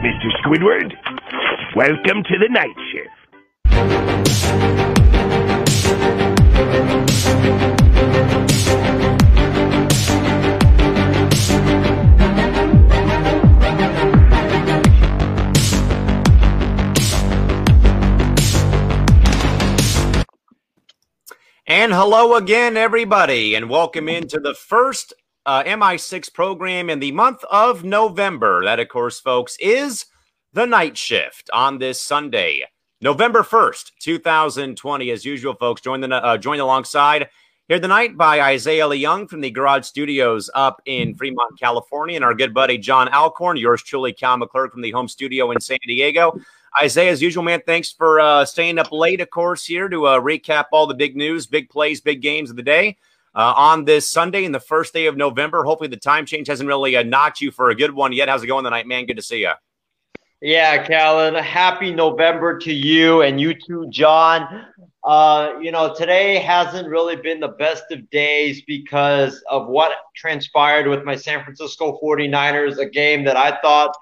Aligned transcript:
Mr. 0.00 0.30
Squidward, 0.42 0.94
welcome 1.76 2.22
to 2.24 2.38
the 2.38 2.48
night 2.48 2.74
shift. 2.90 3.10
And 21.66 21.92
hello 21.92 22.36
again, 22.36 22.78
everybody, 22.78 23.54
and 23.54 23.68
welcome 23.68 24.08
into 24.08 24.40
the 24.40 24.54
first 24.54 25.12
uh, 25.46 25.62
MI6 25.64 26.32
program 26.32 26.90
in 26.90 26.98
the 26.98 27.12
month 27.12 27.44
of 27.50 27.84
November. 27.84 28.64
That, 28.64 28.80
of 28.80 28.88
course, 28.88 29.20
folks, 29.20 29.56
is 29.58 30.06
the 30.52 30.66
night 30.66 30.96
shift 30.96 31.48
on 31.52 31.78
this 31.78 32.00
Sunday, 32.00 32.64
November 33.00 33.42
1st, 33.42 33.92
2020. 34.00 35.10
As 35.10 35.24
usual, 35.24 35.54
folks, 35.54 35.80
join, 35.80 36.00
the, 36.00 36.14
uh, 36.14 36.36
join 36.36 36.60
alongside 36.60 37.28
here 37.68 37.80
tonight 37.80 38.16
by 38.16 38.40
Isaiah 38.40 38.84
Leung 38.84 39.28
from 39.28 39.40
the 39.40 39.50
Garage 39.50 39.84
Studios 39.86 40.50
up 40.54 40.82
in 40.86 41.14
Fremont, 41.14 41.58
California, 41.58 42.16
and 42.16 42.24
our 42.24 42.34
good 42.34 42.52
buddy 42.52 42.78
John 42.78 43.08
Allcorn, 43.08 43.58
yours 43.58 43.82
truly, 43.82 44.12
Cal 44.12 44.38
McClurg 44.38 44.72
from 44.72 44.82
the 44.82 44.90
home 44.90 45.08
studio 45.08 45.50
in 45.52 45.60
San 45.60 45.78
Diego. 45.86 46.38
Isaiah, 46.80 47.10
as 47.10 47.20
usual, 47.20 47.42
man, 47.42 47.60
thanks 47.66 47.90
for 47.90 48.20
uh, 48.20 48.44
staying 48.44 48.78
up 48.78 48.92
late, 48.92 49.20
of 49.20 49.30
course, 49.30 49.64
here 49.64 49.88
to 49.88 50.06
uh, 50.06 50.20
recap 50.20 50.66
all 50.72 50.86
the 50.86 50.94
big 50.94 51.16
news, 51.16 51.46
big 51.46 51.68
plays, 51.68 52.00
big 52.00 52.22
games 52.22 52.50
of 52.50 52.56
the 52.56 52.62
day 52.62 52.96
uh, 53.34 53.54
on 53.56 53.84
this 53.84 54.10
Sunday 54.10 54.44
and 54.44 54.54
the 54.54 54.60
first 54.60 54.92
day 54.92 55.06
of 55.06 55.16
November. 55.16 55.64
Hopefully, 55.64 55.88
the 55.88 55.96
time 55.96 56.26
change 56.26 56.48
hasn't 56.48 56.68
really 56.68 56.96
uh, 56.96 57.02
knocked 57.02 57.40
you 57.40 57.50
for 57.50 57.70
a 57.70 57.74
good 57.74 57.92
one 57.92 58.12
yet. 58.12 58.28
How's 58.28 58.42
it 58.42 58.46
going 58.46 58.64
tonight, 58.64 58.86
man? 58.86 59.06
Good 59.06 59.16
to 59.16 59.22
see 59.22 59.40
you. 59.40 59.52
Yeah, 60.42 60.86
Callan. 60.86 61.34
Happy 61.34 61.92
November 61.92 62.58
to 62.60 62.72
you 62.72 63.22
and 63.22 63.40
you 63.40 63.52
too, 63.54 63.86
John. 63.90 64.64
Uh, 65.04 65.52
you 65.60 65.70
know, 65.70 65.94
today 65.94 66.36
hasn't 66.36 66.88
really 66.88 67.16
been 67.16 67.40
the 67.40 67.48
best 67.48 67.84
of 67.90 68.08
days 68.10 68.62
because 68.66 69.42
of 69.50 69.66
what 69.66 69.92
transpired 70.16 70.86
with 70.86 71.04
my 71.04 71.14
San 71.14 71.44
Francisco 71.44 71.98
49ers, 72.02 72.78
a 72.78 72.88
game 72.88 73.24
that 73.24 73.36
I 73.36 73.58
thought 73.60 73.94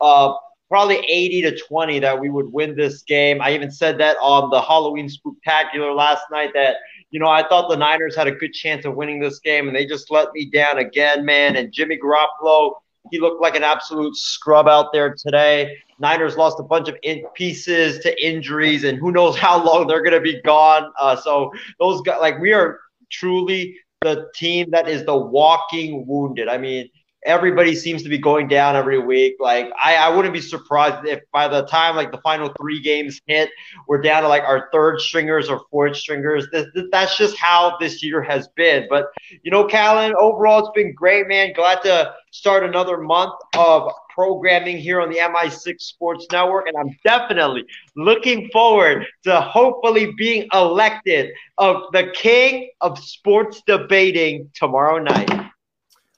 uh, 0.00 0.34
probably 0.68 0.98
80 0.98 1.42
to 1.42 1.58
20 1.58 1.98
that 2.00 2.18
we 2.18 2.28
would 2.28 2.52
win 2.52 2.76
this 2.76 3.02
game. 3.02 3.40
I 3.40 3.54
even 3.54 3.70
said 3.70 3.98
that 3.98 4.16
on 4.20 4.50
the 4.50 4.60
Halloween 4.60 5.08
Spooktacular 5.08 5.94
last 5.94 6.24
night 6.30 6.50
that, 6.54 6.76
you 7.10 7.18
know, 7.18 7.28
I 7.28 7.46
thought 7.46 7.68
the 7.68 7.76
Niners 7.76 8.14
had 8.14 8.26
a 8.26 8.32
good 8.32 8.52
chance 8.52 8.84
of 8.84 8.94
winning 8.94 9.20
this 9.20 9.38
game, 9.38 9.66
and 9.66 9.76
they 9.76 9.86
just 9.86 10.10
let 10.10 10.32
me 10.32 10.50
down 10.50 10.78
again, 10.78 11.24
man. 11.24 11.56
And 11.56 11.72
Jimmy 11.72 11.98
Garoppolo, 11.98 12.74
he 13.10 13.18
looked 13.18 13.40
like 13.40 13.56
an 13.56 13.64
absolute 13.64 14.14
scrub 14.16 14.68
out 14.68 14.92
there 14.92 15.14
today. 15.14 15.76
Niners 15.98 16.36
lost 16.36 16.60
a 16.60 16.62
bunch 16.62 16.88
of 16.88 16.96
in- 17.02 17.24
pieces 17.34 17.98
to 18.00 18.26
injuries, 18.26 18.84
and 18.84 18.98
who 18.98 19.10
knows 19.10 19.38
how 19.38 19.62
long 19.62 19.86
they're 19.86 20.02
going 20.02 20.12
to 20.12 20.20
be 20.20 20.40
gone. 20.42 20.92
Uh, 21.00 21.16
so 21.16 21.50
those 21.78 22.02
guys, 22.02 22.18
like, 22.20 22.38
we 22.38 22.52
are 22.52 22.80
truly 23.10 23.76
the 24.02 24.28
team 24.34 24.70
that 24.70 24.88
is 24.88 25.04
the 25.04 25.16
walking 25.16 26.06
wounded. 26.06 26.48
I 26.48 26.58
mean, 26.58 26.88
everybody 27.28 27.74
seems 27.74 28.02
to 28.02 28.08
be 28.08 28.18
going 28.18 28.48
down 28.48 28.74
every 28.74 28.98
week. 28.98 29.36
Like 29.38 29.70
I, 29.82 29.96
I 29.96 30.08
wouldn't 30.08 30.32
be 30.32 30.40
surprised 30.40 31.06
if 31.06 31.20
by 31.30 31.46
the 31.46 31.66
time 31.66 31.94
like 31.94 32.10
the 32.10 32.20
final 32.22 32.50
three 32.58 32.80
games 32.80 33.20
hit, 33.26 33.50
we're 33.86 34.00
down 34.00 34.22
to 34.22 34.28
like 34.28 34.42
our 34.42 34.68
third 34.72 35.00
stringers 35.00 35.50
or 35.50 35.60
fourth 35.70 35.96
stringers. 35.96 36.48
This, 36.50 36.66
this, 36.74 36.86
that's 36.90 37.18
just 37.18 37.36
how 37.36 37.76
this 37.78 38.02
year 38.02 38.22
has 38.22 38.48
been. 38.56 38.86
But 38.88 39.06
you 39.42 39.50
know, 39.50 39.64
Callan, 39.64 40.14
overall 40.18 40.60
it's 40.60 40.70
been 40.74 40.94
great, 40.94 41.28
man. 41.28 41.52
Glad 41.52 41.82
to 41.82 42.14
start 42.30 42.64
another 42.64 42.98
month 42.98 43.34
of 43.56 43.92
programming 44.08 44.78
here 44.78 45.00
on 45.00 45.10
the 45.10 45.18
MI6 45.18 45.80
Sports 45.80 46.26
Network, 46.32 46.66
and 46.66 46.76
I'm 46.76 46.96
definitely 47.04 47.64
looking 47.94 48.48
forward 48.52 49.06
to 49.24 49.40
hopefully 49.40 50.12
being 50.16 50.48
elected 50.52 51.30
of 51.58 51.82
the 51.92 52.10
king 52.14 52.70
of 52.80 52.98
sports 52.98 53.62
debating 53.66 54.50
tomorrow 54.54 54.98
night. 54.98 55.50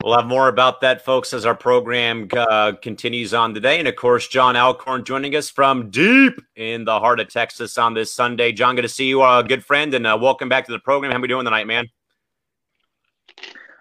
We'll 0.03 0.17
have 0.17 0.27
more 0.27 0.49
about 0.49 0.81
that, 0.81 1.05
folks, 1.05 1.35
as 1.35 1.45
our 1.45 1.55
program 1.55 2.27
uh, 2.33 2.73
continues 2.81 3.35
on 3.35 3.53
today. 3.53 3.79
And 3.79 3.87
of 3.87 3.97
course, 3.97 4.27
John 4.29 4.55
Allcorn 4.55 5.05
joining 5.05 5.37
us 5.37 5.51
from 5.51 5.91
deep 5.91 6.41
in 6.57 6.87
the 6.87 6.99
heart 6.99 7.21
of 7.21 7.29
Texas 7.29 7.77
on 7.77 7.93
this 7.93 8.11
Sunday. 8.11 8.51
John, 8.53 8.77
good 8.77 8.83
to 8.83 8.89
see 8.89 9.09
you, 9.09 9.21
uh, 9.21 9.43
good 9.43 9.63
friend, 9.63 9.93
and 9.93 10.07
uh, 10.07 10.17
welcome 10.19 10.49
back 10.49 10.65
to 10.67 10.73
the 10.73 10.79
program. 10.79 11.13
How 11.13 11.19
are 11.19 11.21
we 11.21 11.29
doing 11.29 11.45
tonight, 11.45 11.67
man? 11.67 11.87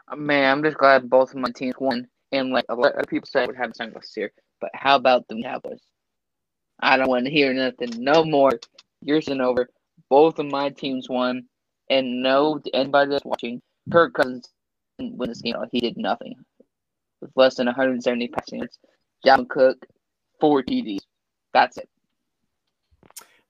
Uh, 0.10 0.18
man, 0.18 0.52
I'm 0.52 0.62
just 0.62 0.78
glad 0.78 1.10
both 1.10 1.32
of 1.32 1.38
my 1.38 1.52
teams 1.52 1.76
won. 1.80 2.06
And 2.34 2.50
like 2.52 2.66
a 2.68 2.76
lot 2.76 2.96
of 2.96 3.08
people 3.08 3.26
say, 3.26 3.44
I 3.44 3.46
would 3.46 3.56
have 3.56 3.72
sunglasses 3.74 4.14
here, 4.14 4.34
but 4.60 4.72
how 4.74 4.98
about 4.98 5.26
the 5.30 5.42
Cowboys? 5.42 5.80
I 6.82 6.98
don't 6.98 7.08
want 7.08 7.28
to 7.28 7.32
hear 7.32 7.54
nothing 7.54 7.92
no 8.04 8.26
more. 8.26 8.60
Years 9.02 9.30
and 9.30 9.42
over. 9.42 9.70
Both 10.10 10.38
of 10.40 10.48
my 10.48 10.70
teams 10.70 11.08
won, 11.08 11.46
and 11.90 12.22
no 12.22 12.60
anybody 12.74 13.12
that's 13.12 13.24
watching, 13.24 13.62
Kirk 13.90 14.16
Cousins 14.16 14.50
win 15.00 15.30
this 15.30 15.42
game. 15.42 15.56
He 15.72 15.80
did 15.80 15.98
nothing 15.98 16.36
with 17.22 17.32
less 17.36 17.56
than 17.56 17.66
170 17.66 18.28
passing 18.30 18.60
yards. 18.60 18.78
John 19.26 19.46
Cook, 19.46 19.86
four 20.40 20.64
TDs. 20.64 21.02
That's 21.54 21.78
it. 21.78 21.90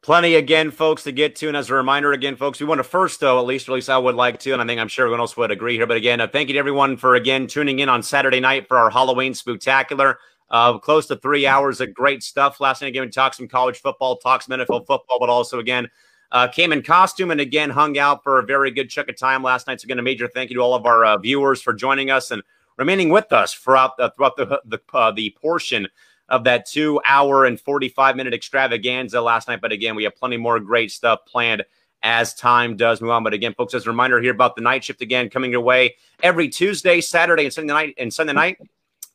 Plenty 0.02 0.36
again, 0.36 0.72
folks, 0.72 1.04
to 1.04 1.12
get 1.12 1.36
to. 1.38 1.50
And 1.50 1.58
as 1.58 1.70
a 1.70 1.74
reminder, 1.76 2.14
again, 2.14 2.38
folks, 2.38 2.60
we 2.60 2.66
want 2.66 2.80
to 2.80 2.84
first, 2.84 3.20
though, 3.20 3.38
at 3.38 3.46
least, 3.46 3.68
at 3.68 3.74
least 3.74 3.90
I 3.90 3.98
would 3.98 4.16
like 4.16 4.40
to, 4.40 4.54
and 4.54 4.62
I 4.62 4.66
think 4.66 4.80
I'm 4.80 4.88
sure 4.88 5.06
everyone 5.06 5.20
else 5.20 5.36
would 5.36 5.52
agree 5.52 5.76
here. 5.76 5.88
But 5.88 5.98
again, 5.98 6.22
uh, 6.22 6.28
thank 6.28 6.48
you 6.48 6.54
to 6.54 6.60
everyone 6.60 6.96
for 6.96 7.16
again 7.16 7.48
tuning 7.48 7.80
in 7.80 7.90
on 7.90 8.02
Saturday 8.02 8.40
night 8.40 8.68
for 8.68 8.78
our 8.78 8.90
Halloween 8.90 9.34
spectacular. 9.34 10.18
Uh, 10.50 10.78
close 10.80 11.06
to 11.08 11.18
three 11.18 11.46
hours 11.46 11.82
of 11.82 11.94
great 11.94 12.24
stuff. 12.24 12.62
Last 12.62 12.82
night, 12.82 12.88
again, 12.88 13.04
we 13.04 13.10
talked 13.10 13.36
some 13.36 13.48
college 13.48 13.82
football, 13.82 14.16
talked 14.16 14.46
some 14.46 14.58
NFL 14.58 14.88
football, 14.88 15.18
but 15.20 15.30
also, 15.30 15.60
again, 15.60 15.90
uh, 16.32 16.48
came 16.48 16.72
in 16.72 16.82
costume 16.84 17.32
and 17.32 17.42
again 17.42 17.70
hung 17.70 17.98
out 17.98 18.24
for 18.24 18.40
a 18.40 18.46
very 18.46 18.72
good 18.72 18.90
chunk 18.90 19.10
of 19.10 19.18
time 19.18 19.44
last 19.44 19.68
night. 19.68 19.82
So 19.82 19.86
again, 19.86 20.00
a 20.00 20.04
major 20.04 20.28
thank 20.28 20.50
you 20.50 20.58
to 20.58 20.62
all 20.62 20.76
of 20.76 20.86
our 20.86 21.06
uh, 21.06 21.18
viewers 21.18 21.62
for 21.62 21.74
joining 21.74 22.12
us 22.12 22.32
and 22.32 22.44
remaining 22.78 23.10
with 23.10 23.32
us 23.34 23.54
throughout 23.54 23.98
the, 23.98 24.12
throughout 24.12 24.38
the 24.38 24.62
the, 24.66 24.80
uh, 24.94 25.12
the 25.12 25.36
portion 25.42 25.88
of 26.30 26.44
that 26.44 26.68
two 26.68 27.02
hour 27.06 27.46
and 27.46 27.60
45 27.60 28.16
minute 28.16 28.34
extravaganza 28.34 29.20
last 29.22 29.48
night. 29.48 29.62
But 29.62 29.72
again, 29.72 29.96
we 29.96 30.04
have 30.04 30.16
plenty 30.16 30.38
more 30.38 30.60
great 30.60 30.92
stuff 30.92 31.26
planned 31.26 31.64
as 32.02 32.34
time 32.34 32.78
does 32.78 33.02
move 33.02 33.12
on. 33.12 33.24
But 33.24 33.34
again, 33.34 33.54
folks, 33.56 33.74
as 33.74 33.86
a 33.86 33.90
reminder 33.90 34.22
here 34.22 34.32
about 34.32 34.56
the 34.56 34.62
night 34.62 34.84
shift 34.84 35.02
again 35.02 35.30
coming 35.30 35.52
your 35.52 35.62
way 35.62 35.96
every 36.24 36.48
Tuesday, 36.48 37.02
Saturday, 37.02 37.46
and 37.46 37.54
Sunday 37.54 37.74
night 37.74 37.96
and 37.98 38.14
Sunday 38.14 38.34
night, 38.34 38.58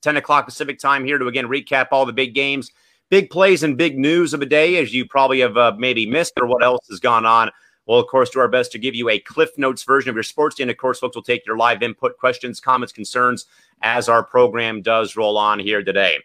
10 0.03 0.17
o'clock 0.17 0.45
Pacific 0.45 0.79
time 0.79 1.05
here 1.05 1.19
to 1.19 1.27
again 1.29 1.47
recap 1.47 1.89
all 1.93 2.05
the 2.05 2.13
big 2.13 2.35
games 2.35 2.71
big 3.15 3.31
plays 3.31 3.63
and 3.63 3.79
big 3.79 3.97
news 3.97 4.35
of 4.35 4.41
the 4.41 4.47
day, 4.47 4.77
as 4.79 4.93
you 4.93 5.07
probably 5.07 5.39
have 5.39 5.57
uh, 5.57 5.73
maybe 5.79 6.05
missed, 6.05 6.33
or 6.41 6.49
what 6.49 6.65
else 6.65 6.85
has 6.91 6.99
gone 6.99 7.25
on. 7.25 7.49
We'll, 7.87 8.01
of 8.01 8.09
course, 8.09 8.31
do 8.31 8.41
our 8.41 8.49
best 8.49 8.73
to 8.73 8.79
give 8.81 8.97
you 8.97 9.09
a 9.09 9.21
Cliff 9.21 9.51
Notes 9.57 9.85
version 9.85 10.11
of 10.11 10.17
your 10.17 10.25
sports 10.25 10.57
day. 10.57 10.65
And, 10.65 10.71
of 10.73 10.79
course, 10.79 10.99
folks 10.99 11.15
will 11.15 11.23
take 11.23 11.47
your 11.47 11.57
live 11.57 11.81
input, 11.81 12.19
questions, 12.19 12.59
comments, 12.59 12.93
concerns 12.93 13.47
as 13.83 14.09
our 14.09 14.25
program 14.25 14.83
does 14.83 15.15
roll 15.15 15.39
on 15.39 15.61
here 15.61 15.85
today. 15.85 16.17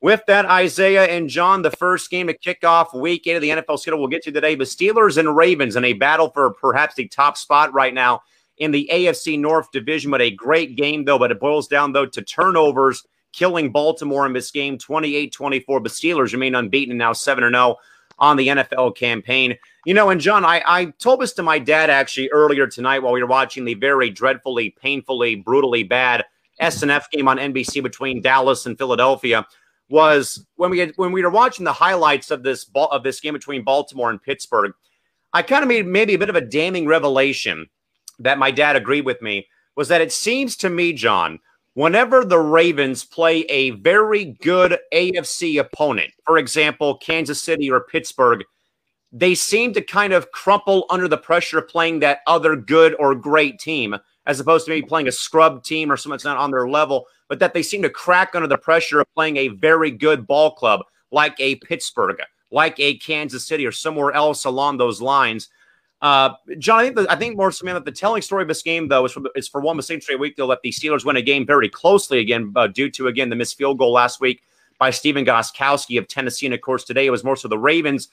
With 0.00 0.22
that, 0.26 0.46
Isaiah 0.46 1.04
and 1.04 1.28
John, 1.28 1.60
the 1.60 1.70
first 1.70 2.08
game 2.10 2.28
to 2.28 2.32
kick 2.32 2.64
off 2.64 2.94
week 2.94 3.26
eight 3.26 3.34
of 3.34 3.42
the 3.42 3.50
NFL 3.50 3.78
schedule 3.78 3.98
we'll 3.98 4.08
get 4.08 4.22
to 4.22 4.32
today. 4.32 4.54
The 4.54 4.64
Steelers 4.64 5.18
and 5.18 5.36
Ravens 5.36 5.76
in 5.76 5.84
a 5.84 5.92
battle 5.92 6.30
for 6.30 6.54
perhaps 6.54 6.94
the 6.94 7.08
top 7.08 7.36
spot 7.36 7.74
right 7.74 7.92
now 7.92 8.22
in 8.56 8.70
the 8.70 8.88
AFC 8.90 9.38
North 9.38 9.70
division. 9.70 10.10
But 10.10 10.22
a 10.22 10.30
great 10.30 10.76
game, 10.76 11.04
though. 11.04 11.18
But 11.18 11.30
it 11.30 11.40
boils 11.40 11.68
down, 11.68 11.92
though, 11.92 12.06
to 12.06 12.22
turnovers 12.22 13.04
killing 13.32 13.70
Baltimore 13.70 14.26
in 14.26 14.32
this 14.32 14.50
game 14.50 14.78
28 14.78 15.32
24. 15.32 15.80
But 15.80 15.92
Steelers 15.92 16.32
remain 16.32 16.54
unbeaten 16.54 16.96
now 16.96 17.12
7 17.12 17.42
0 17.42 17.76
on 18.18 18.36
the 18.36 18.48
NFL 18.48 18.96
campaign. 18.96 19.56
You 19.84 19.94
know, 19.94 20.10
and 20.10 20.20
John, 20.20 20.44
I, 20.44 20.62
I 20.66 20.86
told 20.98 21.20
this 21.20 21.32
to 21.34 21.42
my 21.42 21.58
dad 21.58 21.90
actually 21.90 22.28
earlier 22.30 22.66
tonight 22.66 23.00
while 23.00 23.12
we 23.12 23.22
were 23.22 23.28
watching 23.28 23.64
the 23.64 23.74
very 23.74 24.10
dreadfully, 24.10 24.70
painfully, 24.70 25.36
brutally 25.36 25.82
bad 25.82 26.24
SNF 26.60 27.10
game 27.10 27.28
on 27.28 27.38
NBC 27.38 27.82
between 27.82 28.20
Dallas 28.20 28.66
and 28.66 28.76
Philadelphia. 28.76 29.46
Was 29.90 30.44
when 30.56 30.70
we 30.70 30.80
had, 30.80 30.92
when 30.96 31.12
we 31.12 31.22
were 31.22 31.30
watching 31.30 31.64
the 31.64 31.72
highlights 31.72 32.30
of 32.30 32.42
this 32.42 32.64
ball, 32.64 32.88
of 32.88 33.02
this 33.02 33.20
game 33.20 33.32
between 33.32 33.64
Baltimore 33.64 34.10
and 34.10 34.22
Pittsburgh, 34.22 34.72
I 35.32 35.40
kind 35.40 35.62
of 35.62 35.68
made 35.68 35.86
maybe 35.86 36.12
a 36.12 36.18
bit 36.18 36.28
of 36.28 36.36
a 36.36 36.42
damning 36.42 36.86
revelation 36.86 37.70
that 38.18 38.38
my 38.38 38.50
dad 38.50 38.76
agreed 38.76 39.06
with 39.06 39.22
me 39.22 39.46
was 39.76 39.88
that 39.88 40.02
it 40.02 40.12
seems 40.12 40.56
to 40.56 40.68
me, 40.68 40.92
John, 40.92 41.38
whenever 41.78 42.24
the 42.24 42.40
Ravens 42.40 43.04
play 43.04 43.42
a 43.42 43.70
very 43.70 44.36
good 44.42 44.76
AFC 44.92 45.60
opponent, 45.60 46.10
for 46.26 46.36
example, 46.36 46.96
Kansas 46.96 47.40
City 47.40 47.70
or 47.70 47.82
Pittsburgh, 47.82 48.42
they 49.12 49.36
seem 49.36 49.72
to 49.74 49.80
kind 49.80 50.12
of 50.12 50.32
crumple 50.32 50.86
under 50.90 51.06
the 51.06 51.16
pressure 51.16 51.58
of 51.58 51.68
playing 51.68 52.00
that 52.00 52.18
other 52.26 52.56
good 52.56 52.96
or 52.98 53.14
great 53.14 53.60
team, 53.60 53.94
as 54.26 54.40
opposed 54.40 54.64
to 54.64 54.72
maybe 54.72 54.88
playing 54.88 55.06
a 55.06 55.12
scrub 55.12 55.62
team 55.62 55.92
or 55.92 55.96
someone 55.96 56.16
that's 56.16 56.24
not 56.24 56.36
on 56.36 56.50
their 56.50 56.68
level, 56.68 57.06
but 57.28 57.38
that 57.38 57.54
they 57.54 57.62
seem 57.62 57.82
to 57.82 57.90
crack 57.90 58.34
under 58.34 58.48
the 58.48 58.58
pressure 58.58 58.98
of 58.98 59.06
playing 59.14 59.36
a 59.36 59.46
very 59.46 59.92
good 59.92 60.26
ball 60.26 60.50
club 60.50 60.80
like 61.12 61.36
a 61.38 61.54
Pittsburgh, 61.54 62.20
like 62.50 62.74
a 62.80 62.98
Kansas 62.98 63.46
City, 63.46 63.64
or 63.64 63.70
somewhere 63.70 64.10
else 64.10 64.46
along 64.46 64.78
those 64.78 65.00
lines. 65.00 65.48
Uh, 66.00 66.30
John, 66.58 66.78
I 66.78 66.84
think 66.84 66.96
the, 66.96 67.06
I 67.10 67.16
think 67.16 67.36
more 67.36 67.50
that 67.50 67.84
the 67.84 67.92
telling 67.92 68.22
story 68.22 68.42
of 68.42 68.48
this 68.48 68.62
game 68.62 68.86
though 68.86 69.04
is 69.04 69.12
for 69.12 69.22
is 69.34 69.48
for 69.48 69.60
one 69.60 69.76
mistake 69.76 70.02
straight 70.02 70.20
week. 70.20 70.36
They'll 70.36 70.46
let 70.46 70.62
the 70.62 70.70
Steelers 70.70 71.04
win 71.04 71.16
a 71.16 71.22
game 71.22 71.44
very 71.44 71.68
closely 71.68 72.20
again 72.20 72.52
uh, 72.54 72.68
due 72.68 72.90
to 72.92 73.08
again 73.08 73.30
the 73.30 73.36
missed 73.36 73.58
field 73.58 73.78
goal 73.78 73.92
last 73.92 74.20
week 74.20 74.42
by 74.78 74.90
Stephen 74.90 75.24
Gostkowski 75.24 75.98
of 75.98 76.06
Tennessee. 76.06 76.46
And 76.46 76.54
of 76.54 76.60
course, 76.60 76.84
today 76.84 77.06
it 77.06 77.10
was 77.10 77.24
more 77.24 77.36
so 77.36 77.48
the 77.48 77.58
Ravens. 77.58 78.08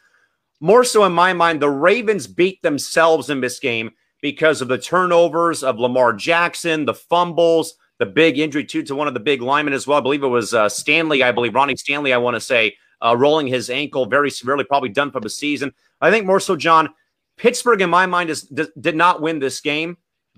More 0.62 0.84
so 0.84 1.04
in 1.04 1.12
my 1.12 1.34
mind, 1.34 1.62
the 1.62 1.70
Ravens 1.70 2.28
beat 2.28 2.62
themselves 2.62 3.30
in 3.30 3.42
this 3.42 3.60
game 3.60 3.92
because 4.22 4.62
of 4.62 4.68
the 4.68 4.78
turnovers 4.78 5.64
of 5.64 5.78
Lamar 5.78 6.14
Jackson, 6.14 6.86
the 6.86 6.94
fumbles, 6.94 7.76
the 8.00 8.06
big 8.06 8.40
injury 8.40 8.64
to, 8.66 8.82
to 8.84 8.96
one 8.96 9.08
of 9.08 9.14
the 9.14 9.20
big 9.20 9.42
linemen 9.42 9.74
as 9.74 9.86
well. 9.86 10.00
I 10.00 10.02
believe 10.02 10.24
it 10.24 10.28
was 10.28 10.54
uh, 10.54 10.70
Stanley, 10.70 11.22
I 11.22 11.32
believe, 11.32 11.54
Ronnie 11.54 11.76
Stanley, 11.76 12.14
I 12.14 12.18
want 12.18 12.36
to 12.36 12.42
say, 12.42 12.76
uh, 13.04 13.16
rolling 13.16 13.48
his 13.48 13.70
ankle 13.70 14.06
very 14.06 14.32
severely, 14.32 14.64
probably 14.64 14.90
done 14.90 15.12
for 15.12 15.20
the 15.20 15.30
season. 15.30 15.74
I 16.02 16.10
think 16.10 16.26
more 16.26 16.40
so, 16.40 16.56
John, 16.56 16.90
Pittsburgh, 17.38 17.82
in 17.82 17.90
my 17.90 18.06
mind, 18.06 18.30
is, 18.30 18.44
did 18.44 18.96
not 18.96 19.22
win 19.22 19.40
this 19.40 19.60
game. 19.62 19.98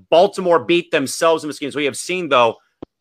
Baltimore 0.09 0.63
beat 0.63 0.91
themselves 0.91 1.43
in 1.43 1.49
this 1.49 1.59
game. 1.59 1.71
So 1.71 1.77
we 1.77 1.85
have 1.85 1.97
seen, 1.97 2.29
though, 2.29 2.57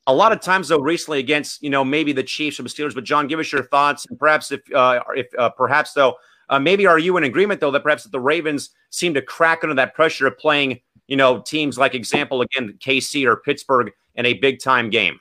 a 0.07 0.15
lot 0.15 0.33
of 0.33 0.41
times, 0.41 0.69
though, 0.69 0.79
recently 0.79 1.19
against, 1.19 1.63
you 1.63 1.71
know, 1.71 1.85
maybe 1.85 2.13
the 2.13 2.23
Chiefs 2.23 2.61
or 2.61 2.63
the 2.63 2.69
Steelers. 2.69 2.95
But, 2.95 3.05
John, 3.05 3.27
give 3.27 3.41
us 3.41 3.53
your 3.53 3.65
thoughts. 3.65 4.07
And 4.07 4.19
perhaps, 4.19 4.53
if, 4.53 4.61
uh, 4.75 5.01
if 5.15 5.27
uh, 5.39 5.51
perhaps, 5.51 5.93
though, 5.93 6.17
uh, 6.49 6.59
maybe 6.59 6.87
are 6.87 6.99
you 6.99 7.17
in 7.17 7.25
agreement, 7.25 7.61
though, 7.61 7.71
that 7.71 7.83
perhaps 7.83 8.05
the 8.05 8.21
Ravens 8.21 8.71
seem 8.91 9.15
to 9.15 9.23
crack 9.23 9.61
under 9.63 9.75
that 9.75 9.95
pressure 9.95 10.27
of 10.27 10.39
playing, 10.39 10.81
you 11.09 11.17
know, 11.17 11.41
teams 11.41 11.77
like, 11.77 11.95
example, 11.95 12.43
again, 12.43 12.79
KC 12.79 13.27
or 13.27 13.37
Pittsburgh 13.37 13.93
in 14.15 14.27
a 14.27 14.35
big 14.35 14.61
time 14.61 14.91
game? 14.91 15.19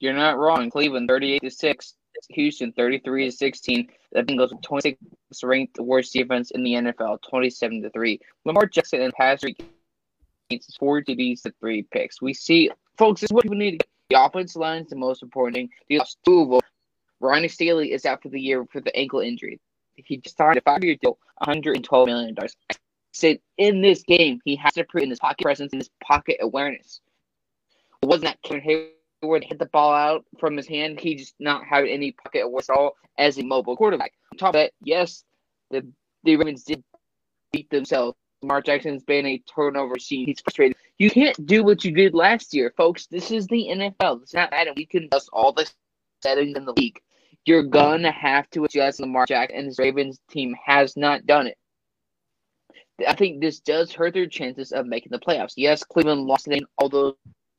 You're 0.00 0.14
not 0.14 0.38
wrong. 0.38 0.70
Cleveland 0.70 1.08
38 1.08 1.42
to 1.42 1.50
6, 1.50 1.94
Houston 2.30 2.72
33 2.72 3.26
to 3.26 3.32
16. 3.32 3.88
The 4.12 4.22
Bengals 4.22 4.62
26 4.62 4.98
ranked 5.42 5.74
the 5.74 5.82
worst 5.82 6.12
defense 6.12 6.50
in 6.50 6.62
the 6.62 6.74
NFL, 6.74 7.18
27 7.28 7.82
to 7.82 7.90
3. 7.90 8.20
Lamar 8.44 8.66
Jackson 8.66 9.02
and 9.02 9.12
Patrick 9.12 9.62
four 10.78 11.02
TDs 11.02 11.42
to 11.42 11.52
three 11.60 11.82
picks. 11.82 12.22
We 12.22 12.32
see, 12.32 12.70
folks, 12.96 13.20
this 13.20 13.30
is 13.30 13.34
what 13.34 13.42
people 13.42 13.58
need. 13.58 13.82
The 14.08 14.22
offensive 14.22 14.60
line 14.60 14.82
is 14.82 14.88
the 14.88 14.96
most 14.96 15.22
important 15.22 15.56
thing. 15.56 15.70
The 15.88 15.98
lost 15.98 16.18
them. 16.24 16.60
Ronnie 17.20 17.48
Stanley 17.48 17.92
is 17.92 18.06
out 18.06 18.22
for 18.22 18.28
the 18.28 18.40
year 18.40 18.64
for 18.72 18.80
the 18.80 18.94
ankle 18.96 19.20
injury. 19.20 19.60
He 19.96 20.18
just 20.18 20.36
signed 20.36 20.56
a 20.56 20.60
five-year 20.60 20.96
deal, 21.02 21.18
$112 21.42 22.06
million. 22.06 22.36
I 22.40 22.46
said 23.12 23.40
in 23.56 23.82
this 23.82 24.02
game, 24.04 24.40
he 24.44 24.54
has 24.56 24.74
to 24.74 24.84
prove 24.84 25.02
in 25.02 25.10
his 25.10 25.18
pocket 25.18 25.42
presence 25.42 25.72
and 25.72 25.80
his 25.80 25.90
pocket 26.02 26.36
awareness. 26.40 27.00
It 28.02 28.06
wasn't 28.06 28.26
that 28.26 28.42
Kevin 28.42 28.90
Heyward 29.22 29.44
hit 29.44 29.58
the 29.58 29.66
ball 29.66 29.92
out 29.92 30.24
from 30.38 30.56
his 30.56 30.66
hand. 30.66 31.00
He 31.00 31.14
just 31.16 31.34
not 31.38 31.64
have 31.64 31.84
any 31.84 32.12
pocket 32.12 32.44
all 32.44 32.96
as 33.18 33.38
a 33.38 33.42
mobile 33.42 33.76
quarterback. 33.76 34.12
On 34.32 34.38
top 34.38 34.48
of 34.48 34.54
that, 34.54 34.72
yes, 34.82 35.24
the 35.70 35.86
the 36.24 36.36
Ravens 36.36 36.64
did 36.64 36.82
beat 37.52 37.70
themselves 37.70 38.16
Lamar 38.42 38.62
Jackson's 38.62 39.02
been 39.02 39.26
a 39.26 39.38
turnover 39.38 39.94
machine. 39.94 40.26
He's 40.26 40.40
frustrated. 40.40 40.76
You 40.98 41.10
can't 41.10 41.46
do 41.46 41.64
what 41.64 41.84
you 41.84 41.90
did 41.90 42.14
last 42.14 42.54
year, 42.54 42.72
folks. 42.76 43.06
This 43.06 43.30
is 43.30 43.46
the 43.46 43.68
NFL. 43.70 44.22
It's 44.22 44.34
not 44.34 44.50
Madden. 44.50 44.74
We 44.76 44.86
can 44.86 45.04
adjust 45.04 45.28
all 45.32 45.52
the 45.52 45.68
settings 46.22 46.56
in 46.56 46.64
the 46.64 46.72
league. 46.72 47.00
You're 47.44 47.62
gonna 47.62 48.10
have 48.10 48.48
to 48.50 48.64
adjust. 48.64 49.00
Lamar 49.00 49.26
Jackson 49.26 49.58
and 49.58 49.66
his 49.66 49.78
Ravens 49.78 50.20
team 50.30 50.54
has 50.64 50.96
not 50.96 51.26
done 51.26 51.46
it. 51.46 51.58
I 53.06 53.14
think 53.14 53.40
this 53.40 53.60
does 53.60 53.92
hurt 53.92 54.14
their 54.14 54.26
chances 54.26 54.72
of 54.72 54.86
making 54.86 55.10
the 55.10 55.20
playoffs. 55.20 55.54
Yes, 55.56 55.84
Cleveland 55.84 56.26
lost 56.26 56.48
in 56.48 56.66
all 56.76 56.88
those 56.88 57.14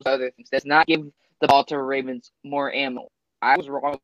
other 0.06 0.32
things. 0.32 0.50
Does 0.50 0.66
not 0.66 0.86
give 0.86 1.10
the 1.42 1.48
Baltimore 1.48 1.86
Ravens 1.86 2.32
more 2.44 2.74
ammo. 2.74 3.10
I 3.42 3.58
was 3.58 3.70
wrong 3.70 4.00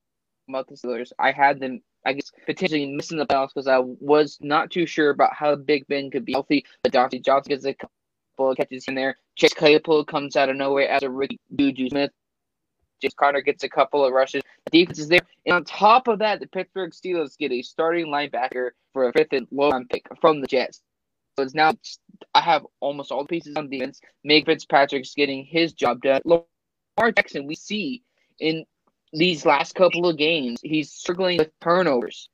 about 0.49 0.67
the 0.67 0.75
Steelers. 0.75 1.11
I 1.19 1.31
had 1.31 1.59
them 1.59 1.81
I 2.05 2.13
guess 2.13 2.31
potentially 2.45 2.85
missing 2.85 3.17
the 3.17 3.25
playoffs 3.25 3.49
because 3.55 3.67
I 3.67 3.79
was 3.79 4.37
not 4.39 4.69
too 4.69 4.85
sure 4.85 5.09
about 5.09 5.33
how 5.33 5.55
Big 5.55 5.87
Ben 5.87 6.11
could 6.11 6.23
be 6.23 6.33
healthy. 6.33 6.63
But 6.83 6.93
Diontae 6.93 7.23
Johnson 7.23 7.49
gets 7.49 7.65
a 7.65 7.73
couple 7.73 8.51
of 8.51 8.57
catches 8.57 8.85
in 8.87 8.95
there. 8.95 9.17
Chase 9.35 9.53
Claypool 9.53 10.05
comes 10.05 10.35
out 10.35 10.49
of 10.49 10.55
nowhere 10.55 10.87
as 10.87 11.01
a 11.01 11.09
rookie. 11.09 11.39
Juju 11.55 11.89
Smith. 11.89 12.11
James 13.01 13.13
Conner 13.15 13.41
gets 13.41 13.63
a 13.63 13.69
couple 13.69 14.05
of 14.05 14.13
rushes. 14.13 14.41
The 14.65 14.79
defense 14.79 14.99
is 14.99 15.09
there. 15.09 15.19
And 15.45 15.55
on 15.55 15.63
top 15.65 16.07
of 16.07 16.19
that, 16.19 16.39
the 16.39 16.47
Pittsburgh 16.47 16.91
Steelers 16.91 17.37
get 17.37 17.51
a 17.51 17.61
starting 17.61 18.07
linebacker 18.07 18.69
for 18.93 19.09
a 19.09 19.13
fifth 19.13 19.33
and 19.33 19.47
low 19.51 19.71
round 19.71 19.89
pick 19.89 20.05
from 20.21 20.41
the 20.41 20.47
Jets. 20.47 20.81
So 21.37 21.43
it's 21.43 21.53
now 21.53 21.73
I 22.33 22.39
have 22.39 22.65
almost 22.79 23.11
all 23.11 23.23
the 23.23 23.27
pieces 23.27 23.55
on 23.57 23.69
defense. 23.69 23.99
Meg 24.23 24.45
Fitzpatrick's 24.45 25.13
getting 25.13 25.43
his 25.43 25.73
job 25.73 26.01
done. 26.01 26.21
Lamar 26.97 27.11
Jackson, 27.11 27.47
we 27.47 27.55
see 27.55 28.03
in 28.39 28.65
these 29.11 29.45
last 29.45 29.75
couple 29.75 30.07
of 30.07 30.17
games, 30.17 30.59
he's 30.61 30.91
struggling 30.91 31.37
with 31.37 31.51
turnovers. 31.61 32.29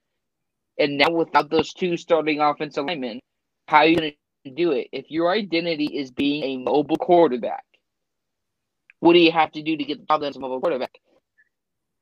And 0.77 0.97
now 0.97 1.11
without 1.11 1.49
those 1.49 1.73
two 1.73 1.97
starting 1.97 2.39
offensive 2.39 2.85
linemen, 2.85 3.19
how 3.67 3.79
are 3.79 3.85
you 3.85 3.95
going 3.95 4.13
to 4.45 4.51
do 4.51 4.71
it? 4.71 4.87
If 4.91 5.09
your 5.09 5.31
identity 5.31 5.85
is 5.85 6.11
being 6.11 6.43
a 6.43 6.57
mobile 6.57 6.97
quarterback, 6.97 7.63
what 8.99 9.13
do 9.13 9.19
you 9.19 9.31
have 9.31 9.51
to 9.53 9.63
do 9.63 9.77
to 9.77 9.83
get 9.83 9.99
the 9.99 10.05
job 10.05 10.23
as 10.23 10.35
a 10.35 10.39
mobile 10.39 10.59
quarterback? 10.59 10.93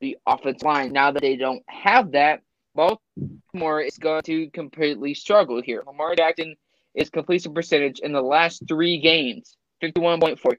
The 0.01 0.17
offensive 0.25 0.63
line. 0.63 0.91
Now 0.91 1.11
that 1.11 1.21
they 1.21 1.35
don't 1.35 1.63
have 1.67 2.11
that, 2.11 2.41
Baltimore 2.75 3.81
is 3.81 3.97
going 3.97 4.23
to 4.23 4.49
completely 4.51 5.13
struggle 5.13 5.61
here. 5.61 5.83
Lamar 5.85 6.15
Jackson 6.15 6.55
is 6.93 7.09
completion 7.09 7.53
percentage 7.53 7.99
in 7.99 8.13
the 8.13 8.21
last 8.21 8.63
three 8.67 8.99
games 8.99 9.57
51.4, 9.81 10.55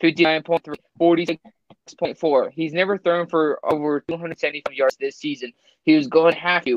59.3, 0.00 0.74
46 0.98 1.42
6.4. 1.88 2.50
He's 2.52 2.72
never 2.72 2.98
thrown 2.98 3.26
for 3.26 3.58
over 3.64 4.00
275 4.00 4.74
yards 4.74 4.96
this 4.98 5.16
season. 5.16 5.52
He 5.84 5.96
was 5.96 6.06
going 6.06 6.34
to 6.34 6.40
have 6.40 6.64
to. 6.64 6.76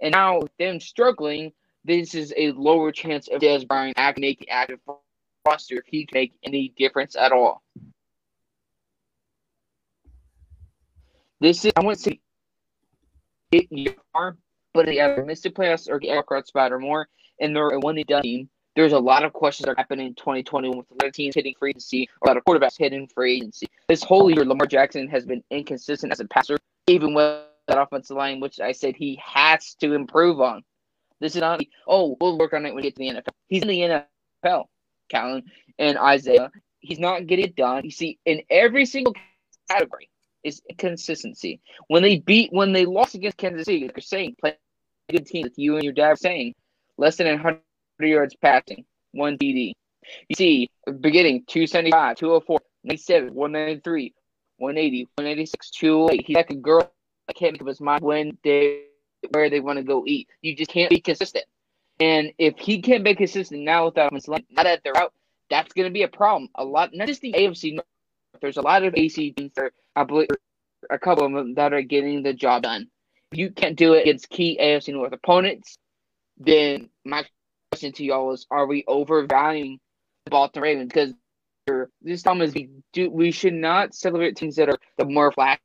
And 0.00 0.12
now, 0.12 0.40
with 0.40 0.56
them 0.58 0.80
struggling, 0.80 1.52
this 1.84 2.14
is 2.14 2.32
a 2.36 2.52
lower 2.52 2.92
chance 2.92 3.28
of 3.28 3.40
Dez 3.40 3.66
Bryant 3.66 3.96
making 4.18 4.48
active 4.48 4.80
roster 5.46 5.76
if 5.76 5.86
he 5.86 6.06
can 6.06 6.18
make 6.18 6.32
any 6.42 6.72
difference 6.76 7.16
at 7.16 7.32
all. 7.32 7.62
This 11.40 11.64
is, 11.64 11.72
I 11.76 11.82
want 11.82 11.98
to 11.98 12.02
say, 12.02 12.20
it 13.50 13.98
but 14.72 14.86
they 14.86 15.00
either 15.00 15.24
missed 15.24 15.42
the 15.42 15.50
playoffs 15.50 15.88
or 15.90 15.98
get 15.98 16.16
a 16.16 16.44
spot 16.44 16.72
or 16.72 16.78
more, 16.78 17.08
and 17.40 17.54
they're 17.54 17.70
a 17.70 17.80
one 17.80 17.98
and 17.98 18.06
done 18.06 18.22
team 18.22 18.48
there's 18.74 18.92
a 18.92 18.98
lot 18.98 19.24
of 19.24 19.32
questions 19.32 19.66
that 19.66 19.72
are 19.72 19.76
happening 19.76 20.06
in 20.08 20.14
2021 20.14 20.76
with 20.76 20.90
a 20.90 20.94
lot 20.94 21.08
of 21.08 21.12
teams 21.12 21.34
hitting 21.34 21.54
free 21.58 21.70
agency, 21.70 22.08
a 22.22 22.26
lot 22.26 22.36
of 22.36 22.44
quarterbacks 22.44 22.78
hitting 22.78 23.06
free 23.06 23.36
agency. 23.36 23.66
This 23.88 24.02
whole 24.02 24.30
year, 24.30 24.44
Lamar 24.44 24.66
Jackson 24.66 25.08
has 25.08 25.26
been 25.26 25.42
inconsistent 25.50 26.12
as 26.12 26.20
a 26.20 26.26
passer, 26.26 26.56
even 26.86 27.14
with 27.14 27.42
that 27.68 27.78
offensive 27.78 28.16
line, 28.16 28.40
which 28.40 28.60
I 28.60 28.72
said 28.72 28.96
he 28.96 29.20
has 29.24 29.74
to 29.76 29.94
improve 29.94 30.40
on. 30.40 30.62
This 31.20 31.36
is 31.36 31.40
not, 31.40 31.60
oh, 31.86 32.16
we'll 32.20 32.38
work 32.38 32.52
on 32.52 32.66
it 32.66 32.70
when 32.70 32.76
we 32.76 32.82
get 32.82 32.96
to 32.96 32.98
the 32.98 33.10
NFL. 33.10 33.34
He's 33.48 33.62
in 33.62 33.68
the 33.68 34.04
NFL, 34.44 34.64
Callan 35.08 35.44
and 35.78 35.98
Isaiah. 35.98 36.50
He's 36.80 36.98
not 36.98 37.26
getting 37.26 37.44
it 37.46 37.56
done. 37.56 37.84
You 37.84 37.92
see, 37.92 38.18
in 38.24 38.42
every 38.50 38.86
single 38.86 39.14
category 39.70 40.08
is 40.42 40.62
inconsistency. 40.68 41.60
When 41.86 42.02
they 42.02 42.18
beat, 42.18 42.52
when 42.52 42.72
they 42.72 42.86
lost 42.86 43.14
against 43.14 43.36
Kansas 43.36 43.66
City, 43.66 43.84
like 43.84 43.96
you're 43.96 44.02
saying, 44.02 44.36
play 44.40 44.56
a 45.08 45.12
good 45.12 45.26
team, 45.26 45.44
with 45.44 45.58
you 45.58 45.76
and 45.76 45.84
your 45.84 45.92
dad 45.92 46.18
saying, 46.18 46.54
less 46.98 47.16
than 47.16 47.28
100 47.28 47.60
yards 48.06 48.34
passing, 48.34 48.84
one 49.12 49.38
TD. 49.38 49.72
You 50.28 50.36
see, 50.36 50.70
beginning 51.00 51.44
275, 51.46 52.16
204, 52.16 52.58
97, 52.84 53.34
193, 53.34 54.14
180, 54.58 55.04
186, 55.16 55.70
208. 55.70 56.26
He's 56.26 56.36
like 56.36 56.50
a 56.50 56.56
girl 56.56 56.92
I 57.28 57.32
can't 57.32 57.52
make 57.52 57.62
up 57.62 57.68
his 57.68 57.80
mind 57.80 58.02
when 58.02 58.36
they 58.42 58.84
where 59.30 59.48
they 59.48 59.60
want 59.60 59.78
to 59.78 59.84
go 59.84 60.04
eat. 60.06 60.28
You 60.42 60.56
just 60.56 60.70
can't 60.70 60.90
be 60.90 61.00
consistent. 61.00 61.44
And 62.00 62.32
if 62.38 62.58
he 62.58 62.82
can't 62.82 63.04
be 63.04 63.14
consistent 63.14 63.62
now 63.62 63.86
without 63.86 64.08
offensive 64.08 64.28
line, 64.28 64.46
now 64.50 64.64
that 64.64 64.80
they're 64.82 64.96
out, 64.96 65.12
that's 65.50 65.72
going 65.72 65.86
to 65.86 65.92
be 65.92 66.02
a 66.02 66.08
problem. 66.08 66.48
A 66.56 66.64
lot, 66.64 66.90
not 66.92 67.06
just 67.06 67.20
the 67.20 67.32
AFC 67.32 67.74
North. 67.74 67.86
There's 68.40 68.56
a 68.56 68.62
lot 68.62 68.82
of 68.82 68.94
AC 68.96 69.32
teams 69.32 69.52
that 69.54 69.72
I 69.94 70.04
believe 70.04 70.28
a 70.90 70.98
couple 70.98 71.26
of 71.26 71.32
them 71.32 71.54
that 71.54 71.72
are 71.72 71.82
getting 71.82 72.22
the 72.22 72.32
job 72.32 72.62
done. 72.64 72.88
If 73.30 73.38
you 73.38 73.50
can't 73.50 73.76
do 73.76 73.92
it 73.94 74.02
against 74.02 74.30
key 74.30 74.58
AFC 74.60 74.92
North 74.92 75.12
opponents, 75.12 75.78
then 76.38 76.88
my 77.04 77.24
question 77.72 77.92
to 77.92 78.04
y'all 78.04 78.32
is: 78.32 78.46
Are 78.50 78.66
we 78.66 78.84
overvaluing 78.86 79.80
the 80.26 80.30
Baltimore 80.30 80.64
Ravens? 80.64 80.88
Because 80.92 81.14
this 82.02 82.22
time 82.22 82.42
is 82.42 82.52
we 82.52 82.68
do 82.92 83.08
we 83.08 83.30
should 83.30 83.54
not 83.54 83.94
celebrate 83.94 84.36
teams 84.36 84.56
that 84.56 84.68
are 84.68 84.78
the 84.98 85.06
more 85.06 85.32
flashy, 85.32 85.58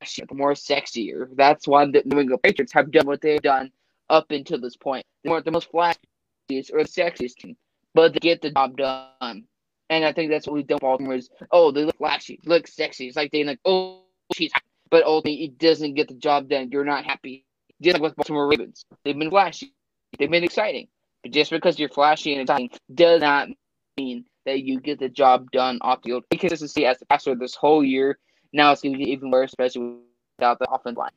the 0.00 0.34
more 0.34 0.54
sexier. 0.54 1.28
That's 1.36 1.68
why 1.68 1.84
the 1.86 2.02
New 2.04 2.18
England 2.18 2.42
Patriots 2.42 2.72
have 2.72 2.90
done 2.90 3.06
what 3.06 3.20
they've 3.20 3.40
done 3.40 3.70
up 4.10 4.30
until 4.32 4.60
this 4.60 4.76
point. 4.76 5.06
They 5.22 5.30
weren't 5.30 5.44
the 5.44 5.52
most 5.52 5.70
flashiest 5.70 6.72
or 6.72 6.82
the 6.82 6.88
sexiest 6.88 7.36
team, 7.36 7.56
but 7.94 8.12
they 8.12 8.18
get 8.18 8.42
the 8.42 8.50
job 8.50 8.76
done. 8.76 9.44
And 9.88 10.04
I 10.04 10.12
think 10.12 10.30
that's 10.30 10.48
what 10.48 10.54
we've 10.54 10.66
done. 10.66 10.78
Baltimore 10.80 11.14
is 11.14 11.30
oh 11.52 11.70
they 11.70 11.84
look 11.84 11.98
flashy, 11.98 12.40
look 12.44 12.66
sexy. 12.66 13.06
It's 13.06 13.16
like 13.16 13.30
they 13.30 13.44
like 13.44 13.60
oh 13.64 14.02
she's, 14.34 14.50
but 14.90 15.04
ultimately 15.04 15.44
it 15.44 15.58
doesn't 15.58 15.94
get 15.94 16.08
the 16.08 16.14
job 16.14 16.48
done. 16.48 16.70
You're 16.72 16.84
not 16.84 17.04
happy. 17.04 17.46
Just 17.80 17.94
like 17.94 18.02
with 18.02 18.16
Baltimore 18.16 18.48
Ravens, 18.48 18.84
they've 19.04 19.16
been 19.16 19.30
flashy, 19.30 19.72
they've 20.18 20.30
been 20.30 20.44
exciting, 20.44 20.86
but 21.22 21.32
just 21.32 21.50
because 21.50 21.78
you're 21.78 21.88
flashy 21.88 22.32
and 22.32 22.42
exciting 22.42 22.70
does 22.94 23.20
not 23.20 23.48
mean 23.96 24.24
that 24.44 24.62
you 24.62 24.80
get 24.80 24.98
the 24.98 25.08
job 25.08 25.50
done 25.52 25.78
off 25.82 26.02
the 26.02 26.10
field. 26.10 26.24
Consistency 26.30 26.84
as 26.86 26.98
the 26.98 27.06
passer 27.06 27.34
this 27.34 27.54
whole 27.54 27.84
year. 27.84 28.18
Now 28.52 28.72
it's 28.72 28.82
going 28.82 28.92
to 28.92 28.98
get 28.98 29.08
even 29.08 29.30
worse, 29.30 29.50
especially 29.50 29.98
without 30.38 30.58
the 30.58 30.70
offensive 30.70 30.98
line. 30.98 31.10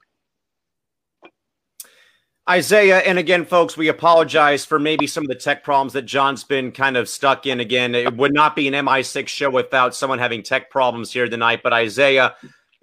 Isaiah, 2.48 3.00
and 3.00 3.18
again, 3.18 3.44
folks, 3.44 3.76
we 3.76 3.88
apologize 3.88 4.64
for 4.64 4.78
maybe 4.78 5.08
some 5.08 5.24
of 5.24 5.30
the 5.30 5.36
tech 5.36 5.64
problems 5.64 5.94
that 5.94 6.04
John's 6.04 6.44
been 6.44 6.72
kind 6.72 6.96
of 6.96 7.10
stuck 7.10 7.48
in. 7.48 7.60
Again, 7.60 7.96
it 7.96 8.16
would 8.16 8.36
not 8.36 8.56
be 8.56 8.68
an 8.68 8.76
MI6 8.76 9.28
show 9.28 9.50
without 9.50 9.96
someone 9.96 10.20
having 10.20 10.44
tech 10.44 10.70
problems 10.70 11.12
here 11.12 11.28
tonight. 11.28 11.62
But 11.64 11.74
Isaiah, 11.74 12.36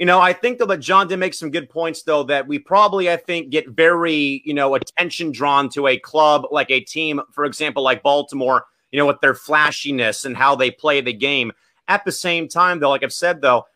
you 0.02 0.06
know, 0.06 0.18
I 0.18 0.32
think 0.32 0.58
though 0.58 0.66
that 0.66 0.80
John 0.80 1.06
did 1.06 1.18
make 1.18 1.32
some 1.32 1.52
good 1.52 1.70
points 1.70 2.02
though 2.02 2.24
that 2.24 2.48
we 2.48 2.58
probably 2.58 3.08
I 3.08 3.16
think 3.16 3.50
get 3.50 3.68
very 3.68 4.42
you 4.44 4.52
know 4.52 4.74
attention 4.74 5.30
drawn 5.30 5.68
to 5.68 5.86
a 5.86 5.96
club 5.96 6.44
like 6.50 6.72
a 6.72 6.80
team, 6.80 7.20
for 7.30 7.44
example, 7.44 7.84
like 7.84 8.02
Baltimore, 8.02 8.64
you 8.90 8.98
know, 8.98 9.06
with 9.06 9.20
their 9.20 9.36
flashiness 9.36 10.24
and 10.24 10.36
how 10.36 10.56
they 10.56 10.72
play 10.72 11.02
the 11.02 11.12
game. 11.12 11.52
At 11.86 12.04
the 12.04 12.10
same 12.10 12.48
time, 12.48 12.80
though, 12.80 12.90
like 12.90 13.04
I've 13.04 13.12
said 13.12 13.42
though, 13.42 13.66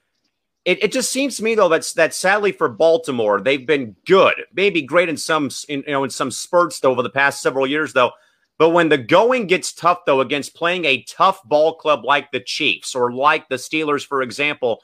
it, 0.64 0.82
it 0.82 0.90
just 0.90 1.12
seems 1.12 1.36
to 1.36 1.44
me 1.44 1.54
though 1.54 1.68
that's 1.68 1.92
that 1.92 2.12
sadly 2.12 2.50
for 2.50 2.68
Baltimore, 2.68 3.40
they've 3.40 3.64
been 3.64 3.94
good, 4.04 4.34
maybe 4.52 4.82
great 4.82 5.08
in 5.08 5.16
some 5.16 5.48
in, 5.68 5.84
you 5.86 5.92
know 5.92 6.02
in 6.02 6.10
some 6.10 6.32
spurts 6.32 6.80
though 6.80 6.90
over 6.90 7.04
the 7.04 7.08
past 7.08 7.40
several 7.40 7.68
years 7.68 7.92
though. 7.92 8.10
But 8.58 8.70
when 8.70 8.88
the 8.88 8.98
going 8.98 9.46
gets 9.46 9.72
tough 9.72 10.00
though 10.06 10.22
against 10.22 10.56
playing 10.56 10.86
a 10.86 11.04
tough 11.04 11.40
ball 11.44 11.76
club 11.76 12.04
like 12.04 12.32
the 12.32 12.40
Chiefs 12.40 12.96
or 12.96 13.12
like 13.12 13.48
the 13.48 13.54
Steelers, 13.54 14.04
for 14.04 14.22
example 14.22 14.82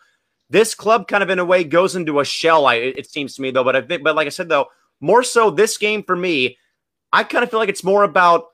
this 0.52 0.74
club 0.74 1.08
kind 1.08 1.22
of 1.22 1.30
in 1.30 1.38
a 1.38 1.44
way 1.44 1.64
goes 1.64 1.96
into 1.96 2.20
a 2.20 2.24
shell. 2.24 2.66
I, 2.66 2.74
it 2.74 3.10
seems 3.10 3.34
to 3.34 3.42
me 3.42 3.50
though, 3.50 3.64
but 3.64 3.74
I 3.74 3.80
think, 3.80 4.04
but 4.04 4.14
like 4.14 4.26
I 4.26 4.30
said 4.30 4.50
though, 4.50 4.66
more 5.00 5.22
so 5.22 5.50
this 5.50 5.78
game 5.78 6.02
for 6.02 6.14
me, 6.14 6.58
I 7.10 7.24
kind 7.24 7.42
of 7.42 7.50
feel 7.50 7.58
like 7.58 7.70
it's 7.70 7.82
more 7.82 8.04
about 8.04 8.44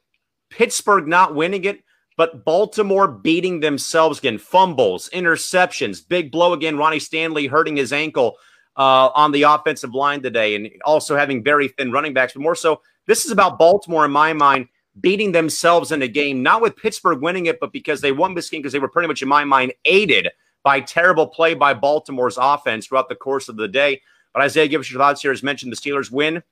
Pittsburgh 0.48 1.08
not 1.08 1.34
winning 1.34 1.64
it, 1.64 1.82
but 2.16 2.44
Baltimore 2.44 3.08
beating 3.08 3.60
themselves 3.60 4.20
again. 4.20 4.38
Fumbles, 4.38 5.10
interceptions, 5.12 6.00
big 6.06 6.30
blow 6.30 6.52
again. 6.52 6.78
Ronnie 6.78 7.00
Stanley 7.00 7.46
hurting 7.46 7.76
his 7.76 7.92
ankle 7.92 8.36
uh, 8.76 9.10
on 9.14 9.32
the 9.32 9.42
offensive 9.42 9.92
line 9.92 10.22
today, 10.22 10.54
and 10.54 10.70
also 10.84 11.16
having 11.16 11.42
very 11.42 11.68
thin 11.68 11.90
running 11.90 12.14
backs. 12.14 12.32
But 12.32 12.42
more 12.42 12.54
so, 12.54 12.80
this 13.06 13.24
is 13.24 13.32
about 13.32 13.58
Baltimore 13.58 14.04
in 14.04 14.12
my 14.12 14.32
mind 14.32 14.68
beating 15.00 15.32
themselves 15.32 15.92
in 15.92 16.02
a 16.02 16.08
game, 16.08 16.42
not 16.42 16.62
with 16.62 16.76
Pittsburgh 16.76 17.20
winning 17.20 17.46
it, 17.46 17.60
but 17.60 17.72
because 17.72 18.00
they 18.00 18.12
won 18.12 18.34
this 18.34 18.50
game 18.50 18.60
because 18.60 18.72
they 18.72 18.78
were 18.78 18.88
pretty 18.88 19.08
much 19.08 19.22
in 19.22 19.28
my 19.28 19.44
mind 19.44 19.72
aided 19.84 20.28
by 20.64 20.80
terrible 20.80 21.26
play 21.26 21.54
by 21.54 21.74
Baltimore's 21.74 22.38
offense 22.38 22.86
throughout 22.86 23.08
the 23.08 23.14
course 23.14 23.48
of 23.48 23.56
the 23.56 23.68
day. 23.68 24.00
But 24.32 24.42
Isaiah, 24.42 24.68
give 24.68 24.80
us 24.80 24.90
your 24.90 25.00
thoughts 25.00 25.22
here. 25.22 25.32
As 25.32 25.42
mentioned, 25.42 25.72
the 25.72 25.76
Steelers 25.76 26.10
win 26.10 26.42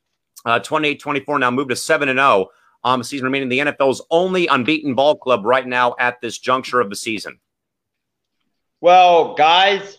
uh, 0.45 0.61
28 0.61 1.01
24, 1.01 1.39
now 1.39 1.51
move 1.51 1.69
to 1.69 1.77
7 1.77 2.09
and 2.09 2.19
0 2.19 2.49
um, 2.85 3.03
season 3.03 3.25
remaining. 3.25 3.49
The 3.49 3.59
NFL's 3.59 4.03
only 4.11 4.47
unbeaten 4.47 4.95
ball 4.95 5.17
club 5.17 5.45
right 5.45 5.67
now 5.67 5.95
at 5.99 6.21
this 6.21 6.39
juncture 6.39 6.81
of 6.81 6.91
the 6.91 6.97
season. 6.97 7.41
Well, 8.81 9.35
guys, 9.35 9.99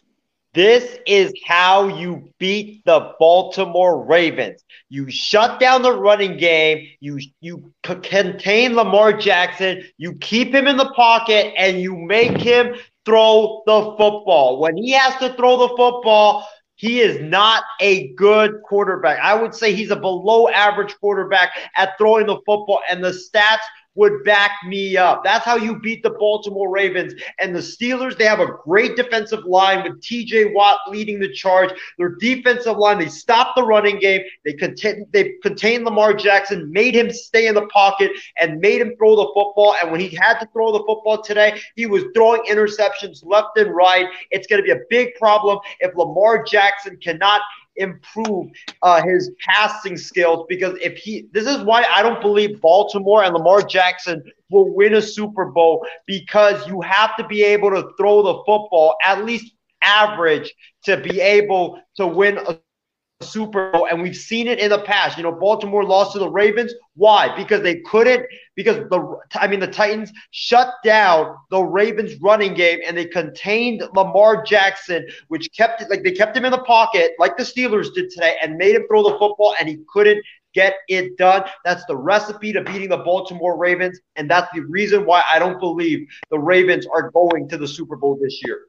this 0.53 0.97
is 1.05 1.33
how 1.45 1.87
you 1.87 2.33
beat 2.39 2.85
the 2.85 3.13
Baltimore 3.19 4.03
Ravens. 4.05 4.63
You 4.89 5.09
shut 5.09 5.59
down 5.59 5.81
the 5.81 5.91
running 5.91 6.37
game. 6.37 6.87
You 6.99 7.19
you 7.41 7.73
contain 7.83 8.75
Lamar 8.75 9.13
Jackson. 9.13 9.83
You 9.97 10.15
keep 10.15 10.53
him 10.53 10.67
in 10.67 10.77
the 10.77 10.89
pocket, 10.91 11.53
and 11.57 11.81
you 11.81 11.95
make 11.95 12.37
him 12.37 12.75
throw 13.07 13.63
the 13.65 13.95
football. 13.97 14.59
When 14.59 14.75
he 14.75 14.91
has 14.91 15.15
to 15.21 15.33
throw 15.35 15.57
the 15.57 15.69
football, 15.77 16.45
he 16.75 16.99
is 16.99 17.21
not 17.21 17.63
a 17.79 18.09
good 18.15 18.61
quarterback. 18.63 19.19
I 19.19 19.33
would 19.33 19.55
say 19.55 19.73
he's 19.73 19.91
a 19.91 19.95
below 19.95 20.49
average 20.49 20.93
quarterback 20.99 21.53
at 21.77 21.97
throwing 21.97 22.27
the 22.27 22.35
football, 22.45 22.81
and 22.89 23.01
the 23.01 23.11
stats 23.11 23.63
would 23.97 24.23
back 24.23 24.51
me 24.65 24.95
up. 24.95 25.23
That's 25.23 25.43
how 25.43 25.57
you 25.57 25.79
beat 25.79 26.03
the 26.03 26.11
Baltimore 26.11 26.69
Ravens. 26.69 27.13
And 27.39 27.53
the 27.53 27.59
Steelers, 27.59 28.17
they 28.17 28.25
have 28.25 28.39
a 28.39 28.55
great 28.63 28.95
defensive 28.95 29.43
line 29.45 29.83
with 29.83 30.01
TJ 30.01 30.53
Watt 30.53 30.77
leading 30.87 31.19
the 31.19 31.33
charge. 31.33 31.71
Their 31.97 32.15
defensive 32.15 32.77
line, 32.77 32.99
they 32.99 33.09
stopped 33.09 33.55
the 33.55 33.63
running 33.63 33.99
game. 33.99 34.21
They 34.45 34.53
contain, 34.53 35.07
they 35.11 35.33
contained 35.41 35.83
Lamar 35.83 36.13
Jackson, 36.13 36.71
made 36.71 36.95
him 36.95 37.11
stay 37.11 37.47
in 37.47 37.55
the 37.55 37.65
pocket, 37.67 38.11
and 38.39 38.59
made 38.59 38.81
him 38.81 38.95
throw 38.97 39.15
the 39.15 39.31
football. 39.33 39.75
And 39.81 39.91
when 39.91 39.99
he 39.99 40.15
had 40.15 40.39
to 40.39 40.47
throw 40.53 40.71
the 40.71 40.83
football 40.85 41.21
today, 41.21 41.59
he 41.75 41.87
was 41.87 42.03
throwing 42.13 42.41
interceptions 42.43 43.25
left 43.25 43.57
and 43.57 43.73
right. 43.73 44.05
It's 44.29 44.45
going 44.45 44.61
to 44.61 44.63
be 44.63 44.71
a 44.71 44.83
big 44.89 45.15
problem 45.15 45.59
if 45.79 45.95
Lamar 45.95 46.43
Jackson 46.43 46.97
cannot 46.97 47.41
improve 47.77 48.49
uh, 48.81 49.01
his 49.03 49.31
passing 49.47 49.97
skills 49.97 50.45
because 50.49 50.77
if 50.81 50.97
he, 50.97 51.27
this 51.31 51.47
is 51.47 51.59
why 51.63 51.83
I 51.83 52.01
don't 52.01 52.21
believe 52.21 52.61
Baltimore 52.61 53.23
and 53.23 53.33
Lamar 53.33 53.61
Jackson 53.61 54.23
will 54.49 54.73
win 54.73 54.95
a 54.95 55.01
Super 55.01 55.45
Bowl 55.45 55.85
because 56.05 56.67
you 56.67 56.81
have 56.81 57.15
to 57.17 57.27
be 57.27 57.43
able 57.43 57.71
to 57.71 57.89
throw 57.97 58.21
the 58.21 58.35
football 58.45 58.95
at 59.03 59.25
least 59.25 59.53
average 59.83 60.53
to 60.83 60.97
be 60.97 61.21
able 61.21 61.79
to 61.95 62.07
win 62.07 62.37
a 62.37 62.57
Super 63.21 63.71
Bowl, 63.71 63.87
and 63.89 64.01
we've 64.01 64.15
seen 64.15 64.47
it 64.47 64.59
in 64.59 64.69
the 64.69 64.79
past. 64.79 65.17
You 65.17 65.23
know, 65.23 65.31
Baltimore 65.31 65.83
lost 65.83 66.13
to 66.13 66.19
the 66.19 66.29
Ravens. 66.29 66.73
Why? 66.95 67.35
Because 67.35 67.61
they 67.61 67.79
couldn't. 67.81 68.25
Because 68.55 68.77
the 68.89 69.17
I 69.35 69.47
mean, 69.47 69.59
the 69.59 69.67
Titans 69.67 70.11
shut 70.31 70.73
down 70.83 71.35
the 71.49 71.61
Ravens' 71.61 72.13
running 72.21 72.53
game, 72.53 72.79
and 72.85 72.95
they 72.95 73.05
contained 73.05 73.83
Lamar 73.95 74.43
Jackson, 74.43 75.07
which 75.29 75.49
kept 75.55 75.81
it 75.81 75.89
like 75.89 76.03
they 76.03 76.11
kept 76.11 76.37
him 76.37 76.45
in 76.45 76.51
the 76.51 76.59
pocket, 76.59 77.13
like 77.17 77.37
the 77.37 77.43
Steelers 77.43 77.93
did 77.93 78.09
today, 78.11 78.35
and 78.41 78.55
made 78.55 78.75
him 78.75 78.85
throw 78.87 79.03
the 79.03 79.17
football, 79.17 79.55
and 79.59 79.67
he 79.67 79.79
couldn't 79.91 80.23
get 80.53 80.75
it 80.87 81.17
done. 81.17 81.43
That's 81.65 81.85
the 81.85 81.97
recipe 81.97 82.53
to 82.53 82.61
beating 82.61 82.89
the 82.89 82.97
Baltimore 82.97 83.57
Ravens, 83.57 83.99
and 84.15 84.29
that's 84.29 84.47
the 84.53 84.61
reason 84.61 85.05
why 85.05 85.23
I 85.31 85.39
don't 85.39 85.59
believe 85.59 86.07
the 86.29 86.39
Ravens 86.39 86.85
are 86.93 87.09
going 87.11 87.49
to 87.49 87.57
the 87.57 87.67
Super 87.67 87.95
Bowl 87.95 88.19
this 88.21 88.41
year. 88.45 88.61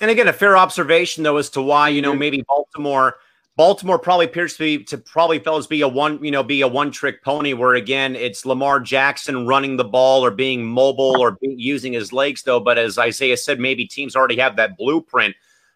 And 0.00 0.10
again, 0.10 0.28
a 0.28 0.32
fair 0.32 0.56
observation 0.56 1.22
though 1.22 1.36
as 1.36 1.50
to 1.50 1.62
why 1.62 1.90
you 1.90 2.02
know 2.02 2.14
maybe 2.14 2.42
Baltimore 2.42 3.16
Baltimore 3.58 3.98
probably 3.98 4.26
appears 4.26 4.52
to 4.52 4.58
be 4.60 4.84
to 4.84 4.96
probably 4.96 5.40
fellas 5.40 5.66
be 5.66 5.80
a 5.80 5.88
one 5.88 6.22
you 6.24 6.30
know 6.30 6.44
be 6.44 6.60
a 6.60 6.68
one 6.68 6.92
trick 6.92 7.24
pony 7.24 7.54
where 7.54 7.74
again 7.74 8.14
it's 8.14 8.46
Lamar 8.46 8.78
Jackson 8.78 9.48
running 9.48 9.76
the 9.76 9.84
ball 9.84 10.24
or 10.24 10.30
being 10.30 10.64
mobile 10.64 11.20
or 11.20 11.32
be, 11.32 11.56
using 11.58 11.92
his 11.92 12.12
legs 12.12 12.44
though. 12.44 12.60
But 12.60 12.78
as 12.78 12.98
Isaiah 12.98 13.36
said, 13.36 13.58
maybe 13.58 13.84
teams 13.84 14.14
already 14.14 14.36
have 14.36 14.54
that 14.56 14.78
blueprint 14.78 15.34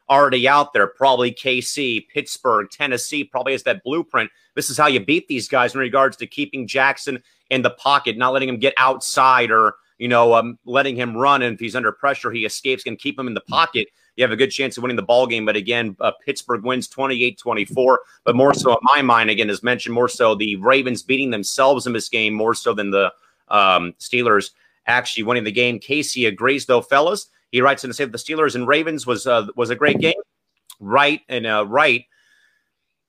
already 0.09 0.47
out 0.47 0.73
there. 0.73 0.87
Probably 0.87 1.33
KC, 1.33 2.07
Pittsburgh, 2.07 2.69
Tennessee 2.71 3.25
probably 3.25 3.51
has 3.51 3.65
that 3.65 3.83
blueprint. 3.83 4.31
This 4.55 4.71
is 4.71 4.79
how 4.79 4.87
you 4.87 5.05
beat 5.05 5.27
these 5.27 5.49
guys 5.49 5.75
in 5.75 5.81
regards 5.81 6.17
to 6.19 6.27
keeping 6.29 6.69
Jackson 6.69 7.21
in 7.51 7.63
the 7.63 7.71
pocket, 7.71 8.17
not 8.17 8.33
letting 8.33 8.49
him 8.49 8.61
get 8.61 8.75
outside 8.77 9.51
or 9.51 9.75
you 9.99 10.07
know 10.07 10.35
um, 10.35 10.57
letting 10.65 10.95
him 10.95 11.17
run. 11.17 11.43
And 11.43 11.55
if 11.55 11.59
he's 11.59 11.75
under 11.75 11.91
pressure, 11.91 12.31
he 12.31 12.45
escapes 12.45 12.85
and 12.87 12.97
keep 12.97 13.19
him 13.19 13.27
in 13.27 13.35
the 13.35 13.41
pocket 13.41 13.89
you 14.17 14.25
have 14.25 14.33
a 14.33 14.37
good 14.37 14.51
chance 14.51 14.77
of 14.77 14.83
winning 14.83 14.97
the 14.97 15.03
ball 15.03 15.27
game. 15.27 15.47
But 15.47 15.57
again, 15.57 15.97
uh, 16.01 16.13
Pittsburgh 16.25 16.65
wins 16.65 16.89
28 16.89 17.39
24. 17.39 18.01
But 18.25 18.37
more 18.37 18.55
so, 18.55 18.73
in 18.73 18.79
my 18.83 19.03
mind, 19.03 19.31
again, 19.31 19.51
as 19.51 19.63
mentioned, 19.63 19.95
more 19.95 20.09
so 20.09 20.35
the 20.35 20.57
Ravens 20.57 21.03
beating 21.03 21.31
themselves 21.31 21.87
in 21.87 21.93
this 21.93 22.09
game 22.09 22.35
more 22.35 22.55
so 22.55 22.75
than 22.75 22.91
the 22.91 23.13
um, 23.49 23.95
Steelers 23.99 24.51
actually 24.87 25.23
winning 25.23 25.45
the 25.45 25.53
game. 25.53 25.79
Casey 25.79 26.27
agrees, 26.27 26.67
though, 26.67 26.83
fellas. 26.83 27.29
He 27.51 27.61
writes 27.61 27.85
in 27.85 27.91
to 27.91 27.95
say 27.95 28.05
that 28.05 28.13
the 28.13 28.19
Steelers 28.19 28.55
and 28.55 28.67
Ravens 28.67 29.07
was 29.07 29.27
uh, 29.27 29.47
was 29.57 29.71
a 29.71 29.77
great 29.77 29.99
game. 30.01 30.15
Right 30.81 31.21
and 31.29 31.47
uh, 31.47 31.67
right. 31.67 32.05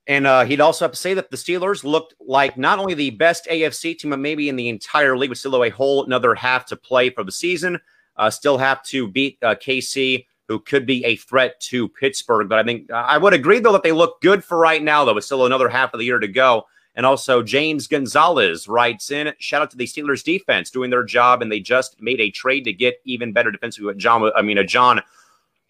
And 0.05 0.27
uh, 0.27 0.43
he'd 0.43 0.59
also 0.59 0.83
have 0.83 0.91
to 0.91 0.97
say 0.97 1.13
that 1.13 1.31
the 1.31 1.37
Steelers 1.37 1.85
looked 1.85 2.13
like 2.19 2.57
not 2.57 2.77
only 2.77 2.93
the 2.93 3.11
best 3.11 3.47
AFC 3.49 3.97
team, 3.97 4.09
but 4.09 4.19
maybe 4.19 4.49
in 4.49 4.57
the 4.57 4.67
entire 4.67 5.17
league, 5.17 5.29
with 5.29 5.39
still 5.39 5.63
a 5.63 5.69
whole 5.69 6.03
another 6.03 6.35
half 6.35 6.65
to 6.67 6.75
play 6.75 7.09
for 7.09 7.23
the 7.23 7.31
season. 7.31 7.79
Uh, 8.17 8.29
still 8.29 8.57
have 8.57 8.83
to 8.83 9.07
beat 9.07 9.37
uh, 9.41 9.55
KC 9.55 10.25
who 10.47 10.59
could 10.59 10.85
be 10.85 11.03
a 11.05 11.15
threat 11.15 11.59
to 11.59 11.87
Pittsburgh. 11.89 12.49
But 12.49 12.59
I 12.59 12.63
think 12.63 12.91
I 12.91 13.17
would 13.17 13.33
agree, 13.33 13.59
though, 13.59 13.71
that 13.71 13.83
they 13.83 13.91
look 13.91 14.21
good 14.21 14.43
for 14.43 14.57
right 14.57 14.83
now, 14.83 15.05
though. 15.05 15.17
It's 15.17 15.25
still 15.25 15.45
another 15.45 15.69
half 15.69 15.93
of 15.93 15.99
the 15.99 16.05
year 16.05 16.19
to 16.19 16.27
go. 16.27 16.65
And 16.95 17.05
also, 17.05 17.41
James 17.41 17.87
Gonzalez 17.87 18.67
writes 18.67 19.09
in, 19.09 19.33
shout 19.39 19.63
out 19.63 19.71
to 19.71 19.77
the 19.77 19.85
Steelers 19.85 20.23
defense 20.23 20.69
doing 20.69 20.91
their 20.91 21.03
job, 21.03 21.41
and 21.41 21.51
they 21.51 21.59
just 21.59 21.99
made 21.99 22.21
a 22.21 22.29
trade 22.29 22.65
to 22.65 22.73
get 22.73 23.01
even 23.03 23.33
better 23.33 23.51
defensively. 23.51 23.87
What 23.87 23.97
John, 23.97 24.31
I 24.35 24.43
mean, 24.43 24.59
a 24.59 24.63
John 24.63 25.01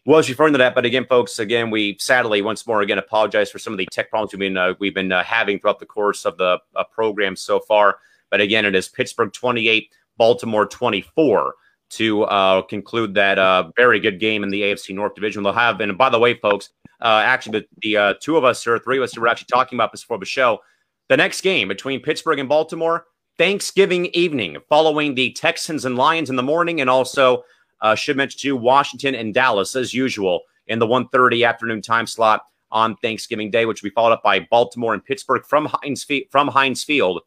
was 0.05 0.29
referring 0.29 0.53
to 0.53 0.57
that. 0.57 0.75
But 0.75 0.85
again, 0.85 1.05
folks, 1.05 1.39
again, 1.39 1.69
we 1.69 1.97
sadly 1.99 2.41
once 2.41 2.67
more 2.67 2.81
again 2.81 2.97
apologize 2.97 3.49
for 3.49 3.59
some 3.59 3.73
of 3.73 3.77
the 3.77 3.87
tech 3.91 4.09
problems 4.09 4.33
we've 4.33 4.39
been 4.39 4.57
uh, 4.57 4.73
we've 4.79 4.93
been 4.93 5.11
uh, 5.11 5.23
having 5.23 5.59
throughout 5.59 5.79
the 5.79 5.85
course 5.85 6.25
of 6.25 6.37
the 6.37 6.59
uh, 6.75 6.83
program 6.91 7.35
so 7.35 7.59
far. 7.59 7.99
But 8.29 8.41
again, 8.41 8.65
it 8.65 8.75
is 8.75 8.89
Pittsburgh 8.89 9.31
28, 9.31 9.91
Baltimore 10.17 10.65
24 10.65 11.55
to 11.97 12.23
uh, 12.23 12.61
conclude 12.63 13.13
that 13.15 13.39
uh, 13.39 13.71
very 13.75 13.99
good 13.99 14.19
game 14.19 14.43
in 14.43 14.49
the 14.49 14.61
AFC 14.61 14.93
North 14.93 15.15
Division. 15.15 15.43
They'll 15.43 15.53
have, 15.53 15.79
and 15.81 15.97
by 15.97 16.09
the 16.09 16.19
way, 16.19 16.33
folks, 16.35 16.69
uh, 17.01 17.21
actually, 17.25 17.59
the, 17.59 17.65
the 17.81 17.97
uh, 17.97 18.13
two 18.21 18.37
of 18.37 18.43
us 18.43 18.65
or 18.65 18.79
three 18.79 18.97
of 18.97 19.03
us 19.03 19.13
who 19.13 19.21
were 19.21 19.27
actually 19.27 19.47
talking 19.51 19.77
about 19.77 19.91
this 19.91 20.01
before 20.01 20.17
the 20.17 20.25
show, 20.25 20.59
the 21.09 21.17
next 21.17 21.41
game 21.41 21.67
between 21.67 21.99
Pittsburgh 21.99 22.39
and 22.39 22.47
Baltimore, 22.47 23.05
Thanksgiving 23.37 24.05
evening, 24.07 24.57
following 24.69 25.15
the 25.15 25.31
Texans 25.31 25.85
and 25.85 25.97
Lions 25.97 26.29
in 26.29 26.35
the 26.35 26.43
morning, 26.43 26.81
and 26.81 26.89
also 26.89 27.43
uh, 27.81 27.95
should 27.95 28.15
mention 28.15 28.39
to 28.39 28.55
Washington 28.55 29.15
and 29.15 29.33
Dallas 29.33 29.75
as 29.75 29.93
usual 29.93 30.41
in 30.67 30.79
the 30.79 30.87
1:30 30.87 31.47
afternoon 31.47 31.81
time 31.81 32.07
slot 32.07 32.45
on 32.71 32.95
Thanksgiving 32.97 33.51
Day, 33.51 33.65
which 33.65 33.81
will 33.81 33.89
be 33.89 33.93
followed 33.93 34.13
up 34.13 34.23
by 34.23 34.39
Baltimore 34.39 34.93
and 34.93 35.03
Pittsburgh 35.03 35.45
from 35.45 35.65
Heinz 35.65 36.05
from 36.31 36.47
Heinz 36.47 36.83
Field 36.83 37.21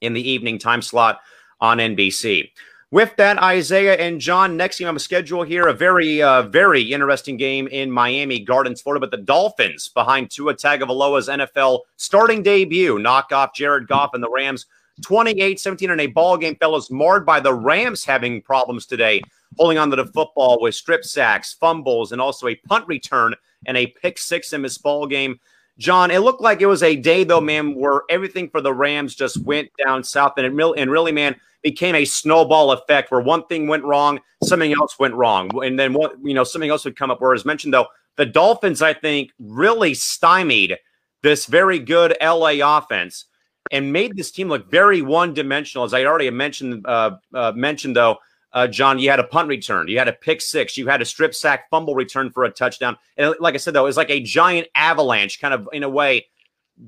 in 0.00 0.12
the 0.12 0.28
evening 0.28 0.58
time 0.58 0.82
slot 0.82 1.20
on 1.60 1.78
NBC. 1.78 2.50
With 2.92 3.16
that, 3.16 3.38
Isaiah 3.42 3.94
and 3.94 4.20
John, 4.20 4.56
next 4.56 4.78
game 4.78 4.86
on 4.86 4.94
the 4.94 5.00
schedule 5.00 5.42
here, 5.42 5.66
a 5.66 5.72
very, 5.72 6.22
uh, 6.22 6.42
very 6.42 6.82
interesting 6.82 7.36
game 7.36 7.66
in 7.66 7.90
Miami 7.90 8.38
Gardens, 8.38 8.80
Florida. 8.80 9.00
But 9.00 9.10
the 9.10 9.24
Dolphins 9.24 9.88
behind 9.88 10.30
Tua 10.30 10.54
Tagovailoa's 10.54 11.28
NFL 11.28 11.80
starting 11.96 12.44
debut 12.44 13.00
knock 13.00 13.32
off 13.32 13.54
Jared 13.54 13.88
Goff 13.88 14.14
and 14.14 14.22
the 14.22 14.30
Rams 14.30 14.66
28-17 15.02 15.92
in 15.92 16.00
a 16.00 16.06
ball 16.06 16.36
game, 16.36 16.54
fellas, 16.56 16.90
marred 16.90 17.26
by 17.26 17.40
the 17.40 17.52
Rams 17.52 18.04
having 18.04 18.40
problems 18.40 18.86
today, 18.86 19.20
holding 19.58 19.78
on 19.78 19.90
to 19.90 19.96
the 19.96 20.06
football 20.06 20.58
with 20.60 20.76
strip 20.76 21.04
sacks, 21.04 21.54
fumbles, 21.54 22.12
and 22.12 22.20
also 22.20 22.46
a 22.46 22.54
punt 22.54 22.86
return 22.86 23.34
and 23.66 23.76
a 23.76 23.88
pick 23.88 24.16
six 24.16 24.52
in 24.52 24.62
this 24.62 24.78
ball 24.78 25.08
game. 25.08 25.40
John, 25.78 26.10
it 26.10 26.20
looked 26.20 26.40
like 26.40 26.62
it 26.62 26.66
was 26.66 26.82
a 26.82 26.96
day, 26.96 27.24
though, 27.24 27.40
man, 27.40 27.74
where 27.74 28.02
everything 28.08 28.48
for 28.48 28.60
the 28.60 28.72
Rams 28.72 29.14
just 29.14 29.42
went 29.44 29.70
down 29.84 30.02
south, 30.02 30.34
and 30.38 30.46
it 30.46 30.78
and 30.78 30.90
really, 30.90 31.12
man, 31.12 31.36
became 31.62 31.94
a 31.94 32.04
snowball 32.04 32.72
effect 32.72 33.10
where 33.10 33.20
one 33.20 33.44
thing 33.46 33.66
went 33.66 33.84
wrong, 33.84 34.20
something 34.44 34.72
else 34.72 34.98
went 34.98 35.14
wrong, 35.14 35.50
and 35.64 35.78
then 35.78 35.92
what 35.92 36.14
you 36.22 36.32
know, 36.32 36.44
something 36.44 36.70
else 36.70 36.84
would 36.84 36.96
come 36.96 37.10
up. 37.10 37.20
Whereas 37.20 37.44
mentioned 37.44 37.74
though, 37.74 37.88
the 38.16 38.24
Dolphins, 38.24 38.82
I 38.82 38.94
think, 38.94 39.32
really 39.38 39.92
stymied 39.92 40.78
this 41.22 41.46
very 41.46 41.78
good 41.78 42.16
LA 42.22 42.54
offense 42.62 43.24
and 43.72 43.92
made 43.92 44.16
this 44.16 44.30
team 44.30 44.48
look 44.48 44.70
very 44.70 45.02
one-dimensional. 45.02 45.84
As 45.84 45.92
I 45.92 46.04
already 46.04 46.30
mentioned, 46.30 46.86
uh, 46.86 47.16
uh, 47.34 47.52
mentioned 47.54 47.96
though, 47.96 48.18
uh, 48.56 48.66
John, 48.66 48.98
you 48.98 49.10
had 49.10 49.20
a 49.20 49.24
punt 49.24 49.48
return, 49.48 49.86
you 49.86 49.98
had 49.98 50.08
a 50.08 50.14
pick 50.14 50.40
six, 50.40 50.78
you 50.78 50.86
had 50.86 51.02
a 51.02 51.04
strip 51.04 51.34
sack 51.34 51.68
fumble 51.68 51.94
return 51.94 52.30
for 52.30 52.44
a 52.44 52.50
touchdown. 52.50 52.96
And 53.18 53.34
like 53.38 53.52
I 53.52 53.58
said, 53.58 53.74
though, 53.74 53.82
it 53.82 53.88
was 53.88 53.98
like 53.98 54.08
a 54.08 54.18
giant 54.18 54.68
avalanche, 54.74 55.42
kind 55.42 55.52
of 55.52 55.68
in 55.74 55.82
a 55.82 55.90
way, 55.90 56.26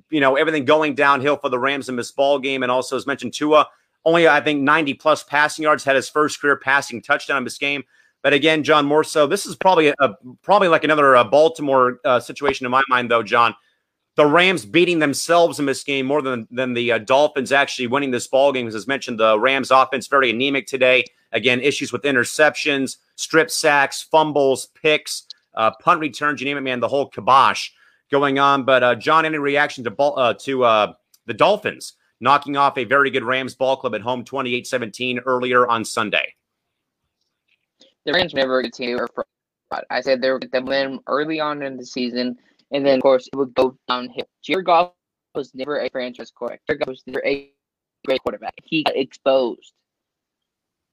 you 0.08 0.20
know, 0.20 0.36
everything 0.36 0.64
going 0.64 0.94
downhill 0.94 1.36
for 1.36 1.50
the 1.50 1.58
Rams 1.58 1.90
in 1.90 1.96
this 1.96 2.10
ball 2.10 2.38
game. 2.38 2.62
And 2.62 2.72
also, 2.72 2.96
as 2.96 3.06
mentioned, 3.06 3.34
Tua 3.34 3.68
only, 4.06 4.26
I 4.26 4.40
think, 4.40 4.62
90 4.62 4.94
plus 4.94 5.22
passing 5.22 5.64
yards, 5.64 5.84
had 5.84 5.94
his 5.94 6.08
first 6.08 6.40
career 6.40 6.56
passing 6.56 7.02
touchdown 7.02 7.36
in 7.36 7.44
this 7.44 7.58
game. 7.58 7.84
But 8.22 8.32
again, 8.32 8.64
John, 8.64 8.86
more 8.86 9.04
so, 9.04 9.26
this 9.26 9.44
is 9.44 9.54
probably 9.54 9.88
a, 9.88 10.14
probably 10.40 10.68
like 10.68 10.84
another 10.84 11.16
uh, 11.16 11.24
Baltimore 11.24 12.00
uh, 12.02 12.18
situation 12.18 12.64
in 12.64 12.72
my 12.72 12.82
mind, 12.88 13.10
though, 13.10 13.22
John. 13.22 13.54
The 14.18 14.26
Rams 14.26 14.66
beating 14.66 14.98
themselves 14.98 15.60
in 15.60 15.66
this 15.66 15.84
game 15.84 16.04
more 16.04 16.22
than 16.22 16.48
than 16.50 16.74
the 16.74 16.90
uh, 16.90 16.98
Dolphins 16.98 17.52
actually 17.52 17.86
winning 17.86 18.10
this 18.10 18.26
ball 18.26 18.52
game. 18.52 18.66
As 18.66 18.88
mentioned, 18.88 19.20
the 19.20 19.38
Rams 19.38 19.70
offense 19.70 20.08
very 20.08 20.30
anemic 20.30 20.66
today. 20.66 21.04
Again, 21.30 21.60
issues 21.60 21.92
with 21.92 22.02
interceptions, 22.02 22.96
strip 23.14 23.48
sacks, 23.48 24.02
fumbles, 24.02 24.66
picks, 24.74 25.22
uh, 25.54 25.70
punt 25.80 26.00
returns, 26.00 26.40
you 26.40 26.46
name 26.46 26.56
it, 26.56 26.62
man, 26.62 26.80
the 26.80 26.88
whole 26.88 27.06
kibosh 27.06 27.70
going 28.10 28.40
on. 28.40 28.64
But 28.64 28.82
uh, 28.82 28.96
John, 28.96 29.24
any 29.24 29.38
reaction 29.38 29.84
to 29.84 29.94
uh, 29.96 30.34
to 30.34 30.64
uh, 30.64 30.94
the 31.26 31.34
Dolphins 31.34 31.92
knocking 32.18 32.56
off 32.56 32.76
a 32.76 32.82
very 32.82 33.10
good 33.10 33.22
Rams 33.22 33.54
ball 33.54 33.76
club 33.76 33.94
at 33.94 34.00
home 34.00 34.24
28-17 34.24 35.20
earlier 35.26 35.68
on 35.68 35.84
Sunday? 35.84 36.34
The 38.04 38.14
Rams 38.14 38.34
never 38.34 38.62
get 38.62 38.74
to 38.74 39.06
I 39.90 40.00
said 40.00 40.20
they 40.20 40.32
were 40.32 40.40
them 40.40 40.66
win 40.66 40.98
early 41.06 41.38
on 41.38 41.62
in 41.62 41.76
the 41.76 41.86
season, 41.86 42.36
and 42.72 42.84
then 42.84 42.96
of 42.96 43.02
course 43.02 43.28
it 43.32 43.36
would 43.36 43.54
go 43.54 43.76
downhill. 43.88 44.28
Jared 44.42 44.66
Goff 44.66 44.92
was 45.34 45.54
never 45.54 45.80
a 45.80 45.90
franchise 45.90 46.30
quarterback. 46.30 46.62
Jared 46.66 46.80
Goff 46.80 46.88
was 46.88 47.02
never 47.06 47.24
a 47.24 47.50
great 48.06 48.22
quarterback. 48.22 48.54
He 48.64 48.84
got 48.84 48.96
exposed 48.96 49.72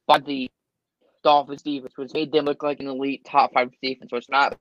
by 0.08 0.20
the 0.20 0.50
Dolphins 1.24 1.64
defense, 1.64 1.94
which 1.98 2.14
made 2.14 2.32
them 2.32 2.46
look 2.46 2.64
like 2.64 2.80
an 2.80 2.88
elite 2.88 3.26
top 3.26 3.54
five 3.54 3.72
defense, 3.82 4.12
which 4.12 4.30
not 4.30 4.58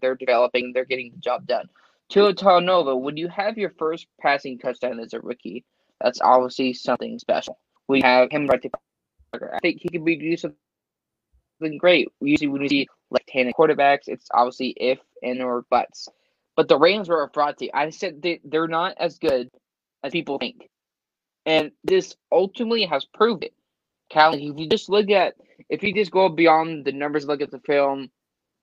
they're 0.00 0.16
developing, 0.16 0.72
they're 0.72 0.84
getting 0.84 1.10
the 1.10 1.18
job 1.18 1.46
done. 1.46 1.68
Tua 2.08 2.34
Tagovailoa, 2.34 3.00
when 3.00 3.16
you 3.16 3.28
have 3.28 3.58
your 3.58 3.70
first 3.78 4.06
passing 4.20 4.58
touchdown 4.58 4.98
as 4.98 5.12
a 5.12 5.20
rookie, 5.20 5.64
that's 6.00 6.20
obviously 6.20 6.72
something 6.72 7.18
special. 7.18 7.58
We 7.86 8.00
have 8.00 8.30
him 8.30 8.46
right 8.46 8.62
there. 8.62 9.54
I 9.54 9.58
think 9.60 9.80
he 9.80 9.88
could 9.88 10.04
be 10.04 10.16
do 10.16 10.36
something 10.36 11.78
great. 11.78 12.08
Usually 12.20 12.48
when 12.48 12.62
we 12.62 12.68
see 12.68 12.88
left-handed 13.10 13.54
quarterbacks, 13.54 14.08
it's 14.08 14.28
obviously 14.32 14.68
if 14.76 14.98
and 15.22 15.42
or 15.42 15.66
buts. 15.70 16.08
But 16.58 16.66
the 16.66 16.76
Rams 16.76 17.08
were 17.08 17.22
a 17.22 17.30
fraud 17.30 17.56
team. 17.56 17.70
I 17.72 17.90
said 17.90 18.20
they, 18.20 18.40
they're 18.42 18.66
not 18.66 18.96
as 18.98 19.20
good 19.20 19.48
as 20.02 20.10
people 20.10 20.38
think. 20.38 20.68
And 21.46 21.70
this 21.84 22.16
ultimately 22.32 22.84
has 22.84 23.04
proved 23.04 23.44
it. 23.44 23.54
Cal, 24.10 24.34
if 24.34 24.58
you 24.58 24.68
just 24.68 24.88
look 24.88 25.08
at, 25.08 25.34
if 25.68 25.84
you 25.84 25.94
just 25.94 26.10
go 26.10 26.28
beyond 26.28 26.84
the 26.84 26.90
numbers, 26.90 27.26
look 27.26 27.42
at 27.42 27.52
the 27.52 27.60
film 27.60 28.10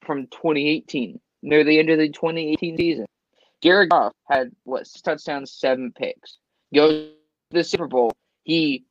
from 0.06 0.28
2018, 0.28 1.22
near 1.42 1.64
the 1.64 1.80
end 1.80 1.90
of 1.90 1.98
the 1.98 2.10
2018 2.10 2.76
season, 2.76 3.06
Jared 3.64 3.92
Goff 3.92 4.12
had 4.30 4.52
what 4.66 4.86
touchdowns, 5.02 5.54
seven 5.54 5.94
picks. 5.98 6.40
Goes 6.74 6.92
to 6.92 7.58
the 7.58 7.64
Super 7.64 7.88
Bowl, 7.88 8.12
he 8.44 8.84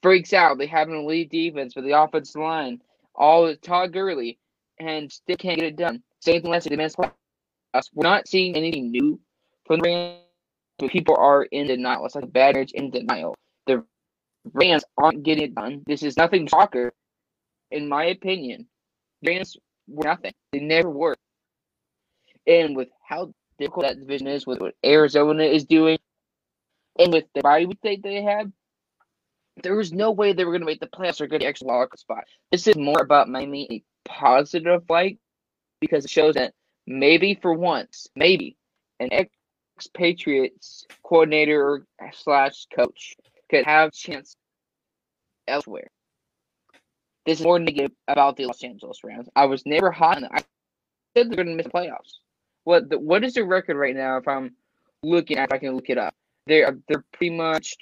freaks 0.00 0.32
out. 0.32 0.58
They 0.58 0.66
have 0.66 0.88
an 0.88 0.94
elite 0.94 1.28
defense 1.28 1.74
with 1.74 1.86
the 1.86 2.00
offensive 2.00 2.40
line, 2.40 2.80
all 3.16 3.52
Todd 3.56 3.92
Gurley, 3.92 4.38
and 4.78 5.10
still 5.10 5.34
can't 5.34 5.58
get 5.58 5.66
it 5.66 5.76
done. 5.76 6.04
Same 6.20 6.40
thing 6.40 6.52
last 6.52 6.70
year, 6.70 6.76
the 6.76 7.14
playoffs. 7.74 7.90
We're 7.92 8.08
not 8.08 8.28
seeing 8.28 8.56
anything 8.56 8.90
new 8.90 9.20
from 9.66 9.80
the 9.80 9.88
Rams, 9.88 10.20
but 10.78 10.90
people 10.90 11.16
are 11.16 11.44
in 11.44 11.66
denial. 11.66 12.06
It's 12.06 12.14
like 12.14 12.32
bad 12.32 12.56
in 12.56 12.90
denial. 12.90 13.34
The 13.66 13.84
Rams 14.52 14.84
aren't 14.96 15.22
getting 15.22 15.44
it 15.44 15.54
done. 15.54 15.82
This 15.86 16.02
is 16.02 16.16
nothing 16.16 16.46
shocker, 16.46 16.92
in 17.70 17.88
my 17.88 18.06
opinion. 18.06 18.66
Rams 19.24 19.56
were 19.88 20.04
nothing. 20.04 20.32
They 20.52 20.60
never 20.60 20.90
were. 20.90 21.16
And 22.46 22.76
with 22.76 22.88
how 23.06 23.32
difficult 23.58 23.86
that 23.86 23.98
division 23.98 24.26
is, 24.26 24.46
with 24.46 24.60
what 24.60 24.74
Arizona 24.84 25.44
is 25.44 25.64
doing, 25.64 25.98
and 26.98 27.12
with 27.12 27.24
the 27.34 27.40
body 27.40 27.66
week 27.66 27.78
they, 27.82 27.96
they 27.96 28.22
had, 28.22 28.52
there 29.62 29.74
was 29.74 29.92
no 29.92 30.10
way 30.10 30.32
they 30.32 30.44
were 30.44 30.52
going 30.52 30.60
to 30.60 30.66
make 30.66 30.80
the 30.80 30.86
playoffs 30.86 31.20
or 31.20 31.26
get 31.26 31.40
the 31.40 31.46
extra 31.46 31.66
wild 31.66 31.88
spot. 31.96 32.24
This 32.52 32.66
is 32.66 32.76
more 32.76 33.00
about 33.00 33.28
Miami 33.28 33.68
a 33.70 34.08
positive 34.08 34.82
light 34.88 35.18
because 35.80 36.04
it 36.04 36.10
shows 36.10 36.34
that 36.34 36.52
maybe 36.86 37.38
for 37.40 37.52
once, 37.52 38.08
maybe 38.14 38.56
an 39.00 39.08
ex-Patriots 39.12 40.86
coordinator 41.02 41.86
slash 42.12 42.66
coach 42.74 43.16
could 43.50 43.64
have 43.64 43.92
chance 43.92 44.36
elsewhere. 45.46 45.88
This 47.26 47.40
is 47.40 47.44
more 47.44 47.58
negative 47.58 47.92
about 48.06 48.36
the 48.36 48.46
Los 48.46 48.62
Angeles 48.62 49.02
Rams. 49.02 49.28
I 49.34 49.46
was 49.46 49.64
never 49.64 49.90
hot 49.90 50.22
I 50.24 50.42
said 51.16 51.30
they're 51.30 51.36
going 51.36 51.48
to 51.48 51.54
miss 51.54 51.66
the 51.66 51.70
playoffs. 51.72 52.18
What 52.64 52.90
the, 52.90 52.98
what 52.98 53.24
is 53.24 53.34
their 53.34 53.44
record 53.44 53.76
right 53.76 53.94
now? 53.94 54.16
If 54.18 54.28
I'm 54.28 54.54
looking, 55.02 55.38
if 55.38 55.52
I 55.52 55.58
can 55.58 55.74
look 55.74 55.88
it 55.90 55.98
up, 55.98 56.14
they're 56.46 56.78
they're 56.88 57.04
pretty 57.12 57.34
much. 57.34 57.76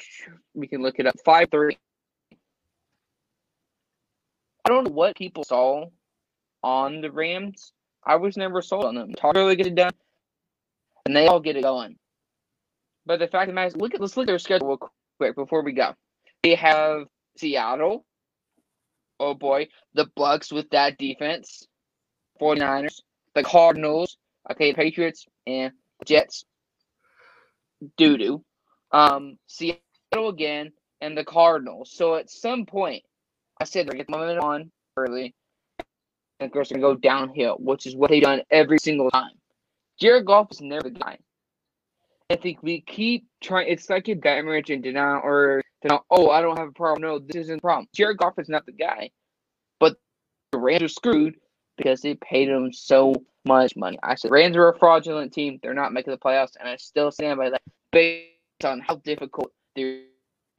We 0.55 0.67
can 0.67 0.83
look 0.83 0.99
it 0.99 1.07
up. 1.07 1.15
Five 1.25 1.49
three. 1.51 1.79
I 4.65 4.69
don't 4.69 4.85
know 4.85 4.93
what 4.93 5.17
people 5.17 5.45
saw 5.45 5.87
on 6.63 7.01
the 7.01 7.11
Rams. 7.11 7.73
I 8.05 8.17
was 8.17 8.37
never 8.37 8.63
sold 8.63 8.85
on 8.85 8.95
them. 8.95 9.13
Talk 9.15 9.35
really 9.35 9.57
get 9.57 9.67
it 9.67 9.75
done, 9.75 9.93
and 11.07 11.15
they 11.15 11.27
all 11.27 11.41
get 11.41 11.57
it 11.57 11.63
going. 11.63 11.97
But 13.07 13.19
the 13.19 13.29
fact 13.29 13.45
of 13.45 13.49
the 13.49 13.55
matter 13.55 13.69
is, 13.69 13.77
look 13.77 13.95
at 13.95 14.01
let's 14.01 14.17
look 14.17 14.25
at 14.25 14.29
their 14.29 14.39
schedule 14.39 14.69
real 14.69 14.91
quick 15.19 15.37
before 15.37 15.63
we 15.63 15.73
go. 15.73 15.95
They 16.43 16.55
have 16.55 17.07
Seattle. 17.37 18.05
Oh 19.21 19.35
boy. 19.35 19.69
The 19.95 20.07
Bucks 20.17 20.53
with 20.53 20.71
that 20.71 20.99
defense. 20.99 21.67
49ers. 22.41 23.01
The 23.35 23.43
Cardinals. 23.43 24.17
Okay, 24.51 24.73
Patriots 24.73 25.27
and 25.47 25.73
Jets. 26.05 26.45
Doo 27.97 28.17
doo. 28.17 28.45
Um, 28.91 29.39
Seattle 29.47 30.29
again 30.29 30.73
and 31.01 31.17
the 31.17 31.25
Cardinals. 31.25 31.93
So 31.93 32.17
at 32.17 32.31
some 32.31 32.67
point, 32.67 33.03
I 33.61 33.65
said 33.65 33.87
they're 33.87 33.97
getting 33.97 34.13
momentum 34.13 34.45
on 34.45 34.73
early. 34.97 35.35
Of 36.45 36.53
they're 36.53 36.65
going 36.65 36.81
to 36.81 36.81
go 36.81 36.95
downhill, 36.95 37.57
which 37.59 37.87
is 37.87 37.95
what 37.95 38.11
they've 38.11 38.23
done 38.23 38.43
every 38.51 38.79
single 38.79 39.11
time. 39.11 39.33
Jared 40.01 40.27
Goff 40.27 40.51
is 40.51 40.61
never 40.61 40.91
the 40.91 40.99
guy. 40.99 41.19
I 42.31 42.37
think 42.37 42.63
we 42.63 42.81
keep 42.81 43.27
trying. 43.43 43.69
It's 43.69 43.91
like 43.91 44.09
a 44.09 44.15
marriage 44.15 44.71
and 44.71 44.83
denial, 44.83 45.21
or 45.23 45.63
denial. 45.83 46.05
Oh, 46.11 46.31
I 46.31 46.41
don't 46.41 46.59
have 46.59 46.69
a 46.69 46.73
problem. 46.73 47.03
No, 47.03 47.19
this 47.19 47.37
isn't 47.37 47.59
a 47.59 47.61
problem. 47.61 47.89
Jared 47.95 48.17
Goff 48.17 48.39
is 48.39 48.49
not 48.49 48.65
the 48.65 48.73
guy, 48.73 49.11
but 49.79 49.97
the 50.51 50.59
Rams 50.59 50.83
are 50.83 50.89
screwed 50.89 51.35
because 51.77 52.01
they 52.01 52.15
paid 52.15 52.49
him 52.49 52.73
so 52.73 53.15
much 53.45 53.77
money. 53.77 53.99
I 54.03 54.15
said 54.15 54.31
Rams 54.31 54.57
are 54.57 54.69
a 54.69 54.79
fraudulent 54.79 55.33
team. 55.33 55.59
They're 55.63 55.75
not 55.75 55.93
making 55.93 56.13
the 56.13 56.19
playoffs, 56.19 56.57
and 56.59 56.69
I 56.69 56.77
still 56.77 57.11
stand 57.11 57.39
by 57.39 57.51
that 57.51 57.63
based 57.91 58.65
on 58.65 58.81
how 58.81 58.97
difficult 58.97 59.53
their 59.77 60.03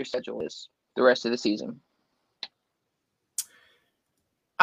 schedule 0.03 0.41
is 0.41 0.69
the 0.95 1.03
rest 1.03 1.25
of 1.25 1.31
the 1.31 1.37
season. 1.37 1.79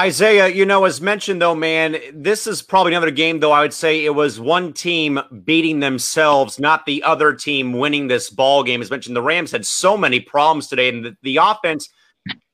Isaiah, 0.00 0.48
you 0.48 0.64
know, 0.64 0.86
as 0.86 1.02
mentioned 1.02 1.42
though, 1.42 1.54
man, 1.54 1.98
this 2.14 2.46
is 2.46 2.62
probably 2.62 2.92
another 2.92 3.10
game 3.10 3.38
though. 3.38 3.52
I 3.52 3.60
would 3.60 3.74
say 3.74 4.02
it 4.02 4.14
was 4.14 4.40
one 4.40 4.72
team 4.72 5.20
beating 5.44 5.80
themselves, 5.80 6.58
not 6.58 6.86
the 6.86 7.02
other 7.02 7.34
team 7.34 7.74
winning 7.74 8.08
this 8.08 8.30
ball 8.30 8.62
game. 8.62 8.80
As 8.80 8.90
mentioned, 8.90 9.14
the 9.14 9.20
Rams 9.20 9.52
had 9.52 9.66
so 9.66 9.98
many 9.98 10.18
problems 10.18 10.68
today, 10.68 10.88
and 10.88 11.04
the, 11.04 11.16
the 11.22 11.36
offense. 11.36 11.90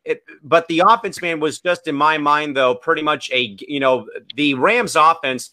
It, 0.04 0.24
but 0.42 0.66
the 0.66 0.82
offense, 0.88 1.22
man, 1.22 1.38
was 1.38 1.60
just 1.60 1.86
in 1.86 1.94
my 1.94 2.18
mind 2.18 2.56
though, 2.56 2.74
pretty 2.74 3.02
much 3.02 3.30
a 3.30 3.56
you 3.60 3.78
know 3.78 4.08
the 4.34 4.54
Rams 4.54 4.96
offense 4.96 5.50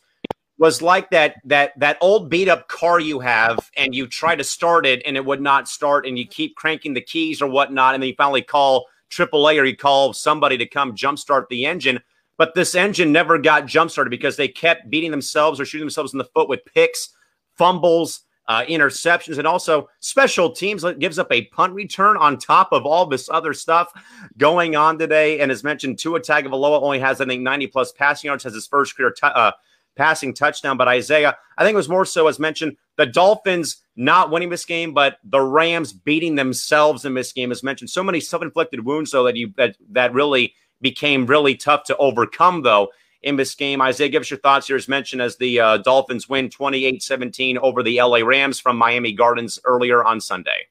was 0.58 0.82
like 0.82 1.12
that 1.12 1.36
that 1.45 1.79
that 1.79 1.99
old 2.01 2.27
beat 2.27 2.49
up 2.49 2.67
car 2.69 2.99
you 2.99 3.19
have, 3.19 3.69
and 3.77 3.93
you 3.93 4.08
try 4.08 4.36
to 4.36 4.43
start 4.43 4.88
it 4.88 5.03
and 5.06 5.15
it 5.15 5.23
would 5.23 5.41
not 5.41 5.67
start, 5.67 6.08
and 6.08 6.17
you 6.17 6.25
keep 6.25 6.56
cranking 6.56 6.95
the 6.95 7.01
keys 7.01 7.39
or 7.39 7.47
whatnot, 7.47 7.93
and 7.93 8.01
then 8.01 8.08
you 8.10 8.15
finally 8.17 8.41
call 8.41 8.88
AAA 9.17 9.60
or 9.60 9.65
he 9.65 9.76
called 9.76 10.15
somebody 10.15 10.58
to 10.58 10.65
come 10.65 10.95
jumpstart 10.95 11.47
the 11.49 11.65
engine. 11.65 11.99
But 12.38 12.56
this 12.56 12.76
engine 12.76 13.12
never 13.12 13.38
got 13.38 13.65
jumpstarted 13.65 14.10
because 14.10 14.36
they 14.36 14.47
kept 14.47 14.89
beating 14.89 15.12
themselves 15.12 15.60
or 15.60 15.65
shooting 15.65 15.86
themselves 15.86 16.13
in 16.13 16.17
the 16.17 16.26
foot 16.26 16.49
with 16.49 16.65
picks, 16.65 17.10
fumbles, 17.56 18.21
uh, 18.47 18.63
interceptions, 18.65 19.38
and 19.38 19.47
also 19.47 19.88
special 19.99 20.49
teams. 20.49 20.84
Gives 20.99 21.19
up 21.19 21.32
a 21.32 21.45
punt 21.45 21.73
return 21.73 22.17
on 22.17 22.38
top 22.38 22.69
of 22.71 22.86
all 22.86 23.06
this 23.06 23.30
other 23.30 23.54
stuff 23.54 23.93
going 24.38 24.76
on 24.76 24.97
today. 24.97 25.39
And 25.39 25.52
as 25.52 25.63
mentioned, 25.63 25.99
Tua 25.99 26.19
Tagovailoa 26.19 26.82
only 26.82 26.99
has 26.99 27.21
I 27.21 27.26
think 27.26 27.43
90 27.43 27.67
plus 27.67 27.91
passing 27.91 28.28
yards, 28.28 28.43
has 28.43 28.54
his 28.54 28.67
first 28.67 28.97
career 28.97 29.12
t- 29.12 29.28
uh, 29.28 29.52
passing 29.95 30.34
touchdown. 30.34 30.77
But 30.77 30.88
Isaiah, 30.88 31.38
I 31.58 31.63
think 31.63 31.73
it 31.73 31.77
was 31.77 31.89
more 31.89 32.06
so 32.06 32.27
as 32.27 32.39
mentioned 32.39 32.77
the 32.97 33.06
Dolphins 33.06 33.84
not 33.95 34.32
winning 34.32 34.49
this 34.49 34.65
game, 34.65 34.93
but 34.93 35.17
the 35.23 35.41
Rams 35.41 35.93
beating 35.93 36.36
themselves 36.36 37.06
in 37.06 37.13
this 37.13 37.32
game. 37.32 37.51
As 37.51 37.63
mentioned, 37.63 37.89
so 37.89 38.03
many 38.03 38.19
self-inflicted 38.19 38.86
wounds 38.86 39.12
though 39.12 39.23
that 39.23 39.36
you 39.36 39.53
that 39.58 39.77
that 39.91 40.13
really 40.13 40.53
became 40.82 41.25
really 41.25 41.56
tough 41.56 41.84
to 41.86 41.97
overcome 41.97 42.62
though 42.62 42.89
in 43.23 43.38
this 43.38 43.56
game. 43.56 43.82
Isaiah, 43.82 44.10
give 44.10 44.21
us 44.21 44.29
your 44.29 44.39
thoughts 44.39 44.67
here 44.67 44.75
as 44.75 44.88
mentioned 44.88 45.21
as 45.21 45.38
the 45.38 45.60
uh, 45.60 45.77
Dolphins 45.77 46.27
win 46.27 46.49
28-17 46.49 47.58
over 47.58 47.82
the 47.82 48.01
LA 48.01 48.17
Rams 48.17 48.60
from 48.60 48.77
Miami 48.77 49.13
Gardens 49.13 49.60
earlier 49.63 50.03
on 50.03 50.19
Sunday. 50.19 50.67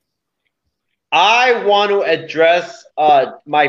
I 1.11 1.64
want 1.64 1.90
to 1.90 2.02
address 2.02 2.85
uh, 2.96 3.32
my 3.44 3.68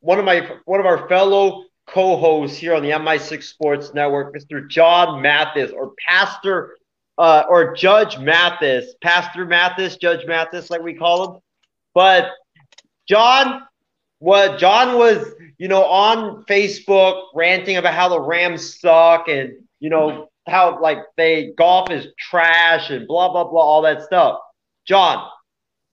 one 0.00 0.18
of 0.18 0.24
my 0.24 0.50
one 0.66 0.80
of 0.80 0.86
our 0.86 1.08
fellow 1.08 1.64
co-hosts 1.86 2.56
here 2.56 2.74
on 2.74 2.82
the 2.82 2.90
MI6 2.90 3.42
Sports 3.42 3.94
Network, 3.94 4.34
Mr. 4.34 4.68
John 4.68 5.20
Mathis 5.20 5.70
or 5.70 5.92
Pastor 6.06 6.76
uh, 7.18 7.44
or 7.48 7.74
Judge 7.74 8.18
Mathis, 8.18 8.94
Pastor 9.02 9.44
Mathis, 9.44 9.96
Judge 9.96 10.26
Mathis, 10.26 10.70
like 10.70 10.82
we 10.82 10.94
call 10.94 11.34
him. 11.34 11.40
But 11.94 12.30
John, 13.08 13.62
what 14.18 14.58
John 14.58 14.98
was, 14.98 15.26
you 15.58 15.68
know, 15.68 15.84
on 15.84 16.44
Facebook 16.44 17.26
ranting 17.34 17.76
about 17.76 17.94
how 17.94 18.08
the 18.08 18.20
Rams 18.20 18.80
suck 18.80 19.28
and 19.28 19.52
you 19.80 19.90
know 19.90 20.28
how 20.46 20.80
like 20.80 20.98
they 21.16 21.52
Goff 21.56 21.90
is 21.90 22.08
trash 22.18 22.90
and 22.90 23.06
blah 23.06 23.30
blah 23.30 23.44
blah, 23.44 23.62
all 23.62 23.82
that 23.82 24.02
stuff. 24.02 24.40
John, 24.86 25.28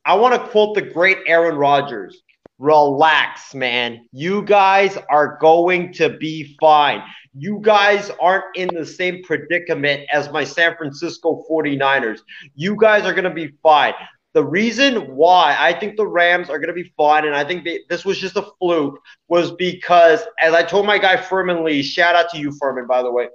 I 0.06 0.16
want 0.16 0.34
to 0.34 0.50
quote 0.50 0.76
the 0.76 0.82
great 0.82 1.20
Aaron 1.28 1.56
Rodgers. 1.56 2.22
Relax, 2.62 3.56
man. 3.56 4.06
You 4.12 4.44
guys 4.44 4.96
are 5.10 5.40
going 5.42 5.94
to 5.94 6.16
be 6.20 6.56
fine. 6.62 7.02
You 7.34 7.58
guys 7.60 8.12
aren't 8.22 8.56
in 8.56 8.68
the 8.68 8.86
same 8.86 9.24
predicament 9.24 10.04
as 10.14 10.30
my 10.30 10.44
San 10.44 10.76
Francisco 10.78 11.44
49ers. 11.50 12.20
You 12.54 12.76
guys 12.76 13.06
are 13.06 13.14
going 13.14 13.24
to 13.24 13.32
be 13.32 13.52
fine. 13.64 13.96
The 14.36 14.44
reason 14.46 15.16
why 15.16 15.58
I 15.60 15.74
think 15.74 15.98
the 15.98 16.06
Rams 16.06 16.52
are 16.52 16.60
going 16.60 16.68
to 16.68 16.84
be 16.84 16.94
fine, 16.96 17.26
and 17.26 17.36
I 17.36 17.44
think 17.44 17.64
they, 17.66 17.80
this 17.90 18.06
was 18.06 18.20
just 18.20 18.38
a 18.38 18.46
fluke, 18.60 19.00
was 19.28 19.54
because, 19.54 20.22
as 20.40 20.54
I 20.54 20.62
told 20.62 20.86
my 20.86 21.00
guy 21.00 21.18
Furman 21.18 21.64
Lee, 21.64 21.82
shout 21.82 22.14
out 22.14 22.30
to 22.30 22.38
you, 22.38 22.56
Furman, 22.62 22.86
by 22.86 23.02
the 23.02 23.12
way. 23.12 23.28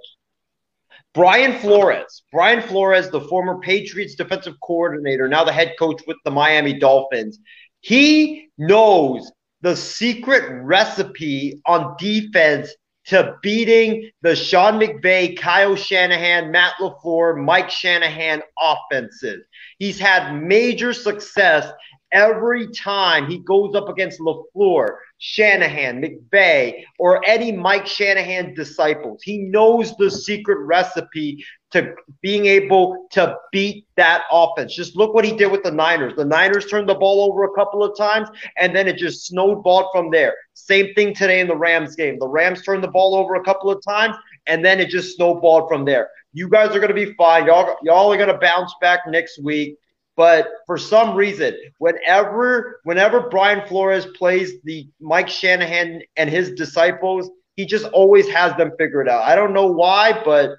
Brian 1.13 1.59
Flores, 1.59 2.23
Brian 2.31 2.61
Flores, 2.61 3.09
the 3.09 3.21
former 3.21 3.59
Patriots 3.59 4.15
defensive 4.15 4.55
coordinator, 4.61 5.27
now 5.27 5.43
the 5.43 5.51
head 5.51 5.73
coach 5.77 6.01
with 6.07 6.17
the 6.23 6.31
Miami 6.31 6.73
Dolphins, 6.73 7.39
he 7.87 8.49
knows 8.57 9.31
the 9.61 9.73
secret 9.73 10.43
recipe 10.61 11.61
on 11.65 11.95
defense 11.97 12.75
to 13.05 13.37
beating 13.41 14.11
the 14.23 14.35
Sean 14.35 14.77
McVay, 14.77 15.39
Kyle 15.39 15.77
Shanahan, 15.77 16.51
Matt 16.51 16.73
LaFleur, 16.81 17.41
Mike 17.41 17.69
Shanahan 17.69 18.41
offenses. 18.61 19.45
He's 19.79 19.97
had 19.97 20.35
major 20.35 20.91
success 20.91 21.71
every 22.11 22.67
time 22.73 23.29
he 23.29 23.39
goes 23.39 23.73
up 23.73 23.87
against 23.87 24.19
LaFleur, 24.19 24.97
Shanahan, 25.19 26.01
McVay, 26.01 26.83
or 26.99 27.25
any 27.25 27.53
Mike 27.53 27.87
Shanahan 27.87 28.53
disciples. 28.53 29.21
He 29.23 29.37
knows 29.37 29.95
the 29.95 30.11
secret 30.11 30.59
recipe 30.65 31.41
to 31.71 31.93
being 32.21 32.45
able 32.45 33.07
to 33.11 33.37
beat 33.51 33.85
that 33.97 34.23
offense. 34.31 34.75
Just 34.75 34.95
look 34.95 35.13
what 35.13 35.25
he 35.25 35.35
did 35.35 35.51
with 35.51 35.63
the 35.63 35.71
Niners. 35.71 36.13
The 36.15 36.23
Niners 36.23 36.67
turned 36.67 36.87
the 36.87 36.95
ball 36.95 37.29
over 37.29 37.43
a 37.43 37.53
couple 37.53 37.83
of 37.83 37.97
times, 37.97 38.29
and 38.57 38.75
then 38.75 38.87
it 38.87 38.97
just 38.97 39.25
snowballed 39.25 39.87
from 39.91 40.09
there. 40.09 40.35
Same 40.53 40.93
thing 40.93 41.13
today 41.13 41.41
in 41.41 41.47
the 41.47 41.57
Rams 41.57 41.95
game. 41.95 42.19
The 42.19 42.27
Rams 42.27 42.61
turned 42.61 42.83
the 42.83 42.89
ball 42.89 43.15
over 43.15 43.35
a 43.35 43.43
couple 43.43 43.69
of 43.69 43.83
times, 43.83 44.15
and 44.47 44.63
then 44.63 44.79
it 44.79 44.89
just 44.89 45.15
snowballed 45.17 45.67
from 45.67 45.83
there. 45.83 46.09
You 46.33 46.49
guys 46.49 46.75
are 46.75 46.79
going 46.79 46.87
to 46.87 47.05
be 47.05 47.13
fine. 47.15 47.47
Y'all, 47.47 47.75
y'all 47.83 48.11
are 48.11 48.17
going 48.17 48.29
to 48.29 48.37
bounce 48.37 48.73
back 48.79 49.01
next 49.07 49.41
week. 49.43 49.77
But 50.15 50.47
for 50.65 50.79
some 50.79 51.15
reason, 51.15 51.55
whenever 51.77 52.81
whenever 52.85 53.29
Brian 53.29 53.67
Flores 53.67 54.07
plays 54.17 54.53
the 54.63 54.89
Mike 54.99 55.29
Shanahan 55.29 56.01
and 56.15 56.27
his 56.27 56.53
disciples, 56.53 57.29
he 57.55 57.67
just 57.67 57.85
always 57.85 58.27
has 58.29 58.55
them 58.57 58.71
figured 58.79 59.07
out. 59.07 59.21
I 59.21 59.35
don't 59.35 59.53
know 59.53 59.67
why, 59.67 60.19
but 60.25 60.51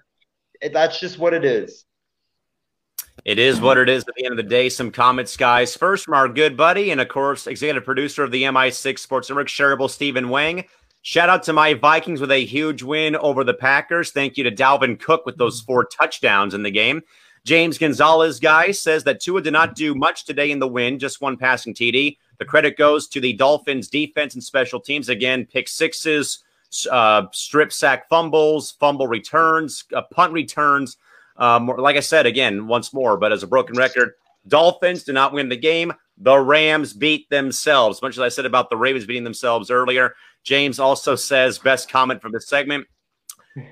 that's 0.72 1.00
just 1.00 1.18
what 1.18 1.34
it 1.34 1.44
is. 1.44 1.84
It 3.24 3.38
is 3.38 3.60
what 3.60 3.78
it 3.78 3.88
is 3.88 4.04
at 4.06 4.14
the 4.14 4.24
end 4.24 4.32
of 4.32 4.36
the 4.36 4.48
day. 4.48 4.68
Some 4.68 4.90
comments, 4.90 5.36
guys. 5.36 5.76
First 5.76 6.04
from 6.04 6.14
our 6.14 6.28
good 6.28 6.56
buddy 6.56 6.90
and, 6.90 7.00
of 7.00 7.08
course, 7.08 7.46
executive 7.46 7.84
producer 7.84 8.22
of 8.22 8.30
the 8.30 8.44
MI6 8.44 8.98
Sports 8.98 9.28
Network, 9.28 9.48
shareable 9.48 9.90
Stephen 9.90 10.28
Wang. 10.28 10.64
Shout 11.02 11.28
out 11.28 11.42
to 11.44 11.52
my 11.52 11.74
Vikings 11.74 12.20
with 12.20 12.30
a 12.30 12.44
huge 12.44 12.82
win 12.82 13.16
over 13.16 13.44
the 13.44 13.54
Packers. 13.54 14.10
Thank 14.10 14.36
you 14.36 14.44
to 14.44 14.50
Dalvin 14.50 14.98
Cook 14.98 15.26
with 15.26 15.36
those 15.36 15.60
four 15.60 15.84
touchdowns 15.84 16.54
in 16.54 16.62
the 16.62 16.70
game. 16.70 17.02
James 17.44 17.78
Gonzalez, 17.78 18.40
guys, 18.40 18.80
says 18.80 19.04
that 19.04 19.20
Tua 19.20 19.40
did 19.40 19.52
not 19.52 19.74
do 19.74 19.94
much 19.94 20.24
today 20.24 20.50
in 20.50 20.58
the 20.58 20.68
win, 20.68 20.98
just 20.98 21.20
one 21.20 21.36
passing 21.36 21.72
TD. 21.72 22.18
The 22.38 22.44
credit 22.44 22.76
goes 22.76 23.08
to 23.08 23.20
the 23.20 23.32
Dolphins' 23.32 23.88
defense 23.88 24.34
and 24.34 24.44
special 24.44 24.80
teams. 24.80 25.08
Again, 25.08 25.46
pick 25.46 25.68
sixes, 25.68 26.44
uh, 26.90 27.26
strip 27.32 27.72
sack 27.72 28.08
fumbles, 28.08 28.72
fumble 28.72 29.06
returns, 29.06 29.84
uh, 29.94 30.02
punt 30.12 30.32
returns. 30.32 30.96
Um, 31.36 31.66
like 31.66 31.96
I 31.96 32.00
said, 32.00 32.26
again, 32.26 32.66
once 32.66 32.92
more, 32.92 33.16
but 33.16 33.32
as 33.32 33.42
a 33.42 33.46
broken 33.46 33.76
record, 33.76 34.12
Dolphins 34.46 35.04
do 35.04 35.12
not 35.12 35.32
win 35.32 35.48
the 35.48 35.56
game. 35.56 35.92
The 36.16 36.38
Rams 36.38 36.92
beat 36.92 37.30
themselves. 37.30 38.02
Much 38.02 38.14
as 38.14 38.20
I 38.20 38.28
said 38.28 38.46
about 38.46 38.70
the 38.70 38.76
Ravens 38.76 39.06
beating 39.06 39.24
themselves 39.24 39.70
earlier. 39.70 40.14
James 40.42 40.80
also 40.80 41.14
says, 41.14 41.58
best 41.58 41.90
comment 41.90 42.20
from 42.20 42.32
this 42.32 42.48
segment. 42.48 42.86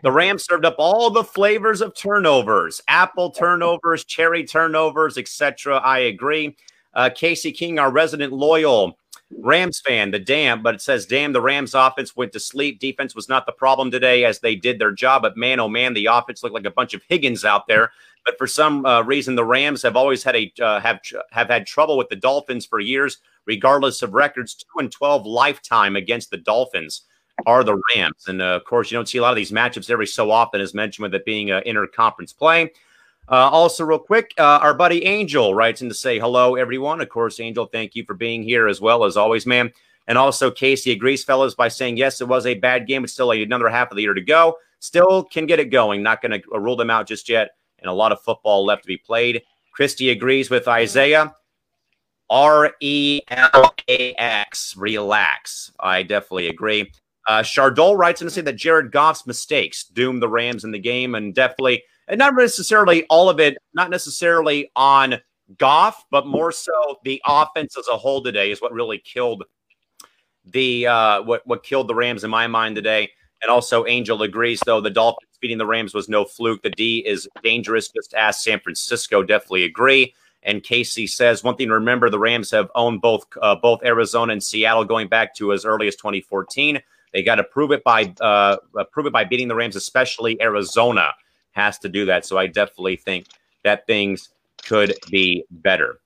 The 0.03 0.13
Rams 0.13 0.45
served 0.45 0.65
up 0.65 0.77
all 0.79 1.11
the 1.11 1.25
flavors 1.25 1.81
of 1.81 1.95
turnovers, 1.95 2.81
apple 2.89 3.31
turnovers, 3.31 4.05
cherry 4.05 4.45
turnovers, 4.45 5.17
etc. 5.17 5.77
I 5.79 6.01
agree. 6.01 6.57
Uh, 6.95 7.11
Casey 7.15 7.53
King, 7.53 7.79
our 7.79 7.91
resident 7.91 8.33
loyal 8.33 8.99
Rams 9.39 9.81
fan, 9.81 10.12
the 10.12 10.19
damn, 10.19 10.62
but 10.62 10.77
it 10.77 10.81
says, 10.81 11.07
damn, 11.07 11.33
the 11.33 11.41
Rams 11.41 11.75
offense 11.75 12.15
went 12.15 12.33
to 12.33 12.41
sleep. 12.41 12.79
Defense 12.79 13.15
was 13.15 13.29
not 13.29 13.45
the 13.45 13.53
problem 13.53 13.91
today 13.91 14.25
as 14.25 14.39
they 14.39 14.55
did 14.55 14.79
their 14.79 14.93
job. 14.93 15.23
But 15.23 15.37
man, 15.37 15.59
oh 15.59 15.69
man, 15.69 15.95
the 15.95 16.07
offense 16.07 16.43
looked 16.43 16.55
like 16.55 16.65
a 16.65 16.71
bunch 16.71 16.95
of 16.95 17.03
Higgins 17.09 17.45
out 17.45 17.67
there. 17.67 17.91
But 18.25 18.39
for 18.39 18.47
some 18.47 18.87
uh, 18.87 19.03
reason, 19.03 19.35
the 19.35 19.45
Rams 19.45 19.83
have 19.83 19.97
always 19.97 20.23
had 20.23 20.37
a 20.37 20.53
uh, 20.61 20.81
have 20.81 21.01
have 21.31 21.49
had 21.49 21.67
trouble 21.67 21.97
with 21.97 22.09
the 22.09 22.17
Dolphins 22.17 22.67
for 22.67 22.81
years, 22.81 23.19
regardless 23.47 24.03
of 24.03 24.15
records. 24.15 24.55
Two 24.55 24.81
and 24.81 24.91
twelve 24.91 25.27
lifetime 25.27 25.97
against 25.97 26.31
the 26.31 26.37
Dolphins 26.37 27.03
are 27.47 27.62
the 27.62 27.81
Rams, 27.95 28.25
and 28.27 28.41
uh, 28.41 28.47
of 28.47 28.65
course, 28.65 28.91
you 28.91 28.97
don't 28.97 29.09
see 29.09 29.19
a 29.19 29.23
lot 29.23 29.31
of 29.31 29.37
these 29.37 29.53
matchups 29.53 29.91
every 29.91 30.07
so 30.07 30.31
often, 30.31 30.61
as 30.61 30.75
mentioned 30.75 31.05
with 31.05 31.15
it 31.15 31.25
being 31.25 31.51
an 31.51 31.62
interconference 31.65 32.37
play. 32.37 32.73
Uh, 33.29 33.51
also, 33.51 33.85
real 33.85 33.99
quick, 33.99 34.33
uh, 34.39 34.61
our 34.62 34.75
buddy 34.75 35.05
Angel 35.05 35.55
writes 35.55 35.83
in 35.83 35.89
to 35.89 35.95
say 35.95 36.19
hello, 36.19 36.55
everyone. 36.55 37.01
Of 37.01 37.09
course, 37.09 37.41
Angel, 37.41 37.67
thank 37.67 37.97
you 37.97 38.05
for 38.05 38.15
being 38.15 38.43
here 38.43 38.69
as 38.69 38.81
well 38.81 39.05
as 39.05 39.17
always, 39.17 39.47
man. 39.47 39.73
And 40.07 40.17
also, 40.17 40.51
Casey 40.51 40.93
agrees, 40.93 41.25
fellas, 41.25 41.57
by 41.57 41.67
saying 41.67 41.97
yes, 41.97 42.21
it 42.21 42.29
was 42.29 42.47
a 42.47 42.55
bad 42.55 42.87
game. 42.87 43.03
It's 43.03 43.12
still 43.12 43.33
another 43.33 43.69
half 43.69 43.91
of 43.91 43.97
the 43.97 44.03
year 44.03 44.15
to 44.15 44.21
go. 44.21 44.57
Still 44.79 45.25
can 45.25 45.47
get 45.47 45.59
it 45.59 45.71
going. 45.71 46.03
Not 46.03 46.23
going 46.23 46.41
to 46.41 46.59
rule 46.59 46.77
them 46.77 46.91
out 46.91 47.09
just 47.09 47.29
yet, 47.29 47.51
and 47.81 47.91
a 47.91 47.95
lot 47.95 48.12
of 48.12 48.21
football 48.21 48.65
left 48.65 48.83
to 48.83 48.87
be 48.89 48.99
played. 48.99 49.43
Christy 49.73 50.11
agrees 50.11 50.49
with 50.49 50.69
Isaiah. 50.69 51.35
R 52.31 52.75
E 52.81 53.21
L 53.29 53.75
A 53.89 54.15
X, 54.15 54.77
relax. 54.77 55.73
I 55.81 56.03
definitely 56.03 56.49
agree. 56.49 56.93
Uh, 57.27 57.43
Chardol 57.43 57.97
writes 57.97 58.21
in 58.21 58.29
to 58.29 58.31
say 58.33 58.41
that 58.43 58.55
Jared 58.57 58.93
Goff's 58.93 59.27
mistakes 59.27 59.85
doomed 59.85 60.23
the 60.23 60.29
Rams 60.29 60.62
in 60.62 60.71
the 60.71 60.79
game, 60.79 61.17
and 61.17 61.35
definitely 61.35 61.83
and 62.09 62.19
not 62.19 62.35
necessarily 62.35 63.05
all 63.05 63.29
of 63.29 63.40
it, 63.40 63.57
not 63.75 63.90
necessarily 63.90 64.71
on 64.77 65.16
Goff, 65.59 66.05
but 66.11 66.27
more 66.27 66.51
so 66.51 66.99
the 67.05 67.23
offense 67.27 67.77
as 67.79 67.88
a 67.88 67.97
whole 67.97 68.23
today 68.23 68.51
is 68.51 68.61
what 68.61 68.73
really 68.73 68.99
killed 68.99 69.45
the 70.45 70.87
uh, 70.87 71.23
what 71.23 71.47
what 71.47 71.62
killed 71.62 71.88
the 71.88 71.95
Rams 71.95 72.25
in 72.25 72.31
my 72.31 72.47
mind 72.47 72.77
today. 72.77 73.11
And 73.42 73.51
also, 73.51 73.87
Angel 73.87 74.23
agrees 74.23 74.61
though 74.64 74.81
the 74.81 74.90
Dolphins 74.90 75.38
beating 75.40 75.59
the 75.59 75.66
Rams 75.66 75.95
was 75.95 76.09
no 76.09 76.25
fluke. 76.25 76.62
The 76.62 76.71
D 76.71 77.05
is 77.07 77.29
dangerous. 77.42 77.88
Just 77.88 78.14
ask 78.14 78.42
San 78.42 78.61
Francisco. 78.61 79.23
Definitely 79.23 79.64
agree. 79.64 80.14
And 80.42 80.62
Casey 80.62 81.07
says 81.07 81.45
one 81.45 81.57
thing 81.57 81.69
to 81.69 81.75
remember: 81.75 82.11
the 82.11 82.19
Rams 82.19 82.51
have 82.51 82.71
owned 82.75 83.01
both 83.01 83.27
uh, 83.40 83.57
both 83.57 83.85
Arizona 83.85 84.33
and 84.33 84.42
Seattle 84.42 84.85
going 84.85 85.09
back 85.09 85.35
to 85.37 85.53
as 85.53 85.64
early 85.64 85.87
as 85.87 85.97
2014. 85.97 86.81
They 87.12 87.23
got 87.23 87.37
to 87.37 87.45
prove 87.45 87.73
it 87.73 87.85
by 87.85 88.14
uh, 88.21 88.57
prove 88.90 89.07
it 89.07 89.12
by 89.12 89.25
beating 89.25 89.49
the 89.49 89.55
Rams, 89.55 89.77
especially 89.77 90.40
Arizona 90.40 91.12
has 91.57 91.79
to 91.81 91.88
do 91.88 92.05
that. 92.07 92.25
So 92.25 92.38
I 92.38 92.47
definitely 92.47 92.97
think 92.97 93.27
that 93.64 93.87
things 93.87 94.29
could 94.64 94.95
be 95.11 95.45
better. 95.51 95.99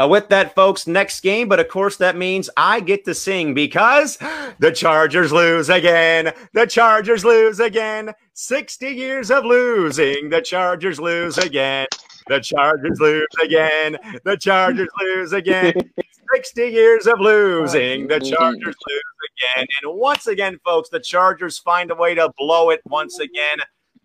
Uh, 0.00 0.06
with 0.06 0.28
that, 0.28 0.54
folks, 0.54 0.86
next 0.86 1.20
game. 1.20 1.48
But 1.48 1.58
of 1.58 1.68
course, 1.68 1.96
that 1.96 2.16
means 2.16 2.48
I 2.56 2.78
get 2.78 3.04
to 3.06 3.14
sing 3.14 3.52
because 3.52 4.16
the 4.60 4.70
Chargers 4.70 5.32
lose 5.32 5.68
again. 5.68 6.32
The 6.52 6.66
Chargers 6.66 7.24
lose 7.24 7.58
again. 7.58 8.12
60 8.34 8.86
years 8.86 9.30
of 9.30 9.44
losing. 9.44 10.28
The 10.28 10.40
Chargers 10.40 11.00
lose 11.00 11.36
again. 11.38 11.88
The 12.28 12.40
Chargers 12.40 13.00
lose 13.00 13.26
again. 13.42 13.96
The 14.24 14.36
Chargers 14.36 14.88
lose 15.00 15.32
again. 15.32 15.74
60 16.34 16.62
years 16.68 17.06
of 17.06 17.18
losing. 17.20 18.06
The 18.06 18.20
Chargers 18.20 18.76
lose 18.86 19.56
again. 19.56 19.66
And 19.82 19.98
once 19.98 20.26
again, 20.26 20.58
folks, 20.64 20.90
the 20.90 21.00
Chargers 21.00 21.58
find 21.58 21.90
a 21.90 21.94
way 21.94 22.14
to 22.14 22.30
blow 22.36 22.70
it 22.70 22.82
once 22.86 23.18
again. 23.18 23.58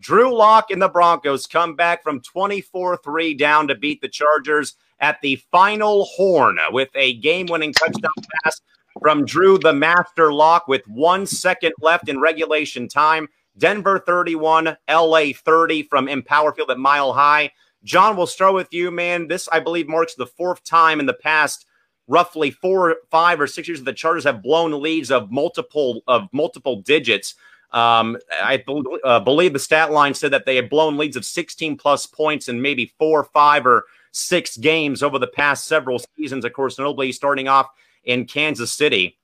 Drew 0.03 0.35
Lock 0.35 0.69
and 0.69 0.81
the 0.81 0.89
Broncos 0.89 1.47
come 1.47 1.77
back 1.77 2.03
from 2.03 2.19
24 2.19 2.97
3 2.97 3.33
down 3.35 3.69
to 3.69 3.75
beat 3.75 4.01
the 4.01 4.09
Chargers 4.09 4.75
at 4.99 5.21
the 5.21 5.37
final 5.49 6.03
horn 6.03 6.57
with 6.71 6.89
a 6.93 7.13
game 7.15 7.45
winning 7.49 7.71
touchdown 7.71 8.11
pass 8.43 8.59
from 9.01 9.23
Drew 9.25 9.57
the 9.57 9.71
Master 9.71 10.33
Lock 10.33 10.67
with 10.67 10.85
one 10.89 11.25
second 11.25 11.73
left 11.79 12.09
in 12.09 12.19
regulation 12.19 12.89
time. 12.89 13.29
Denver 13.57 14.03
31, 14.05 14.75
LA 14.91 15.23
30 15.33 15.83
from 15.83 16.09
Empower 16.09 16.53
Field 16.53 16.71
at 16.71 16.77
Mile 16.77 17.13
High. 17.13 17.51
John, 17.85 18.17
we'll 18.17 18.27
start 18.27 18.55
with 18.55 18.73
you, 18.73 18.91
man. 18.91 19.29
This, 19.29 19.47
I 19.53 19.61
believe, 19.61 19.87
marks 19.87 20.15
the 20.15 20.27
fourth 20.27 20.65
time 20.65 20.99
in 20.99 21.05
the 21.05 21.13
past 21.13 21.65
roughly 22.09 22.51
four, 22.51 22.97
five, 23.09 23.39
or 23.39 23.47
six 23.47 23.69
years 23.69 23.79
that 23.79 23.85
the 23.85 23.93
Chargers 23.93 24.25
have 24.25 24.43
blown 24.43 24.81
leads 24.81 25.11
of 25.11 25.31
multiple 25.31 26.01
of 26.07 26.27
multiple 26.33 26.81
digits. 26.81 27.35
Um, 27.73 28.17
I 28.31 28.63
uh, 29.03 29.19
believe 29.19 29.53
the 29.53 29.59
stat 29.59 29.91
line 29.91 30.13
said 30.13 30.31
that 30.31 30.45
they 30.45 30.55
had 30.55 30.69
blown 30.69 30.95
leads 30.95 31.17
of 31.17 31.25
16 31.25 31.75
plus 31.75 32.05
points 32.05 32.47
in 32.47 32.61
maybe 32.61 32.93
four, 32.99 33.23
five, 33.23 33.65
or 33.65 33.85
six 34.11 34.57
games 34.57 35.01
over 35.01 35.17
the 35.17 35.27
past 35.27 35.65
several 35.65 35.99
seasons. 36.15 36.45
Of 36.45 36.53
course, 36.53 36.77
notably 36.77 37.11
starting 37.11 37.47
off 37.47 37.67
in 38.03 38.25
Kansas 38.25 38.71
City 38.71 39.17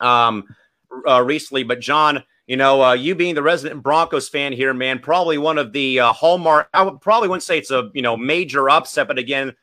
um, 0.00 0.44
uh, 1.08 1.22
recently. 1.22 1.64
But 1.64 1.80
John, 1.80 2.22
you 2.46 2.56
know, 2.56 2.82
uh, 2.82 2.92
you 2.92 3.16
being 3.16 3.34
the 3.34 3.42
resident 3.42 3.82
Broncos 3.82 4.28
fan 4.28 4.52
here, 4.52 4.72
man, 4.72 5.00
probably 5.00 5.36
one 5.36 5.58
of 5.58 5.72
the 5.72 5.98
uh, 5.98 6.12
hallmark. 6.12 6.68
I 6.72 6.82
would 6.82 7.00
probably 7.00 7.28
wouldn't 7.28 7.42
say 7.42 7.58
it's 7.58 7.72
a 7.72 7.90
you 7.94 8.02
know 8.02 8.16
major 8.16 8.70
upset, 8.70 9.08
but 9.08 9.18
again, 9.18 9.54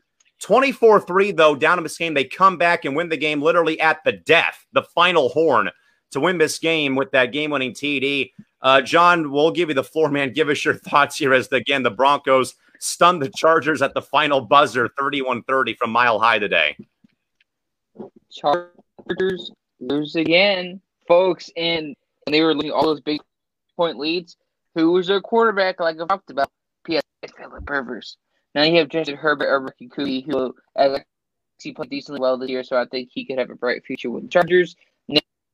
24-3 0.42 1.38
though 1.38 1.56
down 1.56 1.78
in 1.78 1.84
this 1.84 1.98
game, 1.98 2.14
they 2.14 2.26
come 2.26 2.58
back 2.58 2.84
and 2.84 2.98
win 2.98 3.08
the 3.08 3.16
game 3.16 3.42
literally 3.42 3.80
at 3.80 4.04
the 4.04 4.12
death, 4.12 4.66
the 4.74 4.84
final 4.84 5.30
horn 5.30 5.70
to 6.12 6.20
win 6.20 6.38
this 6.38 6.60
game 6.60 6.96
with 6.96 7.12
that 7.12 7.32
game-winning 7.32 7.74
TD. 7.74 8.32
Uh, 8.62 8.82
John, 8.82 9.32
we'll 9.32 9.52
give 9.52 9.70
you 9.70 9.76
the 9.76 9.84
floor, 9.84 10.10
man. 10.10 10.34
Give 10.34 10.50
us 10.50 10.64
your 10.64 10.74
thoughts 10.90 11.18
here 11.18 11.34
as 11.34 11.48
the, 11.48 11.58
again 11.58 11.84
the 11.84 11.92
Broncos 11.92 12.56
stunned 12.80 13.22
the 13.22 13.30
Chargers 13.30 13.82
at 13.82 13.94
the 13.94 14.02
final 14.02 14.42
buzzer 14.42 14.90
31-30 15.00 15.78
from 15.78 15.92
Mile 15.92 16.20
High 16.20 16.40
today. 16.40 16.78
Chargers 18.32 19.52
lose 19.80 20.16
again, 20.16 20.82
folks, 21.08 21.50
and, 21.56 21.96
they 22.28 22.42
were 22.42 22.56
losing 22.56 22.72
all 22.72 22.86
those 22.86 23.02
big 23.02 23.22
point 23.78 24.00
leads. 24.00 24.36
Who 24.74 24.92
was 24.92 25.06
their 25.06 25.22
quarterback, 25.22 25.80
like 25.80 26.02
I 26.02 26.08
talked 26.08 26.32
about? 26.32 26.50
P.S. 26.84 27.04
Philip 27.38 27.70
Rivers. 27.70 28.18
Now 28.56 28.64
you 28.64 28.80
have 28.80 28.90
Justin 28.90 29.16
Herbert 29.16 29.48
or 29.48 29.60
Ricky 29.60 29.88
Cooley, 29.90 30.22
who 30.22 30.56
as 30.76 31.02
he 31.62 31.72
played 31.72 31.90
decently 31.92 32.20
well 32.20 32.38
this 32.38 32.50
year, 32.50 32.64
so 32.64 32.78
I 32.78 32.86
think 32.86 33.10
he 33.12 33.26
could 33.26 33.38
have 33.38 33.50
a 33.50 33.56
bright 33.56 33.86
future 33.86 34.10
with 34.10 34.24
the 34.24 34.30
Chargers. 34.30 34.76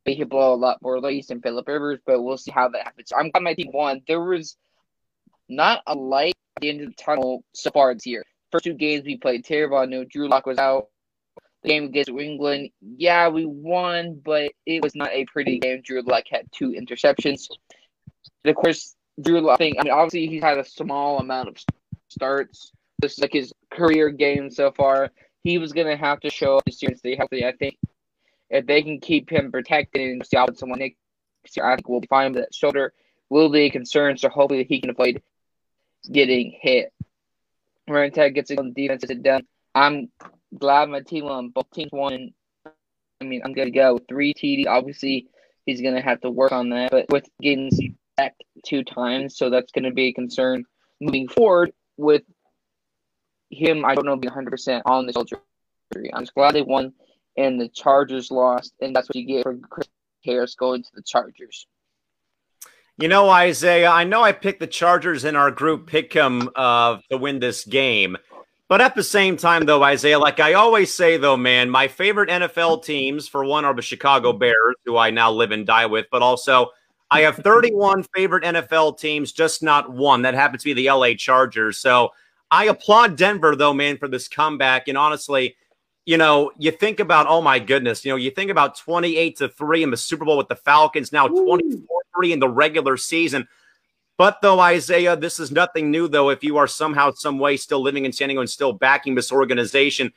He 0.05 0.17
could 0.17 0.29
blow 0.29 0.53
a 0.53 0.55
lot 0.55 0.81
more 0.81 0.99
leads 0.99 1.27
than 1.27 1.41
Philip 1.41 1.67
Rivers, 1.67 1.99
but 2.05 2.21
we'll 2.21 2.37
see 2.37 2.51
how 2.51 2.69
that 2.69 2.83
happens. 2.83 3.11
I'm 3.15 3.29
glad 3.29 3.43
my 3.43 3.53
team 3.53 3.71
won. 3.71 4.01
There 4.07 4.21
was 4.21 4.57
not 5.47 5.83
a 5.85 5.93
light 5.93 6.33
at 6.57 6.61
the 6.61 6.69
end 6.69 6.81
of 6.81 6.87
the 6.87 6.95
tunnel 6.95 7.43
so 7.53 7.69
far 7.71 7.93
this 7.93 8.07
year. 8.07 8.23
First 8.51 8.65
two 8.65 8.73
games 8.73 9.05
we 9.05 9.17
played 9.17 9.45
terrible. 9.45 9.77
I 9.77 9.85
Drew 9.85 10.27
Lock 10.27 10.45
was 10.45 10.57
out. 10.57 10.87
The 11.63 11.69
game 11.69 11.85
against 11.85 12.09
England, 12.09 12.71
yeah, 12.81 13.27
we 13.29 13.45
won, 13.45 14.19
but 14.25 14.51
it 14.65 14.81
was 14.81 14.95
not 14.95 15.11
a 15.11 15.25
pretty 15.25 15.59
game. 15.59 15.81
Drew 15.83 16.01
Lock 16.01 16.23
had 16.31 16.47
two 16.51 16.71
interceptions. 16.71 17.49
And 18.43 18.49
of 18.49 18.55
course, 18.55 18.95
Drew 19.21 19.41
Lock, 19.41 19.61
I, 19.61 19.73
I 19.79 19.83
mean, 19.83 19.93
obviously 19.93 20.25
he's 20.25 20.41
had 20.41 20.57
a 20.57 20.65
small 20.65 21.19
amount 21.19 21.49
of 21.49 21.57
starts. 22.07 22.71
This 22.99 23.13
is 23.13 23.19
like 23.19 23.33
his 23.33 23.53
career 23.71 24.09
game 24.09 24.49
so 24.49 24.71
far. 24.71 25.11
He 25.43 25.59
was 25.59 25.71
going 25.71 25.87
to 25.87 25.95
have 25.95 26.19
to 26.21 26.31
show 26.31 26.57
up 26.57 26.65
this 26.65 26.81
year 26.81 26.89
and 26.89 26.97
stay 26.97 27.15
healthy. 27.15 27.45
I 27.45 27.51
think 27.51 27.77
if 28.51 28.65
they 28.65 28.83
can 28.83 28.99
keep 28.99 29.29
him 29.31 29.51
protected 29.51 30.01
and 30.01 30.25
see 30.25 30.37
out 30.37 30.57
someone 30.57 30.79
next 30.79 30.97
year, 31.55 31.65
I 31.65 31.75
think 31.75 31.87
we'll 31.87 32.01
be 32.01 32.07
fine. 32.07 32.33
But 32.33 32.41
that 32.41 32.55
shoulder 32.55 32.93
will 33.29 33.49
be 33.49 33.61
a 33.61 33.69
concern, 33.69 34.17
so 34.17 34.29
hopefully 34.29 34.65
he 34.65 34.81
can 34.81 34.89
avoid 34.89 35.21
getting 36.11 36.57
hit. 36.61 36.93
Tag 37.87 38.35
gets 38.35 38.51
it 38.51 38.59
on 38.59 38.73
defense, 38.73 39.03
it 39.03 39.23
done. 39.23 39.45
I'm 39.73 40.09
glad 40.57 40.89
my 40.89 41.01
team 41.01 41.25
won. 41.25 41.49
Both 41.49 41.71
teams 41.71 41.91
won. 41.91 42.33
I 42.65 43.23
mean, 43.23 43.41
I'm 43.43 43.53
gonna 43.53 43.71
go 43.71 43.97
three 43.97 44.33
TD. 44.33 44.67
Obviously, 44.67 45.27
he's 45.65 45.81
gonna 45.81 46.01
have 46.01 46.21
to 46.21 46.29
work 46.29 46.51
on 46.51 46.69
that, 46.69 46.91
but 46.91 47.05
with 47.09 47.27
getting 47.41 47.97
back 48.17 48.35
two 48.65 48.83
times, 48.83 49.37
so 49.37 49.49
that's 49.49 49.71
gonna 49.71 49.91
be 49.91 50.07
a 50.07 50.13
concern 50.13 50.65
moving 50.99 51.27
forward. 51.27 51.71
With 51.97 52.23
him, 53.49 53.85
I 53.85 53.95
don't 53.95 54.05
know, 54.05 54.15
be 54.15 54.27
100 54.27 54.51
percent 54.51 54.83
on 54.85 55.05
the 55.05 55.13
shoulder. 55.13 55.41
I'm 56.13 56.23
just 56.23 56.33
glad 56.33 56.53
they 56.53 56.61
won, 56.61 56.93
and 57.37 57.59
the 57.59 57.69
Chargers 57.69 58.31
lost, 58.31 58.73
and 58.81 58.95
that's 58.95 59.09
what 59.09 59.15
you 59.15 59.25
get 59.25 59.43
for 59.43 59.55
Chris 59.69 59.87
Harris 60.23 60.55
going 60.55 60.83
to 60.83 60.89
the 60.93 61.01
Chargers. 61.01 61.67
You 62.97 63.07
know, 63.07 63.29
Isaiah, 63.29 63.89
I 63.89 64.03
know 64.03 64.21
I 64.21 64.31
picked 64.31 64.59
the 64.59 64.67
Chargers 64.67 65.25
in 65.25 65.35
our 65.35 65.49
group 65.49 65.87
pick 65.87 66.15
'em 66.15 66.49
uh, 66.55 66.99
to 67.09 67.17
win 67.17 67.39
this 67.39 67.65
game. 67.65 68.17
But 68.67 68.79
at 68.79 68.95
the 68.95 69.03
same 69.03 69.35
time, 69.35 69.65
though, 69.65 69.83
Isaiah, 69.83 70.19
like 70.19 70.39
I 70.39 70.53
always 70.53 70.93
say, 70.93 71.17
though, 71.17 71.35
man, 71.35 71.69
my 71.69 71.87
favorite 71.89 72.29
NFL 72.29 72.83
teams, 72.85 73.27
for 73.27 73.43
one, 73.43 73.65
are 73.65 73.73
the 73.73 73.81
Chicago 73.81 74.31
Bears, 74.31 74.75
who 74.85 74.97
I 74.97 75.09
now 75.09 75.31
live 75.31 75.51
and 75.51 75.65
die 75.65 75.87
with, 75.87 76.05
but 76.09 76.21
also 76.21 76.69
I 77.09 77.21
have 77.21 77.35
31 77.35 78.03
favorite 78.15 78.45
NFL 78.45 78.97
teams, 78.97 79.33
just 79.33 79.61
not 79.61 79.91
one. 79.91 80.21
That 80.21 80.35
happens 80.35 80.63
to 80.63 80.73
be 80.73 80.73
the 80.73 80.89
LA 80.89 81.15
Chargers. 81.15 81.79
So 81.79 82.11
I 82.49 82.65
applaud 82.65 83.17
Denver, 83.17 83.57
though, 83.57 83.73
man, 83.73 83.97
for 83.97 84.07
this 84.07 84.29
comeback. 84.29 84.87
And 84.87 84.97
honestly, 84.97 85.57
you 86.05 86.17
know, 86.17 86.51
you 86.57 86.71
think 86.71 86.99
about, 86.99 87.27
oh 87.27 87.41
my 87.41 87.59
goodness, 87.59 88.03
you 88.03 88.11
know, 88.11 88.15
you 88.15 88.31
think 88.31 88.49
about 88.49 88.77
28 88.77 89.37
to 89.37 89.49
3 89.49 89.83
in 89.83 89.91
the 89.91 89.97
Super 89.97 90.25
Bowl 90.25 90.37
with 90.37 90.47
the 90.47 90.55
Falcons, 90.55 91.11
now 91.11 91.27
24 91.27 92.01
3 92.15 92.33
in 92.33 92.39
the 92.39 92.49
regular 92.49 92.97
season. 92.97 93.47
But 94.17 94.41
though, 94.41 94.59
Isaiah, 94.59 95.15
this 95.15 95.39
is 95.39 95.51
nothing 95.51 95.89
new, 95.89 96.07
though, 96.07 96.29
if 96.29 96.43
you 96.43 96.57
are 96.57 96.67
somehow, 96.67 97.11
some 97.11 97.39
way 97.39 97.57
still 97.57 97.81
living 97.81 98.05
in 98.05 98.11
San 98.11 98.27
Diego 98.27 98.41
and 98.41 98.49
still 98.49 98.73
backing 98.73 99.15
this 99.15 99.31
organization, 99.31 100.11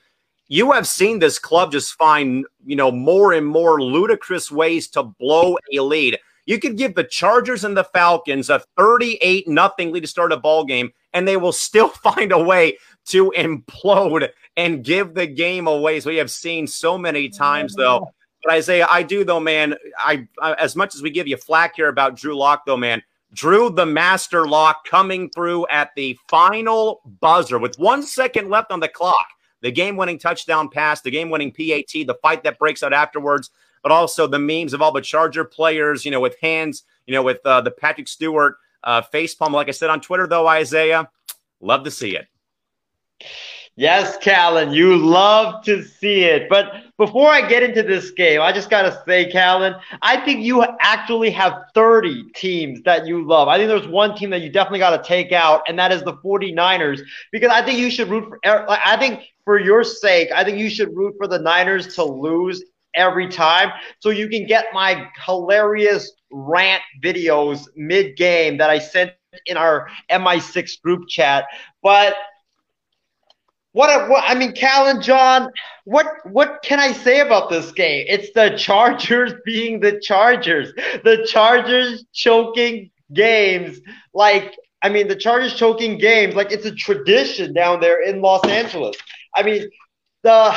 you 0.49 0.73
have 0.73 0.87
seen 0.87 1.19
this 1.19 1.39
club 1.39 1.73
just 1.73 1.95
find, 1.95 2.45
you 2.65 2.77
know, 2.77 2.91
more 2.91 3.33
and 3.33 3.47
more 3.47 3.81
ludicrous 3.81 4.51
ways 4.51 4.89
to 4.89 5.03
blow 5.03 5.57
a 5.73 5.81
lead. 5.81 6.19
You 6.47 6.59
could 6.59 6.77
give 6.77 6.95
the 6.95 7.05
Chargers 7.05 7.65
and 7.65 7.77
the 7.77 7.85
Falcons 7.85 8.51
a 8.51 8.61
38 8.77 9.49
nothing 9.49 9.93
lead 9.93 10.03
to 10.03 10.07
start 10.07 10.33
a 10.33 10.37
ball 10.37 10.65
game, 10.65 10.93
and 11.15 11.27
they 11.27 11.39
will 11.39 11.53
still 11.53 11.89
find 12.05 12.33
a 12.33 12.43
way 12.43 12.77
to 13.07 13.33
implode 13.37 14.31
and 14.57 14.85
give 14.85 15.15
the 15.15 15.27
game 15.27 15.67
away. 15.67 16.01
So 16.01 16.11
we 16.11 16.17
have 16.17 16.31
seen 16.31 16.67
so 16.67 16.97
many 16.97 17.29
times, 17.29 17.75
though. 17.75 18.13
But 18.43 18.55
Isaiah, 18.55 18.87
I 18.91 19.03
do 19.03 19.25
though, 19.25 19.41
man. 19.41 19.75
I, 19.99 20.29
I 20.41 20.55
as 20.55 20.77
much 20.77 20.95
as 20.95 21.03
we 21.03 21.11
give 21.11 21.27
you 21.27 21.37
flack 21.37 21.77
here 21.77 21.89
about 21.89 22.17
Drew 22.17 22.37
Lock, 22.37 22.67
though, 22.67 22.77
man. 22.77 23.03
Drew 23.33 23.69
the 23.69 23.87
master 23.87 24.47
lock 24.47 24.87
coming 24.87 25.29
through 25.31 25.67
at 25.67 25.91
the 25.97 26.17
final 26.29 27.01
buzzer 27.21 27.59
with 27.59 27.77
one 27.79 28.03
second 28.05 28.49
left 28.49 28.71
on 28.71 28.79
the 28.79 28.89
clock. 28.89 29.27
The 29.61 29.73
game 29.73 29.97
winning 29.97 30.19
touchdown 30.19 30.69
pass, 30.69 31.01
the 31.01 31.11
game 31.11 31.31
winning 31.31 31.51
PAT, 31.51 32.07
the 32.07 32.17
fight 32.23 32.45
that 32.45 32.59
breaks 32.59 32.83
out 32.83 32.93
afterwards, 32.93 33.51
but 33.83 33.91
also 33.91 34.27
the 34.27 34.39
memes 34.39 34.73
of 34.73 34.83
all 34.83 34.93
the 34.93 35.01
Charger 35.01 35.45
players, 35.45 36.05
you 36.05 36.11
know, 36.11 36.21
with 36.21 36.37
hands, 36.41 36.85
you 37.07 37.15
know, 37.15 37.23
with 37.23 37.41
uh, 37.45 37.61
the 37.63 37.71
Patrick 37.71 38.07
Stewart 38.07 38.57
uh, 38.85 39.03
facepalm. 39.03 39.51
Like 39.51 39.69
I 39.69 39.73
said 39.73 39.91
on 39.91 40.01
Twitter, 40.01 40.27
though, 40.27 40.47
Isaiah, 40.47 41.11
love 41.61 41.83
to 41.85 41.91
see 41.91 42.15
it. 42.15 42.29
Yes, 43.77 44.17
Callan, 44.19 44.73
you 44.73 44.97
love 44.97 45.65
to 45.65 45.83
see 45.83 46.23
it. 46.23 46.49
But 46.49 46.73
before 46.97 47.29
I 47.29 47.49
get 47.49 47.65
into 47.65 47.83
this 47.83 48.13
game, 48.13 48.41
I 48.41 48.53
just 48.53 48.71
got 48.71 48.83
to 48.83 49.03
say, 49.05 49.29
Callan, 49.31 49.75
I 50.01 50.25
think 50.25 50.45
you 50.45 50.65
actually 50.81 51.31
have 51.31 51.55
30 51.75 52.31
teams 52.37 52.83
that 52.83 53.05
you 53.05 53.27
love. 53.27 53.49
I 53.49 53.57
think 53.57 53.69
there's 53.69 53.89
one 53.89 54.17
team 54.17 54.31
that 54.31 54.43
you 54.43 54.51
definitely 54.51 54.79
got 54.79 55.03
to 55.03 55.09
take 55.09 55.33
out, 55.33 55.63
and 55.67 55.77
that 55.77 55.91
is 55.91 56.05
the 56.05 56.15
49ers, 56.19 57.01
because 57.33 57.51
I 57.51 57.63
think 57.63 57.81
you 57.81 57.91
should 57.91 58.09
root 58.09 58.29
for, 58.29 58.39
er, 58.47 58.65
I 58.69 58.97
think 58.97 59.25
for 59.45 59.59
your 59.59 59.83
sake, 59.83 60.31
I 60.33 60.45
think 60.45 60.59
you 60.59 60.71
should 60.71 60.95
root 60.95 61.15
for 61.19 61.27
the 61.27 61.41
Niners 61.41 61.97
to 61.97 62.05
lose 62.05 62.63
every 62.95 63.29
time 63.29 63.73
so 63.99 64.11
you 64.11 64.29
can 64.29 64.47
get 64.47 64.67
my 64.73 65.09
hilarious 65.27 66.13
rant 66.31 66.83
videos 67.03 67.67
mid 67.75 68.17
game 68.17 68.57
that 68.59 68.71
I 68.71 68.79
sent 68.79 69.13
in 69.47 69.57
our 69.57 69.89
MI6 70.13 70.81
group 70.81 71.09
chat. 71.09 71.45
But 71.83 72.15
what, 73.75 74.09
what 74.09 74.23
I 74.25 74.35
mean, 74.37 74.53
Cal 74.53 74.87
and 74.87 75.03
John, 75.03 75.51
what 75.85 76.07
what 76.31 76.63
can 76.63 76.79
I 76.79 76.93
say 76.93 77.21
about 77.21 77.51
this 77.51 77.73
game? 77.73 78.07
It's 78.09 78.31
the 78.33 78.57
Chargers 78.57 79.33
being 79.45 79.81
the 79.81 80.01
Chargers. 80.01 80.73
The 81.03 81.27
Chargers 81.29 82.05
choking 82.13 82.91
games 83.13 83.81
like 84.15 84.57
I 84.81 84.91
mean, 84.91 85.09
the 85.09 85.17
Chargers 85.17 85.55
choking 85.55 85.99
games 85.99 86.37
like 86.37 86.53
it's 86.53 86.67
a 86.67 86.75
tradition 86.75 87.53
down 87.53 87.81
there 87.81 88.01
in 88.03 88.23
Los 88.23 88.47
Angeles. 88.47 88.97
I 89.35 89.43
mean, 89.43 89.69
the 90.23 90.57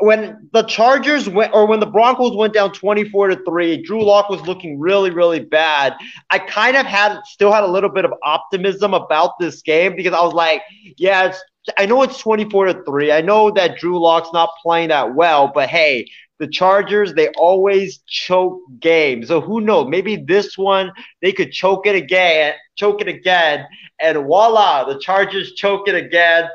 when 0.00 0.48
the 0.52 0.64
Chargers 0.64 1.28
went 1.28 1.54
or 1.54 1.66
when 1.66 1.78
the 1.78 1.86
Broncos 1.86 2.36
went 2.36 2.54
down 2.54 2.72
24 2.72 3.28
to 3.28 3.44
3, 3.44 3.82
Drew 3.82 4.02
Lock 4.02 4.28
was 4.28 4.40
looking 4.42 4.80
really, 4.80 5.10
really 5.10 5.40
bad. 5.40 5.94
I 6.30 6.40
kind 6.40 6.76
of 6.76 6.86
had 6.86 7.20
still 7.24 7.52
had 7.52 7.62
a 7.62 7.68
little 7.68 7.88
bit 7.88 8.04
of 8.04 8.12
optimism 8.24 8.94
about 8.94 9.38
this 9.38 9.62
game 9.62 9.94
because 9.94 10.12
I 10.12 10.20
was 10.22 10.34
like, 10.34 10.62
yeah, 10.96 11.26
it's 11.26 11.40
I 11.78 11.86
know 11.86 12.02
it's 12.02 12.18
24 12.18 12.66
to 12.66 12.82
3. 12.84 13.12
I 13.12 13.20
know 13.20 13.50
that 13.50 13.78
Drew 13.78 14.00
Lock's 14.00 14.32
not 14.32 14.50
playing 14.62 14.88
that 14.88 15.14
well, 15.14 15.50
but 15.52 15.68
hey, 15.68 16.06
the 16.38 16.48
Chargers, 16.48 17.12
they 17.14 17.28
always 17.36 17.98
choke 18.08 18.60
games. 18.80 19.28
So 19.28 19.40
who 19.40 19.60
knows? 19.60 19.88
Maybe 19.88 20.16
this 20.16 20.56
one 20.56 20.90
they 21.20 21.32
could 21.32 21.52
choke 21.52 21.86
it 21.86 21.94
again, 21.94 22.54
choke 22.76 23.02
it 23.02 23.08
again, 23.08 23.66
and 24.00 24.16
voila, 24.18 24.84
the 24.84 24.98
Chargers 24.98 25.52
choke 25.52 25.86
it 25.86 25.94
again. 25.94 26.48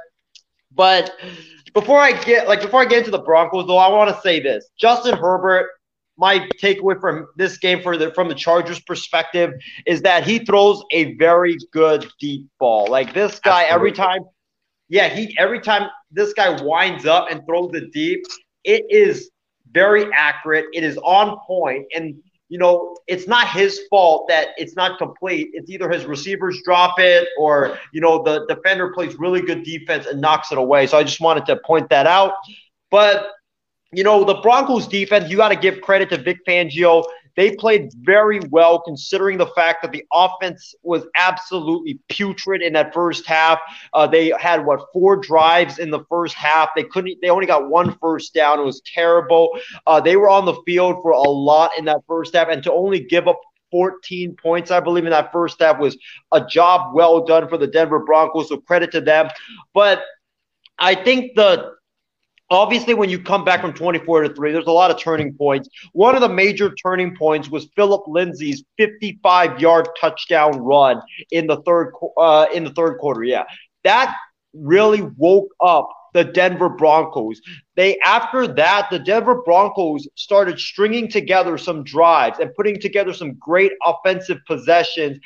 But 0.73 1.13
before 1.73 1.99
I 1.99 2.11
get 2.13 2.47
like 2.47 2.61
before 2.61 2.81
I 2.81 2.85
get 2.85 2.99
into 2.99 3.11
the 3.11 3.19
Broncos, 3.19 3.67
though, 3.67 3.77
I 3.77 3.89
want 3.89 4.13
to 4.13 4.21
say 4.21 4.39
this: 4.41 4.69
Justin 4.77 5.15
Herbert. 5.17 5.69
My 6.17 6.47
takeaway 6.63 6.97
from 6.99 7.27
this 7.35 7.57
game 7.57 7.81
for 7.81 7.97
the 7.97 8.09
from 8.13 8.29
the 8.29 8.35
Chargers 8.35 8.79
perspective 8.79 9.51
is 9.85 10.01
that 10.03 10.23
he 10.23 10.39
throws 10.39 10.81
a 10.91 11.13
very 11.15 11.57
good 11.71 12.07
deep 12.21 12.47
ball. 12.57 12.87
Like 12.89 13.13
this 13.13 13.37
guy, 13.41 13.63
Absolutely. 13.65 13.75
every 13.75 13.91
time, 13.91 14.21
yeah, 14.89 15.07
he 15.09 15.35
every 15.37 15.59
time 15.59 15.89
this 16.11 16.33
guy 16.33 16.61
winds 16.61 17.05
up 17.05 17.29
and 17.29 17.45
throws 17.45 17.73
it 17.73 17.91
deep, 17.91 18.23
it 18.63 18.83
is 18.89 19.29
very 19.71 20.11
accurate. 20.13 20.65
It 20.73 20.83
is 20.83 20.97
on 20.97 21.37
point, 21.45 21.85
and 21.95 22.15
you 22.49 22.59
know, 22.59 22.95
it's 23.07 23.27
not 23.27 23.49
his 23.49 23.81
fault 23.89 24.27
that 24.27 24.49
it's 24.57 24.75
not 24.75 24.97
complete. 24.99 25.49
It's 25.53 25.69
either 25.69 25.89
his 25.89 26.05
receivers 26.05 26.61
drop 26.63 26.99
it 26.99 27.27
or, 27.39 27.79
you 27.91 28.01
know, 28.01 28.21
the 28.21 28.45
defender 28.47 28.93
plays 28.93 29.17
really 29.17 29.41
good 29.41 29.63
defense 29.63 30.05
and 30.05 30.21
knocks 30.21 30.51
it 30.51 30.57
away. 30.57 30.85
So 30.85 30.97
I 30.97 31.03
just 31.03 31.19
wanted 31.19 31.47
to 31.47 31.57
point 31.65 31.89
that 31.89 32.05
out. 32.05 32.33
But, 32.91 33.31
you 33.91 34.03
know, 34.03 34.23
the 34.23 34.35
Broncos 34.35 34.87
defense, 34.87 35.29
you 35.29 35.37
got 35.37 35.49
to 35.49 35.55
give 35.55 35.81
credit 35.81 36.09
to 36.11 36.17
Vic 36.17 36.37
Fangio. 36.47 37.03
They 37.35 37.55
played 37.55 37.91
very 38.01 38.39
well 38.49 38.79
considering 38.81 39.37
the 39.37 39.47
fact 39.47 39.81
that 39.81 39.91
the 39.91 40.05
offense 40.13 40.73
was 40.83 41.05
absolutely 41.15 41.99
putrid 42.09 42.61
in 42.61 42.73
that 42.73 42.93
first 42.93 43.25
half. 43.25 43.59
Uh, 43.93 44.07
they 44.07 44.33
had 44.39 44.65
what 44.65 44.87
four 44.93 45.17
drives 45.17 45.79
in 45.79 45.91
the 45.91 46.03
first 46.09 46.35
half. 46.35 46.69
They 46.75 46.83
couldn't. 46.83 47.17
They 47.21 47.29
only 47.29 47.45
got 47.45 47.69
one 47.69 47.97
first 47.99 48.33
down. 48.33 48.59
It 48.59 48.63
was 48.63 48.81
terrible. 48.93 49.49
Uh, 49.85 49.99
they 49.99 50.15
were 50.15 50.29
on 50.29 50.45
the 50.45 50.55
field 50.65 51.01
for 51.01 51.11
a 51.11 51.21
lot 51.21 51.71
in 51.77 51.85
that 51.85 52.01
first 52.07 52.35
half, 52.35 52.49
and 52.49 52.63
to 52.63 52.73
only 52.73 52.99
give 52.99 53.27
up 53.27 53.39
14 53.71 54.35
points, 54.41 54.71
I 54.71 54.79
believe, 54.79 55.05
in 55.05 55.11
that 55.11 55.33
first 55.33 55.61
half 55.61 55.79
was 55.79 55.97
a 56.31 56.45
job 56.45 56.95
well 56.95 57.25
done 57.25 57.49
for 57.49 57.57
the 57.57 57.67
Denver 57.67 57.99
Broncos. 57.99 58.49
So 58.49 58.57
credit 58.57 58.91
to 58.91 59.01
them. 59.01 59.29
But 59.73 60.03
I 60.79 60.95
think 60.95 61.35
the 61.35 61.74
Obviously, 62.51 62.93
when 62.93 63.09
you 63.09 63.19
come 63.19 63.43
back 63.43 63.61
from 63.61 63.73
24 63.73 64.23
to 64.23 64.33
3, 64.33 64.51
there's 64.51 64.67
a 64.67 64.71
lot 64.71 64.91
of 64.91 64.99
turning 64.99 65.33
points. 65.33 65.67
One 65.93 66.13
of 66.13 66.21
the 66.21 66.29
major 66.29 66.73
turning 66.75 67.15
points 67.15 67.49
was 67.49 67.67
Phillip 67.75 68.03
Lindsay's 68.07 68.63
55-yard 68.79 69.87
touchdown 69.99 70.59
run 70.59 71.01
in 71.31 71.47
the 71.47 71.61
third 71.63 71.93
uh, 72.17 72.45
in 72.53 72.63
the 72.63 72.71
third 72.71 72.99
quarter. 72.99 73.23
Yeah. 73.23 73.45
That 73.83 74.15
really 74.53 75.01
woke 75.17 75.49
up 75.59 75.89
the 76.13 76.23
Denver 76.23 76.69
Broncos. 76.69 77.41
They 77.75 77.99
after 77.99 78.47
that, 78.47 78.89
the 78.89 78.99
Denver 78.99 79.41
Broncos 79.41 80.07
started 80.15 80.59
stringing 80.59 81.09
together 81.09 81.57
some 81.57 81.83
drives 81.83 82.39
and 82.39 82.53
putting 82.55 82.79
together 82.79 83.13
some 83.13 83.33
great 83.33 83.73
offensive 83.85 84.37
possessions 84.47 85.19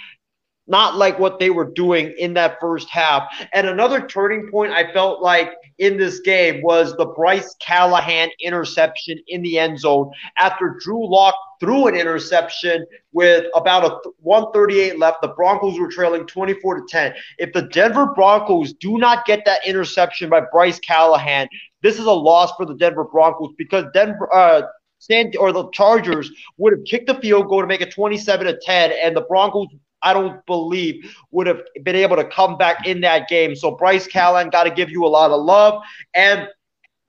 not 0.70 0.96
like 0.96 1.20
what 1.20 1.40
they 1.40 1.50
were 1.50 1.70
doing 1.72 2.14
in 2.18 2.34
that 2.36 2.58
first 2.62 2.90
half. 2.90 3.24
And 3.54 3.68
another 3.68 4.06
turning 4.06 4.50
point 4.50 4.72
I 4.72 4.92
felt 4.94 5.22
like 5.22 5.52
in 5.80 5.98
this 5.98 6.20
game 6.20 6.62
was 6.62 6.96
the 6.96 7.06
Bryce 7.06 7.56
Callahan 7.60 8.30
interception 8.42 9.20
in 9.28 9.42
the 9.42 9.58
end 9.58 9.80
zone 9.80 10.12
after 10.38 10.78
Drew 10.80 11.10
Lock 11.10 11.36
threw 11.60 11.88
an 11.88 11.96
interception 11.96 12.86
with 13.12 13.46
about 13.56 13.84
a 13.84 14.10
138 14.20 15.00
left. 15.00 15.22
The 15.22 15.30
Broncos 15.30 15.80
were 15.80 15.90
trailing 15.90 16.26
24 16.26 16.82
to 16.82 16.86
10. 16.88 17.14
If 17.38 17.54
the 17.54 17.64
Denver 17.64 18.08
Broncos 18.14 18.74
do 18.74 18.98
not 18.98 19.26
get 19.26 19.44
that 19.46 19.66
interception 19.66 20.30
by 20.30 20.42
Bryce 20.52 20.80
Callahan, 20.80 21.48
this 21.82 21.98
is 21.98 22.06
a 22.06 22.12
loss 22.12 22.52
for 22.56 22.66
the 22.66 22.76
Denver 22.76 23.06
Broncos 23.06 23.54
because 23.58 23.86
Denver 23.94 24.34
uh, 24.34 24.64
San 25.00 25.32
or 25.40 25.52
the 25.52 25.70
Chargers 25.72 26.30
would 26.58 26.74
have 26.74 26.84
kicked 26.86 27.08
the 27.08 27.16
field 27.16 27.48
goal 27.48 27.62
to 27.62 27.68
make 27.68 27.82
it 27.82 27.94
27 27.94 28.48
to 28.48 28.60
10, 28.62 28.92
and 29.02 29.16
the 29.16 29.22
Broncos 29.22 29.68
I 30.02 30.14
don't 30.14 30.46
believe 30.46 31.16
would 31.32 31.48
have 31.48 31.62
been 31.84 31.96
able 31.96 32.16
to 32.16 32.26
come 32.26 32.58
back 32.58 32.86
in 32.86 33.02
that 33.02 33.28
game. 33.28 33.56
So 33.56 33.72
Bryce 33.72 34.08
Callahan 34.08 34.50
got 34.50 34.64
to 34.64 34.72
give 34.72 34.90
you 34.90 35.06
a 35.06 35.08
lot 35.08 35.32
of 35.32 35.42
love. 35.44 35.82
And, 36.14 36.48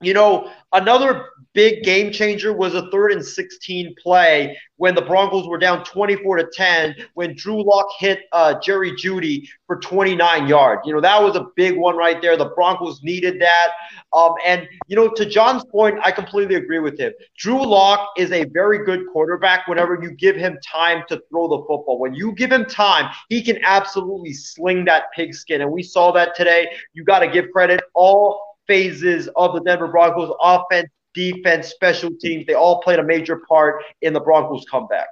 you 0.01 0.13
know, 0.13 0.51
another 0.73 1.27
big 1.53 1.83
game 1.83 2.11
changer 2.11 2.53
was 2.53 2.73
a 2.73 2.89
third 2.91 3.11
and 3.11 3.23
16 3.23 3.93
play 4.01 4.57
when 4.77 4.95
the 4.95 5.01
Broncos 5.01 5.47
were 5.47 5.57
down 5.57 5.83
24 5.83 6.37
to 6.37 6.49
10 6.53 6.95
when 7.13 7.35
Drew 7.35 7.63
Lock 7.63 7.87
hit 7.99 8.21
uh, 8.31 8.55
Jerry 8.61 8.93
Jeudy 8.93 9.47
for 9.67 9.79
29 9.79 10.47
yards. 10.47 10.81
You 10.85 10.93
know, 10.93 11.01
that 11.01 11.21
was 11.21 11.35
a 11.35 11.47
big 11.55 11.77
one 11.77 11.95
right 11.95 12.21
there. 12.21 12.37
The 12.37 12.51
Broncos 12.55 13.01
needed 13.03 13.39
that. 13.41 13.67
Um, 14.13 14.33
and, 14.45 14.67
you 14.87 14.95
know, 14.95 15.09
to 15.09 15.25
John's 15.25 15.63
point, 15.65 15.99
I 16.03 16.11
completely 16.11 16.55
agree 16.55 16.79
with 16.79 16.97
him. 16.97 17.13
Drew 17.37 17.63
Lock 17.63 18.09
is 18.17 18.31
a 18.31 18.45
very 18.45 18.83
good 18.83 19.05
quarterback 19.11 19.67
whenever 19.67 20.01
you 20.01 20.11
give 20.11 20.35
him 20.35 20.57
time 20.65 21.03
to 21.09 21.21
throw 21.29 21.47
the 21.47 21.59
football. 21.67 21.99
When 21.99 22.13
you 22.13 22.33
give 22.33 22.51
him 22.51 22.65
time, 22.65 23.11
he 23.29 23.41
can 23.41 23.59
absolutely 23.63 24.33
sling 24.33 24.85
that 24.85 25.11
pigskin. 25.13 25.61
And 25.61 25.71
we 25.71 25.83
saw 25.83 26.11
that 26.13 26.35
today. 26.35 26.69
You 26.93 27.03
got 27.03 27.19
to 27.19 27.27
give 27.27 27.51
credit 27.51 27.81
all 27.93 28.50
phases 28.71 29.27
of 29.35 29.53
the 29.53 29.59
Denver 29.59 29.89
Broncos 29.89 30.33
offense, 30.41 30.87
defense, 31.13 31.67
special 31.67 32.09
teams. 32.21 32.45
They 32.45 32.53
all 32.53 32.81
played 32.81 32.99
a 32.99 33.03
major 33.03 33.41
part 33.49 33.83
in 34.01 34.13
the 34.13 34.21
Broncos' 34.21 34.63
comeback. 34.71 35.07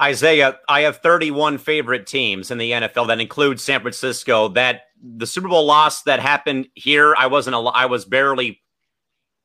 Isaiah, 0.00 0.58
I 0.68 0.80
have 0.80 0.96
31 0.96 1.58
favorite 1.58 2.08
teams 2.08 2.50
in 2.50 2.58
the 2.58 2.72
NFL 2.72 3.06
that 3.06 3.20
includes 3.20 3.62
San 3.62 3.82
Francisco. 3.82 4.48
That 4.48 4.86
the 5.00 5.28
Super 5.28 5.46
Bowl 5.46 5.64
loss 5.64 6.02
that 6.02 6.18
happened 6.18 6.66
here, 6.74 7.14
I 7.16 7.28
wasn't. 7.28 7.54
A, 7.54 7.60
I 7.60 7.86
was 7.86 8.04
barely 8.04 8.60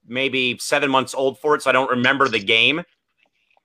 maybe 0.07 0.57
seven 0.57 0.89
months 0.89 1.13
old 1.13 1.37
for 1.37 1.53
it, 1.53 1.61
so 1.61 1.69
I 1.69 1.73
don't 1.73 1.91
remember 1.91 2.27
the 2.27 2.39
game. 2.39 2.81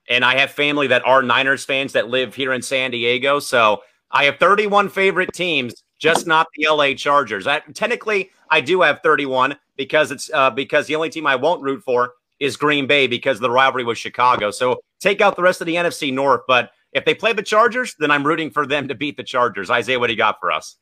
And 0.07 0.23
I 0.23 0.37
have 0.37 0.51
family 0.51 0.85
that 0.87 1.03
are 1.03 1.23
Niners 1.23 1.65
fans 1.65 1.93
that 1.93 2.09
live 2.09 2.35
here 2.35 2.53
in 2.53 2.61
San 2.61 2.91
Diego, 2.91 3.39
so 3.39 3.81
I 4.11 4.25
have 4.25 4.37
31 4.37 4.89
favorite 4.89 5.33
teams, 5.33 5.83
just 5.97 6.27
not 6.27 6.45
the 6.55 6.67
LA 6.69 6.93
Chargers. 6.93 7.47
I, 7.47 7.61
technically, 7.73 8.29
I 8.51 8.61
do 8.61 8.81
have 8.81 8.99
31 9.01 9.55
because 9.75 10.11
it's 10.11 10.29
uh, 10.33 10.49
because 10.49 10.87
the 10.87 10.95
only 10.95 11.09
team 11.09 11.27
I 11.27 11.35
won't 11.35 11.61
root 11.61 11.83
for 11.83 12.13
is 12.39 12.57
Green 12.57 12.87
Bay 12.87 13.07
because 13.07 13.39
the 13.39 13.49
rivalry 13.49 13.83
with 13.83 13.97
Chicago. 13.97 14.51
So 14.51 14.81
take 14.99 15.21
out 15.21 15.35
the 15.35 15.41
rest 15.41 15.61
of 15.61 15.67
the 15.67 15.75
NFC 15.75 16.13
North. 16.13 16.41
But 16.47 16.71
if 16.91 17.05
they 17.05 17.13
play 17.13 17.33
the 17.33 17.43
Chargers, 17.43 17.95
then 17.99 18.11
I'm 18.11 18.25
rooting 18.25 18.51
for 18.51 18.67
them 18.67 18.87
to 18.87 18.95
beat 18.95 19.17
the 19.17 19.23
Chargers. 19.23 19.69
Isaiah, 19.69 19.99
what 19.99 20.07
do 20.07 20.13
you 20.13 20.17
got 20.17 20.39
for 20.39 20.51
us? 20.51 20.77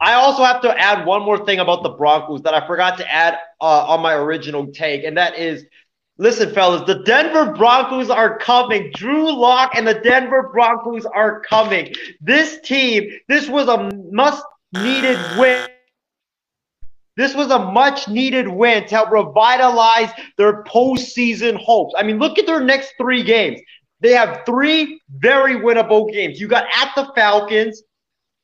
I 0.00 0.14
also 0.14 0.44
have 0.44 0.62
to 0.62 0.78
add 0.78 1.04
one 1.04 1.22
more 1.22 1.44
thing 1.44 1.58
about 1.58 1.82
the 1.82 1.90
Broncos 1.90 2.40
that 2.42 2.54
I 2.54 2.66
forgot 2.66 2.96
to 2.98 3.12
add 3.12 3.38
uh, 3.60 3.86
on 3.86 4.00
my 4.00 4.14
original 4.14 4.66
take, 4.68 5.04
and 5.04 5.16
that 5.18 5.38
is 5.38 5.64
listen, 6.16 6.54
fellas, 6.54 6.82
the 6.86 7.02
Denver 7.02 7.52
Broncos 7.52 8.08
are 8.08 8.38
coming. 8.38 8.90
Drew 8.94 9.30
Lock 9.30 9.72
and 9.74 9.86
the 9.86 9.94
Denver 9.94 10.50
Broncos 10.52 11.04
are 11.04 11.40
coming. 11.40 11.94
This 12.20 12.60
team, 12.60 13.10
this 13.28 13.48
was 13.48 13.68
a 13.68 13.90
must 14.10 14.44
needed 14.72 15.18
win 15.38 15.66
this 17.16 17.34
was 17.34 17.50
a 17.50 17.58
much 17.58 18.08
needed 18.08 18.48
win 18.48 18.86
to 18.86 18.94
help 18.94 19.10
revitalize 19.10 20.10
their 20.36 20.64
postseason 20.64 21.56
hopes. 21.56 21.94
I 21.96 22.02
mean, 22.02 22.18
look 22.18 22.38
at 22.38 22.46
their 22.46 22.60
next 22.60 22.94
three 22.98 23.22
games. 23.22 23.60
They 24.00 24.12
have 24.12 24.42
three 24.46 25.00
very 25.10 25.56
winnable 25.56 26.10
games. 26.10 26.40
You 26.40 26.48
got 26.48 26.64
at 26.74 26.92
the 26.96 27.12
Falcons, 27.14 27.82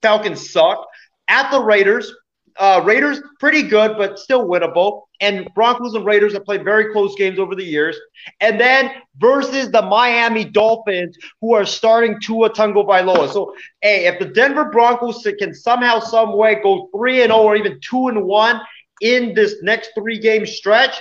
Falcons 0.03 0.51
suck. 0.51 0.87
At 1.29 1.51
the 1.51 1.61
Raiders, 1.61 2.13
uh, 2.59 2.83
Raiders 2.85 3.21
pretty 3.41 3.63
good, 3.63 3.97
but 3.97 4.19
still 4.19 4.47
winnable. 4.47 5.03
And 5.21 5.49
Broncos 5.55 5.95
and 5.95 6.05
Raiders 6.05 6.33
have 6.35 6.45
played 6.45 6.65
very 6.65 6.93
close 6.93 7.15
games 7.17 7.39
over 7.39 7.55
the 7.55 7.65
years. 7.65 7.97
And 8.41 8.61
then 8.61 8.91
versus 9.19 9.71
the 9.71 9.83
Miami 9.83 10.45
Dolphins, 10.45 11.17
who 11.41 11.55
are 11.55 11.65
starting 11.65 12.21
Tua 12.21 12.51
Tungo 12.51 12.85
Tagovailoa. 12.85 13.33
So, 13.33 13.55
hey, 13.81 14.07
if 14.07 14.19
the 14.19 14.27
Denver 14.27 14.67
Broncos 14.67 15.27
can 15.39 15.55
somehow, 15.55 16.01
some 16.01 16.37
way 16.37 16.61
go 16.63 16.89
three 16.95 17.23
and 17.23 17.31
zero 17.31 17.41
oh 17.41 17.47
or 17.47 17.57
even 17.57 17.81
two 17.81 18.09
and 18.09 18.25
one 18.25 18.61
in 19.01 19.35
this 19.35 19.57
next 19.63 19.91
three 19.95 20.19
game 20.19 20.47
stretch, 20.47 20.97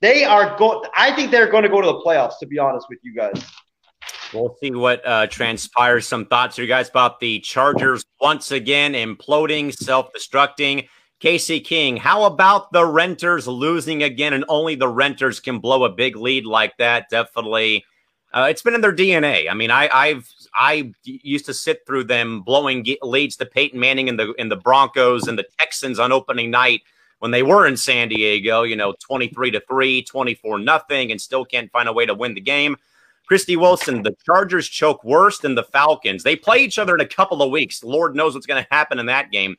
they 0.00 0.24
are 0.24 0.56
going. 0.58 0.88
I 0.96 1.14
think 1.14 1.30
they're 1.30 1.50
going 1.50 1.62
to 1.62 1.68
go 1.68 1.80
to 1.80 1.86
the 1.86 2.00
playoffs. 2.00 2.38
To 2.40 2.46
be 2.46 2.58
honest 2.58 2.86
with 2.88 2.98
you 3.02 3.14
guys. 3.14 3.42
We'll 4.32 4.56
see 4.60 4.72
what 4.72 5.06
uh, 5.06 5.28
transpires. 5.28 6.06
Some 6.08 6.26
thoughts, 6.26 6.58
you 6.58 6.66
guys, 6.66 6.88
about 6.88 7.20
the 7.20 7.38
Chargers 7.40 8.04
once 8.20 8.50
again 8.50 8.94
imploding, 8.94 9.72
self 9.72 10.10
destructing. 10.12 10.88
Casey 11.24 11.58
King, 11.58 11.96
how 11.96 12.24
about 12.24 12.70
the 12.70 12.84
renters 12.84 13.48
losing 13.48 14.02
again 14.02 14.34
and 14.34 14.44
only 14.46 14.74
the 14.74 14.90
renters 14.90 15.40
can 15.40 15.58
blow 15.58 15.84
a 15.84 15.88
big 15.88 16.16
lead 16.16 16.44
like 16.44 16.76
that? 16.76 17.08
Definitely. 17.08 17.86
Uh, 18.34 18.48
it's 18.50 18.60
been 18.60 18.74
in 18.74 18.82
their 18.82 18.94
DNA. 18.94 19.50
I 19.50 19.54
mean, 19.54 19.70
I, 19.70 19.88
I've 19.90 20.30
I 20.54 20.92
used 21.02 21.46
to 21.46 21.54
sit 21.54 21.86
through 21.86 22.04
them 22.04 22.42
blowing 22.42 22.84
leads 23.00 23.36
to 23.36 23.46
Peyton 23.46 23.80
Manning 23.80 24.10
and 24.10 24.18
the 24.18 24.34
in 24.34 24.50
the 24.50 24.56
Broncos 24.56 25.26
and 25.26 25.38
the 25.38 25.46
Texans 25.58 25.98
on 25.98 26.12
opening 26.12 26.50
night 26.50 26.82
when 27.20 27.30
they 27.30 27.42
were 27.42 27.66
in 27.66 27.78
San 27.78 28.10
Diego, 28.10 28.62
you 28.64 28.76
know, 28.76 28.92
23 29.00 29.50
to 29.52 29.60
3, 29.60 30.02
24 30.02 30.58
nothing, 30.58 31.10
and 31.10 31.18
still 31.18 31.46
can't 31.46 31.72
find 31.72 31.88
a 31.88 31.92
way 31.94 32.04
to 32.04 32.12
win 32.12 32.34
the 32.34 32.40
game. 32.42 32.76
Christy 33.26 33.56
Wilson, 33.56 34.02
the 34.02 34.14
Chargers 34.26 34.68
choke 34.68 35.02
worse 35.04 35.38
than 35.38 35.54
the 35.54 35.64
Falcons. 35.64 36.22
They 36.22 36.36
play 36.36 36.58
each 36.58 36.78
other 36.78 36.94
in 36.94 37.00
a 37.00 37.08
couple 37.08 37.40
of 37.40 37.50
weeks. 37.50 37.82
Lord 37.82 38.14
knows 38.14 38.34
what's 38.34 38.44
going 38.44 38.62
to 38.62 38.68
happen 38.70 38.98
in 38.98 39.06
that 39.06 39.32
game 39.32 39.56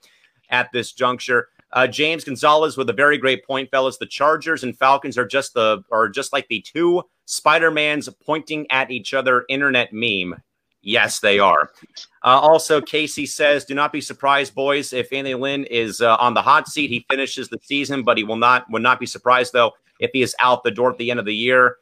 at 0.51 0.71
this 0.71 0.91
juncture. 0.91 1.49
Uh, 1.71 1.87
James 1.87 2.23
Gonzalez 2.23 2.77
with 2.77 2.89
a 2.89 2.93
very 2.93 3.17
great 3.17 3.45
point, 3.45 3.69
fellas. 3.69 3.97
The 3.97 4.05
Chargers 4.05 4.63
and 4.63 4.77
Falcons 4.77 5.17
are 5.17 5.27
just 5.27 5.53
the 5.53 5.83
are 5.91 6.07
just 6.07 6.31
like 6.31 6.47
the 6.47 6.61
two 6.61 7.03
Spider 7.25 7.71
Mans 7.71 8.07
pointing 8.25 8.65
at 8.71 8.91
each 8.91 9.13
other 9.13 9.45
internet 9.49 9.91
meme. 9.91 10.35
Yes, 10.81 11.19
they 11.19 11.39
are. 11.39 11.71
Uh, 12.23 12.39
also, 12.39 12.79
Casey 12.79 13.25
says, 13.25 13.65
"Do 13.65 13.73
not 13.73 13.91
be 13.91 14.01
surprised, 14.01 14.53
boys, 14.53 14.93
if 14.93 15.11
Anthony 15.11 15.33
Lynn 15.33 15.65
is 15.65 15.99
uh, 15.99 16.15
on 16.17 16.35
the 16.35 16.43
hot 16.43 16.67
seat. 16.67 16.91
He 16.91 17.05
finishes 17.09 17.49
the 17.49 17.59
season, 17.61 18.03
but 18.03 18.17
he 18.17 18.23
will 18.23 18.35
not 18.35 18.69
would 18.69 18.83
not 18.83 18.99
be 18.99 19.07
surprised 19.07 19.51
though 19.51 19.71
if 19.99 20.11
he 20.13 20.21
is 20.21 20.35
out 20.39 20.63
the 20.63 20.71
door 20.71 20.91
at 20.91 20.97
the 20.97 21.09
end 21.09 21.19
of 21.19 21.25
the 21.25 21.35
year. 21.35 21.77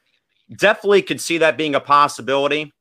Definitely 0.58 1.02
could 1.02 1.20
see 1.22 1.38
that 1.40 1.58
being 1.58 1.76
a 1.76 1.80
possibility." 1.80 2.72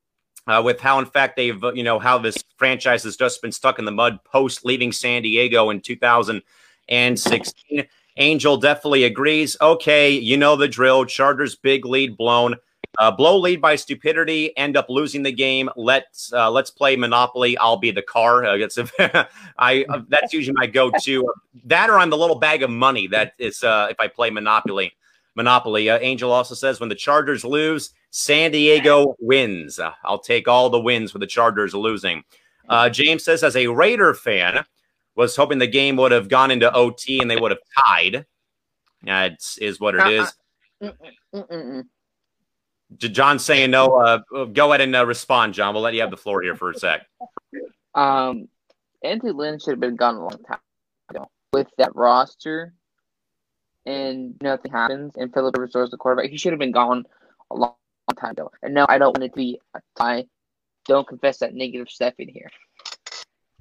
Uh, 0.44 0.60
with 0.64 0.80
how, 0.80 0.98
in 0.98 1.06
fact, 1.06 1.36
they've, 1.36 1.62
you 1.72 1.84
know, 1.84 2.00
how 2.00 2.18
this 2.18 2.42
franchise 2.56 3.04
has 3.04 3.16
just 3.16 3.40
been 3.42 3.52
stuck 3.52 3.78
in 3.78 3.84
the 3.84 3.92
mud 3.92 4.18
post 4.24 4.64
leaving 4.64 4.90
San 4.90 5.22
Diego 5.22 5.70
in 5.70 5.80
2016. 6.88 7.86
Angel 8.18 8.56
definitely 8.56 9.04
agrees. 9.04 9.56
Okay, 9.60 10.10
you 10.10 10.36
know 10.36 10.56
the 10.56 10.68
drill. 10.68 11.04
Chargers 11.04 11.56
big 11.56 11.86
lead 11.86 12.16
blown. 12.16 12.56
Uh, 12.98 13.10
blow 13.10 13.38
lead 13.38 13.58
by 13.58 13.74
stupidity, 13.74 14.54
end 14.58 14.76
up 14.76 14.90
losing 14.90 15.22
the 15.22 15.32
game. 15.32 15.70
Let's 15.76 16.30
uh, 16.30 16.50
let's 16.50 16.70
play 16.70 16.94
Monopoly. 16.94 17.56
I'll 17.56 17.78
be 17.78 17.90
the 17.90 18.02
car. 18.02 18.44
Uh, 18.44 18.58
that's, 18.58 18.78
I 19.58 19.84
uh, 19.88 20.02
that's 20.08 20.34
usually 20.34 20.54
my 20.54 20.66
go-to. 20.66 21.32
That 21.64 21.88
or 21.88 21.98
I'm 21.98 22.10
the 22.10 22.18
little 22.18 22.38
bag 22.38 22.62
of 22.62 22.68
money. 22.68 23.06
That 23.06 23.32
is 23.38 23.64
uh, 23.64 23.86
if 23.90 23.98
I 23.98 24.08
play 24.08 24.28
Monopoly. 24.28 24.92
Monopoly. 25.34 25.88
Uh, 25.88 25.98
Angel 26.00 26.30
also 26.30 26.54
says 26.54 26.80
when 26.80 26.90
the 26.90 26.94
Chargers 26.94 27.46
lose, 27.46 27.94
San 28.10 28.50
Diego 28.50 29.16
wins. 29.20 29.80
I'll 30.04 30.18
take 30.18 30.46
all 30.46 30.68
the 30.68 30.78
wins 30.78 31.12
for 31.12 31.18
the 31.18 31.26
Chargers 31.26 31.74
losing. 31.74 32.22
Uh, 32.68 32.90
James 32.90 33.24
says 33.24 33.42
as 33.42 33.56
a 33.56 33.68
Raider 33.68 34.12
fan, 34.12 34.66
was 35.14 35.36
hoping 35.36 35.58
the 35.58 35.66
game 35.66 35.96
would 35.96 36.12
have 36.12 36.28
gone 36.28 36.50
into 36.50 36.72
OT 36.72 37.20
and 37.20 37.30
they 37.30 37.36
would 37.36 37.50
have 37.50 37.60
tied. 37.86 38.26
That 39.04 39.38
is 39.60 39.80
what 39.80 39.94
it 39.94 40.06
is. 40.08 40.32
Uh-uh. 41.32 41.82
John 42.98 43.38
saying 43.38 43.70
no. 43.70 43.96
Uh, 43.96 44.46
go 44.52 44.72
ahead 44.72 44.80
and 44.80 44.94
uh, 44.94 45.06
respond, 45.06 45.54
John. 45.54 45.74
We'll 45.74 45.82
let 45.82 45.94
you 45.94 46.00
have 46.00 46.10
the 46.10 46.16
floor 46.16 46.42
here 46.42 46.56
for 46.56 46.70
a 46.70 46.74
sec. 46.74 47.06
Um, 47.94 48.48
Anthony 49.04 49.32
Lynn 49.32 49.58
should 49.58 49.72
have 49.72 49.80
been 49.80 49.96
gone 49.96 50.14
a 50.14 50.20
long 50.20 50.42
time 50.48 50.58
ago 51.10 51.30
with 51.52 51.68
that 51.76 51.94
roster, 51.94 52.72
and 53.84 54.34
nothing 54.40 54.72
happens. 54.72 55.12
And 55.16 55.30
Philip 55.30 55.58
restores 55.58 55.90
the 55.90 55.98
quarterback. 55.98 56.30
He 56.30 56.38
should 56.38 56.52
have 56.52 56.58
been 56.58 56.72
gone 56.72 57.04
a 57.50 57.54
long, 57.54 57.74
long 58.08 58.16
time 58.18 58.30
ago. 58.30 58.50
And 58.62 58.72
no, 58.72 58.86
I 58.88 58.96
don't 58.96 59.14
want 59.14 59.24
it 59.24 59.28
to 59.28 59.36
be 59.36 59.60
a 59.74 59.80
tie. 59.94 60.24
Don't 60.86 61.06
confess 61.06 61.36
that 61.40 61.54
negative 61.54 61.90
stuff 61.90 62.14
in 62.18 62.28
here. 62.28 62.50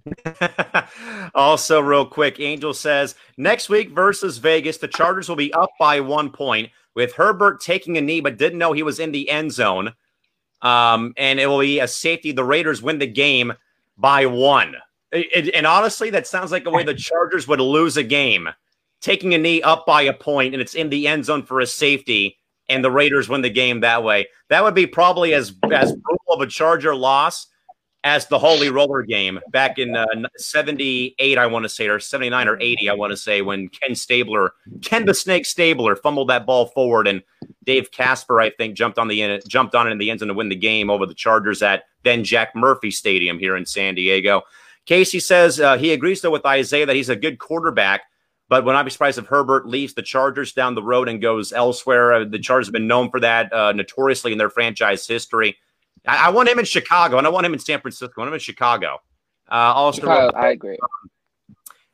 also, 1.35 1.79
real 1.79 2.05
quick, 2.05 2.39
Angel 2.39 2.73
says 2.73 3.15
next 3.37 3.69
week 3.69 3.91
versus 3.91 4.37
Vegas, 4.37 4.77
the 4.77 4.87
Chargers 4.87 5.29
will 5.29 5.35
be 5.35 5.53
up 5.53 5.69
by 5.79 5.99
one 5.99 6.29
point 6.29 6.69
with 6.95 7.13
Herbert 7.13 7.61
taking 7.61 7.97
a 7.97 8.01
knee 8.01 8.21
but 8.21 8.37
didn't 8.37 8.59
know 8.59 8.73
he 8.73 8.83
was 8.83 8.99
in 8.99 9.11
the 9.11 9.29
end 9.29 9.51
zone. 9.51 9.93
Um, 10.61 11.13
and 11.17 11.39
it 11.39 11.47
will 11.47 11.59
be 11.59 11.79
a 11.79 11.87
safety. 11.87 12.31
The 12.31 12.43
Raiders 12.43 12.81
win 12.81 12.99
the 12.99 13.07
game 13.07 13.53
by 13.97 14.25
one. 14.25 14.75
It, 15.11 15.27
it, 15.33 15.55
and 15.55 15.65
honestly, 15.65 16.09
that 16.11 16.27
sounds 16.27 16.51
like 16.51 16.65
a 16.65 16.69
way 16.69 16.83
the 16.83 16.93
Chargers 16.95 17.47
would 17.47 17.59
lose 17.59 17.97
a 17.97 18.03
game, 18.03 18.49
taking 19.01 19.33
a 19.33 19.37
knee 19.37 19.61
up 19.61 19.85
by 19.85 20.03
a 20.03 20.13
point, 20.13 20.53
and 20.53 20.61
it's 20.61 20.75
in 20.75 20.89
the 20.89 21.07
end 21.07 21.25
zone 21.25 21.43
for 21.43 21.59
a 21.59 21.67
safety, 21.67 22.37
and 22.69 22.83
the 22.83 22.91
Raiders 22.91 23.27
win 23.27 23.41
the 23.41 23.49
game 23.49 23.81
that 23.81 24.03
way. 24.03 24.27
That 24.49 24.63
would 24.63 24.75
be 24.75 24.87
probably 24.87 25.33
as 25.33 25.53
as 25.71 25.91
brutal 25.93 26.25
of 26.29 26.41
a 26.41 26.47
Charger 26.47 26.95
loss 26.95 27.47
as 28.03 28.25
the 28.27 28.39
Holy 28.39 28.69
Roller 28.69 29.03
game 29.03 29.39
back 29.51 29.77
in 29.77 29.95
uh, 29.95 30.05
78, 30.37 31.37
I 31.37 31.45
want 31.45 31.63
to 31.63 31.69
say, 31.69 31.87
or 31.87 31.99
79 31.99 32.47
or 32.47 32.59
80, 32.59 32.89
I 32.89 32.93
want 32.93 33.11
to 33.11 33.17
say, 33.17 33.41
when 33.41 33.69
Ken 33.69 33.93
Stabler, 33.93 34.53
Ken 34.81 35.05
the 35.05 35.13
Snake 35.13 35.45
Stabler, 35.45 35.95
fumbled 35.95 36.29
that 36.29 36.45
ball 36.45 36.67
forward, 36.67 37.07
and 37.07 37.21
Dave 37.63 37.91
Casper, 37.91 38.41
I 38.41 38.49
think, 38.49 38.75
jumped 38.75 38.97
on 38.97 39.07
the 39.07 39.41
jumped 39.47 39.75
on 39.75 39.87
it 39.87 39.91
in 39.91 39.97
the 39.99 40.09
end 40.09 40.21
zone 40.21 40.29
to 40.29 40.33
win 40.33 40.49
the 40.49 40.55
game 40.55 40.89
over 40.89 41.05
the 41.05 41.13
Chargers 41.13 41.61
at 41.61 41.83
then 42.03 42.23
Jack 42.23 42.55
Murphy 42.55 42.89
Stadium 42.89 43.37
here 43.37 43.55
in 43.55 43.65
San 43.65 43.95
Diego. 43.95 44.41
Casey 44.85 45.19
says 45.19 45.59
uh, 45.59 45.77
he 45.77 45.93
agrees 45.93 46.21
though 46.21 46.31
with 46.31 46.45
Isaiah 46.45 46.87
that 46.87 46.95
he's 46.95 47.09
a 47.09 47.15
good 47.15 47.37
quarterback, 47.37 48.01
but 48.49 48.65
would 48.65 48.73
not 48.73 48.85
be 48.85 48.91
surprised 48.91 49.19
if 49.19 49.27
Herbert 49.27 49.67
leaves 49.67 49.93
the 49.93 50.01
Chargers 50.01 50.53
down 50.53 50.73
the 50.73 50.81
road 50.81 51.07
and 51.07 51.21
goes 51.21 51.53
elsewhere. 51.53 52.13
Uh, 52.13 52.25
the 52.25 52.39
Chargers 52.39 52.67
have 52.67 52.73
been 52.73 52.87
known 52.87 53.11
for 53.11 53.19
that 53.19 53.53
uh, 53.53 53.73
notoriously 53.73 54.31
in 54.31 54.39
their 54.39 54.49
franchise 54.49 55.05
history. 55.05 55.55
I, 56.05 56.27
I, 56.27 56.29
want 56.29 56.49
him 56.49 56.59
in 56.59 56.65
Chicago, 56.65 57.17
and 57.17 57.27
I 57.27 57.29
want 57.29 57.45
him 57.45 57.53
in 57.53 57.59
San 57.59 57.79
Francisco. 57.81 58.13
I 58.17 58.21
want 58.21 58.29
him 58.29 58.33
in 58.35 58.39
Chicago. 58.39 59.01
Uh, 59.49 59.73
also, 59.73 60.01
Chicago, 60.01 60.35
I 60.37 60.49
agree. 60.49 60.77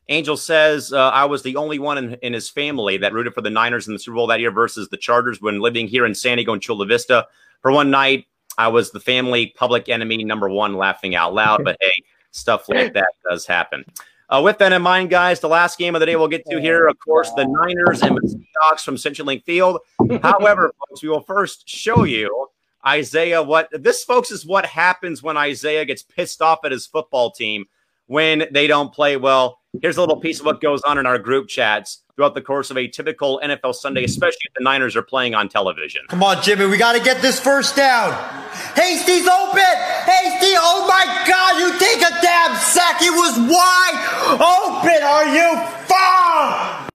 Angel 0.10 0.38
says 0.38 0.94
uh, 0.94 1.10
I 1.10 1.26
was 1.26 1.44
the 1.44 1.56
only 1.58 1.80
one 1.80 1.98
in, 1.98 2.14
in, 2.16 2.34
his 2.34 2.50
family 2.50 2.98
that 2.98 3.12
rooted 3.12 3.34
for 3.34 3.42
the 3.42 3.50
Niners 3.50 3.88
in 3.88 3.94
the 3.94 4.00
Super 4.00 4.16
Bowl 4.16 4.28
that 4.28 4.40
year 4.40 4.52
versus 4.52 4.88
the 4.88 4.98
Chargers 4.98 5.42
when 5.42 5.60
living 5.60 5.88
here 5.88 6.06
in 6.06 6.16
San 6.16 6.38
Diego 6.38 6.54
and 6.54 6.62
Chula 6.62 6.86
Vista. 6.86 7.28
For 7.62 7.72
one 7.72 7.92
night, 7.92 8.26
I 8.58 8.70
was 8.70 8.92
the 8.92 9.00
family 9.00 9.54
public 9.58 9.90
enemy 9.90 10.24
number 10.24 10.50
one, 10.50 10.76
laughing 10.76 11.16
out 11.16 11.34
loud. 11.34 11.64
But 11.64 11.78
hey, 11.82 12.04
stuff 12.32 12.70
like 12.70 12.94
that 12.94 13.10
does 13.30 13.46
happen. 13.46 13.84
Uh, 14.30 14.42
with 14.44 14.58
that 14.58 14.74
in 14.74 14.82
mind, 14.82 15.10
guys, 15.10 15.40
the 15.40 15.48
last 15.48 15.78
game 15.78 15.96
of 15.96 16.00
the 16.00 16.06
day 16.06 16.16
we'll 16.16 16.28
get 16.28 16.46
to 16.50 16.60
here, 16.60 16.88
of 16.88 16.98
course, 17.00 17.32
the 17.32 17.46
Niners 17.46 18.02
and 18.02 18.18
the 18.18 18.22
Seahawks 18.22 18.82
from 18.82 18.96
CenturyLink 18.96 19.44
Field. 19.44 19.80
However, 20.22 20.74
folks, 20.90 21.02
we 21.02 21.10
will 21.10 21.22
first 21.22 21.68
show 21.68 22.04
you 22.04 22.50
Isaiah, 22.86 23.42
what 23.44 23.70
this, 23.72 24.04
folks, 24.04 24.32
is 24.32 24.46
what 24.46 24.66
happens 24.66 25.24
when 25.24 25.38
Isaiah 25.38 25.86
gets 25.86 26.04
pissed 26.04 26.42
off 26.42 26.60
at 26.64 26.72
his 26.72 26.86
football 26.86 27.32
team 27.32 27.66
when 28.08 28.46
they 28.52 28.68
don't 28.68 28.94
play 28.94 29.18
well. 29.18 29.60
Here's 29.82 29.98
a 29.98 30.02
little 30.02 30.20
piece 30.20 30.40
of 30.40 30.46
what 30.46 30.62
goes 30.62 30.82
on 30.84 30.98
in 30.98 31.06
our 31.06 31.20
group 31.20 31.48
chats 31.48 32.04
throughout 32.16 32.34
the 32.34 32.42
course 32.42 32.72
of 32.72 32.78
a 32.78 32.88
typical 32.88 33.40
NFL 33.44 33.76
Sunday, 33.76 34.04
especially 34.04 34.40
if 34.46 34.54
the 34.56 34.64
Niners 34.64 34.96
are 34.96 35.04
playing 35.04 35.36
on 35.36 35.50
television. 35.50 36.02
Come 36.10 36.24
on, 36.24 36.42
Jimmy, 36.42 36.66
we 36.66 36.78
got 36.78 36.94
to 36.94 37.00
get 37.00 37.22
this 37.22 37.40
first 37.40 37.76
down. 37.76 38.12
Hasty's 38.76 39.28
open. 39.28 39.62
Hasty, 39.62 40.56
oh 40.58 40.88
my 40.88 41.24
God, 41.28 41.60
you 41.60 41.78
take 41.78 42.02
a 42.02 42.22
damn 42.22 42.56
sack. 42.56 43.00
He 43.00 43.10
was 43.12 43.38
wide 43.38 44.00
open. 44.34 45.04
Are 45.04 45.28
you 45.36 45.58
far? 45.86 46.88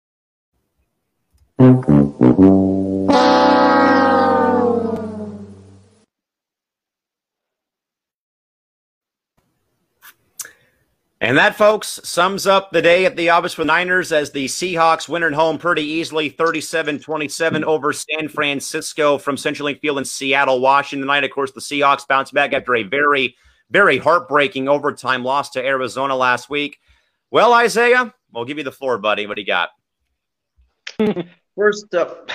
And 11.22 11.38
that, 11.38 11.54
folks, 11.54 12.00
sums 12.02 12.48
up 12.48 12.72
the 12.72 12.82
day 12.82 13.06
at 13.06 13.14
the 13.14 13.30
office 13.30 13.54
for 13.54 13.64
Niners 13.64 14.10
as 14.10 14.32
the 14.32 14.46
Seahawks 14.46 15.08
win 15.08 15.22
at 15.22 15.32
home 15.32 15.56
pretty 15.56 15.84
easily 15.84 16.28
37 16.28 16.98
27 16.98 17.62
over 17.62 17.92
San 17.92 18.26
Francisco 18.26 19.18
from 19.18 19.36
CenturyLink 19.36 19.78
Field 19.78 19.98
in 19.98 20.04
Seattle, 20.04 20.58
Washington. 20.60 21.02
Tonight, 21.02 21.22
of 21.22 21.30
course, 21.30 21.52
the 21.52 21.60
Seahawks 21.60 22.08
bounce 22.08 22.32
back 22.32 22.52
after 22.52 22.74
a 22.74 22.82
very, 22.82 23.36
very 23.70 23.98
heartbreaking 23.98 24.68
overtime 24.68 25.22
loss 25.22 25.50
to 25.50 25.64
Arizona 25.64 26.16
last 26.16 26.50
week. 26.50 26.80
Well, 27.30 27.54
Isaiah, 27.54 28.12
we'll 28.32 28.44
give 28.44 28.58
you 28.58 28.64
the 28.64 28.72
floor, 28.72 28.98
buddy. 28.98 29.28
What 29.28 29.36
do 29.36 29.42
you 29.42 29.46
got? 29.46 29.68
First 31.56 31.94
up, 31.94 32.32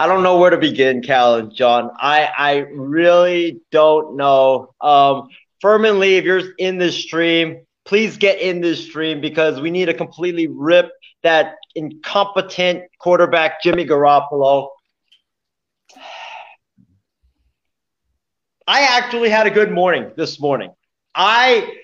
I 0.00 0.06
don't 0.06 0.22
know 0.22 0.38
where 0.38 0.48
to 0.48 0.56
begin, 0.56 1.02
Cal 1.02 1.34
and 1.34 1.54
John. 1.54 1.90
I 1.94 2.24
I 2.24 2.56
really 2.72 3.60
don't 3.70 4.16
know. 4.16 4.72
Um, 4.80 5.28
Furman 5.60 5.98
Lee, 5.98 6.16
if 6.16 6.24
you're 6.24 6.54
in 6.56 6.78
this 6.78 6.96
stream, 6.96 7.66
please 7.84 8.16
get 8.16 8.40
in 8.40 8.62
this 8.62 8.82
stream 8.82 9.20
because 9.20 9.60
we 9.60 9.70
need 9.70 9.86
to 9.86 9.92
completely 9.92 10.46
rip 10.46 10.90
that 11.22 11.56
incompetent 11.74 12.84
quarterback 12.98 13.62
Jimmy 13.62 13.84
Garoppolo. 13.84 14.70
I 18.66 18.80
actually 18.80 19.28
had 19.28 19.46
a 19.46 19.50
good 19.50 19.70
morning 19.70 20.12
this 20.16 20.40
morning. 20.40 20.70
I 21.14 21.74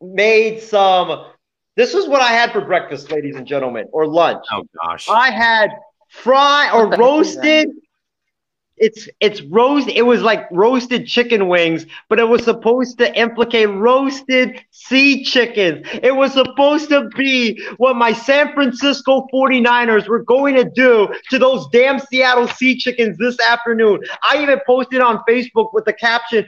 made 0.00 0.62
some. 0.62 1.26
This 1.74 1.94
is 1.94 2.06
what 2.06 2.22
I 2.22 2.28
had 2.28 2.52
for 2.52 2.60
breakfast, 2.60 3.10
ladies 3.10 3.34
and 3.34 3.44
gentlemen, 3.44 3.88
or 3.92 4.06
lunch. 4.06 4.44
Oh 4.52 4.62
gosh! 4.80 5.08
I 5.08 5.32
had 5.32 5.70
fry 6.10 6.70
or 6.72 6.88
roasted. 6.88 7.70
It's 8.76 9.10
it's 9.20 9.42
roast. 9.42 9.88
It 9.88 10.02
was 10.02 10.22
like 10.22 10.50
roasted 10.50 11.06
chicken 11.06 11.48
wings, 11.48 11.84
but 12.08 12.18
it 12.18 12.26
was 12.26 12.44
supposed 12.44 12.96
to 12.98 13.14
implicate 13.14 13.68
roasted 13.68 14.64
sea 14.70 15.22
chickens. 15.22 15.86
It 16.02 16.16
was 16.16 16.32
supposed 16.32 16.88
to 16.88 17.10
be 17.14 17.62
what 17.76 17.96
my 17.96 18.14
San 18.14 18.54
Francisco 18.54 19.26
49ers 19.34 20.08
were 20.08 20.24
going 20.24 20.54
to 20.54 20.64
do 20.64 21.08
to 21.28 21.38
those 21.38 21.68
damn 21.74 21.98
Seattle 21.98 22.48
sea 22.48 22.74
chickens 22.78 23.18
this 23.18 23.38
afternoon. 23.38 24.00
I 24.22 24.42
even 24.42 24.58
posted 24.66 25.02
on 25.02 25.22
Facebook 25.28 25.74
with 25.74 25.84
the 25.84 25.92
caption, 25.92 26.46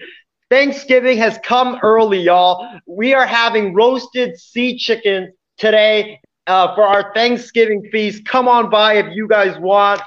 Thanksgiving 0.48 1.18
has 1.18 1.38
come 1.44 1.78
early, 1.82 2.20
y'all. 2.20 2.66
We 2.86 3.12
are 3.12 3.26
having 3.26 3.74
roasted 3.74 4.38
sea 4.38 4.78
chicken 4.78 5.34
today 5.58 6.18
uh, 6.46 6.74
for 6.74 6.82
our 6.82 7.12
Thanksgiving 7.14 7.88
feast. 7.90 8.24
Come 8.26 8.48
on 8.48 8.70
by 8.70 8.94
if 8.94 9.14
you 9.14 9.28
guys 9.28 9.58
want. 9.58 10.00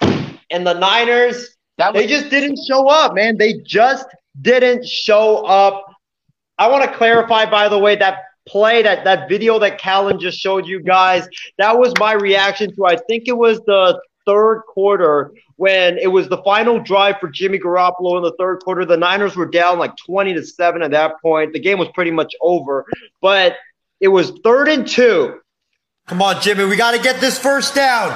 And 0.00 0.66
the 0.66 0.74
Niners, 0.74 1.56
was 1.78 1.94
they 1.94 2.06
just 2.06 2.28
didn't 2.28 2.58
show 2.68 2.88
up, 2.88 3.14
man. 3.14 3.36
They 3.38 3.54
just 3.58 4.06
didn't 4.40 4.86
show 4.86 5.44
up. 5.46 5.86
I 6.58 6.68
want 6.68 6.84
to 6.90 6.96
clarify, 6.96 7.48
by 7.48 7.68
the 7.68 7.78
way, 7.78 7.96
that 7.96 8.24
play, 8.46 8.82
that, 8.82 9.04
that 9.04 9.28
video 9.28 9.58
that 9.60 9.78
Callan 9.78 10.18
just 10.18 10.38
showed 10.38 10.66
you 10.66 10.80
guys, 10.82 11.28
that 11.58 11.78
was 11.78 11.92
my 11.98 12.12
reaction 12.12 12.74
to, 12.74 12.86
I 12.86 12.96
think 13.08 13.28
it 13.28 13.36
was 13.36 13.60
the 13.60 14.00
third 14.26 14.62
quarter 14.62 15.32
when 15.56 15.98
it 15.98 16.08
was 16.08 16.28
the 16.28 16.38
final 16.38 16.80
drive 16.80 17.16
for 17.20 17.28
Jimmy 17.28 17.58
Garoppolo 17.58 18.16
in 18.16 18.22
the 18.22 18.34
third 18.38 18.60
quarter. 18.62 18.84
The 18.84 18.96
Niners 18.96 19.36
were 19.36 19.46
down 19.46 19.78
like 19.78 19.92
20 20.04 20.34
to 20.34 20.44
7 20.44 20.82
at 20.82 20.90
that 20.90 21.20
point. 21.22 21.52
The 21.52 21.60
game 21.60 21.78
was 21.78 21.88
pretty 21.94 22.10
much 22.10 22.34
over, 22.40 22.86
but 23.20 23.56
it 24.00 24.08
was 24.08 24.30
third 24.42 24.68
and 24.68 24.86
two. 24.86 25.40
Come 26.06 26.22
on, 26.22 26.40
Jimmy, 26.40 26.64
we 26.64 26.76
got 26.76 26.92
to 26.92 27.02
get 27.02 27.20
this 27.20 27.38
first 27.38 27.74
down. 27.74 28.10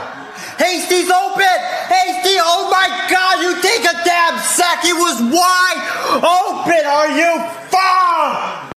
Hasty's 0.59 1.11
open! 1.11 1.45
Hasty, 1.45 2.37
oh 2.41 2.69
my 2.71 3.07
God, 3.11 3.43
you 3.43 3.55
take 3.63 3.85
a 3.85 4.05
damn 4.05 4.39
sack. 4.41 4.83
He 4.83 4.93
was 4.93 5.21
wide 5.21 5.81
open. 6.17 6.87
Are 6.87 7.11
you 7.17 7.39
far? 7.69 8.73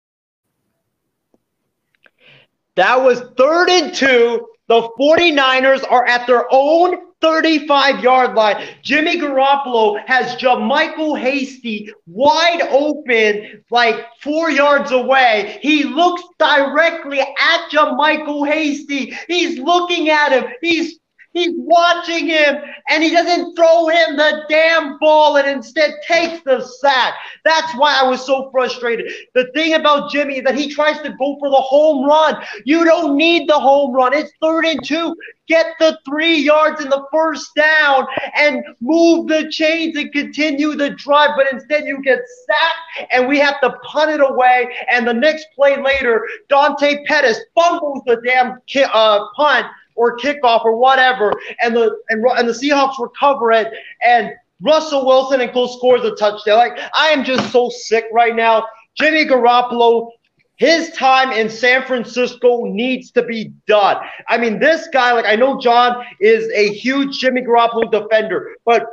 That 2.75 3.01
was 3.01 3.21
third 3.37 3.69
and 3.69 3.93
two. 3.93 4.47
The 4.67 4.81
49ers 4.99 5.89
are 5.89 6.05
at 6.05 6.27
their 6.27 6.45
own 6.51 7.06
35 7.21 8.03
yard 8.03 8.35
line. 8.35 8.67
Jimmy 8.81 9.17
Garoppolo 9.17 9.99
has 10.05 10.35
JaMycal 10.35 11.19
Hasty 11.19 11.91
wide 12.05 12.61
open, 12.69 13.63
like 13.71 14.05
four 14.21 14.49
yards 14.51 14.91
away. 14.91 15.59
He 15.61 15.83
looks 15.83 16.23
directly 16.39 17.19
at 17.19 17.69
JaMycal 17.71 18.47
Hasty. 18.47 19.13
He's 19.27 19.59
looking 19.59 20.09
at 20.09 20.31
him. 20.31 20.51
He's 20.61 20.99
He's 21.37 21.53
watching 21.55 22.27
him 22.27 22.57
and 22.89 23.03
he 23.03 23.11
doesn't 23.11 23.55
throw 23.55 23.87
him 23.87 24.17
the 24.17 24.43
damn 24.49 24.97
ball 24.97 25.37
and 25.37 25.47
instead 25.47 25.93
takes 26.07 26.41
the 26.43 26.61
sack. 26.61 27.13
That's 27.45 27.75
why 27.75 27.99
I 28.01 28.09
was 28.09 28.25
so 28.25 28.49
frustrated. 28.51 29.11
The 29.35 29.51
thing 29.53 29.75
about 29.75 30.11
Jimmy 30.11 30.39
is 30.39 30.43
that 30.45 30.55
he 30.55 30.73
tries 30.73 30.99
to 31.01 31.09
go 31.09 31.37
for 31.39 31.49
the 31.49 31.55
home 31.57 32.07
run. 32.07 32.43
You 32.65 32.83
don't 32.85 33.15
need 33.17 33.47
the 33.47 33.59
home 33.59 33.93
run. 33.93 34.13
It's 34.13 34.31
third 34.41 34.65
and 34.65 34.83
two. 34.83 35.15
Get 35.47 35.67
the 35.79 35.97
three 36.05 36.37
yards 36.37 36.81
in 36.81 36.89
the 36.89 37.05
first 37.11 37.53
down 37.55 38.07
and 38.35 38.63
move 38.81 39.27
the 39.27 39.49
chains 39.49 39.95
and 39.95 40.11
continue 40.11 40.73
the 40.75 40.89
drive. 40.89 41.31
But 41.37 41.53
instead, 41.53 41.85
you 41.85 42.01
get 42.01 42.19
sacked 42.45 43.13
and 43.13 43.27
we 43.27 43.39
have 43.39 43.61
to 43.61 43.69
punt 43.83 44.11
it 44.11 44.21
away. 44.21 44.69
And 44.89 45.07
the 45.07 45.13
next 45.13 45.47
play 45.55 45.81
later, 45.81 46.27
Dante 46.49 47.05
Pettis 47.05 47.39
fumbles 47.55 48.01
the 48.05 48.21
damn 48.25 48.59
uh, 48.91 49.25
punt 49.35 49.67
or 49.97 50.17
kickoff 50.17 50.63
or 50.63 50.77
whatever, 50.77 51.33
and 51.61 51.75
the 51.75 51.97
and, 52.09 52.23
and 52.37 52.47
the 52.47 52.53
Seahawks 52.53 52.99
recover 52.99 53.51
it, 53.51 53.73
and 54.05 54.31
Russell 54.61 55.05
Wilson 55.05 55.41
and 55.41 55.51
Cole 55.51 55.67
scores 55.67 56.03
a 56.03 56.15
touchdown. 56.15 56.57
Like 56.57 56.79
I 56.93 57.09
am 57.09 57.23
just 57.23 57.51
so 57.51 57.69
sick 57.69 58.05
right 58.11 58.35
now. 58.35 58.65
Jimmy 58.95 59.25
Garoppolo, 59.25 60.09
his 60.55 60.89
time 60.91 61.31
in 61.31 61.49
San 61.49 61.83
Francisco 61.83 62.65
needs 62.65 63.11
to 63.11 63.23
be 63.23 63.51
done. 63.67 63.97
I 64.27 64.37
mean, 64.37 64.59
this 64.59 64.87
guy, 64.91 65.13
like 65.13 65.25
I 65.25 65.35
know 65.35 65.59
John 65.59 66.03
is 66.19 66.49
a 66.53 66.73
huge 66.73 67.19
Jimmy 67.19 67.41
Garoppolo 67.41 67.91
defender, 67.91 68.55
but 68.65 68.87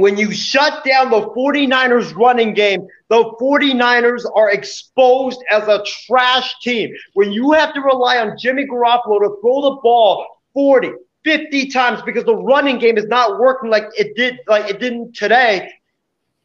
when 0.00 0.16
you 0.16 0.32
shut 0.32 0.84
down 0.84 1.10
the 1.10 1.20
49ers 1.20 2.14
running 2.14 2.54
game, 2.54 2.86
the 3.08 3.24
49ers 3.40 4.24
are 4.34 4.50
exposed 4.50 5.42
as 5.50 5.66
a 5.68 5.84
trash 6.06 6.54
team. 6.62 6.90
When 7.14 7.32
you 7.32 7.52
have 7.52 7.74
to 7.74 7.80
rely 7.80 8.18
on 8.18 8.36
Jimmy 8.38 8.66
Garoppolo 8.66 9.20
to 9.20 9.36
throw 9.40 9.62
the 9.62 9.80
ball 9.82 10.26
40, 10.54 10.92
50 11.24 11.68
times 11.68 12.02
because 12.02 12.24
the 12.24 12.36
running 12.36 12.78
game 12.78 12.96
is 12.96 13.06
not 13.06 13.38
working 13.38 13.70
like 13.70 13.84
it 13.96 14.16
did 14.16 14.38
like 14.46 14.70
it 14.70 14.80
didn't 14.80 15.14
today, 15.14 15.70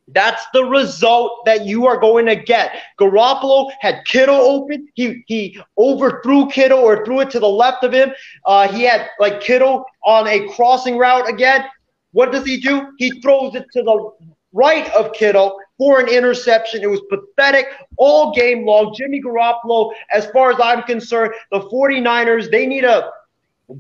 that's 0.10 0.44
the 0.54 0.64
result 0.66 1.46
that 1.46 1.66
you 1.66 1.88
are 1.88 1.98
going 1.98 2.26
to 2.26 2.36
get. 2.36 2.72
Garoppolo 3.00 3.72
had 3.80 4.04
Kittle 4.06 4.36
open. 4.36 4.88
He 4.96 5.24
he 5.28 5.60
overthrew 5.78 6.50
Kittle 6.50 6.80
or 6.80 7.06
threw 7.06 7.22
it 7.22 7.30
to 7.32 7.40
the 7.40 7.48
left 7.48 7.84
of 7.84 7.94
him. 7.94 8.12
Uh, 8.46 8.68
he 8.68 8.84
had 8.84 9.08
like 9.20 9.42
Kittle 9.42 9.86
on 10.06 10.28
a 10.28 10.48
crossing 10.50 10.98
route 10.98 11.30
again. 11.30 11.66
What 12.14 12.32
does 12.32 12.46
he 12.46 12.58
do? 12.58 12.94
He 12.98 13.20
throws 13.22 13.56
it 13.56 13.66
to 13.74 13.84
the 13.84 14.12
right 14.54 14.90
of 14.94 15.14
Kittle 15.14 15.60
for 15.78 16.00
an 16.00 16.08
interception. 16.08 16.82
It 16.82 16.90
was 16.90 17.02
pathetic 17.10 17.68
all 17.98 18.34
game 18.34 18.66
long. 18.66 18.94
Jimmy 18.96 19.22
Garoppolo, 19.22 19.92
as 20.12 20.28
far 20.28 20.52
as 20.52 20.60
I'm 20.64 20.84
concerned, 20.84 21.34
the 21.52 21.60
49ers, 21.60 22.50
they 22.50 22.66
need 22.66 22.82
to 22.82 23.10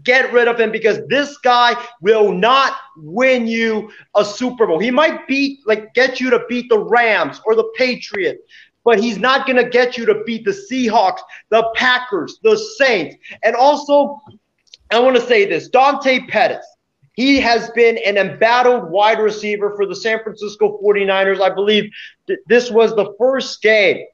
get 0.02 0.34
rid 0.34 0.48
of 0.48 0.60
him 0.60 0.72
because 0.72 1.00
this 1.08 1.38
guy 1.38 1.76
will 2.02 2.32
not 2.32 2.74
win 2.98 3.46
you 3.46 3.92
a 4.16 4.26
Super 4.26 4.66
Bowl. 4.66 4.80
He 4.80 4.92
might 4.92 5.28
beat, 5.28 5.60
like, 5.68 5.94
get 5.94 6.20
you 6.20 6.30
to 6.32 6.44
beat 6.50 6.70
the 6.70 6.80
Rams 6.80 7.40
or 7.46 7.56
the 7.56 7.72
Patriots. 7.76 8.42
But 8.84 9.00
he's 9.00 9.18
not 9.18 9.46
going 9.46 9.64
to 9.64 9.70
get 9.70 9.98
you 9.98 10.06
to 10.08 10.24
beat 10.26 10.44
the 10.44 10.52
Seahawks, 10.52 11.20
the 11.50 11.72
Packers, 11.76 12.40
the 12.44 12.58
Saints. 12.78 13.16
And 13.44 13.56
also, 13.56 14.20
I 14.92 15.00
want 15.00 15.16
to 15.16 15.22
say 15.22 15.46
this 15.46 15.70
Dante 15.70 16.28
Pettis. 16.28 16.66
He 17.14 17.40
has 17.40 17.70
been 17.72 17.98
an 18.00 18.18
embattled 18.18 18.90
wide 18.90 19.20
receiver 19.20 19.76
for 19.76 19.86
the 19.86 19.96
San 19.96 20.22
Francisco 20.24 20.80
49ers. 20.84 21.42
I 21.42 21.54
believe 21.54 21.92
th- 22.28 22.40
this 22.48 22.72
was 22.72 22.96
the 22.96 23.14
first 23.18 23.62
game 23.62 24.06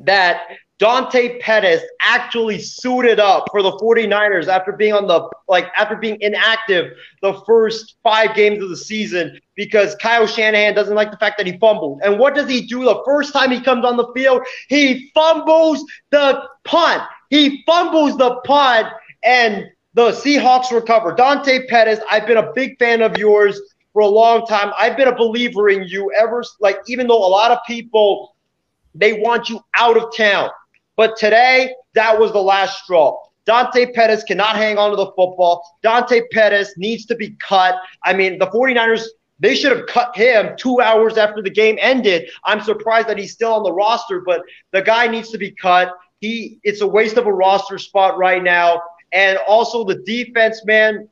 that 0.00 0.42
Dante 0.78 1.38
Pettis 1.38 1.82
actually 2.02 2.58
suited 2.58 3.18
up 3.18 3.46
for 3.50 3.62
the 3.62 3.72
49ers 3.72 4.46
after 4.46 4.72
being 4.72 4.92
on 4.92 5.06
the 5.06 5.26
like 5.48 5.68
after 5.74 5.96
being 5.96 6.18
inactive 6.20 6.92
the 7.22 7.40
first 7.46 7.96
5 8.02 8.34
games 8.36 8.62
of 8.62 8.68
the 8.68 8.76
season 8.76 9.40
because 9.54 9.94
Kyle 9.96 10.26
Shanahan 10.26 10.74
doesn't 10.74 10.94
like 10.94 11.10
the 11.10 11.16
fact 11.16 11.38
that 11.38 11.46
he 11.46 11.58
fumbled. 11.58 12.00
And 12.04 12.18
what 12.18 12.34
does 12.34 12.50
he 12.50 12.66
do 12.66 12.84
the 12.84 13.00
first 13.06 13.32
time 13.32 13.50
he 13.50 13.60
comes 13.60 13.86
on 13.86 13.96
the 13.96 14.12
field? 14.14 14.42
He 14.68 15.10
fumbles 15.14 15.82
the 16.10 16.42
punt. 16.64 17.02
He 17.30 17.62
fumbles 17.64 18.18
the 18.18 18.36
punt 18.44 18.88
and 19.24 19.70
the 19.96 20.10
Seahawks 20.10 20.70
recover. 20.70 21.14
Dante 21.14 21.66
Pettis, 21.68 22.00
I've 22.10 22.26
been 22.26 22.36
a 22.36 22.52
big 22.52 22.78
fan 22.78 23.00
of 23.00 23.16
yours 23.16 23.58
for 23.94 24.02
a 24.02 24.06
long 24.06 24.46
time. 24.46 24.72
I've 24.78 24.94
been 24.94 25.08
a 25.08 25.16
believer 25.16 25.70
in 25.70 25.84
you 25.84 26.12
ever 26.12 26.44
like 26.60 26.76
even 26.86 27.06
though 27.06 27.26
a 27.26 27.26
lot 27.26 27.50
of 27.50 27.58
people 27.66 28.36
they 28.94 29.14
want 29.14 29.48
you 29.48 29.58
out 29.78 29.96
of 29.96 30.14
town. 30.14 30.50
But 30.96 31.16
today, 31.16 31.74
that 31.94 32.18
was 32.18 32.30
the 32.32 32.42
last 32.42 32.84
straw. 32.84 33.18
Dante 33.46 33.92
Pettis 33.92 34.22
cannot 34.24 34.56
hang 34.56 34.76
on 34.76 34.90
to 34.90 34.96
the 34.96 35.06
football. 35.06 35.78
Dante 35.82 36.22
Pettis 36.30 36.74
needs 36.76 37.06
to 37.06 37.14
be 37.14 37.34
cut. 37.38 37.76
I 38.04 38.12
mean, 38.12 38.38
the 38.38 38.48
49ers, 38.48 39.04
they 39.40 39.54
should 39.54 39.74
have 39.74 39.86
cut 39.86 40.14
him 40.14 40.56
two 40.58 40.80
hours 40.80 41.16
after 41.16 41.40
the 41.40 41.50
game 41.50 41.78
ended. 41.80 42.28
I'm 42.44 42.60
surprised 42.60 43.08
that 43.08 43.16
he's 43.18 43.32
still 43.32 43.54
on 43.54 43.62
the 43.62 43.72
roster, 43.72 44.20
but 44.20 44.42
the 44.72 44.82
guy 44.82 45.06
needs 45.06 45.30
to 45.30 45.38
be 45.38 45.52
cut. 45.52 45.90
He 46.20 46.58
it's 46.64 46.82
a 46.82 46.86
waste 46.86 47.16
of 47.16 47.26
a 47.26 47.32
roster 47.32 47.78
spot 47.78 48.18
right 48.18 48.42
now. 48.42 48.82
And 49.12 49.38
also 49.46 49.84
the 49.84 49.96
defense, 49.96 50.64
man, 50.64 51.08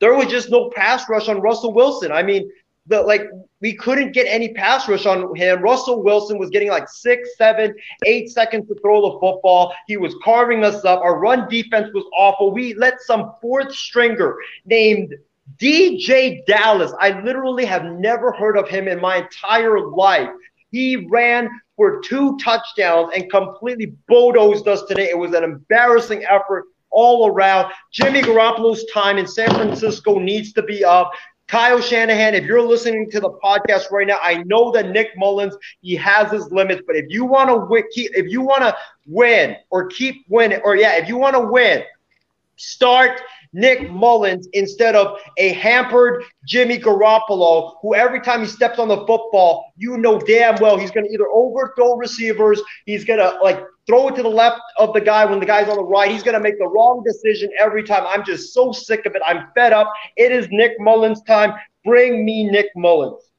there 0.00 0.14
was 0.14 0.26
just 0.26 0.50
no 0.50 0.70
pass 0.70 1.08
rush 1.08 1.28
on 1.28 1.40
Russell 1.40 1.72
Wilson. 1.72 2.12
I 2.12 2.22
mean, 2.22 2.50
the 2.86 3.00
like 3.02 3.22
we 3.60 3.74
couldn't 3.74 4.12
get 4.12 4.26
any 4.26 4.52
pass 4.52 4.88
rush 4.88 5.06
on 5.06 5.34
him. 5.34 5.62
Russell 5.62 6.02
Wilson 6.02 6.38
was 6.38 6.50
getting 6.50 6.68
like 6.68 6.88
six, 6.88 7.36
seven, 7.38 7.74
eight 8.04 8.28
seconds 8.28 8.68
to 8.68 8.74
throw 8.80 9.00
the 9.00 9.18
football. 9.18 9.74
He 9.86 9.96
was 9.96 10.14
carving 10.22 10.64
us 10.64 10.84
up. 10.84 11.00
Our 11.00 11.18
run 11.18 11.48
defense 11.48 11.88
was 11.94 12.04
awful. 12.16 12.50
We 12.50 12.74
let 12.74 13.00
some 13.00 13.32
fourth 13.40 13.74
stringer 13.74 14.36
named 14.66 15.14
DeeJay 15.58 16.44
Dallas. 16.46 16.92
I 17.00 17.20
literally 17.22 17.64
have 17.64 17.84
never 17.84 18.32
heard 18.32 18.58
of 18.58 18.68
him 18.68 18.88
in 18.88 19.00
my 19.00 19.16
entire 19.16 19.80
life. 19.88 20.28
He 20.70 20.96
ran 20.96 21.48
for 21.76 22.00
two 22.02 22.36
touchdowns 22.38 23.12
and 23.14 23.30
completely 23.30 23.94
bulldozed 24.08 24.68
us 24.68 24.82
today. 24.84 25.08
It 25.08 25.18
was 25.18 25.32
an 25.32 25.44
embarrassing 25.44 26.24
effort 26.24 26.64
all 26.94 27.28
around. 27.28 27.72
Jimmy 27.92 28.22
Garoppolo's 28.22 28.84
time 28.92 29.18
in 29.18 29.26
San 29.26 29.50
Francisco 29.50 30.18
needs 30.18 30.52
to 30.54 30.62
be 30.62 30.84
up. 30.84 31.12
Kyle 31.46 31.80
Shanahan, 31.80 32.34
if 32.34 32.44
you're 32.44 32.62
listening 32.62 33.10
to 33.10 33.20
the 33.20 33.30
podcast 33.30 33.90
right 33.90 34.06
now, 34.06 34.18
I 34.22 34.42
know 34.44 34.70
that 34.72 34.90
Nick 34.90 35.10
Mullens 35.18 35.54
he 35.82 35.94
has 35.96 36.32
his 36.32 36.50
limits, 36.50 36.82
but 36.86 36.96
if 36.96 37.06
you 37.10 37.26
want 37.26 37.50
to 37.50 37.56
win, 37.56 37.84
if 37.94 38.30
you 38.30 38.40
want 38.40 38.62
to 38.62 38.74
win 39.06 39.56
or 39.70 39.86
keep 39.88 40.24
winning, 40.28 40.60
or 40.64 40.76
yeah, 40.76 40.96
if 40.96 41.08
you 41.08 41.18
want 41.18 41.34
to 41.34 41.40
win, 41.40 41.82
start 42.56 43.20
Nick 43.54 43.90
Mullens 43.90 44.48
instead 44.52 44.94
of 44.96 45.18
a 45.38 45.52
hampered 45.54 46.24
Jimmy 46.46 46.78
Garoppolo, 46.78 47.74
who 47.80 47.94
every 47.94 48.20
time 48.20 48.40
he 48.40 48.46
steps 48.46 48.78
on 48.78 48.88
the 48.88 48.98
football, 49.06 49.72
you 49.76 49.96
know 49.96 50.18
damn 50.18 50.60
well 50.60 50.76
he's 50.76 50.90
going 50.90 51.06
to 51.06 51.12
either 51.12 51.28
overthrow 51.32 51.96
receivers, 51.96 52.60
he's 52.84 53.04
going 53.04 53.20
to 53.20 53.38
like 53.42 53.64
throw 53.86 54.08
it 54.08 54.16
to 54.16 54.22
the 54.22 54.28
left 54.28 54.60
of 54.78 54.92
the 54.92 55.00
guy 55.00 55.24
when 55.24 55.38
the 55.38 55.46
guy's 55.46 55.68
on 55.68 55.76
the 55.76 55.84
right. 55.84 56.10
He's 56.10 56.22
going 56.22 56.34
to 56.34 56.40
make 56.40 56.58
the 56.58 56.66
wrong 56.66 57.02
decision 57.06 57.48
every 57.58 57.84
time. 57.84 58.04
I'm 58.06 58.24
just 58.24 58.52
so 58.52 58.72
sick 58.72 59.06
of 59.06 59.14
it. 59.14 59.22
I'm 59.24 59.46
fed 59.54 59.72
up. 59.72 59.90
It 60.16 60.32
is 60.32 60.48
Nick 60.50 60.72
Mullens' 60.80 61.22
time. 61.22 61.54
Bring 61.84 62.24
me 62.24 62.44
Nick 62.50 62.66
Mullens. 62.76 63.33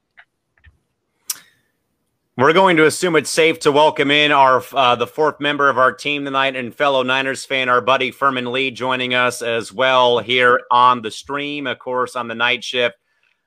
We're 2.37 2.51
going 2.51 2.75
to 2.75 2.85
assume 2.85 3.15
it's 3.15 3.29
safe 3.29 3.59
to 3.59 3.71
welcome 3.71 4.11
in 4.11 4.33
our 4.33 4.61
uh, 4.73 4.97
the 4.97 5.07
fourth 5.07 5.39
member 5.39 5.69
of 5.69 5.77
our 5.77 5.93
team 5.93 6.25
tonight 6.25 6.57
and 6.57 6.75
fellow 6.75 7.01
Niners 7.01 7.45
fan, 7.45 7.69
our 7.69 7.79
buddy 7.79 8.11
Furman 8.11 8.51
Lee, 8.51 8.71
joining 8.71 9.13
us 9.13 9.41
as 9.41 9.71
well 9.71 10.19
here 10.19 10.59
on 10.69 11.01
the 11.01 11.11
stream, 11.11 11.65
of 11.65 11.79
course, 11.79 12.17
on 12.17 12.27
the 12.27 12.35
night 12.35 12.61
shift. 12.61 12.97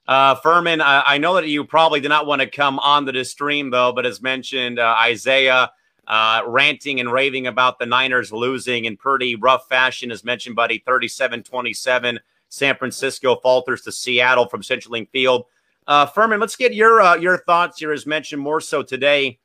Uh, 0.06 0.36
Furman, 0.36 0.80
I, 0.80 1.02
I, 1.06 1.18
know 1.18 1.34
that 1.34 1.46
you 1.46 1.64
probably 1.64 2.00
did 2.00 2.08
not 2.08 2.24
want 2.24 2.40
to 2.40 2.48
come 2.48 2.78
onto 2.78 3.12
the 3.12 3.26
stream 3.26 3.68
though, 3.68 3.92
but 3.92 4.06
as 4.06 4.22
mentioned, 4.22 4.78
uh, 4.78 4.96
Isaiah 5.02 5.70
uh, 6.06 6.42
ranting 6.46 6.98
and 6.98 7.12
raving 7.12 7.46
about 7.46 7.78
the 7.78 7.84
Niners 7.84 8.32
losing 8.32 8.86
in 8.86 8.96
pretty 8.96 9.34
rough 9.34 9.68
fashion, 9.68 10.10
as 10.10 10.24
mentioned, 10.24 10.56
buddy, 10.56 10.82
37-27. 10.88 12.20
San 12.48 12.74
Francisco 12.74 13.36
falters 13.36 13.82
to 13.82 13.92
Seattle 13.92 14.48
from 14.48 14.62
Central 14.62 14.94
CenturyLink 14.94 15.10
Field. 15.10 15.44
Uh, 15.88 16.04
Furman, 16.04 16.38
let's 16.38 16.54
get 16.54 16.74
your 16.74 17.00
uh, 17.00 17.16
your 17.16 17.38
thoughts 17.38 17.80
here, 17.80 17.92
as 17.92 18.06
mentioned 18.06 18.42
more 18.42 18.60
so 18.60 18.82
today 18.82 19.38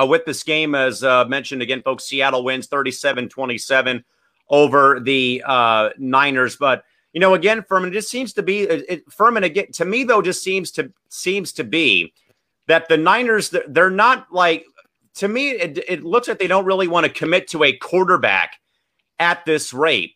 uh, 0.00 0.06
with 0.06 0.24
this 0.24 0.44
game. 0.44 0.76
As 0.76 1.02
uh, 1.02 1.24
mentioned 1.24 1.62
again, 1.62 1.82
folks, 1.82 2.04
Seattle 2.04 2.44
wins 2.44 2.68
37 2.68 3.28
27 3.28 4.04
over 4.48 5.00
the 5.00 5.42
uh, 5.44 5.90
Niners. 5.98 6.56
But, 6.56 6.84
you 7.12 7.20
know, 7.20 7.34
again, 7.34 7.62
Furman, 7.62 7.90
it 7.90 7.94
just 7.94 8.10
seems 8.10 8.32
to 8.34 8.42
be, 8.42 8.62
it, 8.62 9.04
Furman, 9.10 9.44
again, 9.44 9.72
to 9.72 9.84
me, 9.84 10.04
though, 10.04 10.22
just 10.22 10.42
seems 10.42 10.70
to 10.72 10.92
seems 11.08 11.52
to 11.54 11.64
be 11.64 12.12
that 12.68 12.88
the 12.88 12.96
Niners, 12.96 13.52
they're 13.68 13.90
not 13.90 14.32
like, 14.32 14.64
to 15.14 15.26
me, 15.26 15.50
it, 15.50 15.78
it 15.88 16.04
looks 16.04 16.28
like 16.28 16.38
they 16.38 16.46
don't 16.46 16.66
really 16.66 16.86
want 16.88 17.04
to 17.04 17.12
commit 17.12 17.48
to 17.48 17.64
a 17.64 17.76
quarterback 17.76 18.60
at 19.18 19.44
this 19.44 19.74
rate 19.74 20.14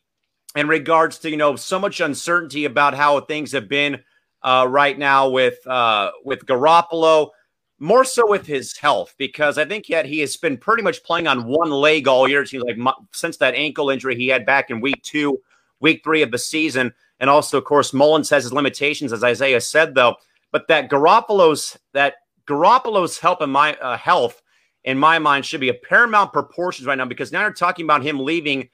in 0.55 0.69
regards 0.69 1.19
to, 1.19 1.31
you 1.31 1.37
know, 1.37 1.57
so 1.57 1.81
much 1.81 2.01
uncertainty 2.01 2.65
about 2.65 2.95
how 2.95 3.21
things 3.21 3.51
have 3.51 3.69
been 3.69 4.01
uh, 4.45 4.67
right 4.69 4.99
now 4.99 5.29
with 5.29 5.67
uh, 5.67 6.13
with 6.23 6.47
Garoppolo, 6.47 7.31
more 7.79 8.05
so 8.05 8.29
with 8.29 8.47
his 8.47 8.77
health 8.77 9.15
because 9.19 9.59
I 9.59 9.65
think 9.65 9.89
yet 9.89 10.05
he 10.05 10.21
has 10.21 10.37
been 10.37 10.59
pretty 10.59 10.83
much 10.83 11.03
playing 11.03 11.27
on 11.27 11.47
one 11.47 11.71
leg 11.71 12.07
all 12.07 12.29
year. 12.29 12.45
Seems 12.45 12.63
like 12.65 12.79
since 13.13 13.39
that 13.39 13.55
ankle 13.55 13.91
injury 13.91 14.15
he 14.15 14.29
had 14.29 14.47
back 14.47 14.71
in 14.71 14.81
week 14.81 15.03
two, 15.03 15.41
week 15.81 16.03
three 16.05 16.23
of 16.23 16.31
the 16.31 16.39
season, 16.39 16.93
and 17.19 17.31
also 17.31 17.59
of 17.59 17.65
course 17.65 17.93
Mullens 17.93 18.31
has 18.31 18.45
his 18.45 18.53
limitations, 18.53 19.13
as 19.13 19.25
Isaiah 19.25 19.61
said 19.61 19.95
though. 19.95 20.17
But 20.53 20.69
that 20.69 20.91
Garoppolo's 20.91 21.79
that 21.95 22.17
Garoppolo's 22.47 23.19
help 23.19 23.41
in 23.41 23.51
my 23.51 23.75
uh, 23.77 23.97
health 23.97 24.43
in 24.85 24.99
my 24.99 25.19
mind 25.19 25.47
should 25.47 25.61
be 25.61 25.71
a 25.71 25.75
paramount 25.75 26.35
proportions 26.35 26.87
right 26.87 26.99
now 26.99 27.07
because 27.07 27.33
now 27.33 27.41
you're 27.41 27.53
talking 27.53 27.87
about 27.87 28.03
him 28.03 28.21
leaving 28.21 28.69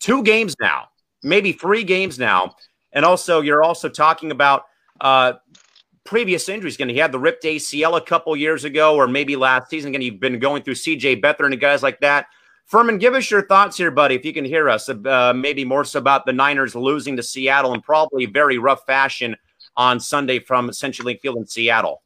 two 0.00 0.24
games 0.24 0.56
now, 0.60 0.88
maybe 1.22 1.52
three 1.52 1.84
games 1.84 2.18
now, 2.18 2.56
and 2.92 3.04
also 3.04 3.40
you're 3.40 3.62
also 3.62 3.88
talking 3.88 4.32
about 4.32 4.64
uh, 5.00 5.34
previous 6.04 6.48
injuries. 6.48 6.74
Again, 6.74 6.88
he 6.88 6.98
had 6.98 7.12
the 7.12 7.18
ripped 7.18 7.44
ACL 7.44 7.96
a 7.96 8.00
couple 8.00 8.36
years 8.36 8.64
ago, 8.64 8.94
or 8.94 9.08
maybe 9.08 9.36
last 9.36 9.70
season. 9.70 9.90
Again, 9.90 10.02
you've 10.02 10.20
been 10.20 10.38
going 10.38 10.62
through 10.62 10.74
CJ 10.74 11.20
Beathard 11.22 11.52
and 11.52 11.60
guys 11.60 11.82
like 11.82 12.00
that. 12.00 12.26
Furman, 12.66 12.98
give 12.98 13.14
us 13.14 13.30
your 13.30 13.46
thoughts 13.46 13.76
here, 13.76 13.90
buddy, 13.90 14.14
if 14.14 14.24
you 14.24 14.32
can 14.32 14.44
hear 14.44 14.70
us. 14.70 14.88
Uh, 14.88 15.32
maybe 15.34 15.64
more 15.64 15.84
so 15.84 15.98
about 15.98 16.24
the 16.24 16.32
Niners 16.32 16.74
losing 16.74 17.16
to 17.16 17.22
Seattle 17.22 17.74
in 17.74 17.82
probably 17.82 18.26
very 18.26 18.58
rough 18.58 18.86
fashion 18.86 19.36
on 19.76 20.00
Sunday 20.00 20.38
from 20.38 20.70
CenturyLink 20.70 21.20
Field 21.20 21.36
in 21.36 21.46
Seattle. 21.46 22.02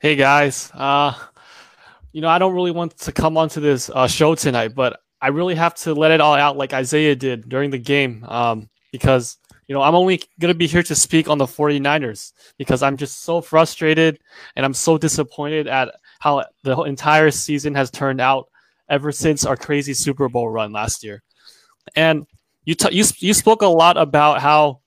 Hey 0.00 0.16
guys, 0.16 0.70
uh, 0.74 1.14
you 2.12 2.20
know 2.20 2.28
I 2.28 2.38
don't 2.38 2.54
really 2.54 2.70
want 2.70 2.96
to 2.98 3.12
come 3.12 3.36
onto 3.36 3.60
this 3.60 3.90
uh, 3.90 4.06
show 4.06 4.34
tonight, 4.34 4.74
but 4.74 5.00
I 5.20 5.28
really 5.28 5.54
have 5.54 5.74
to 5.76 5.94
let 5.94 6.10
it 6.10 6.20
all 6.20 6.34
out 6.34 6.56
like 6.56 6.72
Isaiah 6.72 7.16
did 7.16 7.48
during 7.48 7.70
the 7.70 7.78
game 7.78 8.24
um, 8.28 8.68
because 8.92 9.38
you 9.66 9.74
know, 9.74 9.82
I'm 9.82 9.94
only 9.94 10.18
going 10.40 10.52
to 10.52 10.58
be 10.58 10.66
here 10.66 10.82
to 10.82 10.94
speak 10.94 11.28
on 11.28 11.38
the 11.38 11.46
49ers 11.46 12.32
because 12.58 12.82
I'm 12.82 12.96
just 12.96 13.22
so 13.22 13.40
frustrated 13.40 14.18
and 14.56 14.64
I'm 14.64 14.74
so 14.74 14.98
disappointed 14.98 15.66
at 15.66 15.94
how 16.20 16.44
the 16.62 16.80
entire 16.82 17.30
season 17.30 17.74
has 17.74 17.90
turned 17.90 18.20
out 18.20 18.48
ever 18.88 19.10
since 19.12 19.44
our 19.44 19.56
crazy 19.56 19.94
Super 19.94 20.28
Bowl 20.28 20.48
run 20.48 20.72
last 20.72 21.02
year. 21.02 21.22
And 21.96 22.26
you, 22.64 22.74
t- 22.74 22.94
you, 22.94 23.04
you 23.18 23.34
spoke 23.34 23.62
a 23.62 23.66
lot 23.66 23.96
about 23.96 24.40
how 24.40 24.80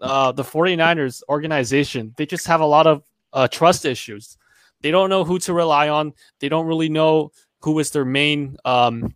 uh, 0.00 0.32
the 0.32 0.42
49ers 0.42 1.22
organization, 1.28 2.14
they 2.16 2.26
just 2.26 2.46
have 2.46 2.60
a 2.60 2.66
lot 2.66 2.86
of 2.86 3.02
uh, 3.32 3.48
trust 3.48 3.84
issues. 3.84 4.36
They 4.82 4.90
don't 4.90 5.10
know 5.10 5.24
who 5.24 5.38
to 5.40 5.52
rely 5.52 5.88
on. 5.88 6.12
They 6.40 6.48
don't 6.48 6.66
really 6.66 6.88
know 6.88 7.32
who 7.60 7.78
is 7.78 7.90
their 7.90 8.04
main, 8.04 8.56
um, 8.64 9.14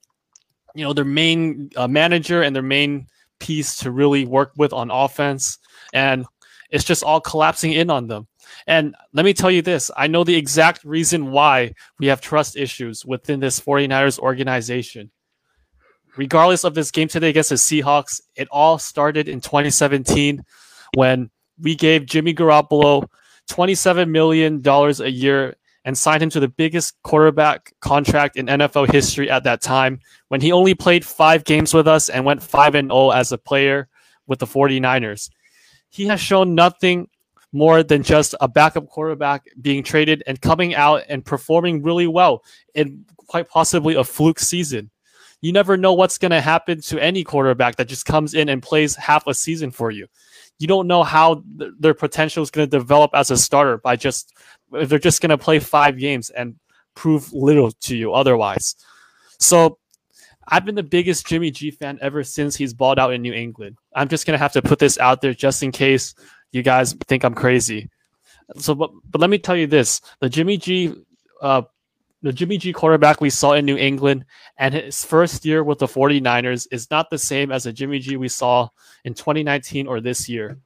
you 0.75 0.85
know, 0.85 0.93
their 0.93 1.05
main 1.05 1.71
uh, 1.77 1.89
manager 1.89 2.43
and 2.43 2.55
their 2.55 2.63
main 2.63 3.07
piece 3.39 3.77
to 3.79 3.91
really 3.91 4.25
work 4.25 4.53
with 4.57 4.73
on 4.73 4.91
offense. 4.91 5.59
And 5.93 6.27
it's 6.71 6.85
just 6.85 7.03
all 7.03 7.21
collapsing 7.21 7.73
in 7.73 7.91
on 7.91 8.09
them. 8.09 8.27
And 8.67 8.95
let 9.13 9.25
me 9.25 9.35
tell 9.35 9.51
you 9.51 9.63
this 9.63 9.91
I 9.97 10.07
know 10.07 10.25
the 10.25 10.37
exact 10.37 10.85
reason 10.85 11.31
why 11.31 11.73
we 11.99 12.07
have 12.07 12.21
trust 12.21 12.57
issues 12.57 13.05
within 13.05 13.41
this 13.41 13.61
49ers 13.61 14.19
organization. 14.19 15.11
Regardless 16.17 16.65
of 16.65 16.75
this 16.75 16.91
game 16.91 17.09
today 17.09 17.29
against 17.29 17.51
the 17.51 17.57
Seahawks, 17.57 18.21
it 18.35 18.49
all 18.51 18.79
started 18.79 19.29
in 19.29 19.41
2017 19.41 20.43
when 20.95 21.31
we 21.61 21.75
gave 21.77 22.07
Jimmy 22.07 22.35
Garoppolo 22.35 23.07
$27 23.49 24.11
million 24.11 24.61
a 24.67 25.09
year 25.09 25.55
and 25.85 25.97
signed 25.97 26.23
him 26.23 26.31
to 26.31 26.41
the 26.41 26.49
biggest 26.49 26.95
quarterback 27.03 27.73
contract 27.81 28.37
in 28.37 28.47
NFL 28.47 28.91
history 28.93 29.31
at 29.31 29.45
that 29.45 29.63
time 29.63 30.01
when 30.29 30.41
he 30.41 30.53
only 30.53 30.75
played 30.75 31.05
five 31.05 31.45
games 31.45 31.73
with 31.73 31.89
us 31.89 32.09
and 32.09 32.25
went 32.25 32.43
5 32.43 32.75
and 32.75 32.91
0 32.91 33.11
as 33.11 33.33
a 33.33 33.39
player 33.39 33.89
with 34.27 34.39
the 34.39 34.47
49ers. 34.47 35.31
He 35.89 36.07
has 36.07 36.21
shown 36.21 36.55
nothing 36.55 37.09
more 37.53 37.83
than 37.83 38.03
just 38.03 38.35
a 38.41 38.49
backup 38.49 38.89
quarterback 38.89 39.47
being 39.61 39.83
traded 39.83 40.23
and 40.27 40.41
coming 40.41 40.75
out 40.75 41.03
and 41.09 41.25
performing 41.25 41.83
really 41.83 42.07
well 42.07 42.45
in 42.75 43.05
quite 43.17 43.49
possibly 43.49 43.95
a 43.95 44.05
fluke 44.05 44.39
season. 44.39 44.91
You 45.41 45.53
never 45.53 45.77
know 45.77 45.95
what's 45.95 46.19
going 46.19 46.33
to 46.33 46.41
happen 46.41 46.81
to 46.83 47.03
any 47.03 47.23
quarterback 47.23 47.77
that 47.77 47.89
just 47.89 48.05
comes 48.05 48.35
in 48.35 48.49
and 48.49 48.63
plays 48.63 48.97
half 48.97 49.27
a 49.27 49.35
season 49.35 49.71
for 49.71 49.91
you. 49.91 50.09
You 50.59 50.67
don't 50.67 50.89
know 50.89 51.05
how 51.05 51.45
th- 51.59 51.71
their 51.79 51.95
potential 51.95 52.43
is 52.43 52.51
going 52.51 52.69
to 52.69 52.79
develop 52.79 53.13
as 53.15 53.31
a 53.31 53.37
starter 53.37 53.79
by 53.79 53.95
just 53.95 54.35
if 54.73 54.89
they're 54.89 54.99
just 54.99 55.21
going 55.21 55.31
to 55.31 55.39
play 55.39 55.59
five 55.59 55.99
games 55.99 56.31
and 56.31 56.57
prove 56.95 57.33
little 57.33 57.71
to 57.71 57.97
you 57.97 58.13
otherwise. 58.13 58.75
So 59.39 59.79
I've 60.49 60.65
been 60.65 60.75
the 60.75 60.83
biggest 60.83 61.27
Jimmy 61.27 61.51
G 61.51 61.71
fan 61.71 61.99
ever 62.01 62.25
since 62.25 62.57
he's 62.57 62.73
balled 62.73 62.99
out 62.99 63.13
in 63.13 63.23
New 63.23 63.33
England. 63.33 63.77
I'm 63.95 64.09
just 64.09 64.27
going 64.27 64.35
to 64.35 64.43
have 64.43 64.53
to 64.53 64.63
put 64.63 64.79
this 64.79 64.99
out 64.99 65.21
there 65.21 65.35
just 65.35 65.63
in 65.63 65.73
case 65.73 66.15
you 66.53 66.63
guys 66.63 66.95
think 67.07 67.25
I'm 67.25 67.35
crazy. 67.35 67.91
So, 68.57 68.75
but, 68.75 68.91
but 69.11 69.21
let 69.21 69.31
me 69.31 69.39
tell 69.39 69.57
you 69.57 69.67
this 69.67 70.01
the 70.21 70.29
Jimmy 70.29 70.57
G, 70.57 70.95
uh, 71.43 71.63
the 72.23 72.33
Jimmy 72.33 72.57
G 72.59 72.73
quarterback 72.73 73.21
we 73.21 73.31
saw 73.31 73.53
in 73.53 73.67
New 73.67 73.77
England 73.77 74.25
and 74.57 74.75
his 74.75 75.05
first 75.05 75.45
year 75.45 75.63
with 75.63 75.79
the 75.79 75.87
49ers 75.87 76.67
is 76.73 76.91
not 76.91 77.11
the 77.11 77.19
same 77.19 77.53
as 77.53 77.65
the 77.65 77.73
Jimmy 77.73 77.99
G 77.99 78.17
we 78.17 78.29
saw 78.29 78.69
in 79.05 79.15
2019 79.15 79.87
or 79.87 80.01
this 80.01 80.29
year. 80.29 80.59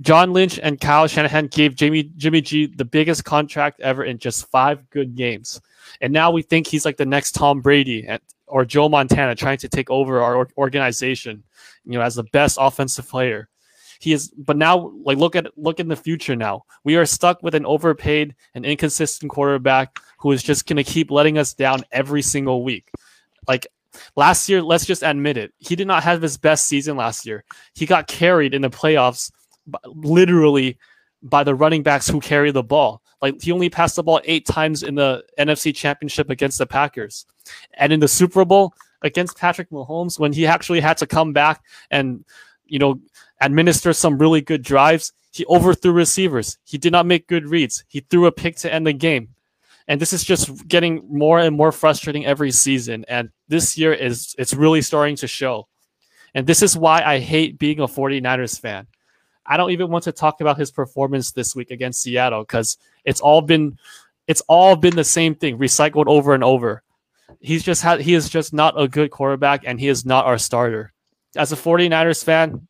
John 0.00 0.32
Lynch 0.32 0.58
and 0.58 0.80
Kyle 0.80 1.06
Shanahan 1.06 1.48
gave 1.48 1.74
Jamie 1.74 2.10
Jimmy 2.16 2.40
G 2.40 2.66
the 2.66 2.84
biggest 2.84 3.24
contract 3.24 3.80
ever 3.80 4.04
in 4.04 4.18
just 4.18 4.50
five 4.50 4.88
good 4.90 5.14
games, 5.14 5.60
and 6.00 6.12
now 6.12 6.30
we 6.30 6.42
think 6.42 6.66
he's 6.66 6.84
like 6.84 6.96
the 6.96 7.06
next 7.06 7.32
Tom 7.32 7.60
Brady 7.60 8.08
or 8.46 8.64
Joe 8.64 8.88
Montana 8.88 9.34
trying 9.34 9.58
to 9.58 9.68
take 9.68 9.90
over 9.90 10.20
our 10.20 10.48
organization, 10.56 11.44
you 11.84 11.92
know, 11.92 12.02
as 12.02 12.16
the 12.16 12.24
best 12.24 12.58
offensive 12.60 13.08
player. 13.08 13.48
He 14.00 14.14
is, 14.14 14.30
but 14.30 14.56
now 14.56 14.92
like 15.04 15.18
look 15.18 15.36
at 15.36 15.56
look 15.58 15.78
in 15.78 15.88
the 15.88 15.96
future. 15.96 16.34
Now 16.34 16.64
we 16.84 16.96
are 16.96 17.04
stuck 17.04 17.42
with 17.42 17.54
an 17.54 17.66
overpaid 17.66 18.34
and 18.54 18.64
inconsistent 18.64 19.30
quarterback 19.30 19.98
who 20.18 20.32
is 20.32 20.42
just 20.42 20.66
going 20.66 20.78
to 20.78 20.84
keep 20.84 21.10
letting 21.10 21.36
us 21.36 21.52
down 21.52 21.82
every 21.92 22.22
single 22.22 22.64
week. 22.64 22.90
Like 23.46 23.66
last 24.16 24.48
year, 24.48 24.62
let's 24.62 24.86
just 24.86 25.02
admit 25.02 25.36
it. 25.36 25.52
He 25.58 25.76
did 25.76 25.86
not 25.86 26.02
have 26.02 26.22
his 26.22 26.38
best 26.38 26.66
season 26.66 26.96
last 26.96 27.26
year. 27.26 27.44
He 27.74 27.84
got 27.84 28.06
carried 28.06 28.54
in 28.54 28.62
the 28.62 28.70
playoffs 28.70 29.30
literally 29.84 30.78
by 31.22 31.44
the 31.44 31.54
running 31.54 31.82
backs 31.82 32.08
who 32.08 32.20
carry 32.20 32.50
the 32.50 32.62
ball. 32.62 33.02
Like 33.20 33.40
he 33.42 33.52
only 33.52 33.68
passed 33.68 33.96
the 33.96 34.02
ball 34.02 34.20
eight 34.24 34.46
times 34.46 34.82
in 34.82 34.94
the 34.94 35.24
NFC 35.38 35.74
Championship 35.74 36.30
against 36.30 36.58
the 36.58 36.66
Packers, 36.66 37.26
and 37.74 37.92
in 37.92 38.00
the 38.00 38.08
Super 38.08 38.44
Bowl 38.44 38.72
against 39.02 39.36
Patrick 39.36 39.70
Mahomes, 39.70 40.18
when 40.18 40.32
he 40.32 40.46
actually 40.46 40.80
had 40.80 40.96
to 40.98 41.06
come 41.06 41.32
back 41.32 41.62
and 41.90 42.24
you 42.64 42.78
know 42.78 43.00
administer 43.40 43.92
some 43.92 44.18
really 44.18 44.40
good 44.40 44.62
drives, 44.62 45.12
he 45.32 45.44
overthrew 45.46 45.92
receivers. 45.92 46.58
He 46.64 46.78
did 46.78 46.92
not 46.92 47.06
make 47.06 47.26
good 47.26 47.46
reads. 47.46 47.84
He 47.88 48.00
threw 48.00 48.26
a 48.26 48.32
pick 48.32 48.56
to 48.56 48.72
end 48.72 48.86
the 48.86 48.92
game. 48.92 49.34
And 49.86 50.00
this 50.00 50.12
is 50.12 50.22
just 50.22 50.68
getting 50.68 51.02
more 51.10 51.40
and 51.40 51.56
more 51.56 51.72
frustrating 51.72 52.24
every 52.24 52.52
season. 52.52 53.04
And 53.08 53.30
this 53.48 53.76
year 53.76 53.92
is 53.92 54.34
it's 54.38 54.54
really 54.54 54.82
starting 54.82 55.16
to 55.16 55.26
show. 55.26 55.66
And 56.34 56.46
this 56.46 56.62
is 56.62 56.76
why 56.76 57.02
I 57.02 57.18
hate 57.18 57.58
being 57.58 57.80
a 57.80 57.88
49ers 57.88 58.60
fan 58.60 58.86
I 59.50 59.56
don't 59.56 59.72
even 59.72 59.90
want 59.90 60.04
to 60.04 60.12
talk 60.12 60.40
about 60.40 60.58
his 60.58 60.70
performance 60.70 61.32
this 61.32 61.56
week 61.56 61.72
against 61.72 62.00
Seattle 62.02 62.42
because 62.42 62.78
it's 63.04 63.20
all 63.20 63.42
been 63.42 63.76
it's 64.28 64.42
all 64.42 64.76
been 64.76 64.94
the 64.94 65.02
same 65.02 65.34
thing 65.34 65.58
recycled 65.58 66.06
over 66.06 66.34
and 66.34 66.44
over. 66.44 66.84
He's 67.40 67.64
just 67.64 67.82
had 67.82 68.00
he 68.00 68.14
is 68.14 68.28
just 68.28 68.52
not 68.52 68.80
a 68.80 68.86
good 68.86 69.10
quarterback 69.10 69.62
and 69.66 69.80
he 69.80 69.88
is 69.88 70.06
not 70.06 70.24
our 70.24 70.38
starter. 70.38 70.92
As 71.34 71.50
a 71.50 71.56
49ers 71.56 72.22
fan, 72.24 72.68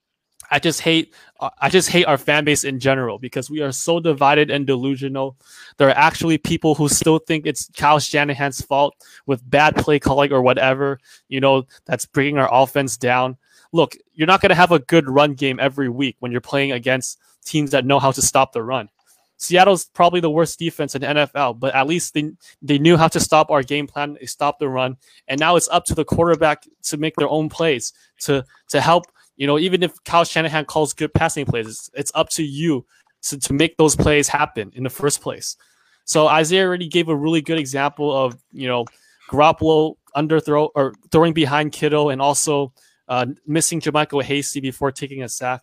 I 0.51 0.59
just 0.59 0.81
hate 0.81 1.15
I 1.61 1.69
just 1.69 1.91
hate 1.91 2.07
our 2.07 2.17
fan 2.17 2.45
base 2.45 2.65
in 2.65 2.81
general 2.81 3.19
because 3.19 3.51
we 3.51 3.61
are 3.61 3.73
so 3.73 4.01
divided 4.01 4.51
and 4.51 4.67
delusional. 4.67 5.37
There 5.77 5.89
are 5.89 5.97
actually 5.97 6.39
people 6.39 6.75
who 6.75 6.89
still 6.89 7.19
think 7.19 7.47
it's 7.47 7.71
Kyle 7.77 7.99
Shanahan's 7.99 8.63
fault 8.63 8.95
with 9.27 9.49
bad 9.49 9.77
play 9.77 9.99
calling 9.99 10.33
or 10.33 10.41
whatever, 10.41 10.99
you 11.29 11.41
know, 11.41 11.67
that's 11.85 12.07
bringing 12.07 12.39
our 12.39 12.49
offense 12.51 12.97
down. 12.97 13.37
Look, 13.73 13.97
you're 14.15 14.27
not 14.27 14.41
going 14.41 14.51
to 14.51 14.57
have 14.57 14.73
a 14.73 14.79
good 14.79 15.09
run 15.09 15.35
game 15.35 15.59
every 15.61 15.89
week 15.89 16.17
when 16.19 16.33
you're 16.33 16.41
playing 16.41 16.73
against 16.73 17.19
teams 17.45 17.71
that 17.71 17.87
know 17.87 17.99
how 17.99 18.11
to 18.13 18.23
stop 18.23 18.53
the 18.53 18.63
run. 18.63 18.89
Seattle's 19.37 19.87
probably 19.87 20.21
the 20.21 20.31
worst 20.31 20.59
defense 20.59 20.95
in 20.95 21.01
NFL, 21.01 21.59
but 21.59 21.75
at 21.75 21.87
least 21.87 22.13
they, 22.13 22.31
they 22.61 22.79
knew 22.79 22.99
how 22.99 23.09
to 23.09 23.19
stop 23.19 23.51
our 23.51 23.63
game 23.63 23.87
plan. 23.87 24.19
They 24.21 24.27
stopped 24.27 24.61
the 24.61 24.69
run, 24.69 24.99
and 25.29 25.41
now 25.41 25.57
it's 25.57 25.69
up 25.69 25.87
to 25.87 25.95
the 25.95 26.05
quarterback 26.05 26.65
to 26.83 26.99
make 26.99 27.17
their 27.17 27.29
own 27.29 27.49
plays 27.49 27.95
to 28.21 28.45
to 28.69 28.81
help. 28.83 29.07
You 29.39 29.47
know, 29.47 29.59
even 29.59 29.83
if 29.83 29.93
Kyle 30.05 30.25
Shanahan 30.25 30.67
calls 30.67 30.93
good 30.93 31.15
passing 31.15 31.47
plays, 31.47 31.67
it's, 31.67 31.91
it's 31.95 32.13
up 32.15 32.29
to 32.31 32.43
you 32.43 32.85
to, 33.23 33.39
to 33.39 33.53
make 33.55 33.79
those 33.79 33.97
plays 33.97 34.29
happen 34.29 34.73
in 34.75 34.83
the 34.83 34.91
first 34.91 35.23
place. 35.23 35.57
So 36.05 36.27
Isaiah 36.27 36.67
already 36.67 36.89
gave 36.89 37.09
a 37.09 37.17
really 37.17 37.41
good 37.41 37.59
example 37.59 38.15
of 38.15 38.37
you 38.53 38.69
know 38.69 38.85
Garoppolo 39.31 39.95
underthrow 40.15 40.69
or 40.75 40.93
throwing 41.11 41.33
behind 41.33 41.73
Kittle 41.73 42.11
and 42.11 42.21
also 42.21 42.75
uh, 43.11 43.27
missing 43.47 43.81
JaMycal 43.81 44.23
Hasty 44.23 44.61
before 44.61 44.93
taking 44.93 45.23
a 45.23 45.29
sack. 45.29 45.63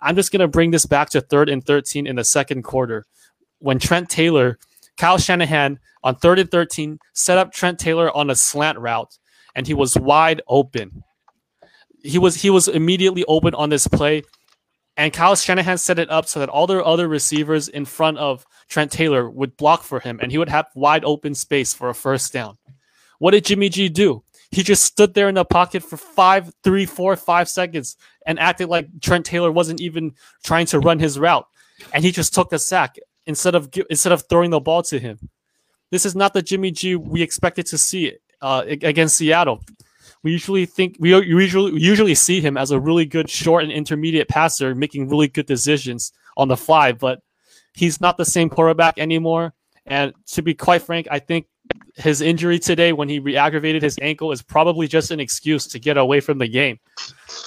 I'm 0.00 0.16
just 0.16 0.32
going 0.32 0.40
to 0.40 0.48
bring 0.48 0.72
this 0.72 0.84
back 0.84 1.08
to 1.10 1.20
third 1.20 1.48
and 1.48 1.64
13 1.64 2.06
in 2.06 2.16
the 2.16 2.24
second 2.24 2.64
quarter 2.64 3.06
when 3.60 3.78
Trent 3.78 4.10
Taylor, 4.10 4.58
Kyle 4.96 5.16
Shanahan 5.16 5.78
on 6.02 6.16
third 6.16 6.38
and 6.38 6.50
13 6.50 6.98
set 7.12 7.38
up 7.38 7.52
Trent 7.52 7.78
Taylor 7.78 8.14
on 8.14 8.28
a 8.28 8.34
slant 8.34 8.78
route 8.78 9.18
and 9.54 9.66
he 9.66 9.74
was 9.74 9.96
wide 9.96 10.42
open. 10.48 11.04
He 12.02 12.18
was 12.18 12.42
he 12.42 12.50
was 12.50 12.66
immediately 12.66 13.24
open 13.26 13.54
on 13.54 13.68
this 13.68 13.86
play 13.86 14.22
and 14.96 15.12
Kyle 15.12 15.36
Shanahan 15.36 15.78
set 15.78 15.98
it 15.98 16.10
up 16.10 16.26
so 16.26 16.40
that 16.40 16.48
all 16.48 16.66
their 16.66 16.84
other 16.84 17.08
receivers 17.08 17.68
in 17.68 17.84
front 17.84 18.18
of 18.18 18.44
Trent 18.68 18.90
Taylor 18.90 19.30
would 19.30 19.56
block 19.56 19.82
for 19.82 20.00
him 20.00 20.18
and 20.20 20.32
he 20.32 20.38
would 20.38 20.48
have 20.48 20.66
wide 20.74 21.04
open 21.04 21.34
space 21.34 21.72
for 21.72 21.88
a 21.88 21.94
first 21.94 22.32
down. 22.32 22.58
What 23.18 23.32
did 23.32 23.44
Jimmy 23.44 23.68
G 23.68 23.88
do? 23.88 24.24
He 24.50 24.62
just 24.62 24.82
stood 24.82 25.14
there 25.14 25.28
in 25.28 25.36
the 25.36 25.44
pocket 25.44 25.82
for 25.82 25.96
five, 25.96 26.52
three, 26.64 26.84
four, 26.84 27.14
five 27.16 27.48
seconds 27.48 27.96
and 28.26 28.38
acted 28.38 28.68
like 28.68 28.88
Trent 29.00 29.24
Taylor 29.24 29.52
wasn't 29.52 29.80
even 29.80 30.14
trying 30.42 30.66
to 30.66 30.80
run 30.80 30.98
his 30.98 31.18
route, 31.18 31.46
and 31.92 32.04
he 32.04 32.10
just 32.10 32.34
took 32.34 32.50
the 32.50 32.58
sack 32.58 32.96
instead 33.26 33.54
of 33.54 33.70
instead 33.88 34.12
of 34.12 34.24
throwing 34.28 34.50
the 34.50 34.60
ball 34.60 34.82
to 34.84 34.98
him. 34.98 35.18
This 35.90 36.04
is 36.04 36.16
not 36.16 36.32
the 36.32 36.42
Jimmy 36.42 36.70
G 36.70 36.96
we 36.96 37.22
expected 37.22 37.66
to 37.66 37.78
see 37.78 38.14
uh, 38.42 38.64
against 38.66 39.16
Seattle. 39.16 39.62
We 40.22 40.32
usually 40.32 40.66
think 40.66 40.96
we 40.98 41.14
usually 41.14 41.80
usually 41.80 42.14
see 42.14 42.40
him 42.40 42.56
as 42.56 42.72
a 42.72 42.80
really 42.80 43.06
good 43.06 43.30
short 43.30 43.62
and 43.62 43.72
intermediate 43.72 44.28
passer, 44.28 44.74
making 44.74 45.08
really 45.08 45.28
good 45.28 45.46
decisions 45.46 46.12
on 46.36 46.48
the 46.48 46.56
fly. 46.56 46.92
But 46.92 47.22
he's 47.72 48.00
not 48.00 48.16
the 48.16 48.24
same 48.24 48.50
quarterback 48.50 48.98
anymore. 48.98 49.54
And 49.86 50.12
to 50.32 50.42
be 50.42 50.54
quite 50.54 50.82
frank, 50.82 51.08
I 51.10 51.18
think 51.18 51.46
his 51.96 52.20
injury 52.20 52.58
today 52.58 52.92
when 52.92 53.08
he 53.08 53.18
re-aggravated 53.18 53.82
his 53.82 53.98
ankle 54.00 54.32
is 54.32 54.42
probably 54.42 54.86
just 54.86 55.10
an 55.10 55.20
excuse 55.20 55.66
to 55.68 55.78
get 55.78 55.96
away 55.96 56.20
from 56.20 56.38
the 56.38 56.48
game. 56.48 56.78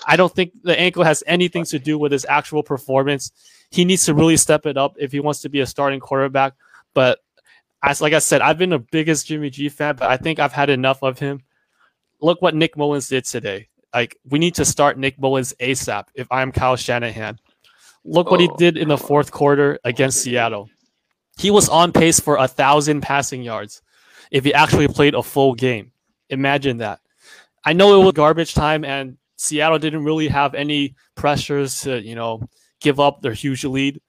I 0.05 0.15
don't 0.15 0.33
think 0.33 0.51
the 0.63 0.79
ankle 0.79 1.03
has 1.03 1.23
anything 1.27 1.65
to 1.65 1.79
do 1.79 1.97
with 1.97 2.11
his 2.11 2.25
actual 2.27 2.63
performance. 2.63 3.31
He 3.71 3.85
needs 3.85 4.05
to 4.05 4.13
really 4.13 4.37
step 4.37 4.65
it 4.65 4.77
up 4.77 4.95
if 4.99 5.11
he 5.11 5.19
wants 5.19 5.41
to 5.41 5.49
be 5.49 5.59
a 5.59 5.65
starting 5.65 5.99
quarterback. 5.99 6.53
But 6.93 7.19
as 7.83 8.01
like 8.01 8.13
I 8.13 8.19
said, 8.19 8.41
I've 8.41 8.57
been 8.57 8.69
the 8.71 8.79
biggest 8.79 9.27
Jimmy 9.27 9.49
G 9.49 9.69
fan, 9.69 9.95
but 9.97 10.09
I 10.09 10.17
think 10.17 10.39
I've 10.39 10.53
had 10.53 10.69
enough 10.69 11.03
of 11.03 11.19
him. 11.19 11.41
Look 12.21 12.41
what 12.41 12.55
Nick 12.55 12.75
Mullens 12.75 13.09
did 13.09 13.25
today. 13.25 13.67
Like 13.93 14.17
we 14.29 14.39
need 14.39 14.55
to 14.55 14.65
start 14.65 14.97
Nick 14.97 15.19
Mullens 15.19 15.53
ASAP 15.59 16.05
if 16.15 16.27
I'm 16.31 16.51
Kyle 16.51 16.75
Shanahan. 16.75 17.39
Look 18.05 18.31
what 18.31 18.39
he 18.39 18.49
oh. 18.49 18.55
did 18.57 18.77
in 18.77 18.87
the 18.87 18.97
fourth 18.97 19.31
quarter 19.31 19.79
against 19.83 20.21
Seattle. 20.21 20.69
He 21.37 21.51
was 21.51 21.69
on 21.69 21.91
pace 21.91 22.19
for 22.19 22.37
a 22.37 22.47
thousand 22.47 23.01
passing 23.01 23.43
yards 23.43 23.81
if 24.33 24.43
he 24.43 24.53
actually 24.53 24.87
played 24.89 25.13
a 25.13 25.23
full 25.23 25.53
game. 25.53 25.91
Imagine 26.29 26.77
that. 26.77 26.99
I 27.63 27.71
know 27.71 28.01
it 28.01 28.03
was 28.03 28.13
garbage 28.13 28.53
time 28.53 28.83
and 28.83 29.17
Seattle 29.37 29.79
didn't 29.79 30.03
really 30.03 30.27
have 30.27 30.55
any 30.55 30.95
pressures 31.15 31.79
to, 31.81 32.01
you 32.01 32.15
know, 32.15 32.41
give 32.81 32.99
up 32.99 33.21
their 33.21 33.33
huge 33.33 33.63
lead. 33.63 34.01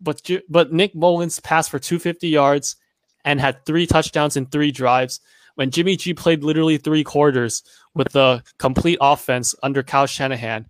But 0.00 0.28
but 0.48 0.72
Nick 0.72 0.94
Mullens 0.94 1.40
passed 1.40 1.70
for 1.70 1.78
250 1.78 2.28
yards 2.28 2.76
and 3.24 3.40
had 3.40 3.64
three 3.64 3.86
touchdowns 3.86 4.36
in 4.36 4.46
three 4.46 4.70
drives 4.70 5.20
when 5.54 5.70
Jimmy 5.70 5.96
G 5.96 6.12
played 6.12 6.44
literally 6.44 6.76
three 6.76 7.04
quarters 7.04 7.62
with 7.94 8.12
the 8.12 8.42
complete 8.58 8.98
offense 9.00 9.54
under 9.62 9.82
Kyle 9.82 10.06
Shanahan 10.06 10.66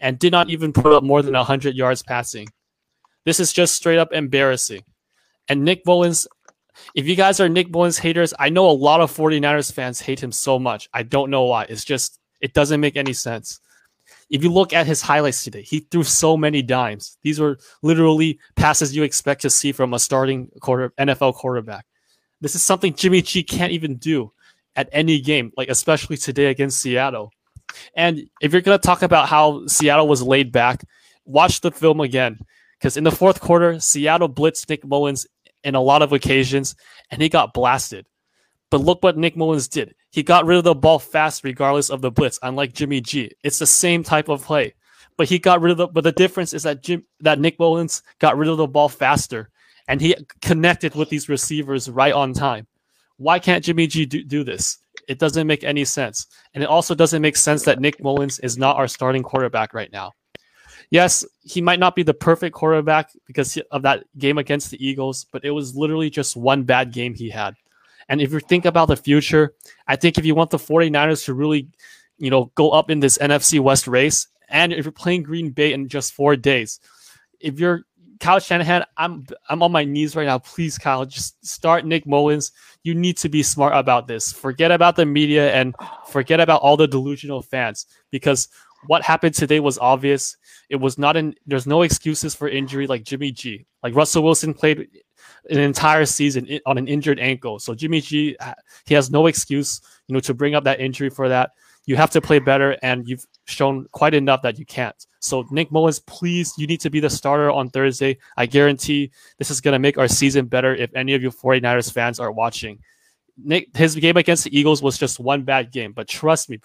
and 0.00 0.18
did 0.18 0.32
not 0.32 0.50
even 0.50 0.72
put 0.72 0.92
up 0.92 1.04
more 1.04 1.22
than 1.22 1.34
100 1.34 1.76
yards 1.76 2.02
passing. 2.02 2.48
This 3.24 3.38
is 3.38 3.52
just 3.52 3.74
straight 3.74 3.98
up 3.98 4.12
embarrassing. 4.12 4.82
And 5.48 5.64
Nick 5.64 5.84
Mullens 5.86 6.26
if 6.94 7.06
you 7.06 7.16
guys 7.16 7.40
are 7.40 7.48
Nick 7.48 7.70
Mullens 7.70 7.98
haters, 7.98 8.34
I 8.38 8.48
know 8.48 8.68
a 8.68 8.72
lot 8.72 9.00
of 9.00 9.14
49ers 9.14 9.72
fans 9.72 10.00
hate 10.00 10.22
him 10.22 10.32
so 10.32 10.58
much. 10.58 10.88
I 10.92 11.02
don't 11.02 11.30
know 11.30 11.44
why. 11.44 11.64
It's 11.64 11.84
just, 11.84 12.18
it 12.40 12.54
doesn't 12.54 12.80
make 12.80 12.96
any 12.96 13.12
sense. 13.12 13.60
If 14.30 14.42
you 14.42 14.50
look 14.50 14.72
at 14.72 14.86
his 14.86 15.02
highlights 15.02 15.44
today, 15.44 15.62
he 15.62 15.80
threw 15.80 16.02
so 16.02 16.36
many 16.36 16.62
dimes. 16.62 17.18
These 17.22 17.38
were 17.38 17.58
literally 17.82 18.38
passes 18.56 18.94
you 18.94 19.02
expect 19.02 19.42
to 19.42 19.50
see 19.50 19.72
from 19.72 19.94
a 19.94 19.98
starting 19.98 20.48
quarter 20.60 20.92
NFL 20.98 21.34
quarterback. 21.34 21.86
This 22.40 22.54
is 22.54 22.62
something 22.62 22.94
Jimmy 22.94 23.22
G 23.22 23.42
can't 23.42 23.72
even 23.72 23.96
do 23.96 24.32
at 24.74 24.88
any 24.92 25.20
game, 25.20 25.52
like 25.56 25.68
especially 25.68 26.16
today 26.16 26.46
against 26.46 26.80
Seattle. 26.80 27.32
And 27.94 28.28
if 28.40 28.52
you're 28.52 28.62
going 28.62 28.78
to 28.78 28.86
talk 28.86 29.02
about 29.02 29.28
how 29.28 29.66
Seattle 29.66 30.08
was 30.08 30.22
laid 30.22 30.50
back, 30.50 30.84
watch 31.24 31.60
the 31.60 31.70
film 31.70 32.00
again. 32.00 32.38
Because 32.78 32.96
in 32.96 33.04
the 33.04 33.12
fourth 33.12 33.40
quarter, 33.40 33.78
Seattle 33.78 34.28
blitzed 34.28 34.68
Nick 34.68 34.84
Mullens 34.84 35.26
in 35.64 35.74
a 35.74 35.80
lot 35.80 36.02
of 36.02 36.12
occasions, 36.12 36.76
and 37.10 37.20
he 37.20 37.28
got 37.28 37.54
blasted. 37.54 38.06
But 38.70 38.80
look 38.80 39.02
what 39.02 39.18
Nick 39.18 39.36
Mullens 39.36 39.68
did. 39.68 39.94
He 40.10 40.22
got 40.22 40.46
rid 40.46 40.58
of 40.58 40.64
the 40.64 40.74
ball 40.74 40.98
fast, 40.98 41.44
regardless 41.44 41.90
of 41.90 42.00
the 42.00 42.10
blitz. 42.10 42.38
Unlike 42.42 42.72
Jimmy 42.72 43.00
G, 43.00 43.30
it's 43.44 43.58
the 43.58 43.66
same 43.66 44.02
type 44.02 44.28
of 44.28 44.42
play, 44.42 44.74
but 45.16 45.28
he 45.28 45.38
got 45.38 45.60
rid 45.60 45.72
of 45.72 45.76
the. 45.76 45.86
But 45.88 46.04
the 46.04 46.12
difference 46.12 46.54
is 46.54 46.62
that 46.62 46.82
Jim, 46.82 47.04
that 47.20 47.38
Nick 47.38 47.58
Mullens 47.58 48.02
got 48.18 48.36
rid 48.36 48.48
of 48.48 48.56
the 48.56 48.66
ball 48.66 48.88
faster, 48.88 49.50
and 49.88 50.00
he 50.00 50.16
connected 50.40 50.94
with 50.94 51.10
these 51.10 51.28
receivers 51.28 51.90
right 51.90 52.14
on 52.14 52.32
time. 52.32 52.66
Why 53.18 53.38
can't 53.38 53.64
Jimmy 53.64 53.86
G 53.86 54.06
do, 54.06 54.24
do 54.24 54.42
this? 54.42 54.78
It 55.08 55.18
doesn't 55.18 55.46
make 55.46 55.64
any 55.64 55.84
sense, 55.84 56.26
and 56.54 56.62
it 56.62 56.68
also 56.68 56.94
doesn't 56.94 57.22
make 57.22 57.36
sense 57.36 57.64
that 57.64 57.80
Nick 57.80 58.02
Mullens 58.02 58.38
is 58.38 58.56
not 58.56 58.76
our 58.76 58.88
starting 58.88 59.22
quarterback 59.22 59.74
right 59.74 59.92
now 59.92 60.12
yes, 60.92 61.24
he 61.42 61.62
might 61.62 61.80
not 61.80 61.96
be 61.96 62.02
the 62.02 62.12
perfect 62.12 62.54
quarterback 62.54 63.10
because 63.26 63.56
of 63.70 63.80
that 63.80 64.04
game 64.18 64.36
against 64.36 64.70
the 64.70 64.86
Eagles, 64.86 65.24
but 65.32 65.42
it 65.42 65.50
was 65.50 65.74
literally 65.74 66.10
just 66.10 66.36
one 66.36 66.64
bad 66.64 66.92
game 66.92 67.14
he 67.14 67.30
had. 67.30 67.56
And 68.10 68.20
if 68.20 68.30
you 68.30 68.40
think 68.40 68.66
about 68.66 68.88
the 68.88 68.96
future, 68.96 69.54
I 69.88 69.96
think 69.96 70.18
if 70.18 70.26
you 70.26 70.34
want 70.34 70.50
the 70.50 70.58
49ers 70.58 71.24
to 71.24 71.34
really, 71.34 71.66
you 72.18 72.28
know, 72.28 72.52
go 72.56 72.70
up 72.70 72.90
in 72.90 73.00
this 73.00 73.16
NFC 73.16 73.58
West 73.58 73.88
race, 73.88 74.28
and 74.50 74.70
if 74.70 74.84
you're 74.84 74.92
playing 74.92 75.22
Green 75.22 75.50
Bay 75.50 75.72
in 75.72 75.88
just 75.88 76.12
four 76.12 76.36
days, 76.36 76.78
if 77.40 77.58
you're 77.58 77.84
Kyle 78.20 78.38
Shanahan, 78.38 78.84
I'm 78.98 79.26
I'm 79.48 79.62
on 79.62 79.72
my 79.72 79.84
knees 79.84 80.14
right 80.14 80.26
now. 80.26 80.38
Please, 80.38 80.76
Kyle, 80.76 81.06
just 81.06 81.44
start 81.44 81.86
Nick 81.86 82.06
Mullens. 82.06 82.52
You 82.82 82.94
need 82.94 83.16
to 83.16 83.30
be 83.30 83.42
smart 83.42 83.74
about 83.74 84.06
this. 84.06 84.30
Forget 84.30 84.70
about 84.70 84.96
the 84.96 85.06
media 85.06 85.52
and 85.54 85.74
forget 86.06 86.38
about 86.38 86.60
all 86.60 86.76
the 86.76 86.86
delusional 86.86 87.40
fans 87.40 87.86
because 88.10 88.48
what 88.86 89.02
happened 89.02 89.34
today 89.34 89.60
was 89.60 89.78
obvious. 89.78 90.36
It 90.72 90.80
was 90.80 90.96
not 90.96 91.18
in. 91.18 91.34
There's 91.46 91.66
no 91.66 91.82
excuses 91.82 92.34
for 92.34 92.48
injury 92.48 92.86
like 92.86 93.04
Jimmy 93.04 93.30
G. 93.30 93.66
Like 93.82 93.94
Russell 93.94 94.22
Wilson 94.22 94.54
played 94.54 94.88
an 95.50 95.58
entire 95.58 96.06
season 96.06 96.48
on 96.64 96.78
an 96.78 96.88
injured 96.88 97.20
ankle, 97.20 97.58
so 97.58 97.74
Jimmy 97.74 98.00
G 98.00 98.34
he 98.86 98.94
has 98.94 99.10
no 99.10 99.26
excuse, 99.26 99.82
you 100.08 100.14
know, 100.14 100.20
to 100.20 100.32
bring 100.32 100.54
up 100.54 100.64
that 100.64 100.80
injury 100.80 101.10
for 101.10 101.28
that. 101.28 101.50
You 101.84 101.96
have 101.96 102.10
to 102.12 102.22
play 102.22 102.38
better, 102.38 102.78
and 102.82 103.06
you've 103.06 103.26
shown 103.44 103.86
quite 103.92 104.14
enough 104.14 104.40
that 104.42 104.58
you 104.58 104.64
can't. 104.64 104.96
So 105.20 105.44
Nick 105.50 105.70
Mullens, 105.70 106.00
please, 106.06 106.54
you 106.56 106.66
need 106.66 106.80
to 106.80 106.88
be 106.88 107.00
the 107.00 107.10
starter 107.10 107.50
on 107.50 107.68
Thursday. 107.68 108.16
I 108.38 108.46
guarantee 108.46 109.10
this 109.36 109.50
is 109.50 109.60
going 109.60 109.72
to 109.72 109.78
make 109.78 109.98
our 109.98 110.08
season 110.08 110.46
better 110.46 110.74
if 110.74 110.94
any 110.94 111.12
of 111.12 111.22
you 111.22 111.30
49ers 111.30 111.92
fans 111.92 112.18
are 112.18 112.32
watching. 112.32 112.78
Nick, 113.36 113.76
his 113.76 113.94
game 113.96 114.16
against 114.16 114.44
the 114.44 114.58
Eagles 114.58 114.80
was 114.82 114.96
just 114.96 115.20
one 115.20 115.42
bad 115.42 115.70
game, 115.70 115.92
but 115.92 116.08
trust 116.08 116.48
me, 116.48 116.60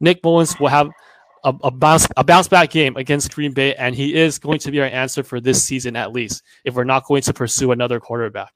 Nick 0.00 0.24
Mullens 0.24 0.58
will 0.58 0.68
have 0.68 0.90
a, 1.44 1.54
a, 1.64 1.70
bounce 1.70 2.06
a 2.16 2.24
bounce 2.24 2.48
back 2.48 2.70
game 2.70 2.96
against 2.96 3.34
Green 3.34 3.52
Bay, 3.52 3.74
and 3.74 3.94
he 3.94 4.14
is 4.14 4.38
going 4.38 4.58
to 4.60 4.70
be 4.70 4.80
our 4.80 4.86
answer 4.86 5.22
for 5.22 5.40
this 5.40 5.62
season 5.62 5.96
at 5.96 6.12
least. 6.12 6.42
If 6.64 6.74
we're 6.74 6.84
not 6.84 7.06
going 7.06 7.22
to 7.22 7.32
pursue 7.32 7.72
another 7.72 8.00
quarterback. 8.00 8.52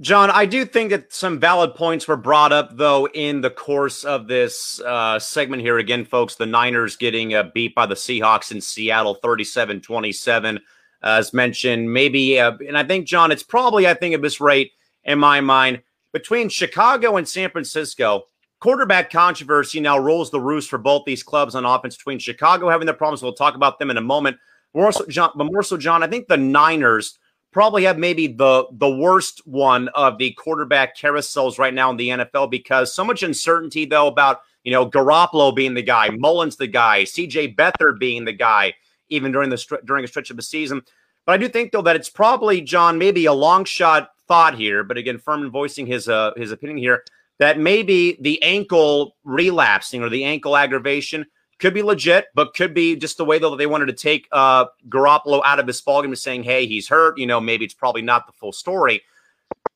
John, 0.00 0.30
I 0.30 0.46
do 0.46 0.64
think 0.64 0.90
that 0.90 1.12
some 1.12 1.38
valid 1.38 1.74
points 1.74 2.08
were 2.08 2.16
brought 2.16 2.52
up, 2.52 2.74
though, 2.74 3.06
in 3.08 3.42
the 3.42 3.50
course 3.50 4.02
of 4.02 4.28
this 4.28 4.80
uh, 4.80 5.18
segment 5.18 5.60
here. 5.60 5.76
Again, 5.76 6.06
folks, 6.06 6.36
the 6.36 6.46
Niners 6.46 6.96
getting 6.96 7.34
uh, 7.34 7.50
beat 7.52 7.74
by 7.74 7.84
the 7.84 7.94
Seahawks 7.94 8.50
in 8.50 8.62
Seattle 8.62 9.16
37 9.16 9.82
27. 9.82 10.56
Uh, 10.56 10.60
as 11.02 11.34
mentioned, 11.34 11.92
maybe, 11.92 12.38
uh, 12.38 12.52
and 12.66 12.78
I 12.78 12.84
think, 12.84 13.06
John, 13.06 13.30
it's 13.30 13.42
probably, 13.42 13.86
I 13.86 13.94
think, 13.94 14.14
at 14.14 14.22
this 14.22 14.40
rate, 14.40 14.72
in 15.04 15.18
my 15.18 15.42
mind, 15.42 15.82
between 16.12 16.48
Chicago 16.48 17.16
and 17.16 17.28
San 17.28 17.50
Francisco, 17.50 18.24
quarterback 18.60 19.10
controversy 19.10 19.80
now 19.80 19.98
rules 19.98 20.30
the 20.30 20.40
roost 20.40 20.70
for 20.70 20.78
both 20.78 21.04
these 21.04 21.22
clubs 21.22 21.54
on 21.54 21.64
offense 21.64 21.96
between 21.96 22.18
Chicago 22.18 22.68
having 22.68 22.86
their 22.86 22.94
problems. 22.94 23.22
We'll 23.22 23.32
talk 23.32 23.56
about 23.56 23.78
them 23.78 23.90
in 23.90 23.96
a 23.96 24.02
moment. 24.02 24.36
More 24.74 24.92
so, 24.92 25.04
John, 25.06 25.32
but 25.34 25.44
more 25.44 25.62
so, 25.62 25.76
John, 25.76 26.02
I 26.02 26.06
think 26.06 26.28
the 26.28 26.36
Niners 26.36 27.18
probably 27.52 27.82
have 27.84 27.98
maybe 27.98 28.28
the 28.28 28.66
the 28.72 28.88
worst 28.88 29.44
one 29.46 29.88
of 29.88 30.18
the 30.18 30.30
quarterback 30.32 30.96
carousels 30.96 31.58
right 31.58 31.74
now 31.74 31.90
in 31.90 31.96
the 31.96 32.08
NFL 32.08 32.50
because 32.50 32.94
so 32.94 33.04
much 33.04 33.24
uncertainty 33.24 33.84
though 33.84 34.06
about 34.06 34.42
you 34.62 34.70
know 34.70 34.88
Garoppolo 34.88 35.54
being 35.54 35.74
the 35.74 35.82
guy, 35.82 36.10
Mullens 36.10 36.56
the 36.56 36.68
guy, 36.68 37.02
C.J. 37.04 37.54
Beathard 37.54 37.98
being 37.98 38.24
the 38.24 38.32
guy, 38.32 38.74
even 39.08 39.32
during 39.32 39.50
the 39.50 39.80
during 39.84 40.04
a 40.04 40.08
stretch 40.08 40.30
of 40.30 40.36
the 40.36 40.42
season. 40.42 40.82
But 41.26 41.32
I 41.32 41.36
do 41.38 41.48
think 41.48 41.72
though 41.72 41.82
that 41.82 41.96
it's 41.96 42.10
probably 42.10 42.60
John 42.60 42.98
maybe 42.98 43.24
a 43.24 43.32
long 43.32 43.64
shot 43.64 44.10
thought 44.28 44.54
here, 44.54 44.84
but 44.84 44.96
again, 44.96 45.18
Furman 45.18 45.50
voicing 45.50 45.86
his 45.86 46.08
uh, 46.08 46.32
his 46.36 46.52
opinion 46.52 46.78
here 46.78 47.02
that 47.40 47.58
maybe 47.58 48.18
the 48.20 48.40
ankle 48.42 49.16
relapsing 49.24 50.02
or 50.02 50.10
the 50.10 50.24
ankle 50.24 50.56
aggravation 50.56 51.26
could 51.58 51.74
be 51.74 51.82
legit, 51.82 52.26
but 52.34 52.54
could 52.54 52.72
be 52.74 52.94
just 52.94 53.16
the 53.16 53.24
way 53.24 53.38
that 53.38 53.56
they 53.56 53.66
wanted 53.66 53.86
to 53.86 53.94
take 53.94 54.28
uh, 54.30 54.66
Garoppolo 54.88 55.40
out 55.44 55.58
of 55.58 55.66
his 55.66 55.80
ballgame, 55.80 56.16
saying, 56.16 56.44
"Hey, 56.44 56.66
he's 56.66 56.88
hurt." 56.88 57.18
You 57.18 57.26
know, 57.26 57.40
maybe 57.40 57.64
it's 57.64 57.74
probably 57.74 58.02
not 58.02 58.26
the 58.26 58.32
full 58.32 58.52
story. 58.52 59.02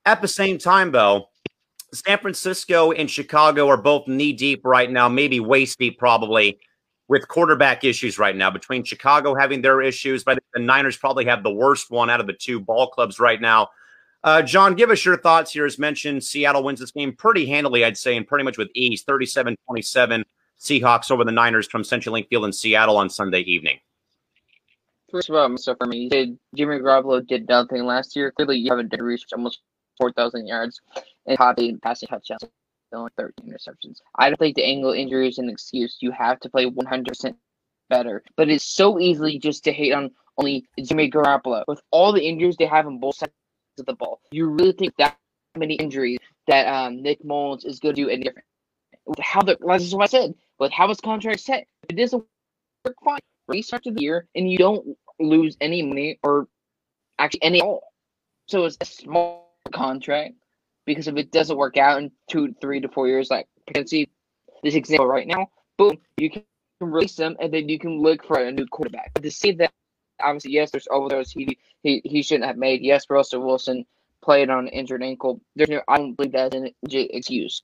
At 0.07 0.21
the 0.21 0.29
same 0.29 0.59
time, 0.59 0.93
though, 0.93 1.31
San 1.93 2.19
Francisco 2.19 2.93
and 2.93 3.11
Chicago 3.11 3.69
are 3.69 3.79
both 3.79 4.07
knee 4.07 4.35
deep 4.35 4.61
right 4.65 4.91
now, 4.91 5.09
maybe 5.09 5.41
waist 5.41 5.79
deep, 5.79 5.99
probably 5.99 6.59
with 7.09 7.29
quarterback 7.29 7.83
issues 7.83 8.19
right 8.19 8.37
now. 8.37 8.51
Between 8.51 8.85
Chicago 8.85 9.35
having 9.35 9.62
their 9.62 9.81
issues, 9.81 10.23
but 10.23 10.39
the 10.53 10.61
Niners 10.61 10.99
probably 10.99 11.25
have 11.25 11.43
the 11.43 11.53
worst 11.53 11.91
one 11.91 12.11
out 12.11 12.21
of 12.21 12.27
the 12.27 12.35
two 12.35 12.61
ball 12.61 12.89
clubs 12.89 13.19
right 13.19 13.41
now. 13.41 13.69
Uh, 14.25 14.41
John, 14.41 14.75
give 14.75 14.89
us 14.89 15.05
your 15.05 15.18
thoughts 15.18 15.53
here. 15.53 15.66
As 15.66 15.79
mentioned, 15.79 16.25
Seattle 16.25 16.64
wins 16.64 16.81
this 16.81 16.91
game 16.91 17.12
pretty 17.12 17.45
handily, 17.45 17.85
I'd 17.85 17.99
say, 17.99 18.16
and 18.16 18.27
pretty 18.27 18.43
much 18.43 18.57
with 18.57 18.70
ease 18.75 19.03
37 19.03 19.55
27 19.66 20.25
Seahawks 20.59 21.11
over 21.11 21.25
the 21.25 21.31
Niners 21.31 21.68
from 21.68 21.83
CenturyLink 21.83 22.29
Field 22.29 22.47
in 22.47 22.53
Seattle 22.53 22.97
on 22.97 23.11
Sunday 23.11 23.41
evening. 23.41 23.79
First 25.11 25.29
of 25.29 25.35
all, 25.35 25.47
Mr. 25.51 25.77
Furman, 25.79 26.09
did 26.09 26.39
Jimmy 26.55 26.79
Garoppolo 26.79 27.25
did 27.25 27.47
nothing 27.49 27.85
last 27.85 28.16
year. 28.16 28.33
Clearly, 28.33 28.57
you 28.57 28.70
haven't 28.70 28.95
reached 28.99 29.31
almost 29.35 29.61
4,000 29.99 30.47
yards 30.47 30.81
and 31.27 31.37
probably 31.37 31.77
passing 31.83 32.09
touchdowns, 32.09 32.45
only 32.95 33.11
13 33.18 33.53
interceptions. 33.53 33.99
I 34.16 34.31
don't 34.31 34.39
think 34.39 34.57
the 34.57 34.64
angle 34.64 34.93
injury 34.93 35.29
is 35.29 35.37
an 35.37 35.51
excuse. 35.51 35.99
You 36.01 36.11
have 36.12 36.41
to 36.41 36.49
play 36.49 36.64
100% 36.64 37.35
better. 37.91 38.22
But 38.37 38.49
it's 38.49 38.64
so 38.64 38.99
easily 38.99 39.39
just 39.39 39.64
to 39.64 39.72
hate 39.72 39.93
on 39.93 40.12
only 40.39 40.66
Jimmy 40.83 41.11
Garoppolo. 41.11 41.62
With 41.68 41.83
all 41.91 42.11
the 42.12 42.27
injuries 42.27 42.57
they 42.57 42.64
have 42.64 42.87
on 42.87 42.99
both 42.99 43.16
sides 43.16 43.33
of 43.79 43.87
the 43.87 43.95
ball, 43.95 44.20
you 44.31 44.47
really 44.49 44.72
think 44.72 44.95
that 44.99 45.16
many 45.57 45.75
injuries 45.75 46.18
that 46.47 46.66
um, 46.66 47.03
Nick 47.03 47.25
Mullens 47.25 47.64
is 47.64 47.79
going 47.79 47.95
to 47.95 48.03
do 48.03 48.09
any 48.09 48.25
different? 48.25 48.47
How 49.20 49.43
the, 49.43 49.57
that's 49.64 49.93
what 49.93 50.05
I 50.05 50.07
said 50.07 50.35
with 50.59 50.72
how 50.72 50.89
his 50.89 51.01
contract 51.01 51.41
set. 51.41 51.66
It 51.89 51.97
doesn't 51.97 52.25
work, 52.85 52.97
fine. 53.05 53.18
Restart 53.47 53.85
to 53.85 53.91
the 53.91 54.01
year, 54.01 54.27
and 54.35 54.51
you 54.51 54.57
don't 54.57 54.97
lose 55.20 55.57
any 55.61 55.83
money 55.83 56.18
or 56.22 56.49
actually 57.18 57.43
any 57.43 57.61
at 57.61 57.66
all. 57.66 57.93
So 58.49 58.64
it's 58.64 58.79
a 58.81 58.87
small 58.87 59.55
contract 59.72 60.35
because 60.87 61.09
if 61.09 61.16
it 61.16 61.31
doesn't 61.31 61.57
work 61.57 61.77
out 61.77 62.03
in 62.03 62.11
two, 62.31 62.55
three 62.61 62.81
to 62.81 62.89
four 62.89 63.09
years, 63.09 63.31
like 63.31 63.47
you 63.68 63.75
can 63.75 63.87
see 63.87 64.09
this 64.62 64.75
example 64.75 65.07
right 65.07 65.27
now, 65.27 65.49
boom, 65.77 65.99
you 66.16 66.31
can 66.31 66.43
release 66.81 67.16
them, 67.16 67.37
and 67.41 67.53
then 67.53 67.68
you 67.68 67.79
can 67.79 68.01
look 68.01 68.25
for 68.27 68.39
a 68.39 68.51
new 68.51 68.66
quarterback. 68.66 69.12
But 69.14 69.22
to 69.25 69.31
say 69.31 69.53
that, 69.53 69.72
obviously, 70.21 70.53
yes, 70.53 70.71
there's 70.71 70.89
overdose 70.91 71.31
he 71.31 71.59
he 71.83 72.01
he 72.05 72.23
shouldn't 72.23 72.47
have 72.47 72.57
made. 72.57 72.83
Yes, 72.83 73.07
Russell 73.09 73.43
Wilson 73.43 73.85
played 74.23 74.51
on 74.51 74.67
an 74.67 74.69
injured 74.69 75.03
ankle. 75.03 75.41
There's 75.55 75.69
no, 75.69 75.83
I 75.87 75.99
don't 75.99 76.15
believe 76.15 76.33
that's 76.33 76.55
an 76.55 76.71
excuse. 76.83 77.62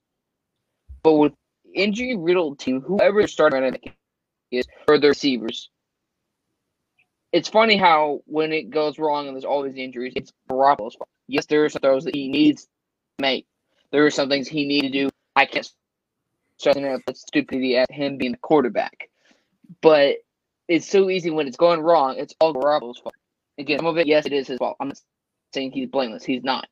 But 1.02 1.14
with 1.14 1.32
injury 1.74 2.16
riddled 2.16 2.58
team, 2.58 2.80
whoever 2.80 3.26
starting 3.26 3.76
is 4.50 4.66
for 4.86 4.98
the 4.98 5.08
receivers. 5.08 5.70
It's 7.32 7.48
funny 7.48 7.76
how 7.76 8.20
when 8.26 8.52
it 8.52 8.70
goes 8.70 8.98
wrong 8.98 9.28
and 9.28 9.36
there's 9.36 9.44
always 9.44 9.76
injuries, 9.76 10.12
it's 10.16 10.32
Garoppolo's 10.50 10.96
fault. 10.96 11.08
Yes, 11.28 11.46
there 11.46 11.64
are 11.64 11.68
some 11.68 11.80
throws 11.80 12.04
that 12.04 12.14
he 12.14 12.28
needs 12.28 12.64
to 12.64 12.68
make. 13.20 13.46
There 13.92 14.04
are 14.04 14.10
some 14.10 14.28
things 14.28 14.48
he 14.48 14.66
needs 14.66 14.88
to 14.88 14.92
do. 14.92 15.10
I 15.36 15.46
can't 15.46 15.70
stress 16.58 16.76
enough 16.76 17.02
the 17.06 17.14
stupidity 17.14 17.76
at 17.76 17.90
him 17.90 18.18
being 18.18 18.32
the 18.32 18.38
quarterback. 18.38 19.08
But 19.80 20.16
it's 20.70 20.88
so 20.88 21.10
easy 21.10 21.30
when 21.30 21.48
it's 21.48 21.56
going 21.56 21.80
wrong. 21.80 22.14
It's 22.16 22.32
all 22.40 22.54
Garoppolo's 22.54 22.98
fault. 22.98 23.14
Again, 23.58 23.80
some 23.80 23.86
of 23.86 23.98
it, 23.98 24.06
yes, 24.06 24.24
it 24.24 24.32
is 24.32 24.46
his 24.46 24.58
fault. 24.58 24.76
I'm 24.78 24.88
not 24.88 25.00
saying 25.52 25.72
he's 25.72 25.88
blameless. 25.88 26.24
He's 26.24 26.44
not. 26.44 26.68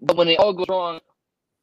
But 0.00 0.16
when 0.16 0.28
it 0.28 0.38
all 0.38 0.54
goes 0.54 0.70
wrong, 0.70 1.00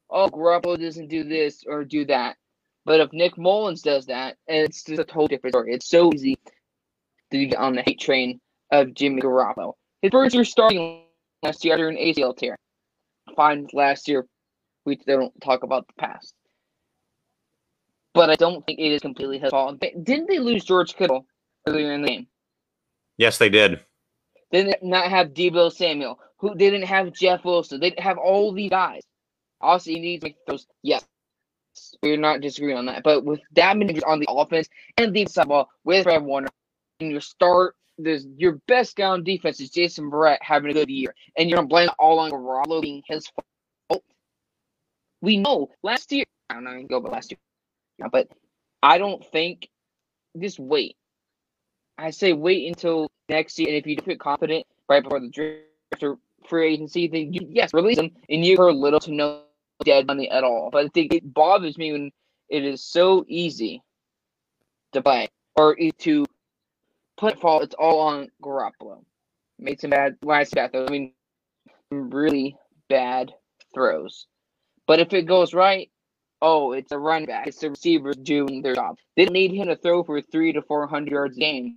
oh, 0.08 0.28
Garoppolo 0.28 0.80
doesn't 0.80 1.08
do 1.08 1.24
this 1.24 1.64
or 1.66 1.84
do 1.84 2.04
that. 2.06 2.36
But 2.84 3.00
if 3.00 3.12
Nick 3.12 3.36
Mullens 3.36 3.82
does 3.82 4.06
that, 4.06 4.36
it's 4.46 4.84
just 4.84 5.00
a 5.00 5.04
totally 5.04 5.26
different 5.26 5.54
story. 5.54 5.74
It's 5.74 5.88
so 5.88 6.12
easy 6.14 6.38
to 7.32 7.46
get 7.46 7.58
on 7.58 7.74
the 7.74 7.82
hate 7.82 8.00
train 8.00 8.40
of 8.70 8.94
Jimmy 8.94 9.20
Garoppolo. 9.20 9.74
His 10.02 10.12
first 10.12 10.32
year 10.32 10.44
starting 10.44 11.02
last 11.42 11.64
year 11.64 11.74
after 11.74 11.88
an 11.88 11.96
ACL 11.96 12.36
tear. 12.36 12.56
Fine, 13.34 13.66
last 13.72 14.06
year 14.06 14.26
we 14.86 14.94
don't 14.94 15.38
talk 15.40 15.64
about 15.64 15.88
the 15.88 15.94
past. 15.98 16.34
But 18.14 18.30
I 18.30 18.34
don't 18.34 18.64
think 18.66 18.78
it 18.78 18.92
is 18.92 19.02
completely 19.02 19.38
his 19.38 19.50
fault. 19.50 19.80
Didn't 19.80 20.28
they 20.28 20.38
lose 20.38 20.64
George 20.64 20.96
Kittle 20.96 21.26
earlier 21.66 21.92
in 21.92 22.02
the 22.02 22.08
game? 22.08 22.26
Yes, 23.18 23.38
they 23.38 23.48
did. 23.48 23.80
They 24.50 24.64
did 24.64 24.82
not 24.82 25.06
have 25.06 25.28
Deebo 25.28 25.72
Samuel, 25.72 26.18
who 26.38 26.54
didn't 26.54 26.82
have 26.82 27.12
Jeff 27.12 27.44
Wilson. 27.44 27.80
They 27.80 27.90
didn't 27.90 28.02
have 28.02 28.18
all 28.18 28.52
these 28.52 28.70
guys. 28.70 29.02
Also, 29.60 29.90
you 29.90 30.00
need 30.00 30.20
to 30.22 30.28
make 30.28 30.36
those. 30.46 30.66
Yes, 30.82 31.04
we're 32.02 32.16
not 32.16 32.40
disagreeing 32.40 32.78
on 32.78 32.86
that. 32.86 33.02
But 33.02 33.24
with 33.24 33.40
that 33.52 33.76
many 33.76 34.02
on 34.02 34.18
the 34.18 34.26
offense 34.28 34.68
and 34.96 35.14
the 35.14 35.26
side 35.26 35.48
ball 35.48 35.68
with 35.84 36.04
Fred 36.04 36.22
Warner, 36.22 36.48
and 37.00 37.10
your 37.10 37.20
start, 37.20 37.76
there's 37.98 38.26
your 38.36 38.60
best 38.66 38.96
guy 38.96 39.04
on 39.04 39.22
defense 39.22 39.60
is 39.60 39.70
Jason 39.70 40.10
Verrett 40.10 40.38
having 40.40 40.70
a 40.70 40.74
good 40.74 40.90
year, 40.90 41.14
and 41.36 41.48
you're 41.48 41.56
gonna 41.56 41.68
blame 41.68 41.88
it 41.88 41.94
all 41.98 42.18
on 42.18 42.30
Garoppolo 42.30 42.82
being 42.82 43.02
his 43.06 43.30
fault. 43.88 44.02
We 45.20 45.36
know 45.36 45.70
last 45.82 46.10
year. 46.10 46.24
I 46.48 46.54
don't 46.54 46.64
know. 46.64 46.82
Go, 46.88 47.00
but 47.00 47.12
last 47.12 47.30
year, 47.30 47.38
but 48.10 48.28
I 48.82 48.98
don't 48.98 49.24
think. 49.26 49.68
Just 50.38 50.60
wait. 50.60 50.96
I 51.98 52.10
say 52.10 52.32
wait 52.32 52.68
until 52.68 53.10
next 53.28 53.58
year, 53.58 53.68
and 53.68 53.76
if 53.76 53.86
you 53.86 53.96
feel 54.04 54.16
confident 54.16 54.64
right 54.88 55.02
before 55.02 55.20
the 55.20 55.28
draft 55.28 56.02
or 56.02 56.18
free 56.48 56.74
agency, 56.74 57.08
then 57.08 57.32
you, 57.32 57.46
yes, 57.50 57.74
release 57.74 57.96
them, 57.96 58.10
and 58.28 58.44
you 58.44 58.56
heard 58.56 58.76
little 58.76 59.00
to 59.00 59.12
no 59.12 59.42
dead 59.84 60.06
money 60.06 60.30
at 60.30 60.44
all. 60.44 60.70
But 60.70 60.84
I 60.84 60.88
think 60.88 61.12
it 61.12 61.34
bothers 61.34 61.76
me 61.76 61.92
when 61.92 62.12
it 62.48 62.64
is 62.64 62.82
so 62.82 63.24
easy 63.28 63.82
to 64.92 65.02
play 65.02 65.28
or 65.56 65.76
to 65.98 66.26
put 67.16 67.40
fault. 67.40 67.64
It's 67.64 67.74
all 67.74 68.00
on 68.00 68.28
Garoppolo. 68.42 69.04
Made 69.58 69.80
some 69.80 69.90
bad. 69.90 70.16
Say 70.22 70.54
bad 70.54 70.72
throws, 70.72 70.88
I 70.88 70.92
mean 70.92 71.12
really 71.90 72.56
bad 72.88 73.32
throws. 73.74 74.26
But 74.86 75.00
if 75.00 75.12
it 75.12 75.26
goes 75.26 75.54
right, 75.54 75.90
oh, 76.42 76.72
it's 76.72 76.92
a 76.92 76.98
run 76.98 77.26
back. 77.26 77.46
It's 77.46 77.58
the 77.58 77.70
receivers 77.70 78.16
doing 78.16 78.62
their 78.62 78.74
job. 78.74 78.98
They 79.16 79.24
don't 79.24 79.34
need 79.34 79.52
him 79.52 79.68
to 79.68 79.76
throw 79.76 80.02
for 80.04 80.20
three 80.20 80.52
to 80.52 80.62
four 80.62 80.86
hundred 80.86 81.12
yards 81.12 81.36
a 81.36 81.40
game. 81.40 81.76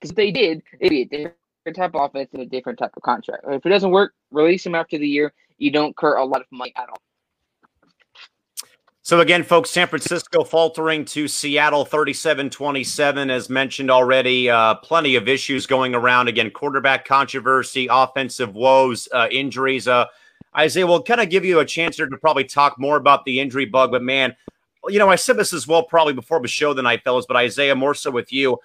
Because 0.00 0.10
if 0.10 0.16
they 0.16 0.30
did, 0.30 0.62
it'd 0.80 0.90
be 0.90 1.02
a 1.02 1.04
different 1.04 1.76
type 1.76 1.94
of 1.94 2.10
offense 2.10 2.30
and 2.32 2.42
a 2.42 2.46
different 2.46 2.78
type 2.78 2.92
of 2.96 3.02
contract. 3.02 3.44
If 3.48 3.64
it 3.64 3.68
doesn't 3.68 3.90
work, 3.90 4.12
release 4.30 4.66
him 4.66 4.74
after 4.74 4.98
the 4.98 5.08
year. 5.08 5.32
You 5.58 5.70
don't 5.70 5.88
incur 5.88 6.16
a 6.16 6.24
lot 6.24 6.40
of 6.40 6.46
money 6.50 6.72
at 6.76 6.88
all. 6.88 6.98
So 9.02 9.20
again, 9.20 9.42
folks, 9.42 9.68
San 9.68 9.86
Francisco 9.86 10.44
faltering 10.44 11.04
to 11.06 11.28
Seattle 11.28 11.84
37-27, 11.84 13.30
as 13.30 13.50
mentioned 13.50 13.90
already. 13.90 14.48
Uh, 14.48 14.76
plenty 14.76 15.14
of 15.16 15.28
issues 15.28 15.66
going 15.66 15.94
around. 15.94 16.28
Again, 16.28 16.50
quarterback 16.50 17.04
controversy, 17.04 17.86
offensive 17.90 18.54
woes, 18.54 19.06
uh, 19.12 19.28
injuries. 19.30 19.86
Uh, 19.86 20.06
Isaiah, 20.56 20.86
we'll 20.86 21.02
kind 21.02 21.20
of 21.20 21.30
give 21.30 21.44
you 21.44 21.60
a 21.60 21.64
chance 21.64 21.96
here 21.96 22.06
to 22.06 22.16
probably 22.16 22.44
talk 22.44 22.78
more 22.78 22.96
about 22.96 23.24
the 23.24 23.40
injury 23.40 23.64
bug. 23.64 23.90
But 23.90 24.02
man, 24.02 24.36
you 24.88 24.98
know, 24.98 25.10
I 25.10 25.16
said 25.16 25.36
this 25.36 25.52
as 25.52 25.66
well 25.66 25.82
probably 25.82 26.12
before 26.12 26.40
the 26.40 26.48
show 26.48 26.74
tonight, 26.74 27.02
fellas. 27.04 27.26
But 27.26 27.36
Isaiah, 27.36 27.74
more 27.74 27.94
so 27.94 28.10
with 28.10 28.32
you. 28.32 28.58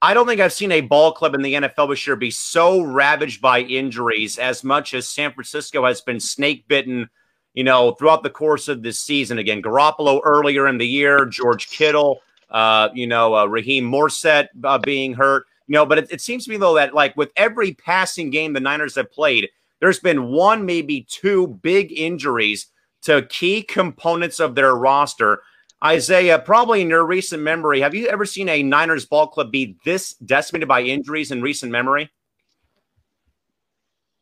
I 0.00 0.14
don't 0.14 0.26
think 0.26 0.40
I've 0.40 0.52
seen 0.52 0.70
a 0.72 0.80
ball 0.80 1.12
club 1.12 1.34
in 1.34 1.42
the 1.42 1.54
NFL 1.54 1.90
this 1.90 2.06
year 2.06 2.14
be 2.14 2.30
so 2.30 2.82
ravaged 2.82 3.40
by 3.40 3.60
injuries 3.60 4.38
as 4.38 4.62
much 4.62 4.94
as 4.94 5.08
San 5.08 5.32
Francisco 5.32 5.84
has 5.84 6.00
been 6.00 6.20
snake 6.20 6.68
bitten 6.68 7.10
you 7.58 7.64
know, 7.64 7.90
throughout 7.90 8.22
the 8.22 8.30
course 8.30 8.68
of 8.68 8.84
this 8.84 9.00
season. 9.00 9.38
Again, 9.38 9.60
Garoppolo 9.60 10.20
earlier 10.22 10.68
in 10.68 10.78
the 10.78 10.86
year, 10.86 11.26
George 11.26 11.68
Kittle, 11.68 12.20
uh, 12.50 12.88
you 12.94 13.08
know, 13.08 13.34
uh, 13.34 13.46
Raheem 13.46 13.84
Mostert 13.84 14.46
uh, 14.62 14.78
being 14.78 15.12
hurt. 15.12 15.44
You 15.66 15.74
know, 15.74 15.84
but 15.84 15.98
it, 15.98 16.12
it 16.12 16.20
seems 16.20 16.44
to 16.44 16.50
me 16.50 16.56
though 16.56 16.74
that 16.74 16.94
like 16.94 17.16
with 17.16 17.32
every 17.36 17.74
passing 17.74 18.30
game 18.30 18.52
the 18.52 18.60
Niners 18.60 18.94
have 18.94 19.10
played, 19.10 19.48
there's 19.80 20.00
been 20.00 20.30
one, 20.30 20.66
maybe 20.66 21.06
two 21.08 21.46
big 21.46 21.92
injuries 21.92 22.66
to 23.02 23.22
key 23.22 23.62
components 23.62 24.40
of 24.40 24.54
their 24.54 24.74
roster. 24.74 25.42
Isaiah, 25.84 26.38
probably 26.38 26.80
in 26.80 26.88
your 26.88 27.06
recent 27.06 27.42
memory, 27.42 27.80
have 27.80 27.94
you 27.94 28.08
ever 28.08 28.24
seen 28.24 28.48
a 28.48 28.62
Niners 28.62 29.06
ball 29.06 29.28
club 29.28 29.52
be 29.52 29.76
this 29.84 30.14
decimated 30.14 30.66
by 30.66 30.82
injuries 30.82 31.30
in 31.30 31.40
recent 31.40 31.70
memory? 31.70 32.10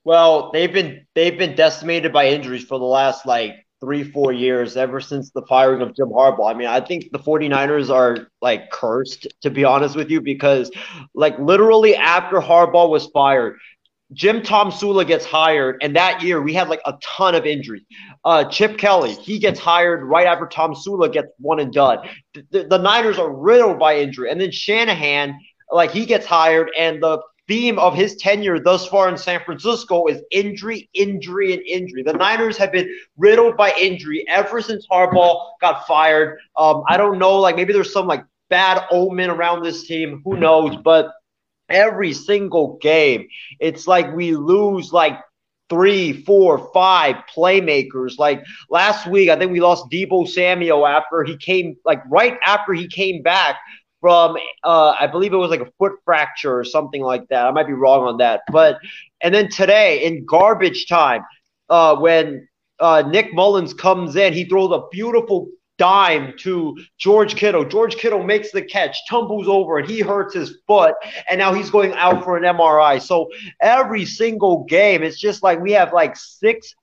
Well, 0.04 0.50
they've 0.52 0.72
been 0.72 1.06
they've 1.14 1.36
been 1.36 1.56
decimated 1.56 2.12
by 2.12 2.28
injuries 2.28 2.64
for 2.64 2.78
the 2.78 2.84
last 2.84 3.26
like 3.26 3.66
three, 3.80 4.04
four 4.04 4.32
years 4.32 4.76
ever 4.76 5.00
since 5.00 5.30
the 5.30 5.42
firing 5.48 5.82
of 5.82 5.94
Jim 5.96 6.08
Harbaugh. 6.08 6.50
I 6.50 6.54
mean, 6.54 6.68
I 6.68 6.80
think 6.80 7.10
the 7.10 7.18
49ers 7.18 7.90
are 7.92 8.28
like 8.40 8.70
cursed, 8.70 9.26
to 9.42 9.50
be 9.50 9.64
honest 9.64 9.96
with 9.96 10.10
you, 10.10 10.20
because 10.20 10.70
like 11.14 11.38
literally 11.38 11.96
after 11.96 12.40
Harbaugh 12.40 12.88
was 12.88 13.06
fired, 13.06 13.58
Jim 14.12 14.40
Tomsula 14.40 15.06
gets 15.06 15.24
hired, 15.24 15.78
and 15.82 15.96
that 15.96 16.22
year 16.22 16.40
we 16.40 16.54
had 16.54 16.68
like 16.68 16.80
a 16.86 16.94
ton 17.02 17.34
of 17.34 17.44
injuries. 17.44 17.82
Uh, 18.24 18.44
Chip 18.44 18.78
Kelly, 18.78 19.12
he 19.12 19.38
gets 19.38 19.58
hired 19.58 20.04
right 20.04 20.26
after 20.26 20.46
Tomsula 20.46 21.12
gets 21.12 21.28
one 21.38 21.58
and 21.58 21.72
done. 21.72 21.98
The, 22.50 22.66
the, 22.68 22.78
Niners 22.78 23.18
are 23.18 23.32
riddled 23.32 23.78
by 23.78 23.98
injury, 23.98 24.30
and 24.30 24.40
then 24.40 24.52
Shanahan, 24.52 25.38
like 25.72 25.90
he 25.90 26.06
gets 26.06 26.24
hired, 26.24 26.70
and 26.78 27.02
the 27.02 27.20
theme 27.48 27.78
of 27.78 27.94
his 27.94 28.16
tenure 28.16 28.60
thus 28.60 28.86
far 28.86 29.08
in 29.08 29.16
San 29.16 29.40
Francisco 29.44 30.06
is 30.06 30.22
injury, 30.30 30.88
injury, 30.94 31.52
and 31.52 31.62
injury. 31.62 32.02
The 32.02 32.12
Niners 32.12 32.56
have 32.58 32.72
been 32.72 32.88
riddled 33.16 33.56
by 33.56 33.72
injury 33.78 34.24
ever 34.28 34.60
since 34.60 34.86
Harbaugh 34.90 35.50
got 35.60 35.86
fired. 35.86 36.38
Um, 36.56 36.82
I 36.88 36.96
don't 36.96 37.18
know, 37.18 37.36
like 37.36 37.56
maybe 37.56 37.72
there's 37.72 37.92
some 37.92 38.06
like 38.06 38.24
bad 38.50 38.84
omen 38.90 39.30
around 39.30 39.62
this 39.62 39.86
team. 39.86 40.22
Who 40.24 40.36
knows? 40.36 40.76
But 40.76 41.12
every 41.68 42.12
single 42.12 42.78
game. 42.80 43.28
It's 43.60 43.86
like 43.86 44.14
we 44.14 44.34
lose 44.36 44.92
like 44.92 45.18
three, 45.68 46.12
four, 46.24 46.70
five 46.72 47.16
playmakers. 47.34 48.18
Like 48.18 48.44
last 48.70 49.06
week, 49.06 49.28
I 49.30 49.36
think 49.36 49.52
we 49.52 49.60
lost 49.60 49.90
Deebo 49.90 50.28
Samuel 50.28 50.86
after 50.86 51.24
he 51.24 51.36
came, 51.36 51.76
like 51.84 52.02
right 52.08 52.38
after 52.44 52.72
he 52.72 52.86
came 52.86 53.22
back 53.22 53.56
from, 54.00 54.36
uh, 54.62 54.94
I 54.98 55.06
believe 55.06 55.32
it 55.32 55.38
was 55.38 55.50
like 55.50 55.60
a 55.60 55.70
foot 55.78 55.92
fracture 56.04 56.56
or 56.56 56.64
something 56.64 57.02
like 57.02 57.26
that. 57.28 57.46
I 57.46 57.50
might 57.50 57.66
be 57.66 57.72
wrong 57.72 58.06
on 58.06 58.18
that. 58.18 58.42
But, 58.52 58.78
and 59.20 59.34
then 59.34 59.48
today 59.48 60.04
in 60.04 60.24
garbage 60.26 60.86
time, 60.86 61.22
uh, 61.68 61.96
when 61.96 62.46
uh, 62.78 63.02
Nick 63.06 63.34
Mullens 63.34 63.74
comes 63.74 64.14
in, 64.16 64.32
he 64.32 64.44
throws 64.44 64.70
a 64.70 64.86
beautiful 64.92 65.48
dime 65.78 66.34
to 66.38 66.76
George 66.98 67.36
Kittle. 67.36 67.64
George 67.64 67.96
Kittle 67.96 68.22
makes 68.22 68.50
the 68.50 68.62
catch, 68.62 68.96
tumbles 69.08 69.48
over, 69.48 69.78
and 69.78 69.88
he 69.88 70.00
hurts 70.00 70.34
his 70.34 70.58
foot, 70.66 70.94
and 71.28 71.38
now 71.38 71.52
he's 71.52 71.70
going 71.70 71.92
out 71.94 72.24
for 72.24 72.36
an 72.36 72.44
MRI. 72.44 73.00
So 73.00 73.28
every 73.60 74.04
single 74.04 74.64
game, 74.64 75.02
it's 75.02 75.20
just 75.20 75.42
like 75.42 75.60
we 75.60 75.72
have 75.72 75.92
like 75.92 76.16
six 76.16 76.74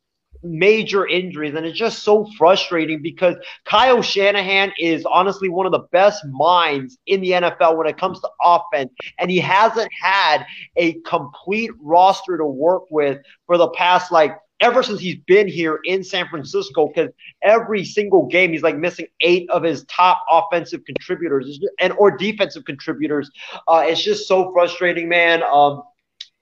major 0.43 1.07
injuries, 1.07 1.55
and 1.55 1.65
it's 1.65 1.77
just 1.77 2.03
so 2.03 2.27
frustrating 2.37 3.01
because 3.01 3.35
Kyle 3.65 4.01
Shanahan 4.01 4.73
is 4.77 5.05
honestly 5.05 5.49
one 5.49 5.65
of 5.65 5.71
the 5.71 5.87
best 5.91 6.23
minds 6.25 6.97
in 7.07 7.21
the 7.21 7.31
NFL 7.31 7.77
when 7.77 7.87
it 7.87 7.97
comes 7.97 8.19
to 8.19 8.29
offense, 8.43 8.91
and 9.19 9.31
he 9.31 9.39
hasn't 9.39 9.89
had 9.99 10.45
a 10.75 10.93
complete 11.01 11.71
roster 11.79 12.37
to 12.37 12.45
work 12.45 12.83
with 12.89 13.19
for 13.47 13.57
the 13.57 13.69
past 13.69 14.11
like 14.11 14.37
ever 14.63 14.81
since 14.81 14.99
he's 14.99 15.17
been 15.27 15.47
here 15.47 15.79
in 15.83 16.03
San 16.03 16.27
Francisco 16.29 16.87
because 16.87 17.11
every 17.41 17.83
single 17.83 18.25
game 18.27 18.51
he's 18.51 18.63
like 18.63 18.77
missing 18.77 19.05
eight 19.19 19.47
of 19.49 19.61
his 19.61 19.83
top 19.85 20.23
offensive 20.31 20.83
contributors 20.85 21.59
and 21.79 21.93
or 21.93 22.09
defensive 22.09 22.63
contributors. 22.63 23.29
Uh, 23.67 23.83
it's 23.85 24.01
just 24.01 24.27
so 24.27 24.51
frustrating, 24.53 25.09
man. 25.09 25.43
Um, 25.43 25.83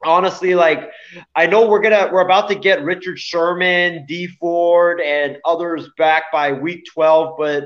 honestly, 0.06 0.54
like 0.54 0.92
I 1.36 1.48
know 1.48 1.68
we're 1.68 1.82
gonna 1.82 2.10
we're 2.14 2.22
about 2.22 2.48
to 2.50 2.56
get 2.56 2.84
Richard 2.84 3.20
Sherman, 3.20 4.06
Dee 4.06 4.28
Ford, 4.28 5.02
and 5.02 5.38
others 5.44 5.90
back 5.98 6.26
by 6.32 6.52
week 6.52 6.86
twelve, 6.94 7.36
but 7.40 7.66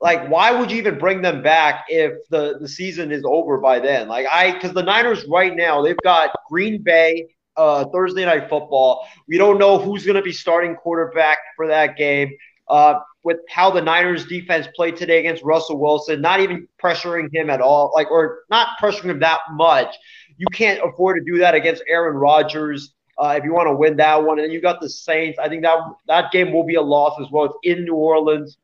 like 0.00 0.28
why 0.28 0.52
would 0.52 0.70
you 0.70 0.76
even 0.76 0.98
bring 0.98 1.22
them 1.22 1.42
back 1.42 1.86
if 1.88 2.12
the 2.28 2.58
the 2.60 2.68
season 2.68 3.10
is 3.10 3.22
over 3.24 3.56
by 3.56 3.78
then 3.78 4.06
like 4.08 4.26
i 4.30 4.52
because 4.52 4.74
the 4.74 4.82
niners 4.82 5.24
right 5.26 5.56
now 5.56 5.80
they've 5.80 5.96
got 6.04 6.36
green 6.50 6.82
bay 6.82 7.26
uh, 7.56 7.84
Thursday 7.86 8.24
night 8.24 8.48
football. 8.48 9.06
We 9.28 9.38
don't 9.38 9.58
know 9.58 9.78
who's 9.78 10.04
going 10.04 10.16
to 10.16 10.22
be 10.22 10.32
starting 10.32 10.74
quarterback 10.74 11.38
for 11.56 11.66
that 11.68 11.96
game. 11.96 12.36
Uh, 12.68 12.98
with 13.26 13.38
how 13.48 13.72
the 13.72 13.82
Niners 13.82 14.24
defense 14.24 14.68
played 14.76 14.96
today 14.96 15.18
against 15.18 15.42
Russell 15.42 15.80
Wilson, 15.80 16.20
not 16.20 16.38
even 16.38 16.68
pressuring 16.80 17.28
him 17.34 17.50
at 17.50 17.60
all, 17.60 17.90
like 17.92 18.08
or 18.08 18.42
not 18.50 18.78
pressuring 18.80 19.10
him 19.10 19.18
that 19.18 19.40
much. 19.52 19.92
You 20.36 20.46
can't 20.52 20.80
afford 20.84 21.18
to 21.18 21.32
do 21.32 21.38
that 21.40 21.54
against 21.54 21.82
Aaron 21.88 22.16
Rodgers. 22.16 22.94
Uh, 23.18 23.34
if 23.36 23.42
you 23.42 23.52
want 23.52 23.66
to 23.66 23.74
win 23.74 23.96
that 23.96 24.22
one, 24.22 24.38
and 24.38 24.44
then 24.44 24.52
you 24.52 24.60
got 24.60 24.80
the 24.80 24.88
Saints. 24.88 25.40
I 25.40 25.48
think 25.48 25.62
that 25.62 25.78
that 26.06 26.30
game 26.30 26.52
will 26.52 26.62
be 26.62 26.76
a 26.76 26.82
loss 26.82 27.18
as 27.20 27.26
well. 27.32 27.46
It's 27.46 27.56
in 27.78 27.84
New 27.84 27.94
Orleans. 27.94 28.56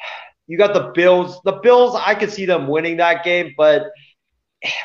You 0.48 0.56
got 0.56 0.74
the 0.74 0.92
Bills. 0.94 1.40
The 1.44 1.54
Bills, 1.54 1.96
I 2.00 2.14
could 2.14 2.30
see 2.30 2.46
them 2.46 2.68
winning 2.68 2.98
that 2.98 3.24
game, 3.24 3.52
but 3.56 3.90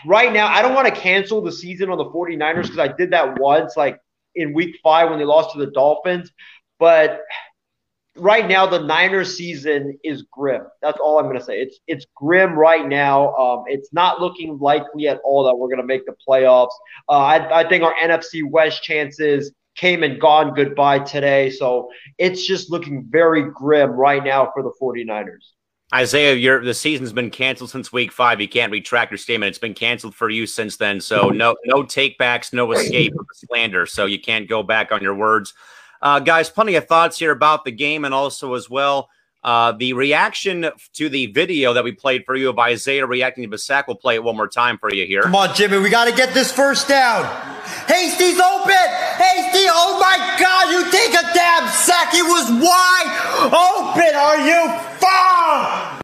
right 0.06 0.32
now, 0.32 0.48
I 0.48 0.62
don't 0.62 0.74
want 0.74 0.94
to 0.94 1.00
cancel 1.00 1.42
the 1.42 1.52
season 1.52 1.90
on 1.90 1.98
the 1.98 2.06
49ers 2.06 2.64
because 2.64 2.80
I 2.80 2.88
did 2.90 3.12
that 3.12 3.40
once, 3.40 3.76
like 3.78 4.00
in 4.36 4.54
week 4.54 4.78
five 4.84 5.10
when 5.10 5.20
they 5.20 5.26
lost 5.26 5.54
to 5.54 5.60
the 5.60 5.72
Dolphins. 5.72 6.32
But 6.80 7.22
right 8.16 8.48
now, 8.48 8.66
the 8.66 8.80
Niners 8.80 9.38
season 9.38 9.98
is 10.04 10.24
grim. 10.32 10.64
That's 10.82 11.00
all 11.00 11.20
I'm 11.20 11.26
going 11.26 11.38
to 11.40 11.44
say. 11.44 11.62
It's 11.62 11.80
it's 11.88 12.06
grim 12.16 12.54
right 12.54 12.88
now. 12.88 13.36
Um, 13.36 13.64
it's 13.68 13.94
not 13.94 14.20
looking 14.20 14.58
likely 14.60 15.08
at 15.08 15.20
all 15.24 15.44
that 15.46 15.56
we're 15.56 15.68
going 15.68 15.78
to 15.78 15.86
make 15.86 16.06
the 16.06 16.16
playoffs. 16.28 16.72
Uh, 17.08 17.14
I, 17.14 17.62
I 17.62 17.70
think 17.70 17.84
our 17.84 17.96
NFC 17.96 18.42
West 18.50 18.84
chances 18.84 19.52
came 19.76 20.04
and 20.04 20.20
gone 20.20 20.54
goodbye 20.54 21.00
today. 21.00 21.50
So 21.50 21.90
it's 22.18 22.46
just 22.46 22.70
looking 22.70 23.08
very 23.10 23.50
grim 23.52 23.92
right 23.92 24.24
now 24.24 24.52
for 24.54 24.64
the 24.64 24.72
49ers. 24.82 25.52
Isaiah, 25.94 26.36
your 26.36 26.64
the 26.64 26.74
season's 26.74 27.12
been 27.12 27.30
canceled 27.30 27.70
since 27.70 27.92
week 27.92 28.12
five. 28.12 28.40
You 28.40 28.48
can't 28.48 28.72
retract 28.72 29.12
your 29.12 29.18
statement. 29.18 29.50
It's 29.50 29.60
been 29.60 29.74
canceled 29.74 30.16
for 30.16 30.30
you 30.30 30.48
since 30.48 30.78
then. 30.78 31.02
So 31.02 31.30
no 31.30 31.56
no 31.66 31.84
takebacks, 31.84 32.54
no 32.54 32.72
escape 32.72 33.14
of 33.20 33.26
slander. 33.34 33.86
So 33.86 34.06
you 34.06 34.20
can't 34.20 34.48
go 34.48 34.64
back 34.64 34.92
on 34.92 35.02
your 35.02 35.16
words. 35.16 35.54
Uh, 36.02 36.20
guys, 36.20 36.50
plenty 36.50 36.76
of 36.76 36.88
thoughts 36.88 37.20
here 37.20 37.32
about 37.32 37.66
the 37.66 37.72
game 37.72 38.06
and 38.06 38.14
also 38.14 38.54
as 38.54 38.70
well 38.70 39.10
uh, 39.44 39.72
the 39.72 39.94
reaction 39.94 40.70
to 40.94 41.10
the 41.10 41.26
video 41.28 41.74
that 41.74 41.84
we 41.84 41.92
played 41.92 42.26
for 42.26 42.36
you 42.36 42.50
of 42.50 42.60
Isaiah 42.60 43.06
reacting 43.06 43.50
to 43.50 43.58
Basak. 43.58 43.86
We'll 43.88 43.98
play 43.98 44.16
it 44.16 44.24
one 44.24 44.36
more 44.36 44.48
time 44.48 44.78
for 44.78 44.94
you 44.94 45.06
here. 45.06 45.24
Come 45.24 45.36
on, 45.36 45.56
Jimmy. 45.56 45.80
We 45.80 45.90
got 45.90 46.06
to 46.06 46.16
get 46.16 46.34
this 46.34 46.52
first 46.52 46.88
down. 46.88 47.26
Hasty's 47.88 48.40
open. 48.40 48.72
Hasty. 48.72 49.66
Oh 49.70 49.98
my 50.00 50.38
God. 50.40 50.72
You 50.72 50.84
take 50.92 51.14
a 51.14 51.34
damn 51.34 51.68
sack. 51.70 52.14
He 52.14 52.22
was 52.22 52.50
wide 52.52 53.12
open. 53.46 54.16
Are 54.16 54.48
you 54.48 54.80
far? 55.00 56.02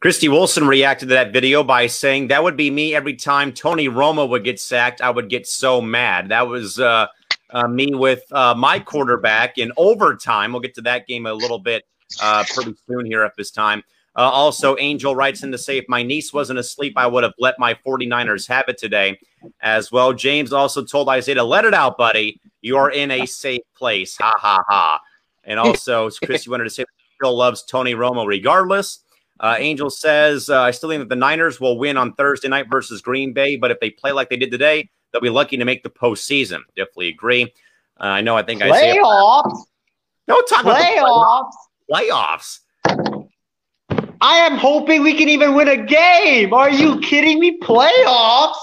Christy 0.00 0.28
Wilson 0.28 0.66
reacted 0.66 1.10
to 1.10 1.14
that 1.14 1.32
video 1.32 1.62
by 1.62 1.86
saying 1.86 2.28
that 2.28 2.42
would 2.42 2.56
be 2.56 2.70
me 2.70 2.94
every 2.94 3.14
time 3.14 3.52
Tony 3.52 3.86
Romo 3.86 4.28
would 4.28 4.44
get 4.44 4.58
sacked. 4.58 5.02
I 5.02 5.10
would 5.10 5.28
get 5.28 5.46
so 5.46 5.82
mad. 5.82 6.30
That 6.30 6.48
was 6.48 6.80
uh, 6.80 7.08
uh, 7.52 7.68
me 7.68 7.94
with 7.94 8.22
uh, 8.32 8.54
my 8.54 8.78
quarterback 8.78 9.58
in 9.58 9.72
overtime. 9.76 10.52
We'll 10.52 10.60
get 10.60 10.74
to 10.76 10.82
that 10.82 11.06
game 11.06 11.26
a 11.26 11.32
little 11.32 11.58
bit 11.58 11.84
uh, 12.20 12.44
pretty 12.54 12.74
soon 12.88 13.06
here 13.06 13.22
at 13.22 13.36
this 13.36 13.50
time. 13.50 13.82
Uh, 14.16 14.22
also, 14.22 14.76
Angel 14.78 15.14
writes 15.14 15.42
in 15.42 15.52
to 15.52 15.58
say, 15.58 15.78
if 15.78 15.84
my 15.88 16.02
niece 16.02 16.32
wasn't 16.32 16.58
asleep, 16.58 16.94
I 16.96 17.06
would 17.06 17.22
have 17.22 17.34
let 17.38 17.58
my 17.58 17.74
49ers 17.74 18.48
have 18.48 18.64
it 18.68 18.76
today 18.76 19.18
as 19.60 19.92
well. 19.92 20.12
James 20.12 20.52
also 20.52 20.84
told 20.84 21.08
Isaiah 21.08 21.36
to 21.36 21.44
let 21.44 21.64
it 21.64 21.74
out, 21.74 21.96
buddy. 21.96 22.40
You 22.60 22.76
are 22.76 22.90
in 22.90 23.10
a 23.10 23.24
safe 23.26 23.62
place. 23.76 24.16
Ha, 24.18 24.32
ha, 24.36 24.62
ha. 24.68 25.00
And 25.44 25.60
also, 25.60 26.10
Chris, 26.24 26.44
you 26.44 26.52
wanted 26.52 26.64
to 26.64 26.70
say 26.70 26.84
Phil 27.20 27.36
loves 27.36 27.62
Tony 27.62 27.94
Romo 27.94 28.26
regardless. 28.26 29.04
Uh, 29.38 29.56
Angel 29.58 29.88
says, 29.88 30.50
uh, 30.50 30.60
I 30.60 30.70
still 30.70 30.90
think 30.90 31.00
that 31.00 31.08
the 31.08 31.16
Niners 31.16 31.60
will 31.60 31.78
win 31.78 31.96
on 31.96 32.12
Thursday 32.14 32.48
night 32.48 32.66
versus 32.70 33.00
Green 33.00 33.32
Bay, 33.32 33.56
but 33.56 33.70
if 33.70 33.80
they 33.80 33.90
play 33.90 34.12
like 34.12 34.28
they 34.28 34.36
did 34.36 34.50
today, 34.50 34.90
they'll 35.12 35.22
be 35.22 35.30
lucky 35.30 35.56
to 35.56 35.64
make 35.64 35.82
the 35.82 35.90
postseason. 35.90 36.60
Definitely 36.76 37.08
agree. 37.08 37.52
Uh, 38.00 38.04
I 38.04 38.20
know. 38.20 38.36
I 38.36 38.42
think 38.42 38.62
I 38.62 38.70
playoffs. 38.70 39.58
No, 40.28 40.40
talk 40.42 40.64
playoffs. 40.64 40.98
About 40.98 41.50
playoffs. 41.90 42.58
Playoffs? 42.88 43.50
I 44.22 44.36
am 44.36 44.58
hoping 44.58 45.02
we 45.02 45.14
can 45.14 45.28
even 45.28 45.54
win 45.54 45.68
a 45.68 45.78
game. 45.78 46.52
Are 46.52 46.70
you 46.70 47.00
kidding 47.00 47.40
me? 47.40 47.58
Playoffs? 47.58 48.54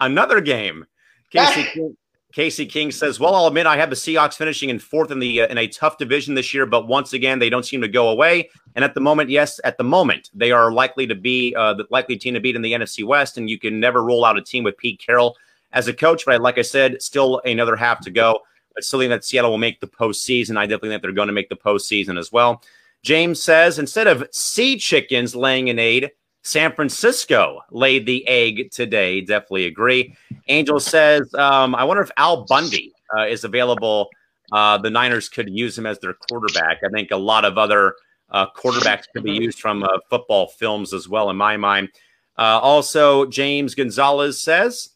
Another 0.00 0.40
game. 0.40 0.84
Casey 1.30 1.64
King, 1.74 1.96
Casey 2.32 2.66
King 2.66 2.90
says, 2.90 3.20
"Well, 3.20 3.34
I'll 3.34 3.46
admit 3.46 3.66
I 3.66 3.76
have 3.76 3.88
the 3.88 3.96
Seahawks 3.96 4.34
finishing 4.34 4.68
in 4.68 4.78
fourth 4.78 5.10
in 5.10 5.20
the 5.20 5.42
uh, 5.42 5.46
in 5.46 5.58
a 5.58 5.68
tough 5.68 5.96
division 5.96 6.34
this 6.34 6.52
year, 6.52 6.66
but 6.66 6.88
once 6.88 7.12
again 7.12 7.38
they 7.38 7.48
don't 7.48 7.64
seem 7.64 7.80
to 7.82 7.88
go 7.88 8.08
away. 8.08 8.50
And 8.74 8.84
at 8.84 8.94
the 8.94 9.00
moment, 9.00 9.30
yes, 9.30 9.60
at 9.64 9.78
the 9.78 9.84
moment 9.84 10.30
they 10.34 10.50
are 10.50 10.72
likely 10.72 11.06
to 11.06 11.14
be 11.14 11.54
uh, 11.56 11.74
the 11.74 11.86
likely 11.90 12.16
team 12.16 12.34
to 12.34 12.40
beat 12.40 12.56
in 12.56 12.62
the 12.62 12.72
NFC 12.72 13.06
West. 13.06 13.38
And 13.38 13.48
you 13.48 13.58
can 13.58 13.80
never 13.80 14.04
rule 14.04 14.24
out 14.24 14.36
a 14.36 14.42
team 14.42 14.64
with 14.64 14.76
Pete 14.76 15.00
Carroll 15.04 15.36
as 15.72 15.88
a 15.88 15.94
coach. 15.94 16.24
But 16.26 16.40
like 16.40 16.58
I 16.58 16.62
said, 16.62 17.02
still 17.02 17.40
another 17.44 17.76
half 17.76 18.00
to 18.00 18.10
go. 18.10 18.40
But 18.74 18.84
still 18.84 19.00
think 19.00 19.10
that 19.10 19.24
Seattle 19.24 19.50
will 19.50 19.58
make 19.58 19.80
the 19.80 19.86
postseason. 19.86 20.56
I 20.56 20.66
definitely 20.66 20.90
think 20.90 21.02
they're 21.02 21.12
going 21.12 21.28
to 21.28 21.34
make 21.34 21.48
the 21.48 21.56
postseason 21.56 22.18
as 22.18 22.32
well." 22.32 22.62
James 23.02 23.40
says 23.40 23.78
instead 23.78 24.08
of 24.08 24.26
sea 24.32 24.76
chickens 24.76 25.36
laying 25.36 25.70
an 25.70 25.78
egg, 25.78 26.10
San 26.42 26.72
Francisco 26.72 27.60
laid 27.70 28.06
the 28.06 28.26
egg 28.28 28.70
today. 28.70 29.20
Definitely 29.20 29.66
agree. 29.66 30.16
Angel 30.48 30.78
says, 30.78 31.32
um, 31.34 31.74
I 31.74 31.84
wonder 31.84 32.02
if 32.02 32.10
Al 32.16 32.44
Bundy 32.44 32.92
uh, 33.16 33.26
is 33.26 33.44
available. 33.44 34.08
Uh, 34.52 34.78
the 34.78 34.90
Niners 34.90 35.28
could 35.28 35.48
use 35.48 35.76
him 35.76 35.86
as 35.86 35.98
their 35.98 36.14
quarterback. 36.14 36.78
I 36.84 36.88
think 36.88 37.10
a 37.10 37.16
lot 37.16 37.44
of 37.44 37.58
other 37.58 37.96
uh, 38.30 38.46
quarterbacks 38.56 39.04
could 39.12 39.24
be 39.24 39.32
used 39.32 39.58
from 39.58 39.82
uh, 39.82 39.88
football 40.08 40.46
films 40.46 40.92
as 40.92 41.08
well, 41.08 41.30
in 41.30 41.36
my 41.36 41.56
mind. 41.56 41.88
Uh, 42.38 42.60
also, 42.62 43.26
James 43.26 43.74
Gonzalez 43.74 44.40
says, 44.40 44.90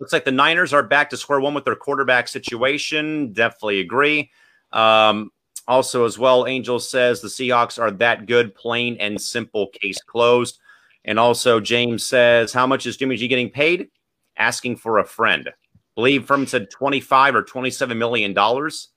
looks 0.00 0.12
like 0.12 0.24
the 0.24 0.32
Niners 0.32 0.72
are 0.72 0.82
back 0.82 1.10
to 1.10 1.16
square 1.16 1.40
one 1.40 1.54
with 1.54 1.64
their 1.64 1.76
quarterback 1.76 2.26
situation. 2.26 3.32
Definitely 3.32 3.80
agree. 3.80 4.30
Um, 4.72 5.30
also, 5.68 6.04
as 6.04 6.18
well, 6.18 6.46
Angel 6.46 6.80
says 6.80 7.20
the 7.20 7.28
Seahawks 7.28 7.80
are 7.80 7.90
that 7.92 8.26
good, 8.26 8.54
plain 8.54 8.96
and 8.98 9.20
simple. 9.20 9.68
Case 9.68 10.02
closed. 10.02 10.58
And 11.04 11.18
also, 11.18 11.60
James 11.60 12.04
says, 12.04 12.52
How 12.52 12.66
much 12.66 12.86
is 12.86 12.96
Jimmy 12.96 13.16
G 13.16 13.28
getting 13.28 13.50
paid? 13.50 13.88
Asking 14.36 14.76
for 14.76 14.98
a 14.98 15.04
friend. 15.04 15.50
believe 15.94 16.24
Furman 16.24 16.46
said 16.46 16.70
25 16.70 17.34
or 17.34 17.42
27 17.42 17.96
million 17.96 18.32
dollars. 18.32 18.88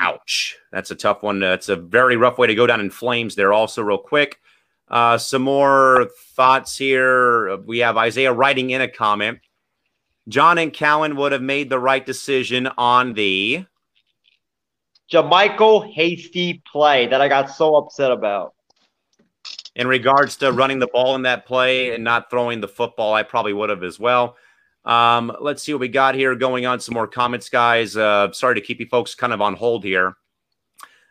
Ouch. 0.00 0.56
That's 0.72 0.90
a 0.90 0.96
tough 0.96 1.22
one. 1.22 1.38
That's 1.38 1.68
a 1.68 1.76
very 1.76 2.16
rough 2.16 2.38
way 2.38 2.46
to 2.48 2.54
go 2.54 2.66
down 2.66 2.80
in 2.80 2.90
flames 2.90 3.34
there, 3.34 3.52
also, 3.52 3.82
real 3.82 3.98
quick. 3.98 4.40
Uh, 4.88 5.18
some 5.18 5.42
more 5.42 6.08
thoughts 6.34 6.76
here. 6.76 7.56
We 7.58 7.78
have 7.78 7.96
Isaiah 7.96 8.32
writing 8.32 8.70
in 8.70 8.80
a 8.80 8.88
comment. 8.88 9.38
John 10.28 10.58
and 10.58 10.72
Callan 10.72 11.16
would 11.16 11.32
have 11.32 11.42
made 11.42 11.70
the 11.70 11.78
right 11.78 12.04
decision 12.04 12.68
on 12.78 13.14
the 13.14 13.64
JaMycal 15.12 15.92
Hasty 15.92 16.62
play 16.70 17.06
that 17.06 17.20
I 17.20 17.28
got 17.28 17.50
so 17.50 17.76
upset 17.76 18.10
about. 18.10 18.54
In 19.76 19.86
regards 19.86 20.36
to 20.38 20.52
running 20.52 20.78
the 20.78 20.88
ball 20.88 21.14
in 21.14 21.22
that 21.22 21.46
play 21.46 21.94
and 21.94 22.02
not 22.02 22.30
throwing 22.30 22.60
the 22.60 22.68
football, 22.68 23.14
I 23.14 23.22
probably 23.22 23.52
would 23.52 23.70
have 23.70 23.84
as 23.84 24.00
well. 24.00 24.36
Um, 24.84 25.36
let's 25.40 25.62
see 25.62 25.72
what 25.74 25.80
we 25.80 25.88
got 25.88 26.14
here 26.14 26.34
going 26.34 26.64
on. 26.64 26.80
Some 26.80 26.94
more 26.94 27.06
comments, 27.06 27.48
guys. 27.48 27.96
Uh, 27.96 28.32
sorry 28.32 28.54
to 28.54 28.60
keep 28.60 28.80
you 28.80 28.86
folks 28.86 29.14
kind 29.14 29.32
of 29.32 29.40
on 29.40 29.54
hold 29.54 29.84
here. 29.84 30.16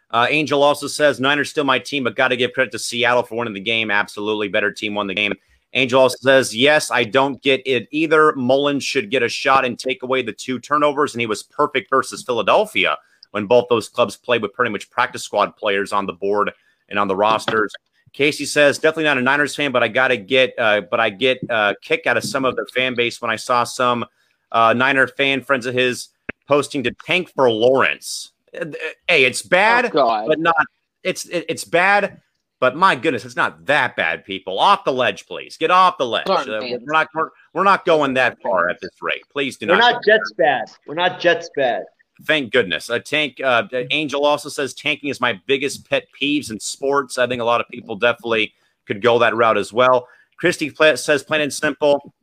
Uh, 0.10 0.28
Angel 0.30 0.64
also 0.64 0.88
says 0.88 1.20
Niners 1.20 1.50
still 1.50 1.64
my 1.64 1.80
team, 1.80 2.04
but 2.06 2.16
got 2.16 2.30
to 2.30 2.38
give 2.38 2.54
credit 2.54 2.72
to 2.72 2.80
Seattle 2.80 3.24
for 3.24 3.36
winning 3.36 3.54
the 3.54 3.60
game. 3.60 3.92
Absolutely, 3.92 4.48
better 4.48 4.72
team 4.72 4.96
won 4.96 5.08
the 5.08 5.14
game. 5.14 5.34
Angel 5.76 6.10
says 6.10 6.56
yes, 6.56 6.90
I 6.90 7.04
don't 7.04 7.42
get 7.42 7.62
it 7.66 7.88
either. 7.92 8.34
Mullens 8.36 8.84
should 8.84 9.12
get 9.12 9.24
a 9.24 9.30
shot 9.30 9.66
and 9.66 9.78
take 9.78 10.04
away 10.04 10.22
the 10.22 10.32
two 10.32 10.58
turnovers, 10.60 11.14
and 11.14 11.20
he 11.22 11.28
was 11.28 11.44
perfect 11.44 11.90
versus 11.90 12.24
Philadelphia 12.24 12.98
when 13.32 13.46
both 13.46 13.68
those 13.70 13.90
clubs 13.90 14.16
played 14.16 14.42
with 14.42 14.54
pretty 14.54 14.72
much 14.72 14.90
practice 14.90 15.24
squad 15.24 15.58
players 15.58 15.92
on 15.92 16.06
the 16.06 16.14
board 16.14 16.52
and 16.88 16.98
on 16.98 17.10
the 17.10 17.16
rosters. 17.16 17.74
Casey 18.14 18.46
says, 18.46 18.80
definitely 18.80 19.04
not 19.04 19.18
a 19.18 19.22
Niners 19.22 19.54
fan, 19.54 19.74
but 19.74 19.84
I 19.84 19.90
got 19.90 20.08
to 20.08 20.18
get, 20.18 20.58
uh, 20.58 20.82
but 20.90 21.02
I 21.02 21.10
get 21.10 21.40
a 21.50 21.54
uh, 21.54 21.74
kick 21.82 22.08
out 22.08 22.16
of 22.16 22.24
some 22.24 22.46
of 22.46 22.56
their 22.56 22.66
fan 22.68 22.96
base 22.96 23.22
when 23.22 23.30
I 23.30 23.36
saw 23.36 23.66
some 23.66 24.06
uh, 24.54 24.74
Niner 24.74 25.08
fan 25.08 25.42
friends 25.42 25.66
of 25.66 25.74
his 25.74 26.08
posting 26.48 26.84
to 26.84 26.96
tank 27.06 27.30
for 27.36 27.52
Lawrence. 27.52 28.32
Uh, 28.58 28.68
hey, 29.10 29.26
it's 29.26 29.42
bad, 29.42 29.92
oh, 29.94 30.28
but 30.28 30.40
not. 30.40 30.56
It's 31.04 31.26
it, 31.26 31.46
it's 31.50 31.66
bad, 31.66 32.22
but 32.66 32.76
my 32.76 32.96
goodness, 32.96 33.26
it's 33.26 33.36
not 33.36 33.64
that 33.68 33.96
bad. 33.96 34.26
People, 34.26 34.58
off 34.58 34.86
the 34.86 34.92
ledge, 34.92 35.28
please. 35.28 35.56
Get 35.56 35.70
off 35.70 36.00
the 36.00 36.06
ledge. 36.08 36.28
Uh, 36.28 36.46
we're 36.48 36.80
not 36.88 37.08
we're, 37.14 37.30
we're 37.54 37.64
not 37.64 37.86
going 37.86 38.16
that 38.16 38.42
far 38.42 38.70
at 38.70 38.82
this 38.82 39.04
rate. 39.04 39.22
Please 39.32 39.56
do 39.56 39.68
not. 39.68 39.74
We're 39.76 39.92
not 39.92 40.04
Jets 40.04 40.34
bad. 40.36 40.64
We're 40.88 40.96
not 40.96 41.20
Jets 41.20 41.48
bad. 41.56 41.84
Thank 42.24 42.52
goodness. 42.52 42.90
A 42.90 43.00
tank. 43.00 43.40
Uh, 43.40 43.68
Angel 43.92 44.26
also 44.26 44.50
says 44.50 44.74
tanking 44.74 45.12
is 45.12 45.22
my 45.22 45.40
biggest 45.46 45.88
pet 45.88 46.08
peeves 46.20 46.50
in 46.50 46.60
sports. 46.60 47.20
I 47.20 47.28
think 47.28 47.40
a 47.40 47.46
lot 47.46 47.62
of 47.62 47.68
people 47.70 47.98
definitely 47.98 48.52
could 48.88 49.00
go 49.00 49.20
that 49.20 49.36
route 49.36 49.60
as 49.60 49.72
well. 49.72 50.08
Christy 50.40 50.74
says, 50.96 51.22
plain 51.22 51.42
and 51.42 51.54
simple, 51.54 52.16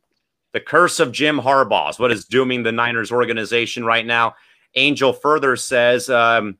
the 0.51 0.59
curse 0.59 0.99
of 0.99 1.13
Jim 1.13 1.39
Harbaugh 1.39 1.89
is 1.89 1.99
what 1.99 2.11
is 2.11 2.25
dooming 2.25 2.63
the 2.63 2.71
Niners 2.73 3.13
organization 3.13 3.85
right 3.85 4.05
now. 4.05 4.35
Angel 4.75 5.13
further 5.13 5.55
says 5.55 6.09
um, 6.09 6.57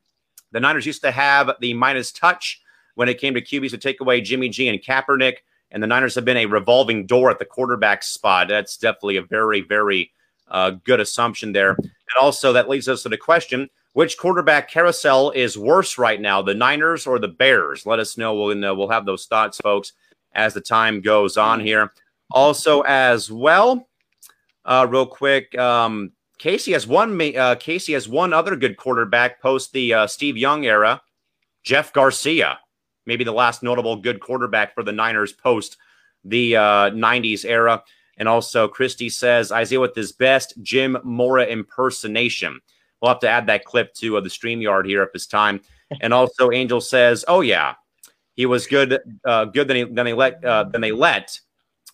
the 0.52 0.60
Niners 0.60 0.86
used 0.86 1.02
to 1.02 1.10
have 1.10 1.50
the 1.60 1.74
Midas 1.74 2.12
touch 2.12 2.62
when 2.94 3.08
it 3.08 3.20
came 3.20 3.34
to 3.34 3.40
QBs 3.40 3.70
to 3.70 3.78
take 3.78 4.00
away 4.00 4.20
Jimmy 4.20 4.48
G 4.48 4.68
and 4.68 4.80
Kaepernick, 4.80 5.38
and 5.70 5.82
the 5.82 5.86
Niners 5.86 6.14
have 6.14 6.24
been 6.24 6.36
a 6.36 6.46
revolving 6.46 7.06
door 7.06 7.30
at 7.30 7.38
the 7.38 7.44
quarterback 7.44 8.02
spot. 8.02 8.48
That's 8.48 8.76
definitely 8.76 9.16
a 9.16 9.22
very, 9.22 9.60
very 9.60 10.12
uh, 10.48 10.72
good 10.84 11.00
assumption 11.00 11.52
there. 11.52 11.70
And 11.70 11.90
also, 12.20 12.52
that 12.52 12.68
leads 12.68 12.88
us 12.88 13.02
to 13.02 13.08
the 13.08 13.18
question 13.18 13.68
which 13.94 14.18
quarterback 14.18 14.68
carousel 14.68 15.30
is 15.30 15.56
worse 15.56 15.98
right 15.98 16.20
now, 16.20 16.42
the 16.42 16.52
Niners 16.52 17.06
or 17.06 17.20
the 17.20 17.28
Bears? 17.28 17.86
Let 17.86 18.00
us 18.00 18.18
know. 18.18 18.34
We'll, 18.34 18.64
uh, 18.64 18.74
we'll 18.74 18.88
have 18.88 19.06
those 19.06 19.26
thoughts, 19.26 19.58
folks, 19.58 19.92
as 20.32 20.52
the 20.52 20.60
time 20.60 21.00
goes 21.00 21.36
on 21.36 21.60
here. 21.60 21.92
Also, 22.30 22.80
as 22.82 23.30
well, 23.30 23.88
uh, 24.64 24.86
real 24.90 25.06
quick, 25.06 25.56
um, 25.56 26.10
Casey 26.38 26.72
has 26.72 26.86
one. 26.86 27.20
Uh, 27.36 27.54
Casey 27.54 27.92
has 27.92 28.08
one 28.08 28.32
other 28.32 28.56
good 28.56 28.76
quarterback 28.76 29.40
post 29.40 29.72
the 29.72 29.94
uh, 29.94 30.06
Steve 30.08 30.36
Young 30.36 30.66
era, 30.66 31.00
Jeff 31.62 31.92
Garcia, 31.92 32.58
maybe 33.06 33.24
the 33.24 33.32
last 33.32 33.62
notable 33.62 33.96
good 33.96 34.20
quarterback 34.20 34.74
for 34.74 34.82
the 34.82 34.92
Niners 34.92 35.32
post 35.32 35.76
the 36.24 36.56
uh, 36.56 36.90
'90s 36.90 37.44
era. 37.44 37.82
And 38.16 38.28
also, 38.28 38.68
Christie 38.68 39.08
says 39.08 39.50
Isaiah 39.50 39.80
with 39.80 39.94
his 39.94 40.12
best 40.12 40.54
Jim 40.62 40.96
Mora 41.02 41.46
impersonation. 41.46 42.60
We'll 43.00 43.10
have 43.10 43.20
to 43.20 43.28
add 43.28 43.48
that 43.48 43.64
clip 43.64 43.92
to 43.94 44.16
uh, 44.16 44.20
the 44.20 44.28
StreamYard 44.28 44.86
here 44.86 45.02
at 45.02 45.12
this 45.12 45.26
time. 45.26 45.60
And 46.00 46.14
also, 46.14 46.50
Angel 46.50 46.80
says, 46.80 47.24
"Oh 47.28 47.42
yeah, 47.42 47.74
he 48.34 48.46
was 48.46 48.66
good. 48.66 48.98
Uh, 49.24 49.44
good. 49.44 49.68
Then 49.68 49.76
he 49.76 49.84
then 49.84 50.04
they 50.04 50.12
let 50.12 50.44
uh, 50.44 50.64
then 50.64 50.80
they 50.80 50.92
let 50.92 51.38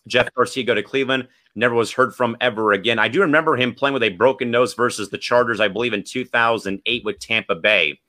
Jeff 0.07 0.33
Garcia 0.33 0.63
go 0.63 0.73
to 0.73 0.81
Cleveland. 0.81 1.27
Never 1.53 1.75
was 1.75 1.91
heard 1.91 2.15
from 2.15 2.37
ever 2.41 2.71
again. 2.71 2.97
I 2.97 3.09
do 3.09 3.21
remember 3.21 3.57
him 3.57 3.75
playing 3.75 3.93
with 3.93 4.03
a 4.03 4.09
broken 4.09 4.49
nose 4.49 4.73
versus 4.73 5.09
the 5.09 5.17
Chargers, 5.17 5.59
I 5.59 5.67
believe, 5.67 5.93
in 5.93 6.03
2008 6.03 7.05
with 7.05 7.19
Tampa 7.19 7.55
Bay 7.55 7.99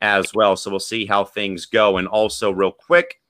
as 0.00 0.32
well. 0.34 0.56
So 0.56 0.70
we'll 0.70 0.80
see 0.80 1.06
how 1.06 1.24
things 1.24 1.66
go. 1.66 1.96
And 1.96 2.08
also, 2.08 2.50
real 2.50 2.72
quick, 2.72 3.20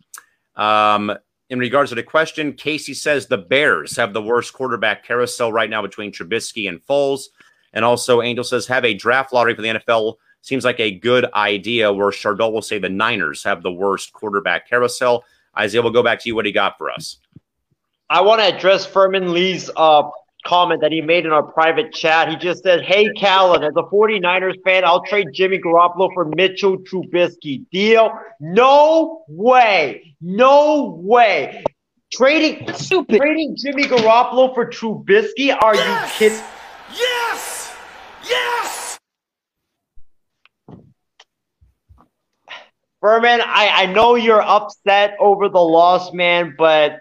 um, 0.57 1.13
in 1.49 1.59
regards 1.59 1.91
to 1.91 1.95
the 1.95 2.03
question, 2.03 2.53
Casey 2.53 2.95
says 2.95 3.27
the 3.27 3.39
Bears 3.39 3.97
have 3.97 4.13
the 4.13 4.23
worst 4.23 4.53
quarterback 4.53 5.05
carousel 5.05 5.53
right 5.53 5.71
now 5.71 5.83
between 5.83 6.13
Trubisky 6.13 6.69
and 6.69 6.85
Foles. 6.85 7.27
And 7.73 7.85
also, 7.85 8.23
Angel 8.23 8.45
says 8.45 8.67
have 8.67 8.85
a 8.85 8.95
draft 8.95 9.33
lottery 9.33 9.55
for 9.55 9.63
the 9.63 9.69
NFL 9.69 10.15
seems 10.43 10.65
like 10.65 10.81
a 10.81 10.93
good 10.93 11.27
idea. 11.35 11.93
Where 11.93 12.11
Chardot 12.11 12.53
will 12.53 12.63
say 12.63 12.79
the 12.79 12.89
Niners 12.89 13.43
have 13.45 13.63
the 13.63 13.73
worst 13.73 14.13
quarterback 14.13 14.69
carousel. 14.69 15.25
Isaiah, 15.59 15.83
we'll 15.83 15.93
go 15.93 16.03
back 16.03 16.21
to 16.21 16.29
you. 16.29 16.35
What 16.35 16.43
do 16.43 16.49
you 16.49 16.55
got 16.55 16.79
for 16.79 16.91
us? 16.91 17.19
I 18.09 18.21
want 18.21 18.41
to 18.41 18.47
address 18.47 18.87
Furman 18.87 19.33
Lee's 19.33 19.71
uh, 19.77 20.09
comment 20.47 20.81
that 20.81 20.93
he 20.93 21.01
made 21.01 21.27
in 21.27 21.33
our 21.33 21.43
private 21.43 21.93
chat. 21.93 22.29
He 22.29 22.37
just 22.37 22.63
said, 22.63 22.83
Hey, 22.83 23.11
Callan, 23.17 23.63
as 23.63 23.73
a 23.77 23.83
49ers 23.83 24.63
fan, 24.65 24.85
I'll 24.85 25.03
trade 25.03 25.29
Jimmy 25.33 25.59
Garoppolo 25.59 26.13
for 26.15 26.25
Mitchell 26.25 26.79
Trubisky. 26.79 27.69
Deal? 27.71 28.11
No 28.41 29.25
way. 29.29 30.15
No 30.21 30.99
way. 31.03 31.65
Trading 32.13 32.73
stupid. 32.75 33.19
Trading 33.19 33.57
Jimmy 33.59 33.85
Garoppolo 33.85 34.55
for 34.55 34.67
Trubisky? 34.67 35.55
Are 35.61 35.75
yes! 35.75 36.13
you 36.13 36.29
kidding? 36.29 36.45
Yes! 36.95 37.77
Yes! 38.29 38.99
Furman, 43.01 43.41
I, 43.41 43.69
I 43.83 43.87
know 43.87 44.15
you're 44.15 44.43
upset 44.43 45.17
over 45.21 45.49
the 45.49 45.61
loss, 45.61 46.13
man, 46.13 46.55
but 46.57 47.01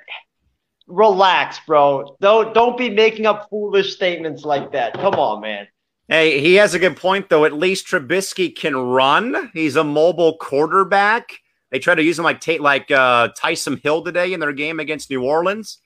relax, 0.87 1.59
bro. 1.65 2.15
Don't 2.21 2.53
don't 2.53 2.77
be 2.77 2.89
making 2.89 3.25
up 3.25 3.49
foolish 3.49 3.95
statements 3.95 4.43
like 4.43 4.71
that. 4.71 4.93
Come 4.93 5.15
on, 5.15 5.41
man. 5.41 5.67
Hey, 6.07 6.39
he 6.39 6.55
has 6.55 6.73
a 6.73 6.79
good 6.79 6.97
point 6.97 7.29
though. 7.29 7.45
At 7.45 7.53
least 7.53 7.87
Trubisky 7.87 8.55
can 8.55 8.75
run. 8.75 9.51
He's 9.53 9.75
a 9.75 9.83
mobile 9.83 10.37
quarterback. 10.37 11.39
They 11.71 11.79
try 11.79 11.95
to 11.95 12.03
use 12.03 12.19
him 12.19 12.25
like 12.25 12.39
Tate, 12.39 12.61
like 12.61 12.91
uh, 12.91 13.29
Taysom 13.37 13.81
Hill 13.81 14.03
today 14.03 14.33
in 14.33 14.39
their 14.39 14.53
game 14.53 14.79
against 14.79 15.09
New 15.09 15.23
Orleans. 15.23 15.79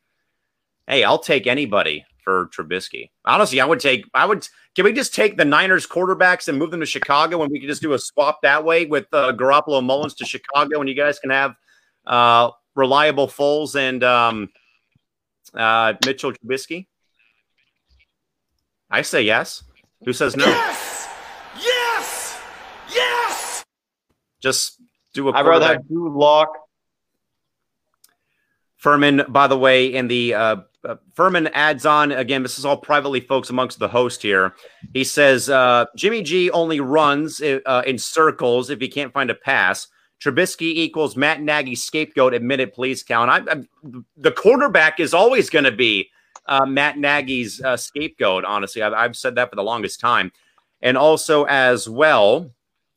Hey, 0.88 1.04
I'll 1.04 1.20
take 1.20 1.48
anybody 1.48 2.06
for 2.24 2.48
Trubisky. 2.48 3.10
Honestly, 3.26 3.62
I 3.62 3.66
would 3.66 3.80
take. 3.80 4.06
I 4.14 4.26
would. 4.26 4.48
Can 4.76 4.86
we 4.86 4.94
just 4.94 5.16
take 5.16 5.38
the 5.38 5.46
Niners 5.46 5.88
quarterbacks 5.88 6.48
and 6.48 6.60
move 6.60 6.72
them 6.72 6.80
to 6.82 6.86
Chicago, 6.86 7.42
and 7.42 7.52
we 7.52 7.60
can 7.60 7.70
just 7.70 7.82
do 7.82 7.94
a 7.94 8.00
swap 8.00 8.40
that 8.44 8.64
way 8.64 8.86
with 8.86 9.08
uh, 9.14 9.34
Garoppolo 9.34 9.80
and 9.80 9.88
Mullens 9.88 10.16
to 10.16 10.26
Chicago, 10.26 10.80
and 10.80 10.90
you 10.90 10.96
guys 10.96 11.18
can 11.18 11.32
have 11.32 11.56
uh, 12.06 12.52
reliable 12.76 13.28
Foles 13.28 13.76
and 13.76 14.04
um, 14.04 14.50
uh, 15.54 15.94
Mitchell 16.06 16.34
Trubisky? 16.34 16.88
I 18.90 19.02
say 19.02 19.22
yes. 19.22 19.64
Who 20.06 20.14
says 20.14 20.36
no? 20.36 20.46
Yes! 20.46 21.08
Yes! 21.62 22.42
Yes! 22.94 23.66
Just 24.42 24.82
do 25.14 25.30
a 25.30 25.34
I'd 25.34 25.46
rather 25.46 25.68
have 25.68 25.88
Drew 25.88 26.18
Lock. 26.18 26.50
Furman, 28.78 29.24
by 29.28 29.48
the 29.48 29.58
way, 29.58 29.94
in 29.94 30.08
the 30.08 30.34
uh, 30.34 30.56
uh, 30.88 30.96
Furman 31.14 31.48
adds 31.48 31.86
on 31.86 32.14
again. 32.14 32.44
This 32.44 32.58
is 32.58 32.66
all 32.66 32.78
privately, 32.78 33.20
folks, 33.20 33.50
amongst 33.50 33.80
the 33.80 33.90
host 33.90 34.22
here. 34.22 34.56
He 34.94 35.04
says 35.04 35.50
uh, 35.50 35.86
Jimmy 35.98 36.22
G 36.22 36.50
only 36.52 36.80
runs 36.80 37.42
uh, 37.42 37.84
in 37.86 37.98
circles 37.98 38.70
if 38.70 38.80
he 38.80 38.88
can't 38.88 39.12
find 39.12 39.30
a 39.30 39.36
pass. 39.36 39.88
Trubisky 40.22 40.74
equals 40.74 41.16
Matt 41.16 41.42
Nagy 41.42 41.76
scapegoat. 41.76 42.34
Admit 42.34 42.60
it, 42.60 42.74
please, 42.74 43.04
Count. 43.04 43.30
I, 43.30 43.54
I, 43.54 43.64
the 44.18 44.32
quarterback 44.32 45.00
is 45.00 45.14
always 45.14 45.50
going 45.50 45.66
to 45.66 45.72
be 45.72 46.10
uh, 46.48 46.66
Matt 46.66 46.98
Nagy's 46.98 47.62
uh, 47.62 47.78
scapegoat. 47.78 48.44
Honestly, 48.44 48.82
I've, 48.82 48.94
I've, 48.94 49.16
said 49.16 49.36
that 49.36 49.50
for 49.50 49.56
the 49.56 49.64
longest 49.64 50.00
time. 50.00 50.32
And 50.82 50.98
also, 50.98 51.46
as 51.46 51.88
well, 51.88 52.52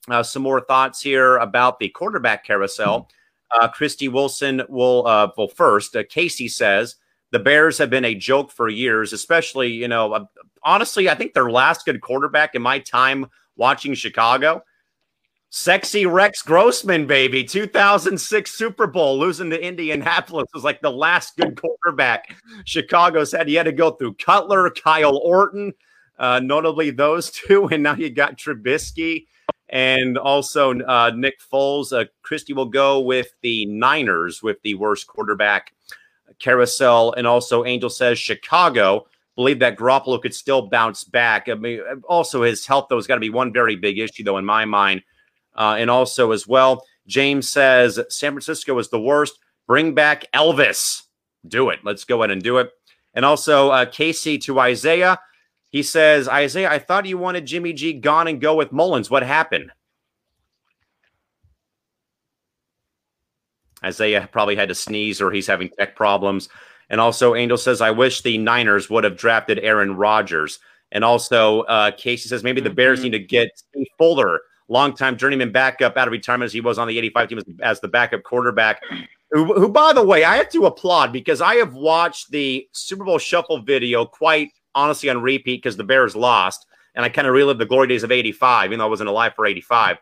uh, 0.08 0.22
some 0.22 0.42
more 0.42 0.60
thoughts 0.60 1.00
here 1.00 1.36
about 1.36 1.78
the 1.78 1.88
quarterback 1.90 2.44
carousel. 2.44 3.08
Uh, 3.54 3.68
Christy 3.68 4.08
Wilson 4.08 4.62
will. 4.68 5.06
Uh, 5.06 5.28
well, 5.36 5.48
first, 5.48 5.94
uh, 5.94 6.02
Casey 6.08 6.48
says 6.48 6.96
the 7.30 7.38
Bears 7.38 7.78
have 7.78 7.90
been 7.90 8.04
a 8.04 8.14
joke 8.14 8.50
for 8.50 8.68
years, 8.68 9.12
especially 9.12 9.70
you 9.70 9.88
know. 9.88 10.26
honestly, 10.64 11.08
I 11.08 11.14
think 11.14 11.34
their 11.34 11.50
last 11.50 11.84
good 11.84 12.00
quarterback 12.00 12.54
in 12.54 12.62
my 12.62 12.78
time 12.78 13.26
watching 13.56 13.94
Chicago 13.94 14.64
Sexy 15.54 16.06
Rex 16.06 16.40
Grossman, 16.40 17.06
baby. 17.06 17.44
2006 17.44 18.50
Super 18.50 18.86
Bowl, 18.86 19.18
losing 19.18 19.50
to 19.50 19.62
Indianapolis 19.62 20.48
was 20.54 20.64
like 20.64 20.80
the 20.80 20.90
last 20.90 21.36
good 21.36 21.60
quarterback 21.60 22.34
Chicago's 22.64 23.32
had. 23.32 23.48
He 23.48 23.54
had 23.54 23.64
to 23.64 23.72
go 23.72 23.90
through 23.90 24.14
Cutler, 24.14 24.70
Kyle 24.70 25.18
Orton, 25.18 25.74
uh, 26.18 26.40
notably 26.40 26.88
those 26.88 27.30
two. 27.30 27.66
And 27.66 27.82
now 27.82 27.94
you 27.94 28.08
got 28.08 28.38
Trubisky 28.38 29.26
and 29.68 30.16
also 30.16 30.80
uh, 30.80 31.12
Nick 31.14 31.38
Foles. 31.38 31.92
Uh, 31.92 32.06
Christy 32.22 32.54
will 32.54 32.64
go 32.64 33.00
with 33.00 33.34
the 33.42 33.66
Niners 33.66 34.42
with 34.42 34.56
the 34.62 34.76
worst 34.76 35.06
quarterback 35.06 35.74
carousel. 36.38 37.12
And 37.12 37.26
also, 37.26 37.66
Angel 37.66 37.90
says 37.90 38.18
Chicago 38.18 39.06
believe 39.36 39.58
that 39.58 39.76
Garoppolo 39.76 40.20
could 40.20 40.34
still 40.34 40.68
bounce 40.68 41.04
back. 41.04 41.50
I 41.50 41.54
mean, 41.54 41.82
also 42.04 42.42
his 42.42 42.66
health 42.66 42.86
though 42.88 42.96
has 42.96 43.06
got 43.06 43.16
to 43.16 43.20
be 43.20 43.28
one 43.28 43.52
very 43.52 43.76
big 43.76 43.98
issue 43.98 44.24
though 44.24 44.38
in 44.38 44.46
my 44.46 44.64
mind. 44.64 45.02
Uh, 45.54 45.76
and 45.78 45.90
also 45.90 46.32
as 46.32 46.46
well, 46.46 46.84
James 47.06 47.48
says 47.48 48.00
San 48.08 48.32
Francisco 48.32 48.78
is 48.78 48.88
the 48.88 49.00
worst. 49.00 49.38
Bring 49.66 49.94
back 49.94 50.24
Elvis. 50.32 51.02
Do 51.46 51.70
it. 51.70 51.80
Let's 51.82 52.04
go 52.04 52.22
ahead 52.22 52.30
and 52.30 52.42
do 52.42 52.58
it. 52.58 52.70
And 53.14 53.24
also 53.24 53.70
uh, 53.70 53.84
Casey 53.86 54.38
to 54.38 54.60
Isaiah. 54.60 55.18
He 55.70 55.82
says, 55.82 56.28
Isaiah, 56.28 56.70
I 56.70 56.78
thought 56.78 57.06
you 57.06 57.18
wanted 57.18 57.46
Jimmy 57.46 57.72
G 57.72 57.94
gone 57.94 58.28
and 58.28 58.40
go 58.40 58.54
with 58.54 58.72
Mullens. 58.72 59.10
What 59.10 59.22
happened? 59.22 59.72
Isaiah 63.84 64.28
probably 64.30 64.56
had 64.56 64.68
to 64.68 64.74
sneeze 64.74 65.20
or 65.20 65.30
he's 65.30 65.46
having 65.46 65.70
tech 65.70 65.96
problems. 65.96 66.48
And 66.88 67.00
also, 67.00 67.34
Angel 67.34 67.56
says, 67.56 67.80
I 67.80 67.90
wish 67.90 68.20
the 68.20 68.38
Niners 68.38 68.90
would 68.90 69.04
have 69.04 69.16
drafted 69.16 69.58
Aaron 69.58 69.96
Rodgers. 69.96 70.58
And 70.92 71.04
also, 71.04 71.62
uh, 71.62 71.90
Casey 71.92 72.28
says 72.28 72.44
maybe 72.44 72.60
the 72.60 72.70
Bears 72.70 72.98
mm-hmm. 72.98 73.04
need 73.04 73.18
to 73.18 73.24
get 73.24 73.50
Steve 73.56 73.86
Fuller, 73.98 74.40
longtime 74.72 75.16
journeyman 75.16 75.52
backup 75.52 75.96
out 75.96 76.08
of 76.08 76.12
retirement 76.12 76.46
as 76.46 76.52
he 76.52 76.60
was 76.60 76.78
on 76.78 76.88
the 76.88 76.98
85 76.98 77.28
team 77.28 77.38
as, 77.38 77.44
as 77.62 77.80
the 77.80 77.88
backup 77.88 78.22
quarterback. 78.22 78.82
Who, 79.30 79.54
who, 79.54 79.68
by 79.68 79.92
the 79.92 80.02
way, 80.02 80.24
I 80.24 80.36
have 80.36 80.50
to 80.50 80.66
applaud 80.66 81.12
because 81.12 81.40
I 81.40 81.54
have 81.56 81.74
watched 81.74 82.30
the 82.30 82.68
Super 82.72 83.04
Bowl 83.04 83.18
shuffle 83.18 83.62
video 83.62 84.04
quite 84.04 84.50
honestly 84.74 85.08
on 85.08 85.22
repeat 85.22 85.62
because 85.62 85.76
the 85.76 85.84
Bears 85.84 86.16
lost. 86.16 86.66
And 86.94 87.04
I 87.04 87.08
kind 87.08 87.26
of 87.26 87.32
relived 87.32 87.58
the 87.58 87.66
glory 87.66 87.88
days 87.88 88.02
of 88.02 88.12
85, 88.12 88.66
even 88.66 88.78
though 88.78 88.84
I 88.84 88.88
wasn't 88.88 89.08
alive 89.08 89.32
for 89.34 89.46
85. 89.46 89.96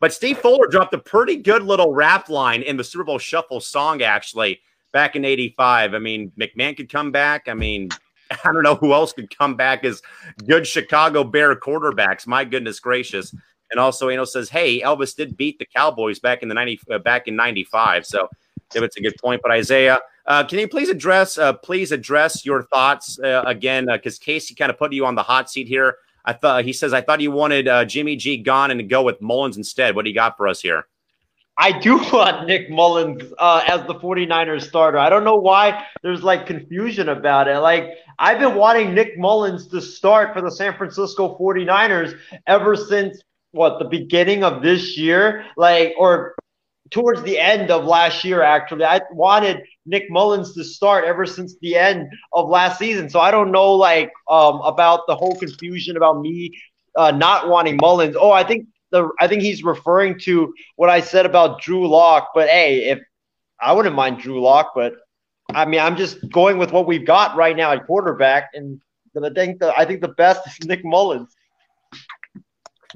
But 0.00 0.12
Steve 0.12 0.38
Fuller 0.38 0.68
dropped 0.68 0.94
a 0.94 0.98
pretty 0.98 1.36
good 1.36 1.64
little 1.64 1.92
rap 1.92 2.28
line 2.28 2.62
in 2.62 2.76
the 2.76 2.84
Super 2.84 3.02
Bowl 3.02 3.18
shuffle 3.18 3.60
song, 3.60 4.02
actually 4.02 4.60
back 4.92 5.16
in 5.16 5.24
85. 5.24 5.94
I 5.94 5.98
mean, 5.98 6.32
McMahon 6.38 6.76
could 6.76 6.90
come 6.90 7.10
back. 7.10 7.48
I 7.48 7.54
mean, 7.54 7.88
I 8.30 8.52
don't 8.52 8.62
know 8.62 8.74
who 8.74 8.92
else 8.92 9.12
could 9.12 9.36
come 9.36 9.56
back 9.56 9.84
as 9.84 10.02
good 10.46 10.66
Chicago 10.66 11.24
Bear 11.24 11.54
quarterbacks. 11.56 12.26
My 12.26 12.44
goodness 12.44 12.80
gracious. 12.80 13.34
And 13.70 13.80
also, 13.80 14.08
Ano 14.08 14.24
says, 14.24 14.48
"Hey, 14.48 14.80
Elvis 14.80 15.14
did 15.14 15.36
beat 15.36 15.58
the 15.58 15.66
Cowboys 15.66 16.18
back 16.18 16.42
in 16.42 16.48
the 16.48 16.54
ninety 16.54 16.80
uh, 16.90 16.98
back 16.98 17.28
in 17.28 17.36
'95." 17.36 18.06
So, 18.06 18.28
if 18.74 18.82
it's 18.82 18.96
a 18.96 19.00
good 19.00 19.14
point. 19.20 19.40
But 19.42 19.52
Isaiah, 19.52 20.00
uh, 20.26 20.44
can 20.44 20.58
you 20.58 20.68
please 20.68 20.88
address 20.88 21.38
uh, 21.38 21.54
please 21.54 21.92
address 21.92 22.44
your 22.44 22.62
thoughts 22.62 23.18
uh, 23.18 23.42
again? 23.46 23.86
Because 23.90 24.18
uh, 24.18 24.24
Casey 24.24 24.54
kind 24.54 24.70
of 24.70 24.78
put 24.78 24.92
you 24.92 25.06
on 25.06 25.14
the 25.14 25.22
hot 25.22 25.50
seat 25.50 25.68
here. 25.68 25.96
I 26.24 26.34
thought 26.34 26.64
he 26.64 26.72
says 26.72 26.92
I 26.92 27.00
thought 27.00 27.20
you 27.20 27.30
wanted 27.30 27.68
uh, 27.68 27.84
Jimmy 27.84 28.16
G 28.16 28.36
gone 28.36 28.70
and 28.70 28.78
to 28.78 28.84
go 28.84 29.02
with 29.02 29.20
Mullens 29.20 29.56
instead. 29.56 29.94
What 29.94 30.04
do 30.04 30.10
you 30.10 30.14
got 30.14 30.36
for 30.36 30.48
us 30.48 30.60
here? 30.60 30.86
I 31.58 31.72
do 31.78 31.96
want 32.12 32.46
Nick 32.46 32.70
Mullens 32.70 33.32
uh, 33.38 33.62
as 33.66 33.86
the 33.86 33.94
49ers 33.94 34.68
starter. 34.68 34.98
I 34.98 35.10
don't 35.10 35.24
know 35.24 35.36
why 35.36 35.84
there's 36.02 36.22
like 36.22 36.46
confusion 36.46 37.08
about 37.08 37.48
it. 37.48 37.58
Like, 37.58 37.98
I've 38.18 38.38
been 38.38 38.54
wanting 38.54 38.94
Nick 38.94 39.18
Mullens 39.18 39.66
to 39.68 39.80
start 39.80 40.34
for 40.34 40.40
the 40.40 40.50
San 40.50 40.76
Francisco 40.76 41.36
49ers 41.38 42.18
ever 42.46 42.76
since 42.76 43.22
what 43.58 43.78
the 43.78 43.84
beginning 43.84 44.44
of 44.44 44.62
this 44.62 44.96
year, 44.96 45.44
like, 45.56 45.92
or 45.98 46.34
towards 46.90 47.22
the 47.22 47.38
end 47.38 47.70
of 47.70 47.84
last 47.84 48.24
year, 48.24 48.42
actually. 48.42 48.84
I 48.84 49.02
wanted 49.12 49.62
Nick 49.84 50.10
Mullens 50.10 50.54
to 50.54 50.64
start 50.64 51.04
ever 51.04 51.26
since 51.26 51.56
the 51.60 51.76
end 51.76 52.08
of 52.32 52.48
last 52.48 52.78
season. 52.78 53.10
So 53.10 53.20
I 53.20 53.30
don't 53.30 53.52
know, 53.52 53.74
like, 53.74 54.10
um, 54.30 54.62
about 54.62 55.00
the 55.06 55.14
whole 55.14 55.34
confusion 55.36 55.98
about 55.98 56.20
me 56.20 56.52
uh, 56.98 57.12
not 57.12 57.48
wanting 57.48 57.78
Mullens. 57.80 58.16
Oh, 58.18 58.32
I 58.32 58.44
think 58.44 58.66
the 58.90 59.08
I 59.20 59.28
think 59.28 59.42
he's 59.42 59.62
referring 59.62 60.18
to 60.20 60.52
what 60.76 60.90
I 60.90 61.00
said 61.00 61.26
about 61.26 61.62
Drew 61.62 61.88
Lock. 61.88 62.30
But 62.34 62.48
hey, 62.48 62.90
if 62.90 62.98
I 63.60 63.72
wouldn't 63.72 63.94
mind 63.94 64.18
Drew 64.18 64.42
Lock, 64.42 64.72
but 64.74 64.94
I 65.54 65.64
mean 65.64 65.80
I'm 65.80 65.96
just 65.96 66.28
going 66.30 66.58
with 66.58 66.72
what 66.72 66.86
we've 66.86 67.06
got 67.06 67.36
right 67.36 67.56
now 67.56 67.72
at 67.72 67.86
quarterback, 67.86 68.50
and 68.54 68.80
I 69.22 69.30
think 69.30 69.60
the 69.60 69.72
I 69.78 69.84
think 69.84 70.00
the 70.00 70.08
best 70.08 70.46
is 70.46 70.58
Nick 70.66 70.84
Mullens. 70.84 71.34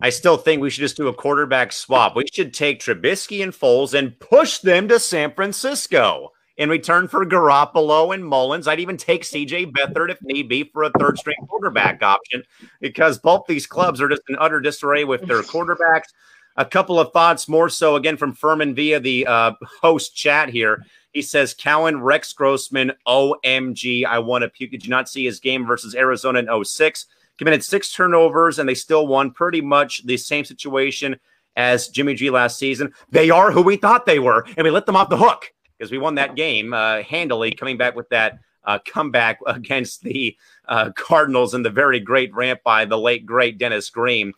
I 0.03 0.11
still 0.11 0.37
think 0.37 0.61
we 0.61 0.69
should 0.69 0.81
just 0.81 0.97
do 0.97 1.07
a 1.07 1.15
quarterback 1.15 1.71
swap. 1.71 2.17
We 2.17 2.27
should 2.33 2.53
take 2.53 2.81
Trubisky 2.81 3.41
and 3.41 3.53
Foles 3.53 3.97
and 3.97 4.19
push 4.19 4.59
them 4.59 4.89
to 4.89 4.99
San 4.99 5.33
Francisco 5.33 6.33
in 6.57 6.69
return 6.69 7.07
for 7.07 7.25
Garoppolo 7.25 8.13
and 8.13 8.25
Mullens. 8.25 8.67
I'd 8.67 8.81
even 8.81 8.97
take 8.97 9.23
CJ 9.23 9.71
Beathard 9.71 10.11
if 10.11 10.21
need 10.21 10.49
be 10.49 10.65
for 10.65 10.83
a 10.83 10.91
third 10.99 11.19
string 11.19 11.37
quarterback 11.49 12.03
option 12.03 12.43
because 12.81 13.21
both 13.21 13.45
these 13.47 13.65
clubs 13.65 14.01
are 14.01 14.09
just 14.09 14.23
in 14.29 14.35
utter 14.41 14.59
disarray 14.59 15.05
with 15.05 15.25
their 15.29 15.43
quarterbacks. 15.43 16.09
A 16.57 16.65
couple 16.65 16.99
of 16.99 17.13
thoughts 17.13 17.49
more 17.49 17.69
so 17.69 17.95
again 17.95 18.17
from 18.17 18.35
Furman 18.35 18.75
via 18.75 18.99
the 18.99 19.25
uh, 19.29 19.53
host 19.83 20.17
chat 20.17 20.49
here. 20.49 20.85
He 21.13 21.23
says, 21.23 21.55
Callan, 21.55 22.03
Rex 22.03 22.33
Grossman, 22.33 22.91
OMG. 23.07 24.05
I 24.05 24.19
want 24.19 24.43
to 24.43 24.49
puke. 24.49 24.73
Did 24.73 24.85
you 24.85 24.91
not 24.91 25.09
see 25.09 25.25
his 25.25 25.39
game 25.39 25.65
versus 25.65 25.95
Arizona 25.95 26.41
in 26.41 26.65
06? 26.65 27.07
Committed 27.43 27.65
six 27.65 27.93
turnovers 27.93 28.61
and 28.61 28.69
they 28.69 28.75
still 28.77 29.09
won 29.09 29.33
pretty 29.33 29.61
much 29.61 30.07
the 30.07 30.17
same 30.17 30.45
situation 30.45 31.19
as 31.57 31.89
Jimmy 31.89 32.15
G 32.15 32.31
last 32.31 32.57
season. 32.57 32.93
They 33.11 33.31
are 33.31 33.51
who 33.51 33.63
we 33.63 33.75
thought 33.75 34.07
they 34.07 34.21
were, 34.21 34.47
and 34.57 34.63
we 34.65 34.71
let 34.71 34.87
them 34.87 34.95
off 34.95 35.11
the 35.11 35.17
hook 35.17 35.53
because 35.77 35.91
we 35.91 35.99
won 35.99 36.15
that 36.15 36.37
game 36.37 36.73
uh, 36.73 37.03
handily, 37.03 37.51
coming 37.51 37.77
back 37.77 37.97
with 37.97 38.09
that 38.11 38.39
uh, 38.63 38.79
comeback 38.87 39.41
against 39.49 40.05
the 40.05 40.37
uh, 40.69 40.93
Cardinals 40.95 41.53
and 41.53 41.65
the 41.65 41.71
very 41.71 41.99
great 41.99 42.33
rant 42.33 42.63
by 42.63 42.85
the 42.85 42.97
late 42.97 43.27
great 43.27 43.59
Dennis 43.59 43.91
Green. 43.91 44.33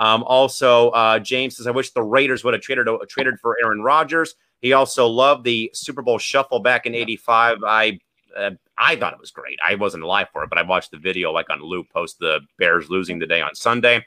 Um, 0.00 0.24
also, 0.24 0.90
uh, 0.90 1.20
James 1.20 1.58
says, 1.58 1.68
"I 1.68 1.70
wish 1.70 1.92
the 1.92 2.02
Raiders 2.02 2.42
would 2.42 2.54
have 2.54 2.62
traded 2.64 2.88
traded 3.08 3.38
for 3.38 3.56
Aaron 3.62 3.82
Rodgers." 3.82 4.34
He 4.60 4.72
also 4.72 5.06
loved 5.06 5.44
the 5.44 5.70
Super 5.74 6.02
Bowl 6.02 6.18
shuffle 6.18 6.58
back 6.58 6.86
in 6.86 6.94
'85. 6.96 7.58
I 7.64 8.00
uh, 8.36 8.50
I 8.78 8.96
thought 8.96 9.12
it 9.12 9.20
was 9.20 9.30
great. 9.30 9.58
I 9.66 9.74
wasn't 9.74 10.04
alive 10.04 10.28
for 10.32 10.44
it, 10.44 10.48
but 10.48 10.58
I 10.58 10.62
watched 10.62 10.90
the 10.90 10.98
video 10.98 11.32
like 11.32 11.50
on 11.50 11.60
loop 11.60 11.90
post 11.90 12.18
the 12.18 12.40
Bears 12.58 12.88
losing 12.88 13.18
the 13.18 13.26
day 13.26 13.40
on 13.40 13.54
Sunday. 13.54 14.04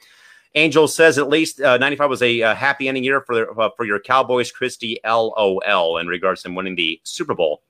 Angel 0.56 0.88
says 0.88 1.18
at 1.18 1.30
least 1.30 1.62
uh, 1.62 1.78
95 1.78 2.10
was 2.10 2.22
a, 2.22 2.40
happy 2.40 2.88
ending 2.88 3.04
year 3.04 3.22
for 3.22 3.60
uh, 3.60 3.70
for 3.78 3.86
your 3.86 4.00
Cowboys, 4.00 4.52
Christy 4.52 5.00
LOL, 5.06 5.98
in 5.98 6.08
regards 6.08 6.44
to 6.44 6.52
winning 6.52 6.76
the 6.76 7.00
Super 7.04 7.34
Bowl 7.34 7.62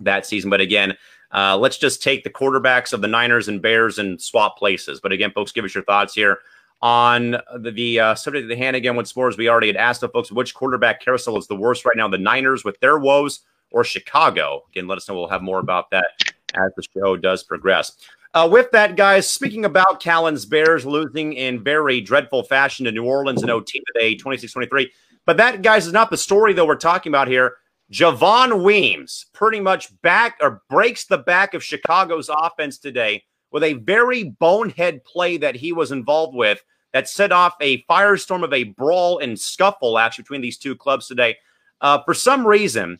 that 0.00 0.26
season. 0.26 0.50
But 0.50 0.60
again, 0.60 0.96
uh, 1.32 1.56
let's 1.56 1.78
just 1.78 2.02
take 2.02 2.24
the 2.24 2.30
quarterbacks 2.30 2.92
of 2.92 3.00
the 3.00 3.08
Niners 3.08 3.48
and 3.48 3.60
Bears 3.60 3.98
and 3.98 4.20
swap 4.20 4.58
places. 4.58 5.00
But 5.00 5.12
again, 5.12 5.32
folks, 5.32 5.52
give 5.52 5.64
us 5.64 5.74
your 5.74 5.84
thoughts 5.84 6.14
here 6.14 6.38
on 6.82 7.36
the, 7.58 7.72
the 7.72 8.00
uh, 8.00 8.14
subject 8.14 8.44
of 8.44 8.48
the 8.48 8.56
hand 8.56 8.76
again 8.76 8.96
with 8.96 9.06
sports. 9.06 9.36
We 9.36 9.48
already 9.48 9.68
had 9.68 9.76
asked 9.76 10.00
the 10.00 10.08
folks 10.08 10.32
which 10.32 10.54
quarterback 10.54 11.00
carousel 11.00 11.36
is 11.36 11.46
the 11.46 11.56
worst 11.56 11.84
right 11.84 11.96
now, 11.96 12.08
the 12.08 12.18
Niners 12.18 12.64
with 12.64 12.78
their 12.80 12.98
woes 12.98 13.40
or 13.70 13.84
Chicago. 13.84 14.64
Again, 14.70 14.86
let 14.86 14.98
us 14.98 15.08
know. 15.08 15.14
We'll 15.14 15.28
have 15.28 15.42
more 15.42 15.58
about 15.58 15.90
that 15.90 16.06
as 16.54 16.72
the 16.76 16.82
show 16.94 17.16
does 17.16 17.42
progress. 17.42 17.92
Uh, 18.32 18.48
with 18.50 18.70
that, 18.70 18.96
guys, 18.96 19.28
speaking 19.28 19.64
about 19.64 20.00
Callan's 20.00 20.46
Bears 20.46 20.86
losing 20.86 21.32
in 21.32 21.64
very 21.64 22.00
dreadful 22.00 22.44
fashion 22.44 22.84
to 22.84 22.92
New 22.92 23.04
Orleans 23.04 23.42
in 23.42 23.50
OT 23.50 23.82
today, 23.92 24.14
26 24.14 24.52
23. 24.52 24.92
But 25.26 25.36
that, 25.38 25.62
guys, 25.62 25.86
is 25.86 25.92
not 25.92 26.10
the 26.10 26.16
story, 26.16 26.52
though, 26.52 26.66
we're 26.66 26.76
talking 26.76 27.10
about 27.10 27.28
here. 27.28 27.56
Javon 27.92 28.62
Wims 28.62 29.26
pretty 29.32 29.58
much 29.58 30.00
back 30.02 30.36
or 30.40 30.62
breaks 30.70 31.06
the 31.06 31.18
back 31.18 31.54
of 31.54 31.64
Chicago's 31.64 32.30
offense 32.32 32.78
today 32.78 33.24
with 33.50 33.64
a 33.64 33.74
very 33.74 34.24
bonehead 34.24 35.02
play 35.04 35.36
that 35.36 35.56
he 35.56 35.72
was 35.72 35.90
involved 35.90 36.36
with 36.36 36.62
that 36.92 37.08
set 37.08 37.32
off 37.32 37.54
a 37.60 37.82
firestorm 37.84 38.44
of 38.44 38.52
a 38.52 38.64
brawl 38.64 39.18
and 39.18 39.38
scuffle 39.38 39.98
actually 39.98 40.22
between 40.22 40.40
these 40.40 40.58
two 40.58 40.76
clubs 40.76 41.08
today. 41.08 41.36
Uh, 41.80 42.00
for 42.04 42.14
some 42.14 42.46
reason, 42.46 42.98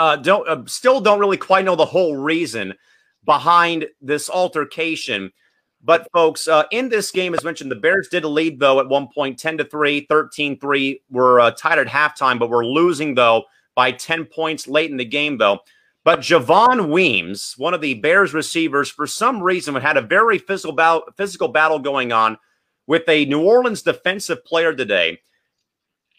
uh, 0.00 0.16
don't 0.16 0.48
uh, 0.48 0.62
still 0.64 0.98
don't 1.00 1.20
really 1.20 1.36
quite 1.36 1.66
know 1.66 1.76
the 1.76 1.84
whole 1.84 2.16
reason 2.16 2.74
behind 3.26 3.86
this 4.00 4.30
altercation. 4.30 5.30
But 5.82 6.08
folks, 6.10 6.48
uh, 6.48 6.64
in 6.72 6.88
this 6.88 7.10
game, 7.10 7.34
as 7.34 7.44
mentioned, 7.44 7.70
the 7.70 7.76
Bears 7.76 8.08
did 8.08 8.24
lead 8.24 8.58
though 8.58 8.80
at 8.80 8.88
one 8.88 9.08
point 9.14 9.38
10 9.38 9.58
to 9.58 9.64
3, 9.64 10.06
13 10.08 10.58
3. 10.58 11.02
We're 11.10 11.40
uh, 11.40 11.50
tied 11.50 11.78
at 11.78 11.86
halftime, 11.86 12.38
but 12.38 12.48
we're 12.48 12.64
losing 12.64 13.14
though 13.14 13.44
by 13.74 13.92
10 13.92 14.24
points 14.24 14.66
late 14.66 14.90
in 14.90 14.96
the 14.96 15.04
game 15.04 15.36
though. 15.36 15.58
But 16.02 16.20
Javon 16.20 16.88
Wims, 16.88 17.54
one 17.58 17.74
of 17.74 17.82
the 17.82 17.92
Bears 17.92 18.32
receivers, 18.32 18.90
for 18.90 19.06
some 19.06 19.42
reason 19.42 19.74
had 19.74 19.98
a 19.98 20.02
very 20.02 20.38
physical 20.38 20.74
battle, 20.74 21.02
physical 21.14 21.48
battle 21.48 21.78
going 21.78 22.10
on 22.10 22.38
with 22.86 23.06
a 23.06 23.26
New 23.26 23.42
Orleans 23.42 23.82
defensive 23.82 24.46
player 24.46 24.74
today. 24.74 25.20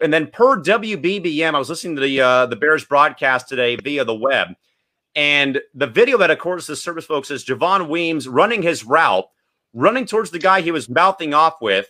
And 0.02 0.14
then 0.14 0.28
per 0.28 0.62
WBBM, 0.62 1.54
I 1.54 1.60
was 1.60 1.70
listening 1.70 1.96
to 1.96 2.02
the 2.02 2.22
uh, 2.22 2.46
the 2.48 2.56
Bears 2.56 2.86
broadcast 2.86 3.48
today 3.48 3.76
via 3.76 4.04
the 4.04 4.16
web. 4.16 4.50
And 5.16 5.62
the 5.74 5.88
video 5.88 6.18
that, 6.18 6.38
course, 6.40 6.68
the 6.68 6.76
service 6.76 7.06
folks 7.06 7.32
is 7.32 7.46
Javon 7.46 7.90
Wims 7.90 8.28
running 8.28 8.62
his 8.62 8.86
route, 8.86 9.26
running 9.74 10.06
towards 10.06 10.32
the 10.32 10.40
guy 10.40 10.62
he 10.62 10.72
was 10.72 10.90
mouthing 10.90 11.34
off 11.34 11.56
with. 11.62 11.88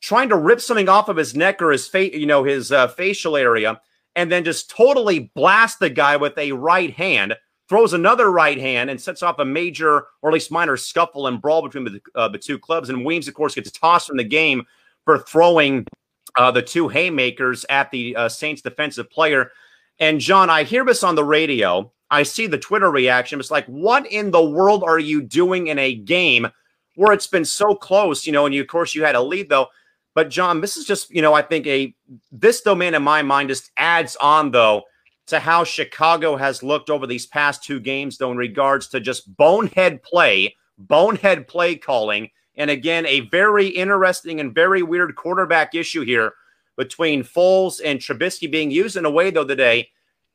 trying 0.00 0.28
to 0.30 0.36
rip 0.36 0.60
something 0.60 0.88
off 0.88 1.08
of 1.08 1.16
his 1.16 1.34
neck 1.34 1.60
or 1.62 1.70
his 1.70 1.86
face, 1.86 2.14
you 2.14 2.26
know, 2.26 2.42
his 2.42 2.72
uh, 2.72 2.88
facial 2.88 3.36
area, 3.36 3.80
and 4.16 4.32
then 4.32 4.44
just 4.44 4.70
totally 4.70 5.30
blast 5.34 5.78
the 5.78 5.90
guy 5.90 6.16
with 6.16 6.36
a 6.38 6.52
right 6.52 6.92
hand, 6.94 7.34
throws 7.68 7.92
another 7.92 8.30
right 8.32 8.58
hand, 8.58 8.90
and 8.90 9.00
sets 9.00 9.22
off 9.22 9.38
a 9.38 9.44
major 9.44 10.06
or 10.22 10.30
at 10.30 10.34
least 10.34 10.50
minor 10.50 10.76
scuffle 10.76 11.26
and 11.26 11.40
brawl 11.40 11.62
between 11.62 11.84
the, 11.84 12.00
uh, 12.14 12.28
the 12.28 12.38
two 12.38 12.58
clubs. 12.58 12.88
And 12.88 13.04
Wims, 13.04 13.28
of 13.28 13.34
course, 13.34 13.54
gets 13.54 13.70
tossed 13.70 14.08
from 14.08 14.16
the 14.16 14.24
game 14.24 14.66
for 15.04 15.18
throwing 15.18 15.86
uh, 16.36 16.50
the 16.50 16.62
two 16.62 16.88
haymakers 16.88 17.64
at 17.68 17.90
the 17.90 18.16
uh, 18.16 18.28
Saints 18.28 18.62
defensive 18.62 19.10
player. 19.10 19.50
And 19.98 20.20
John, 20.20 20.50
I 20.50 20.64
hear 20.64 20.84
this 20.84 21.02
on 21.02 21.14
the 21.14 21.24
radio. 21.24 21.92
I 22.10 22.22
see 22.22 22.46
the 22.46 22.58
Twitter 22.58 22.90
reaction. 22.90 23.38
It's 23.38 23.50
like, 23.50 23.66
what 23.66 24.06
in 24.06 24.30
the 24.30 24.44
world 24.44 24.82
are 24.82 24.98
you 24.98 25.22
doing 25.22 25.68
in 25.68 25.78
a 25.78 25.94
game 25.94 26.48
where 26.96 27.12
it's 27.12 27.26
been 27.26 27.44
so 27.44 27.74
close? 27.74 28.26
You 28.26 28.32
know, 28.32 28.46
and 28.46 28.54
you, 28.54 28.62
of 28.62 28.68
course, 28.68 28.94
you 28.94 29.04
had 29.04 29.14
a 29.14 29.22
lead 29.22 29.48
though. 29.48 29.68
But 30.14 30.28
John, 30.28 30.60
this 30.60 30.76
is 30.76 30.84
just, 30.84 31.10
you 31.10 31.22
know, 31.22 31.34
I 31.34 31.42
think 31.42 31.66
a 31.66 31.94
this 32.32 32.62
domain 32.62 32.94
in 32.94 33.02
my 33.02 33.22
mind 33.22 33.48
just 33.48 33.70
adds 33.76 34.16
on 34.16 34.50
though 34.50 34.82
to 35.30 35.38
how 35.38 35.62
Chicago 35.62 36.36
has 36.36 36.62
looked 36.62 36.90
over 36.90 37.06
these 37.06 37.26
past 37.26 37.62
two 37.62 37.78
games, 37.78 38.18
though, 38.18 38.32
in 38.32 38.36
regards 38.36 38.88
to 38.88 39.00
just 39.00 39.34
bonehead 39.36 40.02
play, 40.02 40.56
bonehead 40.76 41.46
play 41.46 41.76
calling, 41.76 42.28
and 42.56 42.70
again, 42.70 43.06
a 43.06 43.20
very 43.20 43.66
interesting 43.66 44.40
and 44.40 44.54
very 44.54 44.82
weird 44.82 45.14
quarterback 45.16 45.74
issue 45.74 46.04
here 46.04 46.34
between 46.76 47.22
Foles 47.22 47.80
and 47.84 47.98
Trubisky 47.98 48.50
being 48.50 48.70
used 48.70 48.96
in 48.96 49.04
a 49.04 49.10
way, 49.10 49.30
though, 49.30 49.46
today 49.46 49.90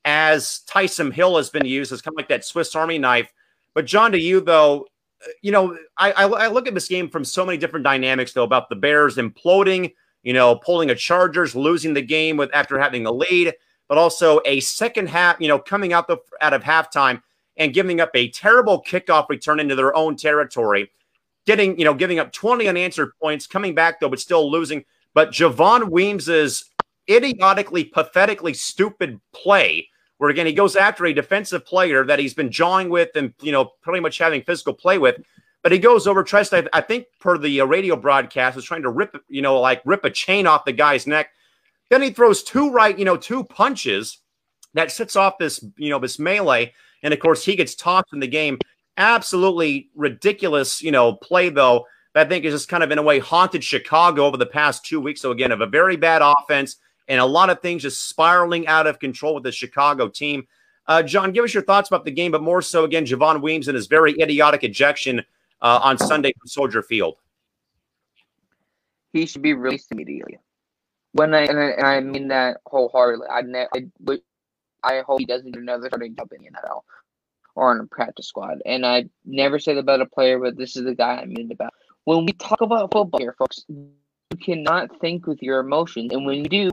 as 0.06 0.62
Taysom 0.68 1.12
Hill 1.12 1.36
has 1.36 1.50
been 1.50 1.66
used 1.66 1.92
as 1.92 2.02
kind 2.02 2.14
of 2.14 2.18
like 2.18 2.30
that 2.30 2.46
Swiss 2.46 2.76
Army 2.76 3.00
knife. 3.00 3.34
But 3.74 3.86
John, 3.86 4.12
to 4.12 4.20
you 4.20 4.40
though, 4.40 4.88
you 5.42 5.52
know, 5.52 5.78
I, 5.98 6.12
I, 6.12 6.24
I 6.26 6.48
look 6.48 6.68
at 6.68 6.76
this 6.76 6.88
game 6.88 7.10
from 7.10 7.26
so 7.26 7.46
many 7.46 7.58
different 7.58 7.84
dynamics 7.84 8.32
though 8.32 8.44
about 8.44 8.70
the 8.70 8.76
Bears 8.76 9.18
imploding, 9.18 9.94
you 10.24 10.34
know, 10.34 10.56
pulling 10.56 10.92
a 10.92 10.96
Chargers, 10.96 11.56
losing 11.56 11.94
the 11.94 12.02
game 12.02 12.38
with 12.38 12.52
after 12.54 12.80
having 12.80 13.08
a 13.08 13.12
lead, 13.12 13.54
but 13.90 13.98
also 13.98 14.40
a 14.46 14.60
second 14.60 15.10
half, 15.10 15.42
you 15.42 15.48
know, 15.48 15.60
coming 15.60 15.92
out 15.92 16.08
the 16.08 16.18
out 16.40 16.54
of 16.54 16.64
halftime 16.64 17.22
and 17.58 17.74
giving 17.74 18.00
up 18.00 18.12
a 18.14 18.30
terrible 18.30 18.84
kickoff 18.84 19.28
return 19.30 19.60
into 19.60 19.76
their 19.76 19.96
own 19.96 20.16
territory, 20.16 20.92
getting, 21.46 21.78
you 21.78 21.86
know, 21.86 21.94
giving 21.94 22.20
up 22.20 22.32
20 22.32 22.68
unanswered 22.68 23.12
points, 23.22 23.48
coming 23.48 23.76
back 23.76 24.00
though, 24.00 24.10
but 24.10 24.20
still 24.20 24.50
losing. 24.50 24.86
But 25.14 25.32
Javon 25.32 25.90
Wims's 25.90 26.70
idiotically, 27.10 27.86
pathetically 27.86 28.54
stupid 28.54 29.20
play 29.34 29.90
where 30.18 30.30
again 30.30 30.46
he 30.46 30.54
goes 30.54 30.76
after 30.76 31.06
a 31.06 31.14
defensive 31.14 31.66
player 31.66 32.06
that 32.06 32.20
he's 32.20 32.34
been 32.34 32.52
jawing 32.52 32.90
with 32.90 33.10
and 33.16 33.34
you 33.42 33.52
know 33.52 33.72
pretty 33.82 34.00
much 34.00 34.18
having 34.18 34.42
physical 34.42 34.74
play 34.74 34.98
with. 34.98 35.22
But 35.62 35.72
he 35.72 35.80
goes 35.80 36.06
over, 36.06 36.24
tries 36.24 36.50
to, 36.50 36.70
I 36.74 36.82
think, 36.82 37.08
per 37.20 37.40
the 37.40 37.62
uh, 37.62 37.66
radio 37.66 37.96
broadcast, 37.96 38.56
was 38.56 38.66
trying 38.66 38.84
to 38.84 38.92
rip, 38.92 39.18
you 39.28 39.42
know, 39.42 39.60
like 39.60 39.82
rip 39.84 40.06
a 40.06 40.12
chain 40.12 40.46
off 40.46 40.64
the 40.64 40.72
guy's 40.72 41.08
neck. 41.08 41.32
Then 41.90 42.04
he 42.04 42.12
throws 42.12 42.44
two 42.44 42.70
right, 42.70 42.96
you 42.96 43.04
know, 43.04 43.18
two 43.18 43.44
punches 43.44 44.20
that 44.76 44.92
sets 44.92 45.16
off 45.16 45.40
this, 45.40 45.66
you 45.76 45.90
know, 45.90 45.98
this 45.98 46.20
melee. 46.20 46.72
And 47.02 47.16
of 47.16 47.20
course, 47.20 47.44
he 47.44 47.56
gets 47.56 47.74
tossed 47.74 48.14
in 48.14 48.20
the 48.20 48.28
game. 48.28 48.60
Absolutely 48.98 49.90
ridiculous, 49.96 50.82
you 50.82 50.92
know, 50.92 51.14
play 51.14 51.50
though. 51.50 51.86
That 52.14 52.28
I 52.28 52.30
think 52.30 52.46
is 52.46 52.54
just 52.54 52.70
kind 52.70 52.82
of 52.82 52.92
in 52.92 52.98
a 52.98 53.02
way 53.02 53.20
haunted 53.20 53.62
Chicago 53.62 54.26
over 54.26 54.38
the 54.38 54.46
past 54.46 54.86
two 54.86 55.02
weeks. 55.02 55.22
So 55.22 55.32
again, 55.32 55.52
of 55.52 55.60
a 55.60 55.66
very 55.66 55.98
bad 55.98 56.22
offense 56.22 56.78
and 57.10 57.20
a 57.20 57.26
lot 57.26 57.50
of 57.50 57.62
things 57.62 57.82
just 57.82 58.08
spiraling 58.08 58.68
out 58.68 58.88
of 58.88 59.00
control 59.00 59.36
with 59.36 59.44
the 59.44 59.52
Chicago 59.52 60.08
team. 60.08 60.48
Uh, 60.88 61.04
John, 61.04 61.34
give 61.34 61.44
us 61.44 61.54
your 61.54 61.64
thoughts 61.64 61.90
about 61.90 62.06
the 62.06 62.12
game, 62.12 62.32
but 62.32 62.42
more 62.42 62.62
so 62.62 62.86
again, 62.86 63.06
Javon 63.06 63.42
Wims 63.42 63.68
and 63.68 63.76
his 63.76 63.88
very 63.88 64.20
idiotic 64.22 64.64
ejection 64.64 65.20
uh, 65.62 65.80
on 65.84 65.98
Sunday 65.98 66.32
from 66.40 66.48
Soldier 66.48 66.82
Field. 66.82 67.18
He 69.12 69.26
should 69.26 69.42
be 69.42 69.54
released 69.54 69.92
immediately. 69.92 70.38
When 71.14 71.34
I 71.34 71.42
and 71.42 71.60
I, 71.60 71.70
and 71.72 71.88
I 71.88 72.00
mean 72.02 72.28
that 72.28 72.58
wholeheartedly, 72.66 73.28
I, 73.30 73.42
ne- 73.42 73.68
I 73.74 74.20
I 74.84 75.02
hope 75.02 75.20
he 75.20 75.26
doesn't 75.26 75.52
get 75.52 75.62
another 75.62 75.88
starting 75.88 76.16
job 76.16 76.30
in 76.34 76.44
the 76.44 76.50
NFL 76.50 76.82
or 77.56 77.72
on 77.72 77.80
a 77.80 77.88
practice 77.88 78.28
squad. 78.28 78.62
And 78.66 78.86
I 78.86 79.06
never 79.26 79.60
say 79.60 79.74
that 79.74 79.80
about 79.80 80.02
a 80.02 80.06
player, 80.06 80.40
but 80.40 80.58
this 80.58 80.76
is 80.76 80.84
the 80.84 80.96
guy 80.96 81.18
I 81.18 81.26
mean 81.26 81.52
about. 81.52 81.74
When 82.04 82.26
we 82.26 82.34
talk 82.34 82.62
about 82.62 82.92
football 82.92 83.20
here, 83.20 83.36
folks, 83.38 83.64
you 83.68 83.90
cannot 84.40 85.00
think 85.00 85.26
with 85.26 85.42
your 85.42 85.60
emotions, 85.60 86.14
and 86.14 86.26
when 86.26 86.38
you 86.38 86.50
do, 86.50 86.72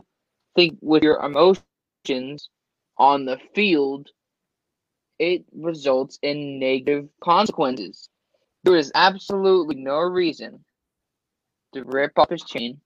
think 0.55 0.77
with 0.81 1.03
your 1.03 1.19
emotions 1.23 2.49
on 2.97 3.25
the 3.25 3.39
field, 3.55 4.09
it 5.19 5.45
results 5.53 6.19
in 6.21 6.59
negative 6.59 7.07
consequences. 7.23 8.09
There 8.63 8.75
is 8.75 8.91
absolutely 8.93 9.75
no 9.75 9.99
reason 9.99 10.63
to 11.73 11.83
rip 11.83 12.17
off 12.17 12.29
his 12.29 12.43
chain 12.43 12.79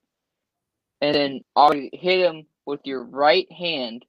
and 1.00 1.14
then 1.14 1.40
already 1.56 1.90
hit 1.92 2.20
him 2.20 2.46
with 2.66 2.80
your 2.84 3.04
right 3.04 3.50
hand 3.52 4.04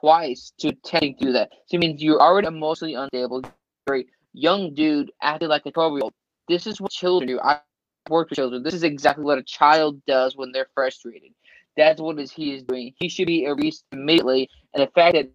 twice 0.00 0.52
to 0.58 0.72
to 0.72 1.12
do 1.18 1.32
that. 1.32 1.50
So 1.66 1.76
it 1.76 1.80
means 1.80 2.02
you're 2.02 2.20
already 2.20 2.48
emotionally 2.48 2.94
unstable. 2.94 3.42
A 3.90 4.04
young 4.32 4.74
dude 4.74 5.10
acting 5.22 5.48
like 5.48 5.66
a 5.66 5.70
12 5.70 5.92
year 5.92 6.00
old. 6.04 6.12
This 6.48 6.66
is 6.66 6.80
what 6.80 6.92
children 6.92 7.28
do. 7.28 7.40
I 7.40 7.60
work 8.08 8.30
with 8.30 8.36
children. 8.36 8.62
This 8.62 8.74
is 8.74 8.82
exactly 8.82 9.24
what 9.24 9.38
a 9.38 9.42
child 9.42 10.00
does 10.06 10.36
when 10.36 10.52
they're 10.52 10.68
frustrated. 10.74 11.32
That's 11.76 12.00
what 12.00 12.18
is 12.18 12.30
he 12.30 12.54
is 12.54 12.62
doing. 12.62 12.94
He 12.98 13.08
should 13.08 13.26
be 13.26 13.46
released 13.46 13.84
immediately. 13.92 14.48
And 14.74 14.82
the 14.82 14.90
fact 14.92 15.14
that 15.14 15.30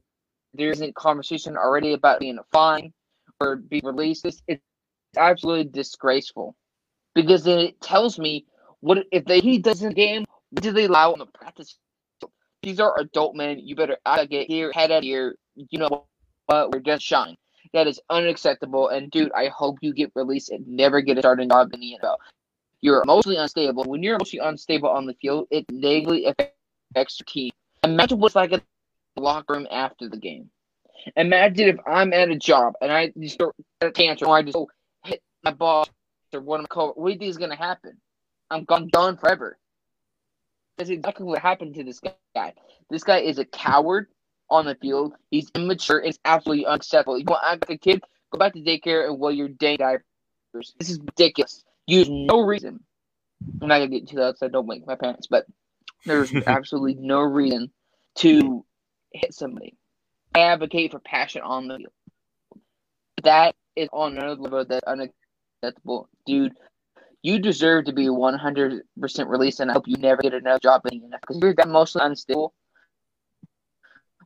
there 0.54 0.70
isn't 0.70 0.96
conversation 0.96 1.58
already 1.58 1.94
about 1.94 2.20
being 2.20 2.38
a 2.38 2.44
fine 2.52 2.94
or 3.40 3.56
being 3.56 3.86
released, 3.86 4.26
it's, 4.26 4.42
it's 4.48 4.62
absolutely 5.18 5.66
disgraceful. 5.66 6.56
Because 7.16 7.48
it 7.48 7.80
tells 7.82 8.20
me 8.20 8.46
what 8.82 9.06
if 9.12 9.26
they, 9.26 9.40
he 9.40 9.58
does 9.58 9.82
in 9.82 9.90
the 9.90 9.96
game, 9.96 10.26
what 10.52 10.64
do 10.64 10.72
they 10.72 10.86
allow 10.86 11.14
on 11.14 11.20
the 11.20 11.26
practice? 11.26 11.78
These 12.68 12.82
are 12.82 13.00
adult 13.00 13.34
men. 13.34 13.60
You 13.60 13.78
better 13.78 13.98
get 14.30 14.48
here, 14.48 14.74
head 14.74 14.92
out 14.92 15.02
here. 15.02 15.38
You 15.56 15.80
know 15.80 16.06
what? 16.48 16.74
We're 16.74 16.82
just 16.82 17.02
shine. 17.02 17.38
That 17.72 17.88
is 17.88 17.98
unacceptable. 18.10 18.90
And 18.90 19.10
dude, 19.10 19.32
I 19.32 19.48
hope 19.48 19.78
you 19.80 19.94
get 19.94 20.12
released 20.16 20.50
and 20.50 20.68
never 20.68 21.00
get 21.00 21.18
a 21.18 21.22
starting 21.22 21.48
job 21.48 21.74
in 21.74 21.80
the 21.80 21.98
NFL. 22.04 22.18
You're 22.82 23.02
emotionally 23.04 23.38
unstable. 23.38 23.86
When 23.86 24.04
you're 24.04 24.16
emotionally 24.16 24.46
unstable 24.46 24.90
on 24.90 25.06
the 25.06 25.14
field, 25.14 25.48
it 25.50 25.64
negatively 25.72 26.26
affects 26.26 27.22
your 27.22 27.26
team. 27.26 27.52
Imagine 27.86 28.20
what's 28.20 28.36
like 28.36 28.52
in 28.52 28.62
the 29.16 29.22
locker 29.22 29.54
room 29.54 29.68
after 29.72 30.10
the 30.10 30.18
game. 30.18 30.50
Imagine 31.16 31.70
if 31.70 31.78
I'm 31.88 32.12
at 32.12 32.28
a 32.28 32.36
job 32.36 32.74
and 32.82 32.92
I 32.92 33.14
just 33.18 33.36
start 33.36 33.56
a 33.80 33.92
tantrum 33.92 34.30
or 34.30 34.36
I 34.36 34.42
just 34.42 34.58
oh, 34.58 34.68
hit 35.06 35.22
my 35.42 35.52
boss 35.52 35.88
or 36.34 36.42
one 36.42 36.60
of 36.60 36.64
my 36.64 36.68
coworkers. 36.68 37.02
What 37.02 37.08
do 37.08 37.14
you 37.14 37.32
think 37.32 37.44
is 37.44 37.50
to 37.50 37.56
happen? 37.56 37.98
I'm 38.52 38.66
gone, 38.66 38.90
done 38.90 39.16
forever. 39.16 39.58
That's 40.78 40.90
exactly 40.90 41.26
what 41.26 41.40
happened 41.40 41.76
to 41.76 41.84
this 41.84 42.00
guy. 42.36 42.54
This 42.90 43.04
guy 43.04 43.20
is 43.20 43.40
a 43.40 43.46
coward 43.46 44.08
on 44.50 44.66
the 44.66 44.76
field. 44.76 45.14
He's 45.32 45.50
immature. 45.56 46.00
It's 46.00 46.20
absolutely 46.24 46.66
unacceptable. 46.66 47.18
You 47.18 47.26
want 47.28 47.44
to 47.44 47.50
act 47.50 47.70
like 47.70 47.78
a 47.78 47.80
kid? 47.80 48.04
Go 48.32 48.40
back 48.40 48.54
to 48.54 48.60
daycare 48.60 49.08
and 49.08 49.20
wear 49.20 49.32
your 49.32 49.48
dang 49.48 49.78
diapers. 49.78 50.76
This 50.78 50.90
is 50.90 51.00
ridiculous. 51.00 51.64
Use 51.88 52.10
no 52.10 52.42
reason. 52.42 52.84
I'm 53.62 53.68
not 53.68 53.78
gonna 53.78 53.88
get 53.88 54.02
into 54.02 54.18
that, 54.18 54.38
so 54.38 54.46
I 54.46 54.50
don't 54.50 54.68
wake 54.68 54.86
my 54.86 54.96
parents. 54.96 55.28
But 55.28 55.46
there's 56.06 56.34
absolutely 56.48 56.96
no 56.96 57.22
reason 57.22 57.72
to 58.16 58.66
hit 59.14 59.34
somebody. 59.34 59.78
I 60.36 60.42
advocate 60.42 60.92
for 60.92 61.00
passion 61.00 61.42
on 61.42 61.68
the 61.68 61.78
field. 61.78 61.92
That 63.24 63.56
is 63.76 63.90
on 63.94 64.18
another 64.18 64.42
level 64.42 64.66
that's 64.66 64.84
unacceptable, 64.86 66.10
dude. 66.26 66.54
You 67.28 67.40
deserve 67.40 67.84
to 67.88 67.92
be 67.92 68.06
100% 68.06 68.84
released, 69.28 69.60
and 69.60 69.70
I 69.70 69.74
hope 69.74 69.86
you 69.86 69.98
never 69.98 70.22
get 70.22 70.34
another 70.34 70.60
job 70.60 70.84
in 70.90 71.02
the 71.02 71.08
NFL 71.08 71.20
because 71.28 71.42
you're 71.42 71.68
mostly 71.68 72.02
unstable. 72.02 72.54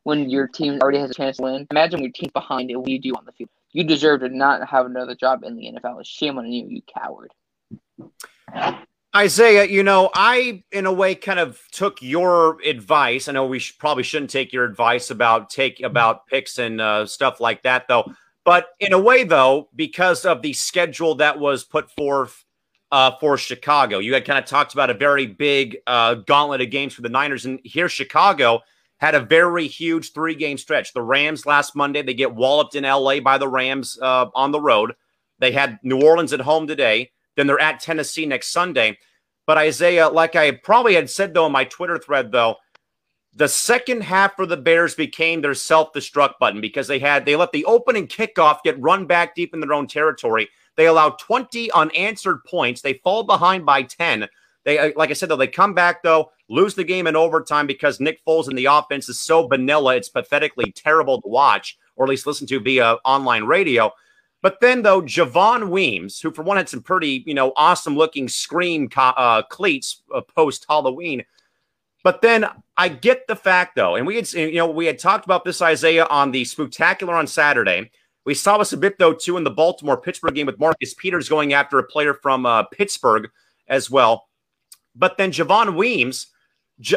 When 0.04 0.30
your 0.30 0.48
team 0.48 0.78
already 0.80 1.00
has 1.00 1.10
a 1.10 1.14
chance 1.16 1.38
to 1.38 1.44
win, 1.44 1.66
imagine 1.72 2.04
your 2.04 2.12
team's 2.12 2.32
behind 2.32 2.70
it. 2.70 2.76
What 2.76 2.86
do 2.86 2.92
you 2.92 3.02
do 3.02 3.14
on 3.14 3.26
the 3.26 3.32
field? 3.32 3.50
You 3.72 3.86
deserve 3.86 4.20
to 4.20 4.30
not 4.30 4.70
have 4.70 4.86
another 4.86 5.16
job 5.16 5.44
in 5.44 5.56
the 5.56 5.64
NFL. 5.64 6.00
It's 6.00 6.10
Shame 6.10 6.38
on 6.38 6.52
you, 6.52 6.68
you 6.68 6.84
coward. 6.96 7.34
Isaiah, 9.16 9.66
you 9.66 9.82
know, 9.82 10.12
I 10.14 10.62
in 10.72 10.86
a 10.86 10.94
way 10.94 11.16
kind 11.16 11.40
of 11.40 11.60
took 11.72 12.04
your 12.04 12.62
advice. 12.62 13.28
I 13.28 13.32
know 13.32 13.48
we 13.48 13.64
probably 13.80 14.04
shouldn't 14.04 14.30
take 14.30 14.54
your 14.54 14.66
advice 14.66 15.10
about 15.10 15.50
take 15.50 15.82
about 15.82 16.28
picks 16.28 16.60
and 16.60 16.80
uh, 16.80 17.08
stuff 17.08 17.40
like 17.40 17.64
that, 17.64 17.88
though. 17.88 18.14
But 18.46 18.68
in 18.80 18.94
a 18.94 19.00
way, 19.00 19.24
though, 19.24 19.70
because 19.76 20.24
of 20.24 20.44
the 20.44 20.54
schedule 20.54 21.16
that 21.16 21.40
was 21.40 21.64
put 21.64 21.90
forth 21.90 22.46
uh, 22.92 23.12
for 23.20 23.38
Chicago, 23.38 24.00
you 24.00 24.14
had 24.14 24.26
kind 24.26 24.40
of 24.40 24.46
talked 24.46 24.74
about 24.74 24.90
a 24.90 24.94
very 24.94 25.26
big 25.26 25.78
uh, 25.88 26.16
gauntlet 26.16 26.62
of 26.62 26.70
games 26.70 26.94
for 26.94 27.02
the 27.02 27.10
Niners, 27.10 27.46
and 27.46 27.60
here 27.64 27.90
Chicago 27.90 28.62
had 28.98 29.16
a 29.16 29.20
very 29.20 29.68
huge 29.68 30.14
three 30.14 30.36
game 30.36 30.58
stretch. 30.58 30.94
The 30.94 31.02
Rams 31.02 31.46
last 31.46 31.76
Monday, 31.76 32.02
they 32.02 32.14
get 32.14 32.36
walloped 32.36 32.76
in 32.76 32.84
LA 32.84 33.20
by 33.20 33.38
the 33.38 33.48
Rams 33.48 33.98
uh, 34.02 34.28
on 34.36 34.52
the 34.52 34.60
road. 34.60 34.94
They 35.40 35.52
had 35.52 35.80
New 35.82 36.02
Orleans 36.02 36.34
at 36.34 36.42
home 36.42 36.68
today. 36.68 37.12
Then 37.36 37.48
they're 37.48 37.60
at 37.60 37.80
Tennessee 37.80 38.26
next 38.26 38.52
Sunday. 38.52 38.98
But 39.48 39.58
Isaiah, 39.58 40.08
like 40.08 40.36
I 40.36 40.52
probably 40.52 40.94
had 40.94 41.10
said 41.10 41.34
though 41.34 41.48
in 41.48 41.52
my 41.52 41.64
Twitter 41.64 41.98
thread, 41.98 42.32
though, 42.32 42.58
the 43.34 43.48
second 43.48 44.04
half 44.04 44.36
for 44.36 44.46
the 44.46 44.58
Bears 44.58 44.94
became 44.94 45.42
their 45.42 45.54
self-destruct 45.54 46.34
button 46.40 46.62
because 46.62 46.88
they 46.88 47.00
had 47.00 47.26
they 47.26 47.36
let 47.36 47.52
the 47.52 47.66
opening 47.66 48.08
kickoff 48.08 48.62
get 48.64 48.80
run 48.80 49.08
back 49.08 49.34
deep 49.34 49.54
in 49.54 49.62
their 49.62 49.74
own 49.74 49.88
territory. 49.88 50.50
They 50.78 50.88
allow 50.88 51.12
20 51.12 51.72
unanswered 51.72 52.44
points. 52.46 52.82
They 52.82 52.94
fall 52.94 53.24
behind 53.24 53.66
by 53.66 53.84
10. 53.84 54.28
They, 54.64 54.78
uh, 54.78 54.92
like 54.96 55.10
I 55.10 55.14
said, 55.14 55.30
though, 55.30 55.36
they 55.36 55.48
come 55.48 55.74
back 55.74 56.04
though, 56.04 56.32
lose 56.50 56.76
the 56.76 56.84
game 56.84 57.08
in 57.08 57.16
overtime 57.16 57.68
because 57.68 58.00
Nick 58.00 58.24
Foles 58.26 58.48
and 58.48 58.58
the 58.58 58.66
offense 58.66 59.10
is 59.10 59.20
so 59.20 59.48
vanilla. 59.48 59.96
It's 59.96 60.10
pathetically 60.10 60.72
terrible 60.72 61.22
to 61.22 61.28
watch, 61.28 61.78
or 61.96 62.06
at 62.06 62.10
least 62.10 62.28
listen 62.28 62.48
to 62.48 62.60
via 62.60 62.98
online 63.06 63.44
radio. 63.44 63.92
But 64.42 64.60
then, 64.60 64.82
though, 64.82 65.02
Javon 65.04 65.70
Wims, 65.70 66.20
who 66.20 66.32
for 66.32 66.42
one 66.42 66.58
had 66.58 66.68
some 66.68 66.82
pretty, 66.82 67.24
you 67.28 67.34
know, 67.34 67.54
awesome 67.56 67.96
looking 67.96 68.28
scream 68.28 68.90
uh, 68.96 69.44
cleats 69.44 70.02
uh, 70.14 70.22
post 70.22 70.66
Halloween. 70.68 71.24
But 72.04 72.24
then 72.24 72.48
I 72.76 72.90
get 72.90 73.28
the 73.28 73.36
fact, 73.36 73.76
though, 73.76 73.96
and 73.96 74.08
we 74.08 74.16
had, 74.16 74.32
you 74.34 74.56
know, 74.56 74.70
we 74.70 74.88
had 74.88 74.98
talked 74.98 75.26
about 75.26 75.46
this 75.46 75.62
Isaiah 75.62 76.06
on 76.06 76.32
the 76.32 76.44
spectacular 76.46 77.14
on 77.14 77.28
Saturday. 77.28 77.92
We 78.26 78.34
saw 78.34 78.58
this 78.58 78.74
a 78.74 78.78
bit, 78.78 79.00
though, 79.00 79.14
too, 79.14 79.38
in 79.38 79.44
the 79.44 79.50
Baltimore 79.50 80.00
Pittsburgh 80.00 80.36
game 80.36 80.46
with 80.46 80.60
Marcus 80.60 80.94
Peters 80.94 81.30
going 81.30 81.54
after 81.54 81.80
a 81.80 81.84
player 81.84 82.14
from 82.14 82.46
uh, 82.46 82.64
Pittsburgh 82.64 83.30
as 83.68 83.90
well. 83.90 84.28
But 84.96 85.18
then 85.18 85.32
Javon 85.32 85.76
Wims, 85.76 86.28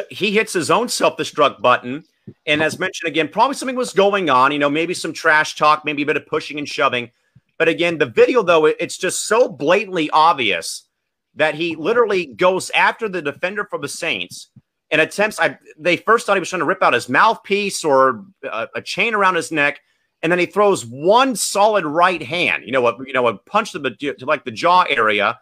he 0.09 0.31
hits 0.31 0.53
his 0.53 0.69
own 0.69 0.89
self 0.89 1.17
destruct 1.17 1.61
button. 1.61 2.03
And 2.45 2.61
as 2.61 2.79
mentioned 2.79 3.07
again, 3.07 3.27
probably 3.27 3.55
something 3.55 3.75
was 3.75 3.93
going 3.93 4.29
on, 4.29 4.51
you 4.51 4.59
know, 4.59 4.69
maybe 4.69 4.93
some 4.93 5.13
trash 5.13 5.55
talk, 5.55 5.85
maybe 5.85 6.01
a 6.03 6.05
bit 6.05 6.17
of 6.17 6.25
pushing 6.25 6.57
and 6.57 6.67
shoving. 6.67 7.11
But 7.57 7.67
again, 7.67 7.97
the 7.97 8.07
video, 8.07 8.41
though, 8.43 8.65
it's 8.65 8.97
just 8.97 9.27
so 9.27 9.47
blatantly 9.47 10.09
obvious 10.09 10.87
that 11.35 11.55
he 11.55 11.75
literally 11.75 12.25
goes 12.25 12.69
after 12.71 13.07
the 13.07 13.21
defender 13.21 13.67
for 13.69 13.77
the 13.79 13.87
Saints 13.87 14.49
and 14.91 15.01
attempts. 15.01 15.39
I, 15.39 15.57
they 15.77 15.97
first 15.97 16.25
thought 16.25 16.35
he 16.35 16.39
was 16.39 16.49
trying 16.49 16.61
to 16.61 16.65
rip 16.65 16.83
out 16.83 16.93
his 16.93 17.09
mouthpiece 17.09 17.83
or 17.83 18.25
a, 18.43 18.67
a 18.75 18.81
chain 18.81 19.13
around 19.13 19.35
his 19.35 19.51
neck. 19.51 19.79
And 20.25 20.31
then 20.31 20.39
he 20.39 20.47
throws 20.47 20.83
one 20.83 21.35
solid 21.35 21.85
right 21.85 22.21
hand, 22.21 22.63
you 22.65 22.71
know, 22.71 22.87
a, 22.87 22.97
you 23.05 23.13
know, 23.13 23.27
a 23.27 23.37
punch 23.37 23.73
to 23.73 23.79
the 23.79 23.91
to 23.91 24.25
like 24.25 24.43
the 24.43 24.49
jaw 24.51 24.85
area, 24.89 25.37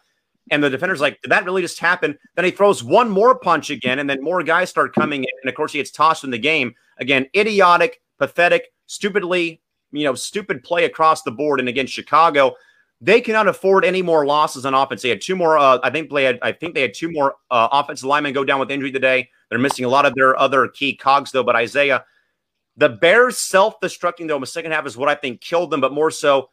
and 0.51 0.61
the 0.61 0.69
defender's 0.69 0.99
like, 0.99 1.21
"Did 1.21 1.31
that 1.31 1.45
really 1.45 1.61
just 1.61 1.79
happen?" 1.79 2.19
Then 2.35 2.43
he 2.43 2.51
throws 2.51 2.83
one 2.83 3.09
more 3.09 3.39
punch 3.39 3.69
again, 3.69 3.99
and 3.99 4.09
then 4.09 4.21
more 4.21 4.43
guys 4.43 4.69
start 4.69 4.93
coming 4.93 5.23
in, 5.23 5.29
and 5.41 5.49
of 5.49 5.55
course 5.55 5.71
he 5.71 5.79
gets 5.79 5.91
tossed 5.91 6.25
in 6.25 6.31
the 6.31 6.37
game 6.37 6.75
again. 6.97 7.27
Idiotic, 7.33 8.01
pathetic, 8.19 8.73
stupidly 8.87 9.61
you 9.93 10.03
know, 10.03 10.15
stupid 10.15 10.63
play 10.63 10.85
across 10.85 11.21
the 11.21 11.31
board. 11.31 11.59
And 11.59 11.69
against 11.69 11.93
Chicago, 11.93 12.55
they 12.99 13.21
cannot 13.21 13.47
afford 13.47 13.85
any 13.85 14.01
more 14.01 14.25
losses 14.25 14.65
on 14.65 14.73
offense. 14.73 15.01
They 15.01 15.09
had 15.09 15.21
two 15.21 15.35
more. 15.35 15.57
Uh, 15.57 15.79
I 15.83 15.89
think 15.89 16.11
they 16.11 16.23
had. 16.23 16.39
I 16.41 16.51
think 16.51 16.73
they 16.73 16.81
had 16.81 16.93
two 16.93 17.11
more 17.11 17.35
uh, 17.51 17.69
offensive 17.71 18.05
linemen 18.05 18.33
go 18.33 18.43
down 18.43 18.59
with 18.59 18.71
injury 18.71 18.91
today. 18.91 19.29
They're 19.49 19.59
missing 19.59 19.85
a 19.85 19.89
lot 19.89 20.05
of 20.05 20.13
their 20.15 20.37
other 20.37 20.67
key 20.67 20.95
cogs 20.95 21.31
though. 21.31 21.43
But 21.43 21.55
Isaiah, 21.55 22.03
the 22.77 22.89
Bears 22.89 23.37
self-destructing 23.37 24.27
though 24.27 24.35
in 24.35 24.41
the 24.41 24.47
second 24.47 24.71
half 24.71 24.85
is 24.85 24.97
what 24.97 25.09
I 25.09 25.15
think 25.15 25.41
killed 25.41 25.71
them. 25.71 25.81
But 25.81 25.93
more 25.93 26.11
so, 26.11 26.49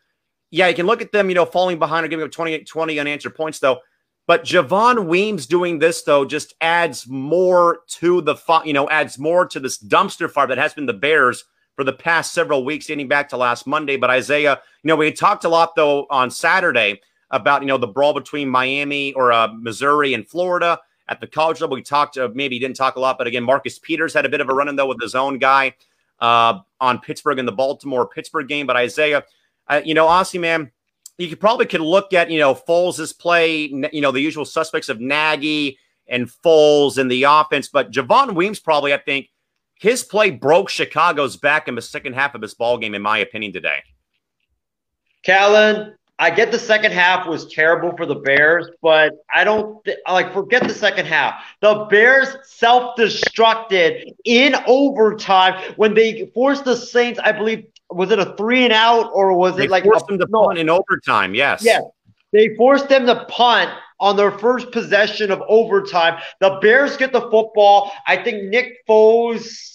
yeah, 0.51 0.69
you 0.69 0.75
can 0.75 0.87
look 0.87 1.03
at 1.03 1.13
them, 1.13 1.29
you 1.29 1.35
know, 1.35 1.47
falling 1.47 1.79
behind 1.79 2.05
or 2.05 2.09
giving 2.09 2.25
up 2.25 2.33
28, 2.33 2.67
20 2.67 3.01
unanswered 3.01 3.35
points 3.35 3.59
though. 3.59 3.81
But 4.27 4.45
Javon 4.45 5.07
Wims 5.07 5.47
doing 5.47 5.79
this 5.79 6.03
though 6.03 6.25
just 6.25 6.55
adds 6.61 7.09
more 7.09 7.81
to 7.89 8.21
the, 8.21 8.37
you 8.65 8.73
know, 8.73 8.89
adds 8.91 9.19
more 9.19 9.47
to 9.47 9.59
this 9.59 9.79
dumpster 9.79 10.31
fire 10.31 10.47
that 10.47 10.59
has 10.59 10.75
been 10.75 10.87
the 10.87 10.93
Bears 10.93 11.45
for 11.75 11.85
the 11.85 11.93
past 11.93 12.35
several 12.35 12.65
weeks, 12.65 12.87
dating 12.87 13.09
back 13.09 13.29
to 13.31 13.37
last 13.37 13.67
Monday. 13.67 13.97
But 13.97 14.11
Isaiah, 14.11 14.61
you 14.83 14.89
know, 14.89 14.97
we 14.97 15.11
talked 15.13 15.45
a 15.45 15.49
lot 15.49 15.75
though 15.75 16.07
on 16.11 16.31
Saturday 16.31 17.01
about 17.31 17.63
you 17.63 17.69
know 17.69 17.79
the 17.79 17.87
brawl 17.87 18.13
between 18.13 18.49
Miami 18.49 19.13
or 19.15 19.33
uh, 19.33 19.49
Missouri 19.53 20.15
and 20.15 20.29
Florida 20.29 20.79
at 21.09 21.21
the 21.21 21.27
college 21.27 21.61
level. 21.61 21.77
We 21.77 21.83
talked, 21.83 22.19
uh, 22.19 22.29
maybe 22.35 22.59
didn't 22.59 22.77
talk 22.77 22.97
a 22.97 23.01
lot, 23.01 23.19
but 23.19 23.27
again, 23.27 23.43
Marcus 23.43 23.79
Peters 23.79 24.15
had 24.15 24.27
a 24.27 24.29
bit 24.29 24.41
of 24.41 24.49
a 24.49 24.55
run 24.55 24.69
in 24.69 24.77
though 24.77 24.87
with 24.87 25.01
his 25.01 25.15
own 25.15 25.39
guy 25.39 25.75
uh, 26.21 26.61
on 26.81 26.99
Pittsburgh 27.01 27.39
in 27.39 27.47
the 27.47 27.53
Baltimore 27.53 28.07
Pittsburgh 28.07 28.49
game. 28.49 28.67
But 28.67 28.77
Isaiah, 28.77 29.25
uh, 29.69 29.81
you 29.85 29.95
know, 29.95 30.07
honestly, 30.07 30.41
man, 30.41 30.71
you 31.19 31.29
could 31.29 31.41
probably 31.41 31.67
could 31.67 31.81
look 31.81 32.13
at 32.13 32.31
you 32.31 32.39
know 32.39 32.55
Foles' 32.55 33.17
play, 33.19 33.67
you 33.93 34.01
know, 34.01 34.11
the 34.11 34.21
usual 34.21 34.45
suspects 34.45 34.89
of 34.89 35.01
Nagy 35.01 35.79
and 36.09 36.29
Foles 36.29 36.99
in 36.99 37.09
the 37.09 37.23
offense, 37.23 37.69
but 37.69 37.91
Javon 37.91 38.35
Wims 38.35 38.59
probably, 38.59 38.93
I 38.93 38.99
think 38.99 39.29
his 39.75 40.03
play 40.03 40.31
broke 40.31 40.69
Chicago's 40.69 41.37
back 41.37 41.69
in 41.69 41.75
the 41.75 41.83
second 41.83 42.15
half 42.15 42.35
of 42.35 42.41
this 42.41 42.53
ball 42.53 42.77
game, 42.77 42.95
in 42.95 43.01
my 43.01 43.19
opinion, 43.19 43.53
today. 43.53 43.79
Callan, 45.23 45.97
I 46.21 46.29
get 46.29 46.53
the 46.53 46.59
second 46.59 46.93
half 46.93 47.27
was 47.27 47.47
terrible 47.47 47.97
for 47.97 48.05
the 48.05 48.15
Bears, 48.15 48.69
but 48.83 49.15
I 49.35 49.43
don't 49.43 49.83
th- 49.85 49.97
like 50.07 50.35
forget 50.35 50.63
the 50.63 50.75
second 50.75 51.07
half. 51.07 51.43
The 51.63 51.87
Bears 51.91 52.29
self-destructed 52.45 54.13
in 54.27 54.55
overtime 54.67 55.73
when 55.77 55.95
they 55.95 56.31
forced 56.35 56.67
the 56.67 56.77
Saints. 56.77 57.19
I 57.25 57.33
believe 57.33 57.65
was 57.89 58.11
it 58.11 58.19
a 58.19 58.37
three 58.37 58.65
and 58.65 58.73
out 58.73 59.11
or 59.15 59.33
was 59.33 59.57
they 59.57 59.65
it 59.65 59.71
like 59.71 59.85
forced 59.85 60.05
a, 60.11 60.13
them 60.13 60.19
to 60.19 60.27
no, 60.31 60.45
punt 60.45 60.59
in 60.59 60.69
overtime? 60.69 61.35
Yes. 61.35 61.63
Yes. 61.65 61.83
They 62.33 62.55
forced 62.55 62.91
them 62.91 63.07
to 63.07 63.25
punt 63.25 63.71
on 63.99 64.17
their 64.17 64.31
first 64.31 64.73
possession 64.73 65.31
of 65.31 65.43
overtime. 65.49 66.21
The 66.41 66.59
Bears 66.61 66.99
get 66.99 67.13
the 67.13 67.23
football. 67.23 67.93
I 68.07 68.23
think 68.23 68.45
Nick 68.45 68.87
Foles 68.87 69.71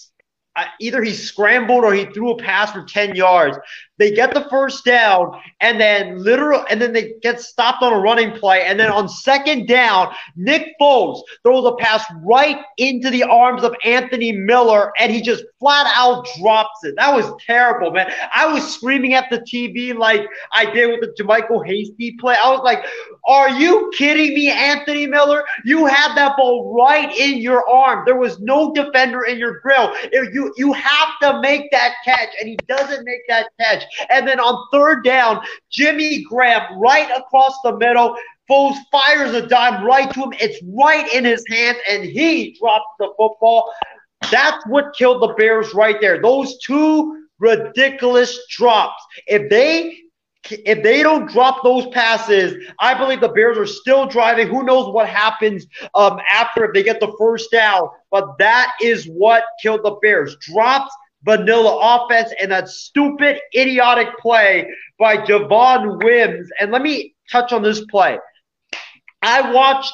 either 0.80 1.02
he 1.02 1.12
scrambled 1.12 1.84
or 1.84 1.92
he 1.92 2.06
threw 2.06 2.30
a 2.30 2.38
pass 2.38 2.72
for 2.72 2.84
10 2.84 3.16
yards. 3.16 3.58
They 3.98 4.12
get 4.12 4.34
the 4.34 4.46
first 4.50 4.84
down 4.84 5.40
and 5.60 5.80
then 5.80 6.22
literal 6.22 6.64
and 6.68 6.80
then 6.80 6.92
they 6.92 7.14
get 7.22 7.40
stopped 7.40 7.82
on 7.82 7.92
a 7.92 7.98
running 7.98 8.32
play. 8.32 8.64
And 8.64 8.78
then 8.78 8.90
on 8.90 9.08
second 9.08 9.66
down, 9.66 10.12
Nick 10.36 10.74
Foles 10.80 11.22
throws 11.42 11.64
a 11.66 11.76
pass 11.76 12.04
right 12.22 12.58
into 12.78 13.10
the 13.10 13.22
arms 13.22 13.62
of 13.62 13.74
Anthony 13.84 14.32
Miller 14.32 14.92
and 14.98 15.10
he 15.10 15.20
just 15.22 15.44
flat 15.58 15.86
out 15.94 16.26
drops 16.38 16.84
it. 16.84 16.94
That 16.96 17.14
was 17.14 17.32
terrible, 17.44 17.90
man. 17.90 18.12
I 18.34 18.46
was 18.52 18.74
screaming 18.74 19.14
at 19.14 19.30
the 19.30 19.38
TV 19.40 19.96
like 19.96 20.26
I 20.52 20.70
did 20.70 20.90
with 20.90 21.00
the 21.00 21.22
JaMycal 21.22 21.66
Hasty 21.66 22.16
play. 22.20 22.36
I 22.42 22.50
was 22.50 22.62
like, 22.64 22.84
Are 23.26 23.50
you 23.50 23.90
kidding 23.96 24.34
me, 24.34 24.50
Anthony 24.50 25.06
Miller? 25.06 25.44
You 25.64 25.86
had 25.86 26.14
that 26.16 26.36
ball 26.36 26.74
right 26.76 27.14
in 27.16 27.38
your 27.38 27.68
arm. 27.68 28.04
There 28.04 28.16
was 28.16 28.38
no 28.40 28.72
defender 28.74 29.24
in 29.24 29.38
your 29.38 29.60
grill. 29.60 29.92
You 30.12 30.52
you 30.56 30.72
have 30.72 31.08
to 31.22 31.40
make 31.40 31.70
that 31.70 31.94
catch, 32.04 32.28
and 32.38 32.48
he 32.48 32.56
doesn't 32.68 33.04
make 33.04 33.26
that 33.28 33.48
catch. 33.58 33.84
And 34.10 34.26
then 34.26 34.40
on 34.40 34.66
third 34.72 35.04
down, 35.04 35.40
Jimmy 35.70 36.22
Graham 36.22 36.78
right 36.78 37.10
across 37.16 37.54
the 37.62 37.76
middle. 37.76 38.16
Foles 38.48 38.76
fires 38.92 39.34
a 39.34 39.46
dime 39.46 39.84
right 39.84 40.12
to 40.14 40.22
him. 40.22 40.32
It's 40.38 40.62
right 40.72 41.12
in 41.12 41.24
his 41.24 41.44
hand, 41.50 41.76
and 41.88 42.04
he 42.04 42.56
drops 42.58 42.86
the 43.00 43.08
football. 43.16 43.72
That's 44.30 44.64
what 44.66 44.94
killed 44.94 45.22
the 45.22 45.34
Bears 45.34 45.74
right 45.74 45.96
there. 46.00 46.22
Those 46.22 46.56
two 46.58 47.26
ridiculous 47.38 48.38
drops. 48.48 49.02
If 49.26 49.50
they 49.50 49.98
if 50.50 50.82
they 50.82 51.02
don't 51.02 51.28
drop 51.28 51.64
those 51.64 51.88
passes, 51.88 52.64
I 52.78 52.94
believe 52.94 53.20
the 53.20 53.28
Bears 53.28 53.58
are 53.58 53.66
still 53.66 54.06
driving. 54.06 54.48
Who 54.48 54.62
knows 54.62 54.92
what 54.92 55.08
happens 55.08 55.66
um, 55.94 56.20
after 56.30 56.64
if 56.64 56.72
they 56.72 56.84
get 56.84 57.00
the 57.00 57.12
first 57.18 57.50
down? 57.50 57.88
But 58.10 58.38
that 58.38 58.72
is 58.80 59.06
what 59.06 59.42
killed 59.60 59.82
the 59.82 59.98
Bears. 60.02 60.36
Dropped 60.40 60.92
vanilla 61.24 61.78
offense 61.80 62.32
and 62.40 62.50
that 62.50 62.68
stupid, 62.68 63.38
idiotic 63.54 64.08
play 64.18 64.68
by 64.98 65.18
Javon 65.18 66.02
Wims. 66.02 66.48
And 66.60 66.70
let 66.70 66.82
me 66.82 67.14
touch 67.30 67.52
on 67.52 67.62
this 67.62 67.84
play. 67.86 68.18
I 69.22 69.52
watched 69.52 69.92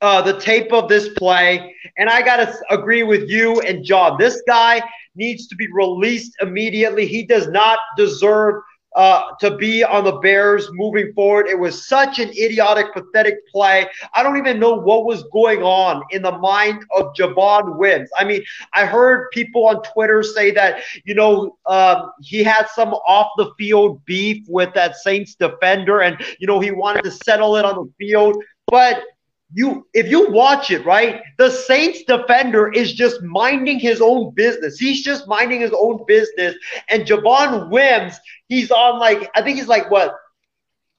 uh, 0.00 0.22
the 0.22 0.38
tape 0.40 0.72
of 0.72 0.88
this 0.88 1.08
play, 1.10 1.74
and 1.96 2.08
I 2.08 2.22
got 2.22 2.36
to 2.36 2.54
agree 2.70 3.02
with 3.02 3.28
you 3.28 3.60
and 3.60 3.84
John. 3.84 4.16
This 4.18 4.42
guy 4.46 4.82
needs 5.14 5.46
to 5.48 5.56
be 5.56 5.68
released 5.72 6.32
immediately. 6.40 7.06
He 7.06 7.24
does 7.24 7.48
not 7.48 7.78
deserve– 7.96 8.62
uh, 8.94 9.22
to 9.40 9.56
be 9.56 9.82
on 9.82 10.04
the 10.04 10.12
Bears 10.12 10.68
moving 10.72 11.12
forward. 11.14 11.46
It 11.46 11.58
was 11.58 11.86
such 11.86 12.18
an 12.18 12.28
idiotic, 12.30 12.92
pathetic 12.92 13.46
play. 13.48 13.86
I 14.14 14.22
don't 14.22 14.36
even 14.36 14.58
know 14.58 14.74
what 14.74 15.04
was 15.04 15.24
going 15.32 15.62
on 15.62 16.02
in 16.10 16.22
the 16.22 16.38
mind 16.38 16.84
of 16.96 17.12
Javon 17.14 17.76
Wims. 17.76 18.10
I 18.16 18.24
mean, 18.24 18.44
I 18.72 18.86
heard 18.86 19.30
people 19.32 19.68
on 19.68 19.82
Twitter 19.82 20.22
say 20.22 20.50
that, 20.52 20.82
you 21.04 21.14
know, 21.14 21.56
um, 21.66 22.12
he 22.22 22.42
had 22.44 22.68
some 22.68 22.94
off 22.94 23.30
the 23.36 23.50
field 23.58 24.04
beef 24.04 24.44
with 24.48 24.72
that 24.74 24.96
Saints 24.96 25.34
defender 25.34 26.02
and, 26.02 26.22
you 26.38 26.46
know, 26.46 26.60
he 26.60 26.70
wanted 26.70 27.02
to 27.04 27.10
settle 27.10 27.56
it 27.56 27.64
on 27.64 27.74
the 27.74 27.92
field. 27.98 28.42
But 28.66 29.02
you 29.54 29.86
if 29.94 30.08
you 30.08 30.28
watch 30.30 30.72
it 30.72 30.84
right 30.84 31.22
the 31.38 31.48
saints 31.48 32.02
defender 32.02 32.72
is 32.72 32.92
just 32.92 33.22
minding 33.22 33.78
his 33.78 34.00
own 34.00 34.34
business. 34.34 34.78
He's 34.78 35.02
just 35.02 35.28
minding 35.28 35.60
his 35.60 35.72
own 35.72 36.04
business. 36.06 36.56
And 36.88 37.06
javon 37.06 37.70
wims 37.70 38.14
he's 38.48 38.70
on 38.70 38.98
like 38.98 39.30
i 39.34 39.42
think 39.42 39.56
he's 39.56 39.68
like 39.68 39.90
what? 39.90 40.16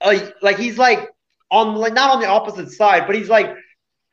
Uh, 0.02 0.20
like 0.42 0.58
he's 0.58 0.78
like 0.78 1.10
on 1.52 1.76
like 1.76 1.94
not 1.94 2.12
on 2.12 2.22
the 2.22 2.28
opposite 2.28 2.72
side 2.72 3.06
but 3.06 3.16
he's 3.16 3.30
like 3.30 3.54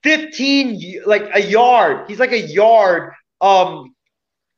15 0.02 1.02
like 1.06 1.30
a 1.34 1.40
yard. 1.40 2.08
He's 2.08 2.18
like 2.18 2.32
a 2.32 2.40
yard 2.40 3.12
um 3.40 3.94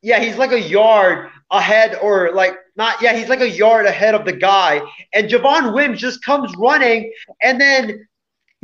yeah 0.01 0.19
he's 0.19 0.37
like 0.37 0.51
a 0.51 0.61
yard 0.61 1.29
ahead 1.51 1.95
or 2.01 2.31
like 2.33 2.55
not 2.75 3.01
yeah 3.01 3.15
he's 3.15 3.29
like 3.29 3.41
a 3.41 3.49
yard 3.49 3.85
ahead 3.85 4.15
of 4.15 4.25
the 4.25 4.33
guy. 4.33 4.81
And 5.13 5.29
javon 5.29 5.75
wims 5.75 6.01
just 6.01 6.23
comes 6.23 6.51
running 6.57 7.13
and 7.43 7.61
then 7.61 8.07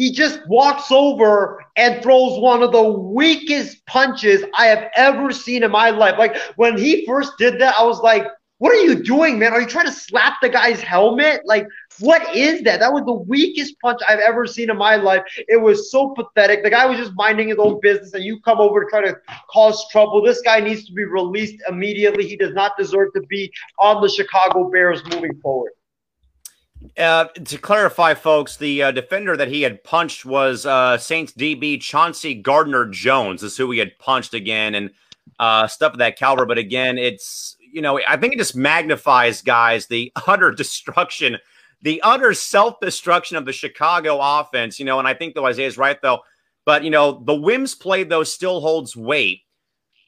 he 0.01 0.11
just 0.11 0.39
walks 0.47 0.91
over 0.91 1.63
and 1.75 2.01
throws 2.01 2.39
one 2.39 2.63
of 2.63 2.71
the 2.71 2.81
weakest 2.81 3.85
punches 3.85 4.43
I 4.57 4.65
have 4.65 4.89
ever 4.95 5.31
seen 5.31 5.61
in 5.61 5.69
my 5.69 5.91
life. 5.91 6.17
Like 6.17 6.35
when 6.55 6.75
he 6.75 7.05
first 7.05 7.33
did 7.37 7.61
that, 7.61 7.75
I 7.77 7.83
was 7.83 7.99
like, 7.99 8.25
What 8.57 8.71
are 8.71 8.81
you 8.81 9.03
doing, 9.03 9.37
man? 9.37 9.53
Are 9.53 9.61
you 9.61 9.67
trying 9.67 9.85
to 9.85 9.91
slap 9.91 10.37
the 10.41 10.49
guy's 10.49 10.81
helmet? 10.81 11.41
Like, 11.45 11.67
what 11.99 12.35
is 12.35 12.63
that? 12.63 12.79
That 12.79 12.91
was 12.91 13.03
the 13.05 13.13
weakest 13.13 13.79
punch 13.79 13.99
I've 14.09 14.19
ever 14.19 14.47
seen 14.47 14.71
in 14.71 14.77
my 14.77 14.95
life. 14.95 15.21
It 15.47 15.61
was 15.61 15.91
so 15.91 16.15
pathetic. 16.15 16.63
The 16.63 16.71
guy 16.71 16.87
was 16.87 16.97
just 16.97 17.13
minding 17.13 17.49
his 17.49 17.59
own 17.59 17.79
business, 17.79 18.13
and 18.15 18.23
you 18.23 18.39
come 18.41 18.59
over 18.59 18.83
to 18.83 18.89
try 18.89 19.01
to 19.01 19.15
cause 19.51 19.87
trouble. 19.91 20.23
This 20.23 20.41
guy 20.41 20.61
needs 20.61 20.83
to 20.85 20.93
be 20.93 21.05
released 21.05 21.61
immediately. 21.69 22.27
He 22.27 22.37
does 22.37 22.55
not 22.55 22.71
deserve 22.75 23.13
to 23.13 23.21
be 23.29 23.51
on 23.77 24.01
the 24.01 24.09
Chicago 24.09 24.67
Bears 24.71 25.03
moving 25.11 25.39
forward. 25.41 25.73
Uh, 26.97 27.25
to 27.25 27.57
clarify, 27.57 28.13
folks, 28.13 28.57
the 28.57 28.83
uh, 28.83 28.91
defender 28.91 29.37
that 29.37 29.47
he 29.47 29.61
had 29.61 29.83
punched 29.83 30.25
was 30.25 30.65
uh, 30.65 30.97
Saints 30.97 31.31
DB 31.31 31.79
Chauncey 31.79 32.33
Gardner 32.33 32.85
Jones. 32.87 33.43
Is 33.43 33.55
who 33.55 33.71
he 33.71 33.79
had 33.79 33.97
punched 33.99 34.33
again, 34.33 34.75
and 34.75 34.91
uh, 35.39 35.67
stuff 35.67 35.93
of 35.93 35.99
that 35.99 36.17
caliber. 36.17 36.45
But 36.45 36.57
again, 36.57 36.97
it's 36.97 37.55
you 37.71 37.81
know, 37.81 37.99
I 38.07 38.17
think 38.17 38.33
it 38.33 38.39
just 38.39 38.55
magnifies, 38.55 39.41
guys, 39.41 39.87
the 39.87 40.11
utter 40.27 40.51
destruction, 40.51 41.37
the 41.81 42.01
utter 42.01 42.33
self 42.33 42.79
destruction 42.79 43.37
of 43.37 43.45
the 43.45 43.53
Chicago 43.53 44.19
offense. 44.19 44.79
You 44.79 44.85
know, 44.85 44.99
and 44.99 45.07
I 45.07 45.13
think 45.13 45.35
though 45.35 45.45
Isaiah's 45.45 45.77
right 45.77 46.01
though, 46.01 46.19
but 46.65 46.83
you 46.83 46.89
know, 46.89 47.23
the 47.23 47.35
Wims 47.35 47.75
play 47.75 48.03
though 48.03 48.23
still 48.23 48.59
holds 48.59 48.95
weight. 48.95 49.41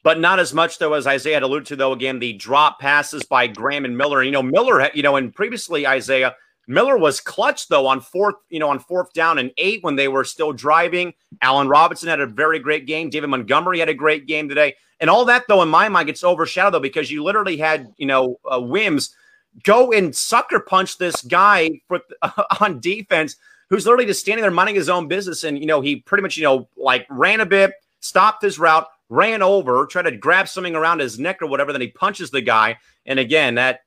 But 0.02 0.20
not 0.20 0.38
as 0.38 0.52
much 0.52 0.78
though 0.78 0.92
as 0.92 1.06
Isaiah 1.06 1.34
had 1.34 1.44
alluded 1.44 1.66
to 1.68 1.76
though. 1.76 1.92
Again, 1.92 2.18
the 2.18 2.34
drop 2.34 2.78
passes 2.78 3.22
by 3.22 3.46
Graham 3.46 3.86
and 3.86 3.96
Miller. 3.96 4.22
You 4.22 4.32
know, 4.32 4.42
Miller. 4.42 4.90
You 4.92 5.02
know, 5.02 5.16
and 5.16 5.34
previously 5.34 5.86
Isaiah 5.86 6.34
Miller 6.66 6.96
was 6.96 7.20
clutch 7.20 7.68
though 7.68 7.86
on 7.86 8.00
fourth, 8.00 8.36
you 8.48 8.58
know, 8.58 8.70
on 8.70 8.78
fourth 8.78 9.12
down 9.12 9.38
and 9.38 9.50
eight 9.58 9.82
when 9.82 9.96
they 9.96 10.08
were 10.08 10.24
still 10.24 10.52
driving. 10.52 11.12
Allen 11.42 11.68
Robinson 11.68 12.08
had 12.08 12.20
a 12.20 12.26
very 12.26 12.58
great 12.58 12.86
game. 12.86 13.10
David 13.10 13.28
Montgomery 13.28 13.78
had 13.78 13.88
a 13.88 13.94
great 13.94 14.26
game 14.26 14.48
today. 14.48 14.74
And 15.00 15.10
all 15.10 15.24
that, 15.26 15.44
though, 15.48 15.62
in 15.62 15.68
my 15.68 15.88
mind, 15.88 16.06
gets 16.06 16.24
overshadowed 16.24 16.74
though 16.74 16.80
because 16.80 17.10
you 17.10 17.22
literally 17.22 17.56
had, 17.56 17.92
you 17.96 18.06
know, 18.06 18.38
uh, 18.50 18.60
Wims 18.60 19.14
go 19.62 19.92
and 19.92 20.14
sucker 20.14 20.60
punch 20.60 20.98
this 20.98 21.22
guy 21.22 21.80
uh, 22.22 22.42
on 22.60 22.80
defense 22.80 23.36
who's 23.70 23.86
literally 23.86 24.06
just 24.06 24.20
standing 24.20 24.42
there 24.42 24.50
minding 24.50 24.74
his 24.74 24.88
own 24.88 25.08
business. 25.08 25.44
And, 25.44 25.58
you 25.58 25.66
know, 25.66 25.80
he 25.80 25.96
pretty 25.96 26.22
much, 26.22 26.36
you 26.36 26.44
know, 26.44 26.68
like 26.76 27.06
ran 27.10 27.40
a 27.40 27.46
bit, 27.46 27.72
stopped 28.00 28.42
his 28.42 28.58
route, 28.58 28.86
ran 29.08 29.42
over, 29.42 29.86
tried 29.86 30.02
to 30.02 30.16
grab 30.16 30.48
something 30.48 30.74
around 30.74 31.00
his 31.00 31.18
neck 31.18 31.42
or 31.42 31.46
whatever. 31.46 31.72
Then 31.72 31.80
he 31.80 31.88
punches 31.88 32.30
the 32.30 32.40
guy. 32.40 32.78
And 33.06 33.18
again, 33.18 33.54
that 33.56 33.80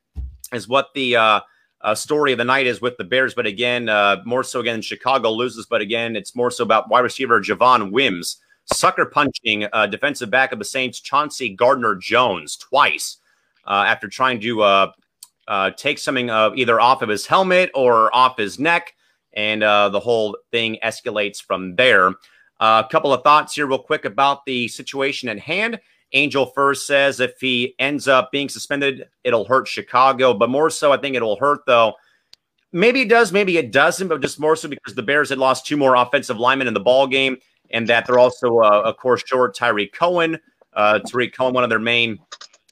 is 0.53 0.67
what 0.67 0.93
the 0.93 1.15
uh, 1.15 1.39
uh, 1.81 1.95
story 1.95 2.31
of 2.31 2.37
the 2.37 2.43
night 2.43 2.67
is 2.67 2.81
with 2.81 2.97
the 2.97 3.03
Bears. 3.03 3.33
But 3.33 3.45
again, 3.45 3.89
uh, 3.89 4.17
more 4.25 4.43
so 4.43 4.59
again, 4.59 4.81
Chicago 4.81 5.31
loses. 5.31 5.65
But 5.65 5.81
again, 5.81 6.15
it's 6.15 6.35
more 6.35 6.51
so 6.51 6.63
about 6.63 6.89
wide 6.89 7.01
receiver 7.01 7.41
Javon 7.41 7.91
Wims 7.91 8.37
sucker 8.73 9.05
punching 9.05 9.67
uh, 9.71 9.87
defensive 9.87 10.29
back 10.29 10.51
of 10.51 10.59
the 10.59 10.65
Saints, 10.65 10.99
Chauncey 10.99 11.49
Gardner 11.49 11.95
Jones, 11.95 12.57
twice 12.57 13.17
uh, 13.65 13.85
after 13.87 14.07
trying 14.07 14.41
to 14.41 14.61
uh, 14.61 14.91
uh 15.47 15.71
take 15.71 15.97
something 15.97 16.29
either 16.29 16.79
off 16.79 17.01
of 17.01 17.09
his 17.09 17.25
helmet 17.25 17.71
or 17.73 18.13
off 18.13 18.37
his 18.37 18.59
neck. 18.59 18.93
And 19.33 19.61
the 19.61 19.99
whole 19.99 20.37
thing 20.51 20.79
escalates 20.83 21.41
from 21.41 21.75
there. 21.75 22.13
A 22.59 22.85
couple 22.91 23.13
of 23.13 23.23
thoughts 23.23 23.53
here, 23.53 23.67
real 23.67 23.77
quick, 23.77 24.03
about 24.03 24.45
the 24.45 24.67
situation 24.67 25.29
at 25.29 25.39
hand. 25.39 25.79
Angel 26.13 26.45
first 26.45 26.87
says 26.87 27.19
if 27.19 27.39
he 27.39 27.75
ends 27.79 28.07
up 28.07 28.31
being 28.31 28.49
suspended, 28.49 29.07
it'll 29.23 29.45
hurt 29.45 29.67
Chicago, 29.67 30.33
but 30.33 30.49
more 30.49 30.69
so, 30.69 30.91
I 30.91 30.97
think 30.97 31.15
it'll 31.15 31.37
hurt 31.37 31.61
though. 31.65 31.93
Maybe 32.71 33.01
it 33.01 33.09
does, 33.09 33.31
maybe 33.31 33.57
it 33.57 33.71
doesn't, 33.71 34.07
but 34.07 34.21
just 34.21 34.39
more 34.39 34.55
so 34.55 34.67
because 34.67 34.95
the 34.95 35.03
Bears 35.03 35.29
had 35.29 35.37
lost 35.37 35.65
two 35.65 35.77
more 35.77 35.95
offensive 35.95 36.39
linemen 36.39 36.67
in 36.67 36.73
the 36.73 36.79
ball 36.79 37.07
game 37.07 37.37
and 37.71 37.87
that 37.87 38.05
they're 38.05 38.19
also, 38.19 38.59
uh, 38.59 38.81
of 38.85 38.97
course, 38.97 39.23
short 39.25 39.55
Tyree 39.55 39.87
Cohen. 39.87 40.39
Uh, 40.73 40.99
Tarik 40.99 41.33
Cohen, 41.33 41.53
one 41.53 41.63
of 41.63 41.69
their 41.69 41.79
main 41.79 42.19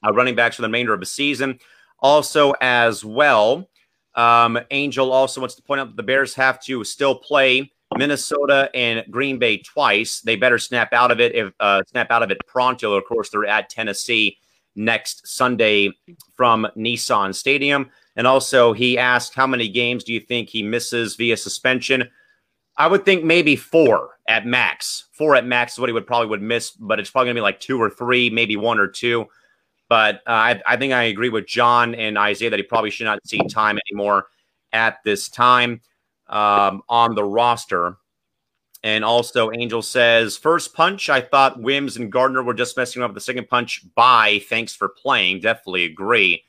uh, 0.06 0.12
running 0.12 0.36
backs 0.36 0.56
for 0.56 0.62
the 0.62 0.68
remainder 0.68 0.94
of 0.94 1.00
the 1.00 1.06
season. 1.06 1.58
Also, 1.98 2.52
as 2.60 3.04
well, 3.04 3.68
um, 4.14 4.58
Angel 4.70 5.12
also 5.12 5.40
wants 5.40 5.56
to 5.56 5.62
point 5.62 5.80
out 5.80 5.88
that 5.88 5.96
the 5.96 6.02
Bears 6.02 6.34
have 6.34 6.60
to 6.64 6.84
still 6.84 7.14
play 7.14 7.72
Minnesota 7.98 8.70
and 8.74 9.04
Green 9.10 9.38
Bay 9.38 9.58
twice. 9.58 10.20
They 10.20 10.36
better 10.36 10.58
snap 10.58 10.92
out 10.92 11.10
of 11.10 11.20
it 11.20 11.34
if 11.34 11.52
uh, 11.60 11.82
snap 11.88 12.10
out 12.10 12.22
of 12.22 12.30
it 12.30 12.38
pronto. 12.46 12.94
Of 12.94 13.04
course, 13.04 13.30
they're 13.30 13.46
at 13.46 13.70
Tennessee 13.70 14.38
next 14.74 15.26
Sunday 15.26 15.90
from 16.36 16.66
Nissan 16.76 17.34
Stadium. 17.34 17.90
And 18.14 18.26
also, 18.26 18.72
he 18.72 18.98
asked 18.98 19.34
how 19.34 19.46
many 19.46 19.68
games 19.68 20.04
do 20.04 20.12
you 20.12 20.20
think 20.20 20.48
he 20.48 20.62
misses 20.62 21.16
via 21.16 21.36
suspension? 21.36 22.08
I 22.78 22.86
would 22.86 23.04
think 23.04 23.24
maybe 23.24 23.56
four 23.56 24.18
at 24.28 24.46
max. 24.46 25.08
Four 25.12 25.34
at 25.36 25.46
max 25.46 25.74
is 25.74 25.78
what 25.78 25.88
he 25.88 25.92
would 25.92 26.06
probably 26.06 26.28
would 26.28 26.42
miss, 26.42 26.70
but 26.72 27.00
it's 27.00 27.10
probably 27.10 27.28
gonna 27.28 27.38
be 27.38 27.42
like 27.42 27.60
two 27.60 27.80
or 27.80 27.90
three, 27.90 28.30
maybe 28.30 28.56
one 28.56 28.78
or 28.78 28.86
two. 28.86 29.26
But 29.88 30.16
uh, 30.26 30.32
I, 30.32 30.62
I 30.66 30.76
think 30.76 30.92
I 30.92 31.04
agree 31.04 31.28
with 31.28 31.46
John 31.46 31.94
and 31.94 32.18
Isaiah 32.18 32.50
that 32.50 32.58
he 32.58 32.64
probably 32.64 32.90
should 32.90 33.04
not 33.04 33.26
see 33.26 33.38
time 33.48 33.78
anymore 33.88 34.26
at 34.72 34.98
this 35.04 35.28
time 35.28 35.80
um, 36.28 36.82
on 36.88 37.14
the 37.14 37.24
roster. 37.24 37.96
And 38.82 39.04
also, 39.04 39.50
Angel 39.52 39.82
says, 39.82 40.36
first 40.36 40.74
punch, 40.74 41.08
I 41.08 41.20
thought 41.20 41.60
Wims 41.60 41.96
and 41.96 42.12
Gardner 42.12 42.42
were 42.42 42.54
just 42.54 42.76
messing 42.76 43.02
up 43.02 43.14
the 43.14 43.20
second 43.20 43.48
punch. 43.48 43.84
Bye. 43.94 44.42
Thanks 44.48 44.74
for 44.76 44.88
playing. 44.88 45.40
Definitely 45.40 45.84
agree 45.84 46.44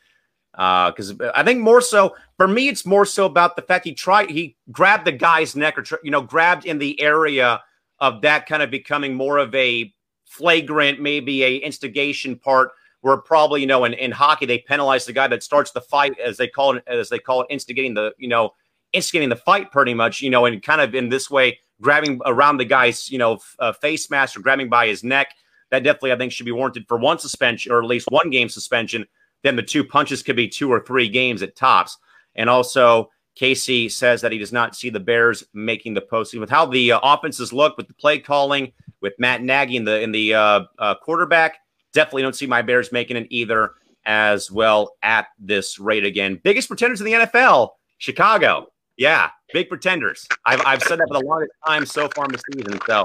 Uh, 0.57 0.91
because 0.91 1.19
uh, 1.19 1.31
I 1.35 1.43
think 1.43 1.61
more 1.61 1.81
so 1.81 2.15
for 2.35 2.47
me, 2.47 2.67
it's 2.67 2.85
more 2.85 3.05
so 3.05 3.25
about 3.25 3.55
the 3.55 3.61
fact 3.61 3.85
he 3.85 3.93
tried, 3.93 4.29
he 4.29 4.55
grabbed 4.71 5.05
the 5.05 5.11
guy's 5.11 5.55
neck 5.55 5.77
or, 5.77 5.83
you 6.03 6.11
know, 6.11 6.21
grabbed 6.21 6.65
in 6.65 6.79
the 6.79 6.99
area 6.99 7.61
of 7.99 8.21
that 8.21 8.45
kind 8.45 8.63
of 8.63 8.71
becoming 8.71 9.13
more 9.13 9.37
of 9.37 9.53
a 9.55 9.93
flagrant, 10.25 10.99
maybe 10.99 11.43
a 11.43 11.57
instigation 11.57 12.35
part 12.35 12.71
where 13.01 13.17
probably, 13.17 13.61
you 13.61 13.67
know, 13.67 13.85
in, 13.85 13.93
in 13.93 14.11
hockey, 14.11 14.45
they 14.45 14.57
penalize 14.59 15.05
the 15.05 15.13
guy 15.13 15.27
that 15.27 15.43
starts 15.43 15.71
the 15.71 15.81
fight 15.81 16.19
as 16.19 16.37
they 16.37 16.47
call 16.47 16.75
it, 16.75 16.83
as 16.87 17.09
they 17.09 17.19
call 17.19 17.41
it, 17.41 17.47
instigating 17.49 17.93
the, 17.93 18.13
you 18.17 18.27
know, 18.27 18.53
instigating 18.97 19.29
the 19.29 19.35
fight 19.35 19.71
pretty 19.71 19.93
much, 19.93 20.21
you 20.21 20.29
know, 20.29 20.45
and 20.45 20.61
kind 20.61 20.81
of 20.81 20.93
in 20.93 21.09
this 21.09 21.29
way, 21.29 21.59
grabbing 21.81 22.19
around 22.25 22.57
the 22.57 22.65
guy's, 22.65 23.09
you 23.09 23.17
know, 23.17 23.39
uh, 23.59 23.71
face 23.71 24.09
mask 24.09 24.37
or 24.37 24.41
grabbing 24.41 24.69
by 24.69 24.87
his 24.87 25.03
neck. 25.03 25.29
That 25.71 25.83
definitely, 25.83 26.13
I 26.13 26.17
think, 26.17 26.31
should 26.31 26.45
be 26.45 26.51
warranted 26.51 26.85
for 26.87 26.97
one 26.97 27.19
suspension 27.19 27.71
or 27.71 27.79
at 27.79 27.87
least 27.87 28.07
one 28.09 28.29
game 28.29 28.49
suspension 28.49 29.05
then 29.43 29.55
the 29.55 29.63
two 29.63 29.83
punches 29.83 30.23
could 30.23 30.35
be 30.35 30.47
two 30.47 30.71
or 30.71 30.81
three 30.81 31.09
games 31.09 31.41
at 31.41 31.55
tops. 31.55 31.97
And 32.35 32.49
also, 32.49 33.09
Casey 33.35 33.87
says 33.87 34.21
that 34.21 34.31
he 34.31 34.37
does 34.37 34.51
not 34.51 34.75
see 34.75 34.89
the 34.89 34.99
Bears 34.99 35.43
making 35.53 35.93
the 35.93 36.01
postseason 36.01 36.39
with 36.39 36.49
how 36.49 36.65
the 36.65 36.93
uh, 36.93 36.99
offenses 37.03 37.53
look 37.53 37.77
with 37.77 37.87
the 37.87 37.93
play 37.93 38.19
calling 38.19 38.71
with 39.01 39.13
Matt 39.19 39.43
Nagy 39.43 39.75
in 39.75 39.85
the 39.85 40.01
in 40.01 40.11
the 40.11 40.33
uh, 40.33 40.61
uh, 40.79 40.95
quarterback. 40.95 41.59
Definitely 41.93 42.23
don't 42.23 42.35
see 42.35 42.47
my 42.47 42.61
Bears 42.61 42.91
making 42.91 43.17
it 43.17 43.27
either 43.29 43.73
as 44.05 44.51
well 44.51 44.95
at 45.03 45.27
this 45.39 45.79
rate 45.79 46.05
again. 46.05 46.39
Biggest 46.43 46.67
pretenders 46.67 47.01
in 47.01 47.05
the 47.05 47.13
NFL, 47.13 47.69
Chicago. 47.97 48.67
Yeah, 48.97 49.29
big 49.53 49.69
pretenders. 49.69 50.27
I've, 50.45 50.61
I've 50.65 50.81
said 50.81 50.99
that 50.99 51.07
for 51.07 51.19
the 51.19 51.25
longest 51.25 51.51
time 51.65 51.85
so 51.85 52.09
far 52.15 52.25
in 52.25 52.31
the 52.31 52.41
season. 52.51 52.79
So 52.87 53.03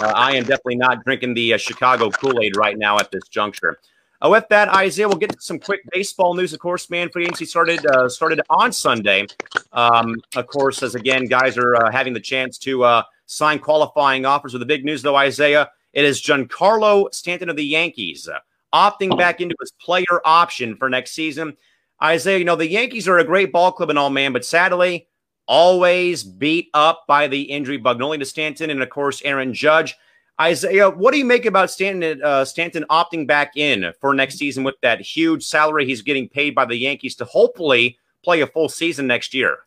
uh, 0.00 0.12
I 0.14 0.34
am 0.36 0.44
definitely 0.44 0.76
not 0.76 1.04
drinking 1.04 1.34
the 1.34 1.54
uh, 1.54 1.58
Chicago 1.58 2.10
Kool 2.10 2.40
Aid 2.40 2.56
right 2.56 2.78
now 2.78 2.98
at 2.98 3.10
this 3.10 3.28
juncture. 3.28 3.78
Uh, 4.24 4.30
with 4.30 4.48
that, 4.48 4.68
Isaiah, 4.68 5.06
we'll 5.06 5.18
get 5.18 5.30
to 5.30 5.40
some 5.40 5.58
quick 5.58 5.82
baseball 5.92 6.34
news. 6.34 6.54
Of 6.54 6.60
course, 6.60 6.88
man, 6.88 7.10
free 7.10 7.24
agency 7.24 7.44
started 7.44 7.84
uh, 7.84 8.08
started 8.08 8.40
on 8.48 8.72
Sunday. 8.72 9.26
Um, 9.72 10.16
of 10.34 10.46
course, 10.46 10.82
as 10.82 10.94
again, 10.94 11.26
guys 11.26 11.58
are 11.58 11.76
uh, 11.76 11.92
having 11.92 12.14
the 12.14 12.20
chance 12.20 12.56
to 12.58 12.84
uh, 12.84 13.02
sign 13.26 13.58
qualifying 13.58 14.24
offers. 14.24 14.54
With 14.54 14.60
the 14.60 14.66
big 14.66 14.84
news, 14.84 15.02
though, 15.02 15.16
Isaiah, 15.16 15.70
it 15.92 16.06
is 16.06 16.22
Giancarlo 16.22 17.12
Stanton 17.12 17.50
of 17.50 17.56
the 17.56 17.66
Yankees 17.66 18.28
uh, 18.28 18.38
opting 18.72 19.16
back 19.18 19.42
into 19.42 19.56
his 19.60 19.72
player 19.72 20.22
option 20.24 20.76
for 20.76 20.88
next 20.88 21.10
season. 21.10 21.56
Isaiah, 22.02 22.38
you 22.38 22.44
know 22.44 22.56
the 22.56 22.68
Yankees 22.68 23.06
are 23.08 23.18
a 23.18 23.24
great 23.24 23.52
ball 23.52 23.72
club 23.72 23.90
and 23.90 23.98
all, 23.98 24.10
man, 24.10 24.32
but 24.32 24.44
sadly, 24.44 25.06
always 25.46 26.22
beat 26.22 26.68
up 26.74 27.04
by 27.06 27.26
the 27.28 27.42
injury 27.42 27.76
bug. 27.76 27.98
Not 27.98 28.06
only 28.06 28.18
to 28.18 28.24
Stanton 28.24 28.70
and 28.70 28.82
of 28.82 28.90
course 28.90 29.22
Aaron 29.24 29.54
Judge. 29.54 29.96
Isaiah, 30.40 30.90
what 30.90 31.12
do 31.12 31.18
you 31.18 31.24
make 31.24 31.46
about 31.46 31.70
Stanton, 31.70 32.20
uh, 32.22 32.44
Stanton 32.44 32.84
opting 32.90 33.24
back 33.24 33.56
in 33.56 33.92
for 34.00 34.12
next 34.14 34.36
season 34.36 34.64
with 34.64 34.74
that 34.82 35.00
huge 35.00 35.44
salary 35.44 35.86
he's 35.86 36.02
getting 36.02 36.28
paid 36.28 36.56
by 36.56 36.64
the 36.64 36.76
Yankees 36.76 37.14
to 37.16 37.24
hopefully 37.24 37.96
play 38.24 38.40
a 38.40 38.46
full 38.46 38.68
season 38.68 39.06
next 39.06 39.32
year? 39.32 39.58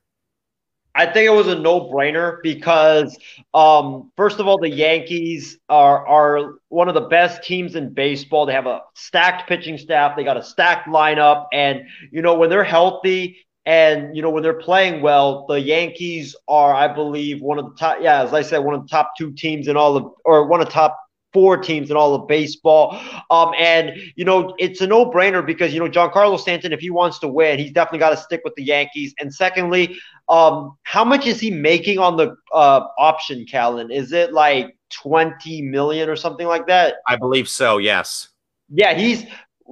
I 0.98 1.06
think 1.06 1.28
it 1.28 1.34
was 1.34 1.48
a 1.48 1.54
no-brainer 1.54 2.40
because, 2.42 3.16
um, 3.54 4.12
first 4.18 4.40
of 4.40 4.48
all, 4.48 4.58
the 4.58 4.70
Yankees 4.70 5.60
are 5.70 6.06
are 6.08 6.56
one 6.70 6.88
of 6.88 6.96
the 6.96 7.02
best 7.02 7.44
teams 7.44 7.76
in 7.76 7.94
baseball. 7.94 8.48
They 8.48 8.54
have 8.54 8.66
a 8.66 8.82
stacked 8.96 9.48
pitching 9.48 9.78
staff. 9.78 10.16
They 10.18 10.24
got 10.24 10.38
a 10.38 10.44
stacked 10.44 10.88
lineup, 10.88 11.46
and 11.54 11.84
you 12.12 12.24
know 12.24 12.34
when 12.34 12.50
they're 12.50 12.64
healthy 12.64 13.38
and 13.68 14.16
you 14.16 14.22
know 14.22 14.30
when 14.30 14.44
they're 14.44 14.54
playing 14.54 15.02
well, 15.02 15.46
the 15.46 15.60
Yankees 15.60 16.36
are, 16.48 16.74
I 16.74 16.88
believe, 16.88 17.42
one 17.42 17.60
of 17.60 17.66
the 17.66 17.76
top. 17.76 17.98
Yeah, 18.00 18.24
as 18.24 18.34
I 18.34 18.42
said, 18.42 18.60
one 18.60 18.74
of 18.74 18.82
the 18.84 18.88
top 18.88 19.12
two 19.18 19.34
teams 19.34 19.68
in 19.68 19.76
all 19.76 19.98
of, 19.98 20.06
or 20.24 20.48
one 20.48 20.62
of 20.62 20.68
the 20.68 20.72
top 20.72 20.98
four 21.34 21.58
teams 21.58 21.92
in 21.92 21.98
all 21.98 22.16
of 22.16 22.30
baseball. 22.30 22.98
Um, 23.30 23.52
and 23.60 23.92
you 24.16 24.24
know 24.24 24.56
it's 24.58 24.80
a 24.80 24.88
no-brainer 24.88 25.46
because 25.46 25.74
you 25.74 25.82
know 25.82 25.90
Giancarlo 25.90 26.40
Stanton, 26.40 26.72
if 26.72 26.80
he 26.80 26.90
wants 26.90 27.20
to 27.20 27.28
win, 27.28 27.60
he's 27.60 27.74
definitely 27.74 28.00
got 28.00 28.12
to 28.12 28.18
stick 28.18 28.40
with 28.46 28.56
the 28.56 28.64
Yankees. 28.64 29.14
And 29.20 29.36
secondly, 29.36 30.00
um, 30.30 30.78
how 30.84 31.04
much 31.04 31.28
is 31.28 31.42
he 31.42 31.52
making 31.52 32.00
on 32.00 32.16
the 32.16 32.38
uh, 32.54 32.88
option, 32.98 33.46
Callan? 33.46 33.92
Is 33.92 34.14
it 34.14 34.32
like 34.32 34.78
twenty 34.90 35.62
million 35.62 36.08
or 36.08 36.16
something 36.16 36.48
like 36.48 36.68
that? 36.68 36.96
I 37.06 37.18
believe 37.18 37.50
so. 37.50 37.80
Yes. 37.80 38.30
Yeah, 38.70 38.94
he's 38.94 39.26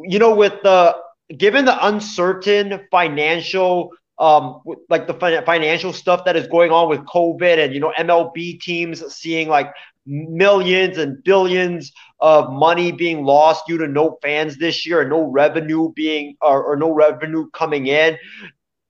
you 0.03 0.19
know 0.19 0.35
with 0.35 0.61
the 0.63 0.97
given 1.38 1.65
the 1.65 1.88
uncertain 1.88 2.81
financial 2.91 3.91
um 4.19 4.61
like 4.89 5.07
the 5.07 5.14
financial 5.45 5.91
stuff 5.91 6.23
that 6.26 6.35
is 6.35 6.47
going 6.47 6.72
on 6.72 6.88
with 6.88 6.99
covid 7.02 7.64
and 7.64 7.73
you 7.73 7.80
know 7.80 7.91
mlb 7.99 8.60
teams 8.61 9.03
seeing 9.14 9.49
like 9.49 9.73
millions 10.06 10.97
and 10.97 11.22
billions 11.23 11.91
of 12.19 12.52
money 12.52 12.91
being 12.91 13.26
lost 13.26 13.65
due 13.68 13.77
to 13.77 13.88
no 13.88 14.18
fans 14.22 14.57
this 14.57 14.85
year 14.85 15.02
and 15.02 15.10
no 15.10 15.23
revenue 15.23 15.91
being 15.93 16.35
or, 16.41 16.64
or 16.64 16.76
no 16.77 16.91
revenue 16.91 17.49
coming 17.52 17.88
in 17.88 18.18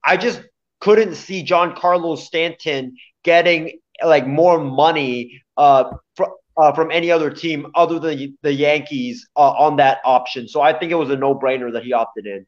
i 0.03 0.15
just 0.15 0.41
couldn't 0.81 1.15
see 1.15 1.43
Giancarlo 1.43 2.17
Stanton 2.17 2.95
getting 3.23 3.79
like 4.03 4.27
more 4.27 4.59
money 4.59 5.41
uh, 5.57 5.85
fr- 6.15 6.25
uh, 6.57 6.71
from 6.73 6.91
any 6.91 7.11
other 7.11 7.29
team 7.29 7.67
other 7.75 7.99
than 7.99 8.37
the 8.41 8.53
Yankees 8.53 9.27
uh, 9.35 9.51
on 9.51 9.75
that 9.77 9.99
option. 10.05 10.47
So 10.47 10.61
I 10.61 10.77
think 10.77 10.91
it 10.91 10.95
was 10.95 11.09
a 11.09 11.15
no 11.15 11.35
brainer 11.35 11.71
that 11.73 11.83
he 11.83 11.93
opted 11.93 12.25
in. 12.25 12.45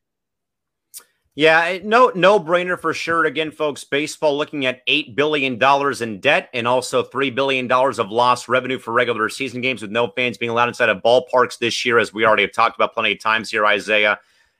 Yeah, 1.36 1.78
no, 1.84 2.12
no 2.16 2.40
brainer 2.40 2.80
for 2.80 2.96
sure. 2.96 3.26
Again, 3.26 3.52
folks, 3.52 3.84
baseball 3.84 4.36
looking 4.36 4.66
at 4.66 4.82
eight 4.88 5.16
billion 5.16 5.60
dollars 5.60 6.02
in 6.02 6.20
debt 6.20 6.50
and 6.52 6.68
also 6.68 7.04
three 7.04 7.30
billion 7.30 7.68
dollars 7.68 8.00
of 8.00 8.10
lost 8.10 8.50
revenue 8.50 8.80
for 8.80 8.92
regular 8.92 9.30
season 9.30 9.62
games, 9.62 9.84
with 9.84 9.92
no 9.92 10.08
fans 10.08 10.40
being 10.40 10.50
allowed 10.50 10.70
inside 10.70 10.90
of 10.90 11.04
ballparks 11.04 11.60
this 11.60 11.86
year, 11.86 12.00
as 12.00 12.12
we 12.12 12.26
already 12.26 12.42
have 12.42 12.54
talked 12.54 12.76
about 12.76 12.96
plenty 12.96 13.12
of 13.12 13.20
times 13.20 13.52
here, 13.52 13.68
Isaiah. 13.68 14.20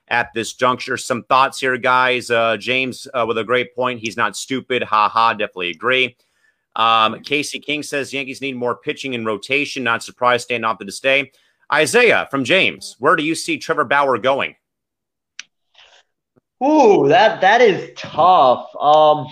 At 0.10 0.32
this 0.36 0.54
juncture, 0.54 0.98
some 0.98 1.24
thoughts 1.24 1.60
here, 1.60 1.78
guys. 1.78 2.30
Uh, 2.30 2.58
James 2.58 3.08
uh, 3.12 3.26
with 3.28 3.40
a 3.40 3.44
great 3.44 3.76
point. 3.76 4.00
He's 4.00 4.16
not 4.16 4.38
stupid. 4.38 4.84
Ha 4.84 5.10
ha. 5.10 5.34
Definitely 5.34 5.72
agree. 5.72 6.16
Um, 6.78 7.22
Casey 7.22 7.60
King 7.60 7.84
says 7.84 8.14
Yankees 8.14 8.40
need 8.40 8.56
more 8.56 8.78
pitching 8.78 9.16
and 9.16 9.26
rotation. 9.26 9.84
Not 9.84 10.04
surprised, 10.04 10.44
staying 10.44 10.64
off 10.64 10.78
to 10.78 10.92
stay. 10.92 11.32
Isaiah 11.74 12.28
from 12.32 12.46
James, 12.46 12.96
where 13.00 13.18
do 13.18 13.24
you 13.24 13.36
see 13.36 13.58
Trevor 13.58 13.84
Bauer 13.84 14.18
going? 14.18 14.56
Ooh, 16.64 17.08
that 17.10 17.42
that 17.42 17.62
is 17.62 17.92
tough. 17.98 18.74
Um, 18.80 19.28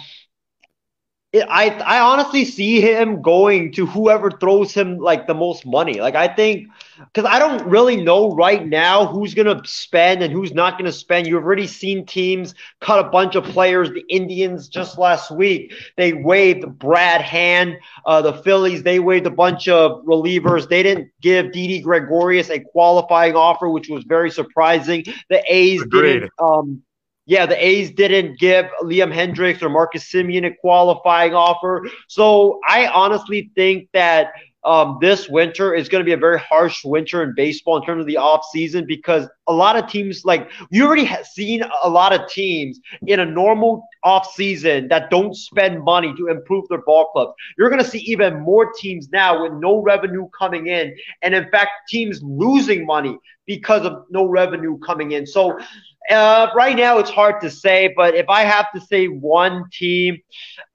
I 1.43 1.69
I 1.85 1.99
honestly 1.99 2.45
see 2.45 2.81
him 2.81 3.21
going 3.21 3.71
to 3.73 3.85
whoever 3.85 4.31
throws 4.31 4.73
him 4.73 4.97
like 4.97 5.27
the 5.27 5.33
most 5.33 5.65
money. 5.65 5.99
Like 5.99 6.15
I 6.15 6.27
think 6.27 6.67
because 6.97 7.25
I 7.29 7.39
don't 7.39 7.65
really 7.67 7.97
know 7.97 8.35
right 8.35 8.65
now 8.65 9.05
who's 9.05 9.33
gonna 9.33 9.61
spend 9.65 10.23
and 10.23 10.31
who's 10.31 10.53
not 10.53 10.77
gonna 10.77 10.91
spend. 10.91 11.27
You've 11.27 11.43
already 11.43 11.67
seen 11.67 12.05
teams 12.05 12.55
cut 12.79 12.99
a 12.99 13.09
bunch 13.09 13.35
of 13.35 13.43
players. 13.43 13.89
The 13.89 14.03
Indians 14.09 14.67
just 14.67 14.97
last 14.97 15.31
week 15.31 15.73
they 15.97 16.13
waived 16.13 16.79
Brad 16.79 17.21
Hand. 17.21 17.77
Uh, 18.05 18.21
the 18.21 18.33
Phillies 18.33 18.83
they 18.83 18.99
waived 18.99 19.25
a 19.25 19.31
bunch 19.31 19.67
of 19.67 20.03
relievers. 20.05 20.69
They 20.69 20.83
didn't 20.83 21.09
give 21.21 21.51
Didi 21.51 21.81
Gregorius 21.81 22.49
a 22.49 22.59
qualifying 22.59 23.35
offer, 23.35 23.69
which 23.69 23.89
was 23.89 24.03
very 24.03 24.31
surprising. 24.31 25.03
The 25.29 25.43
A's 25.47 25.81
Agreed. 25.81 26.13
didn't. 26.13 26.31
Um, 26.39 26.83
yeah, 27.25 27.45
the 27.45 27.65
A's 27.65 27.91
didn't 27.91 28.39
give 28.39 28.65
Liam 28.83 29.13
Hendriks 29.13 29.61
or 29.61 29.69
Marcus 29.69 30.11
Semien 30.11 30.45
a 30.45 30.55
qualifying 30.55 31.33
offer. 31.33 31.87
So 32.07 32.59
I 32.67 32.87
honestly 32.87 33.51
think 33.55 33.89
that 33.93 34.31
um, 34.65 34.97
this 34.99 35.29
winter 35.29 35.75
is 35.75 35.87
going 35.87 36.01
to 36.01 36.05
be 36.05 36.13
a 36.13 36.17
very 36.17 36.39
harsh 36.39 36.83
winter 36.83 37.21
in 37.21 37.33
baseball 37.35 37.77
in 37.77 37.85
terms 37.85 38.01
of 38.01 38.07
the 38.07 38.15
offseason 38.15 38.87
because 38.87 39.27
a 39.47 39.53
lot 39.53 39.75
of 39.75 39.87
teams, 39.87 40.25
like 40.25 40.49
you 40.71 40.85
already 40.85 41.03
have 41.03 41.27
seen 41.27 41.63
a 41.83 41.89
lot 41.89 42.13
of 42.13 42.27
teams 42.27 42.79
in 43.05 43.19
a 43.19 43.25
normal 43.25 43.87
offseason 44.03 44.89
that 44.89 45.11
don't 45.11 45.35
spend 45.35 45.83
money 45.83 46.15
to 46.17 46.27
improve 46.29 46.67
their 46.67 46.81
ball 46.81 47.09
clubs. 47.11 47.33
You're 47.59 47.69
going 47.69 47.83
to 47.83 47.87
see 47.87 47.99
even 47.99 48.39
more 48.41 48.71
teams 48.73 49.09
now 49.11 49.43
with 49.43 49.53
no 49.53 49.83
revenue 49.83 50.27
coming 50.37 50.65
in. 50.67 50.95
And 51.21 51.35
in 51.35 51.47
fact, 51.51 51.69
teams 51.87 52.19
losing 52.23 52.87
money 52.87 53.19
because 53.45 53.85
of 53.85 54.05
no 54.09 54.25
revenue 54.25 54.79
coming 54.79 55.11
in. 55.11 55.27
So 55.27 55.59
uh, 56.09 56.49
right 56.55 56.75
now, 56.75 56.99
it's 56.99 57.09
hard 57.09 57.41
to 57.41 57.49
say, 57.49 57.93
but 57.95 58.15
if 58.15 58.29
I 58.29 58.43
have 58.43 58.71
to 58.73 58.81
say 58.81 59.07
one 59.07 59.69
team, 59.71 60.19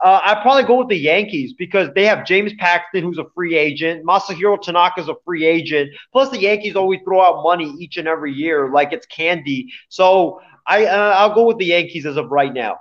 uh, 0.05 0.21
I'd 0.25 0.43
probably 0.43 0.65
go 0.65 0.77
with 0.79 0.89
the 0.89 0.97
Yankees 0.97 1.55
because 1.57 1.89
they 1.95 2.05
have 2.07 2.27
James 2.27 2.53
Paxton, 2.59 3.03
who's 3.03 3.19
a 3.19 3.27
free 3.35 3.57
agent. 3.57 4.05
Masahiro 4.05 4.61
Tanaka 4.61 5.01
is 5.01 5.09
a 5.09 5.15
free 5.25 5.47
agent. 5.47 5.91
Plus, 6.13 6.31
the 6.31 6.41
Yankees 6.41 6.75
always 6.77 7.01
throw 7.05 7.23
out 7.23 7.43
money 7.43 7.75
each 7.79 7.97
and 7.97 8.09
every 8.09 8.33
year 8.33 8.71
like 8.71 8.93
it's 8.93 9.07
candy. 9.07 9.73
So 9.89 10.41
I, 10.67 10.87
uh, 10.87 11.15
I'll 11.17 11.35
go 11.35 11.47
with 11.47 11.59
the 11.59 11.67
Yankees 11.67 12.07
as 12.07 12.17
of 12.17 12.31
right 12.31 12.53
now. 12.53 12.79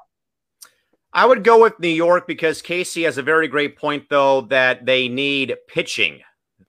I 1.11 1.25
would 1.25 1.43
go 1.43 1.61
with 1.61 1.79
New 1.79 1.87
York 1.87 2.27
because 2.27 2.61
Casey 2.61 3.03
has 3.03 3.17
a 3.17 3.23
very 3.23 3.47
great 3.47 3.77
point, 3.77 4.09
though, 4.09 4.41
that 4.41 4.85
they 4.85 5.07
need 5.07 5.55
pitching 5.67 6.21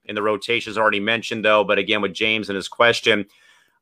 in 0.05 0.15
the 0.15 0.21
rotations 0.21 0.77
already 0.77 0.99
mentioned, 0.99 1.45
though. 1.45 1.63
But 1.63 1.77
again, 1.77 2.01
with 2.01 2.13
James 2.13 2.49
and 2.49 2.55
his 2.55 2.67
question, 2.67 3.27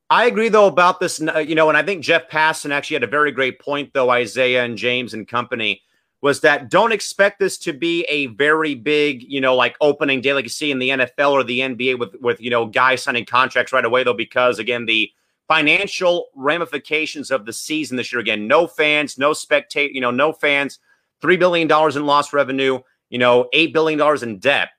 I 0.10 0.26
agree 0.26 0.50
though 0.50 0.66
about 0.66 1.00
this, 1.00 1.22
uh, 1.22 1.38
you 1.40 1.54
know, 1.54 1.70
and 1.70 1.78
I 1.78 1.84
think 1.84 2.04
Jeff 2.04 2.30
Passan 2.30 2.72
actually 2.72 2.96
had 2.96 3.04
a 3.04 3.08
very 3.08 3.32
great 3.32 3.60
point 3.60 3.94
though, 3.94 4.10
Isaiah 4.10 4.64
and 4.64 4.78
James 4.78 5.14
and 5.14 5.28
company 5.28 5.84
was 6.22 6.42
that 6.42 6.70
don't 6.70 6.92
expect 6.92 7.40
this 7.40 7.58
to 7.60 7.74
be 7.74 8.04
a 8.10 8.26
very 8.28 8.76
big, 8.76 9.24
you 9.24 9.40
know, 9.40 9.56
like 9.56 9.78
opening 9.80 10.20
day 10.20 10.34
like 10.34 10.44
you 10.44 10.50
see 10.50 10.72
in 10.72 10.80
the 10.80 10.90
NFL 10.90 11.32
or 11.32 11.44
the 11.44 11.60
NBA 11.60 12.00
with 12.00 12.16
with 12.22 12.42
you 12.42 12.50
know 12.50 12.66
guys 12.66 13.04
signing 13.04 13.26
contracts 13.26 13.72
right 13.72 13.86
away 13.86 14.04
though, 14.04 14.14
because 14.14 14.58
again 14.58 14.86
the 14.86 15.12
financial 15.48 16.28
ramifications 16.36 17.32
of 17.32 17.46
the 17.46 17.54
season 17.54 17.96
this 17.96 18.12
year 18.12 18.20
again, 18.20 18.48
no 18.48 18.68
fans, 18.68 19.18
no 19.18 19.32
spectate, 19.32 19.94
you 19.94 20.02
know, 20.02 20.12
no 20.12 20.34
fans, 20.34 20.80
three 21.22 21.38
billion 21.38 21.68
dollars 21.68 21.96
in 21.96 22.06
lost 22.06 22.34
revenue, 22.34 22.80
you 23.10 23.20
know, 23.20 23.48
eight 23.54 23.74
billion 23.74 24.00
dollars 24.00 24.24
in 24.24 24.40
debt. 24.40 24.70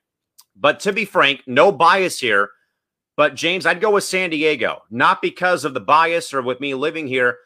But 0.55 0.81
to 0.81 0.91
be 0.91 1.05
frank, 1.05 1.41
no 1.47 1.71
bias 1.71 2.19
here 2.19 2.49
but 3.21 3.35
James, 3.35 3.67
I'd 3.67 3.81
go 3.81 3.91
with 3.91 4.03
San 4.03 4.31
Diego, 4.31 4.81
not 4.89 5.21
because 5.21 5.63
of 5.63 5.75
the 5.75 5.79
bias 5.79 6.33
or 6.33 6.41
with 6.41 6.59
me 6.59 6.73
living 6.73 7.05
here, 7.05 7.37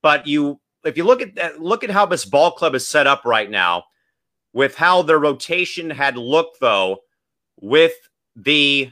but 0.00 0.26
you 0.26 0.58
if 0.86 0.96
you 0.96 1.04
look 1.04 1.20
at 1.20 1.34
that, 1.34 1.60
look 1.60 1.84
at 1.84 1.90
how 1.90 2.06
this 2.06 2.24
ball 2.24 2.52
club 2.52 2.74
is 2.74 2.88
set 2.88 3.06
up 3.06 3.26
right 3.26 3.50
now, 3.50 3.84
with 4.54 4.74
how 4.74 5.02
their 5.02 5.18
rotation 5.18 5.90
had 5.90 6.16
looked 6.16 6.60
though, 6.60 7.00
with 7.60 7.92
the 8.36 8.90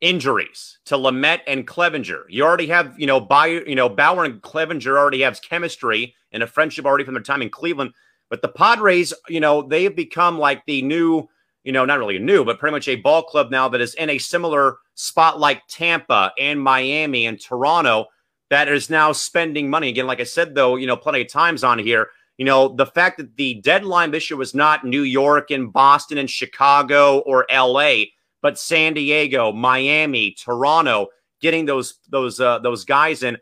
injuries 0.00 0.80
to 0.86 0.96
Lamet 0.96 1.42
and 1.46 1.68
Clevinger. 1.68 2.22
You 2.28 2.42
already 2.42 2.66
have, 2.66 2.98
you 2.98 3.06
know, 3.06 3.20
Bauer, 3.20 3.64
you 3.64 3.76
know, 3.76 3.88
Bauer 3.88 4.24
and 4.24 4.42
Clevinger 4.42 4.98
already 4.98 5.20
have 5.20 5.40
chemistry 5.40 6.16
and 6.32 6.42
a 6.42 6.48
friendship 6.48 6.84
already 6.84 7.04
from 7.04 7.14
their 7.14 7.22
time 7.22 7.42
in 7.42 7.48
Cleveland. 7.48 7.92
But 8.28 8.42
the 8.42 8.48
Padres, 8.48 9.14
you 9.28 9.38
know, 9.38 9.62
they 9.62 9.84
have 9.84 9.94
become 9.94 10.36
like 10.36 10.66
the 10.66 10.82
new 10.82 11.28
you 11.64 11.72
know, 11.72 11.84
not 11.84 11.98
really 11.98 12.18
new, 12.18 12.44
but 12.44 12.58
pretty 12.58 12.72
much 12.72 12.88
a 12.88 12.96
ball 12.96 13.22
club 13.22 13.50
now 13.50 13.68
that 13.68 13.80
is 13.80 13.94
in 13.94 14.10
a 14.10 14.18
similar 14.18 14.78
spot 15.00 15.40
like 15.40 15.66
Tampa 15.66 16.30
and 16.38 16.60
Miami 16.60 17.24
and 17.26 17.40
Toronto 17.40 18.06
that 18.50 18.68
is 18.68 18.90
now 18.90 19.12
spending 19.12 19.70
money. 19.70 19.88
Again, 19.88 20.06
like 20.06 20.20
I 20.20 20.24
said, 20.24 20.54
though, 20.54 20.76
you 20.76 20.86
know, 20.86 20.96
plenty 20.96 21.22
of 21.22 21.28
times 21.28 21.64
on 21.64 21.78
here, 21.78 22.08
you 22.36 22.44
know, 22.44 22.68
the 22.68 22.86
fact 22.86 23.16
that 23.16 23.36
the 23.36 23.54
deadline 23.54 24.10
this 24.10 24.28
year 24.28 24.36
was 24.36 24.54
not 24.54 24.84
New 24.84 25.02
York 25.02 25.50
and 25.50 25.72
Boston 25.72 26.18
and 26.18 26.28
Chicago 26.28 27.20
or 27.20 27.46
LA, 27.50 28.04
but 28.42 28.58
San 28.58 28.92
Diego, 28.92 29.52
Miami, 29.52 30.32
Toronto, 30.32 31.08
getting 31.40 31.64
those 31.64 31.94
those 32.10 32.38
uh, 32.38 32.58
those 32.58 32.84
guys 32.84 33.22
in. 33.22 33.38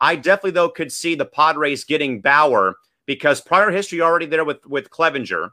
I 0.00 0.16
definitely 0.16 0.52
though 0.52 0.70
could 0.70 0.92
see 0.92 1.14
the 1.14 1.26
Padres 1.26 1.84
getting 1.84 2.22
Bauer 2.22 2.76
because 3.06 3.40
prior 3.40 3.70
history 3.70 4.00
already 4.00 4.26
there 4.26 4.44
with 4.44 4.64
with 4.66 4.88
Clevinger, 4.90 5.50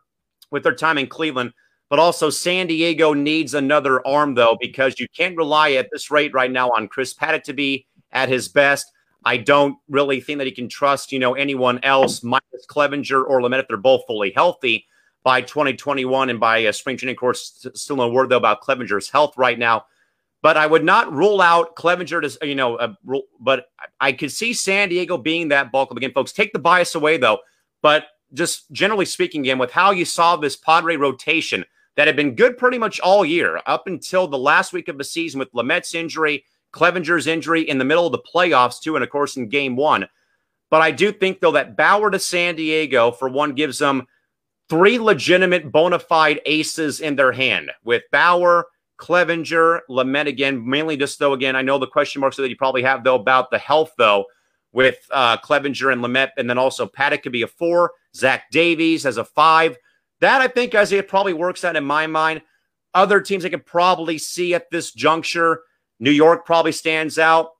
with 0.52 0.64
their 0.64 0.76
time 0.76 0.98
in 0.98 1.07
Cleveland. 1.07 1.52
But 1.90 1.99
also, 1.99 2.30
San 2.30 2.68
Diego 2.68 3.14
needs 3.14 3.56
another 3.56 4.06
arm, 4.06 4.36
though, 4.36 4.57
because 4.61 4.99
you 4.99 5.07
can't 5.16 5.36
rely 5.36 5.72
at 5.72 5.90
this 5.91 6.11
rate 6.11 6.34
right 6.34 6.52
now 6.52 6.70
on 6.70 6.88
Chris 6.88 7.14
Paddack 7.16 7.44
to 7.44 7.53
be 7.53 7.88
at 8.11 8.30
his 8.30 8.48
best. 8.48 8.91
I 9.26 9.38
don't 9.38 9.78
really 9.90 10.22
think 10.22 10.38
that 10.38 10.48
he 10.48 10.52
can 10.52 10.70
trust, 10.70 11.11
you 11.11 11.20
know, 11.20 11.34
anyone 11.34 11.80
else, 11.84 12.24
minus 12.24 12.66
Clevinger 12.68 13.24
or 13.28 13.41
Lamet, 13.41 13.60
if 13.60 13.68
they're 13.68 13.78
both 13.78 14.03
fully 14.07 14.32
healthy 14.32 14.86
by 15.24 15.41
2021 15.41 16.30
and 16.30 16.40
by 16.40 16.66
uh, 16.66 16.72
spring 16.72 16.98
training 16.98 17.16
course. 17.16 17.66
Still 17.74 17.98
no 17.98 18.10
word 18.10 18.30
though 18.30 18.38
about 18.38 18.61
Clevinger's 18.61 19.10
health 19.10 19.34
right 19.38 19.60
now. 19.60 19.86
But 20.41 20.56
I 20.56 20.68
would 20.68 20.86
not 20.86 21.11
rule 21.11 21.41
out 21.41 21.76
Clevinger 21.76 22.22
to, 22.22 22.48
you 22.48 22.56
know, 22.56 22.78
uh, 22.78 22.94
but 23.41 23.66
I 23.99 24.14
could 24.14 24.32
see 24.32 24.53
San 24.53 24.88
Diego 24.88 25.18
being 25.18 25.49
that 25.49 25.72
bulk 25.72 25.91
of 25.91 25.98
again, 25.98 26.14
folks. 26.14 26.32
Take 26.32 26.53
the 26.53 26.60
bias 26.60 26.95
away 26.95 27.18
though. 27.18 27.40
But 27.82 28.06
just 28.34 28.72
generally 28.72 29.06
speaking, 29.06 29.41
again, 29.41 29.57
with 29.57 29.72
how 29.72 29.91
you 29.91 30.06
saw 30.06 30.36
this 30.38 30.56
Padre 30.56 30.95
rotation, 30.95 31.66
that 31.95 32.07
had 32.07 32.16
been 32.16 32.36
good 32.36 32.57
pretty 32.57 32.78
much 32.78 32.99
all 32.99 33.26
year 33.26 33.61
up 33.66 33.88
until 33.88 34.28
the 34.28 34.38
last 34.38 34.74
week 34.74 34.88
of 34.88 34.98
the 34.98 35.03
season 35.03 35.40
with 35.40 35.52
Lamet's 35.53 35.94
injury, 35.94 36.45
Clevinger's 36.72 37.28
injury 37.28 37.61
in 37.61 37.78
the 37.78 37.86
middle 37.86 38.06
of 38.06 38.11
the 38.11 38.20
playoffs, 38.20 38.80
too, 38.80 38.95
and 38.95 39.03
of 39.03 39.10
course 39.10 39.38
in 39.38 39.49
game 39.49 39.76
one. 39.76 40.07
But 40.70 40.82
I 40.82 40.91
do 40.91 41.11
think, 41.11 41.40
though, 41.40 41.52
that 41.53 41.76
Bauer 41.76 42.11
to 42.11 42.20
San 42.20 42.56
Diego, 42.56 43.11
for 43.11 43.28
one, 43.28 43.53
gives 43.53 43.80
them 43.80 44.06
three 44.70 44.99
legitimate 44.99 45.72
bona 45.72 45.98
fide 45.98 46.41
aces 46.45 47.02
in 47.02 47.16
their 47.16 47.32
hand 47.32 47.72
with 47.84 48.03
Bauer, 48.11 48.68
Clevinger, 48.99 49.80
Lamet 49.90 50.28
again, 50.28 50.68
mainly 50.70 50.95
just 50.95 51.18
though, 51.20 51.34
again, 51.34 51.56
I 51.56 51.61
know 51.61 51.80
the 51.80 51.88
question 51.88 52.20
marks 52.20 52.38
that 52.38 52.49
you 52.49 52.56
probably 52.56 52.84
have, 52.84 53.03
though, 53.03 53.16
about 53.16 53.49
the 53.49 53.57
health, 53.57 53.94
though, 53.98 54.26
with 54.72 54.98
uh, 55.11 55.38
Clevinger 55.38 55.91
and 55.91 56.03
Lamet, 56.03 56.30
and 56.38 56.49
then 56.49 56.57
also 56.57 56.86
Paddack 56.86 57.24
could 57.24 57.32
be 57.32 57.41
a 57.41 57.48
four, 57.48 57.94
Zach 58.16 58.52
Davies 58.52 59.06
as 59.06 59.18
a 59.18 59.26
five. 59.26 59.76
That 60.22 60.41
I 60.41 60.48
think, 60.48 60.76
Isaiah, 60.76 61.04
probably 61.04 61.34
works 61.34 61.64
out 61.64 61.76
in 61.76 61.86
my 61.86 62.08
mind. 62.08 62.41
Other 62.94 63.22
teams 63.22 63.46
I 63.46 63.50
could 63.50 63.66
probably 63.66 64.18
see 64.18 64.54
at 64.54 64.70
this 64.72 64.91
juncture, 64.91 65.62
New 66.00 66.12
York 66.12 66.46
probably 66.46 66.72
stands 66.72 67.18
out. 67.20 67.52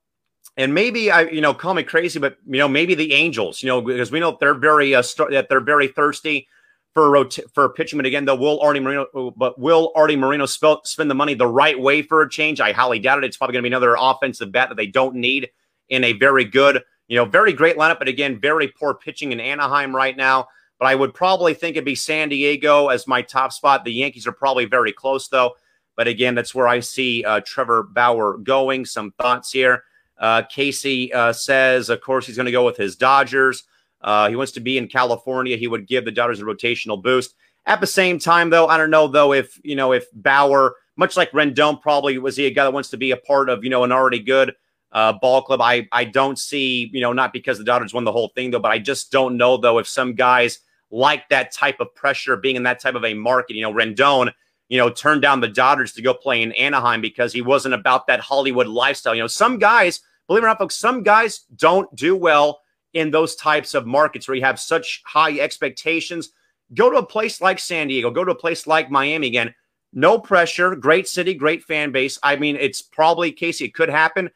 and 0.58 0.74
maybe 0.74 1.10
I, 1.10 1.22
you 1.22 1.40
know, 1.40 1.54
call 1.54 1.74
me 1.74 1.84
crazy, 1.84 2.20
but 2.20 2.38
you 2.46 2.58
know, 2.58 2.68
maybe 2.68 2.94
the 2.94 3.14
Angels, 3.14 3.64
you 3.64 3.68
know, 3.68 3.82
because 3.82 4.12
we 4.12 4.20
know 4.20 4.38
they're 4.40 4.54
very 4.54 4.94
uh, 4.94 5.02
st- 5.02 5.32
that 5.32 5.48
they're 5.48 5.62
very 5.62 5.88
thirsty 5.88 6.48
for 6.94 7.10
rot- 7.10 7.40
for 7.54 7.70
pitching. 7.70 7.98
But 7.98 8.06
again, 8.06 8.26
though, 8.26 8.36
will 8.36 8.60
Arte 8.60 8.82
Moreno, 8.82 9.32
but 9.38 9.58
will 9.58 9.94
Arte 9.96 10.18
Moreno 10.18 10.46
spend 10.46 11.10
the 11.10 11.16
money 11.16 11.34
the 11.34 11.48
right 11.48 11.80
way 11.80 12.02
for 12.02 12.22
a 12.22 12.30
change? 12.30 12.60
I 12.60 12.74
highly 12.74 13.00
doubt 13.00 13.20
it. 13.20 13.24
It's 13.24 13.38
probably 13.38 13.54
going 13.54 13.64
to 13.64 13.70
be 13.70 13.74
another 13.74 13.96
offensive 13.98 14.52
bat 14.52 14.68
that 14.70 14.76
they 14.76 14.88
don't 14.88 15.16
need 15.16 15.50
in 15.88 16.04
a 16.04 16.14
very 16.14 16.44
good, 16.44 16.84
you 17.08 17.16
know, 17.16 17.26
very 17.26 17.54
great 17.54 17.78
lineup. 17.78 18.00
But 18.00 18.10
again, 18.10 18.40
very 18.42 18.68
poor 18.68 18.94
pitching 18.94 19.32
in 19.32 19.40
Anaheim 19.40 19.96
right 19.96 20.18
now. 20.18 20.48
But 20.80 20.88
I 20.88 20.96
would 20.96 21.14
probably 21.14 21.54
think 21.54 21.76
it'd 21.76 21.86
be 21.86 21.96
San 21.96 22.30
Diego 22.30 22.88
as 22.88 23.06
my 23.06 23.22
top 23.22 23.52
spot. 23.52 23.84
The 23.84 23.92
Yankees 23.92 24.26
are 24.26 24.32
probably 24.32 24.66
very 24.66 24.94
close 24.94 25.28
though. 25.28 25.56
But 25.96 26.08
again, 26.08 26.34
that's 26.34 26.56
where 26.56 26.68
I 26.68 26.80
see 26.80 27.26
uh, 27.26 27.42
Trevor 27.46 27.84
Bauer 27.84 28.38
going. 28.38 28.86
Some 28.86 29.12
thoughts 29.20 29.52
here. 29.52 29.84
Uh, 30.18 30.44
Casey 30.44 31.14
uh, 31.14 31.34
says, 31.34 31.90
of 31.90 32.02
course, 32.02 32.26
he's 32.26 32.38
going 32.38 32.46
to 32.46 32.52
go 32.52 32.66
with 32.66 32.78
his 32.78 32.96
Dodgers. 32.96 33.64
Uh, 34.02 34.30
he 34.30 34.36
wants 34.36 34.54
to 34.54 34.62
be 34.62 34.78
in 34.78 34.88
California. 34.88 35.58
He 35.58 35.68
would 35.68 35.88
give 35.88 36.06
the 36.06 36.12
Dodgers 36.12 36.40
a 36.40 36.46
rotational 36.46 37.02
boost. 37.02 37.36
At 37.66 37.82
the 37.82 37.88
same 37.88 38.18
time, 38.18 38.50
though, 38.50 38.68
I 38.68 38.78
don't 38.78 38.90
know 38.90 39.08
though 39.08 39.34
if 39.34 39.60
you 39.64 39.76
know 39.76 39.92
if 39.92 40.06
Bauer, 40.14 40.76
much 40.96 41.18
like 41.18 41.32
Rendon, 41.32 41.82
probably 41.82 42.18
was 42.18 42.38
he 42.38 42.46
a 42.46 42.52
guy 42.52 42.64
that 42.64 42.74
wants 42.74 42.90
to 42.90 42.98
be 42.98 43.12
a 43.12 43.18
part 43.18 43.50
of 43.50 43.64
you 43.64 43.70
know 43.70 43.84
an 43.84 43.92
already 43.92 44.20
good 44.20 44.56
uh, 44.92 45.14
ball 45.14 45.42
club. 45.42 45.62
I 45.62 45.88
I 45.92 46.06
don't 46.06 46.40
see 46.40 46.90
you 46.94 47.02
know 47.02 47.14
not 47.14 47.34
because 47.34 47.58
the 47.58 47.64
Dodgers 47.64 47.94
won 47.94 48.06
the 48.06 48.12
whole 48.12 48.30
thing 48.30 48.52
though, 48.52 48.60
but 48.60 48.72
I 48.72 48.80
just 48.80 49.12
don't 49.12 49.38
know 49.38 49.58
though 49.58 49.78
if 49.78 49.88
some 49.88 50.16
guys 50.16 50.60
like 50.92 51.30
that 51.30 51.54
type 51.54 51.80
of 51.80 51.94
pressure, 51.96 52.36
being 52.36 52.56
in 52.56 52.64
that 52.64 52.80
type 52.80 52.96
of 52.96 53.06
a 53.06 53.14
market. 53.14 53.56
You 53.56 53.62
know, 53.62 53.74
Rendon, 53.74 54.32
you 54.70 54.78
know, 54.78 54.90
turned 54.90 55.22
down 55.22 55.40
the 55.40 55.48
Dodgers 55.48 55.94
to 55.94 56.02
go 56.02 56.14
play 56.14 56.42
in 56.42 56.52
Anaheim 56.54 57.02
because 57.02 57.34
he 57.34 57.42
wasn't 57.42 57.74
about 57.74 58.08
that 58.08 58.20
Hollywood 58.20 58.68
lifestyle. 58.68 59.16
You 59.16 59.22
know, 59.22 59.28
some 59.28 59.60
guys, 59.60 60.02
believe 60.28 60.44
it 60.44 60.46
or 60.46 60.50
not, 60.50 60.60
folks, 60.60 60.76
some 60.76 61.04
guys 61.04 61.42
don't 61.56 61.94
do 61.96 62.16
well 62.16 62.62
in 62.94 63.12
those 63.12 63.36
types 63.36 63.74
of 63.74 63.86
markets 63.86 64.28
where 64.28 64.36
you 64.36 64.44
have 64.44 64.60
such 64.60 65.02
high 65.06 65.40
expectations. 65.40 66.30
Go 66.74 66.90
to 66.90 66.98
a 66.98 67.06
place 67.06 67.42
like 67.42 67.60
San 67.60 67.88
Diego, 67.88 68.12
go 68.12 68.24
to 68.24 68.32
a 68.32 68.36
place 68.36 68.68
like 68.68 68.92
Miami 68.92 69.28
again. 69.28 69.54
No 69.92 70.20
pressure, 70.20 70.76
great 70.76 71.08
city, 71.08 71.34
great 71.34 71.64
fan 71.64 71.92
base. 71.92 72.20
I 72.22 72.36
mean, 72.36 72.56
it's 72.56 72.82
probably 72.82 73.32
Casey, 73.32 73.66
it 73.66 73.74
could 73.74 73.90
happen. 73.90 74.30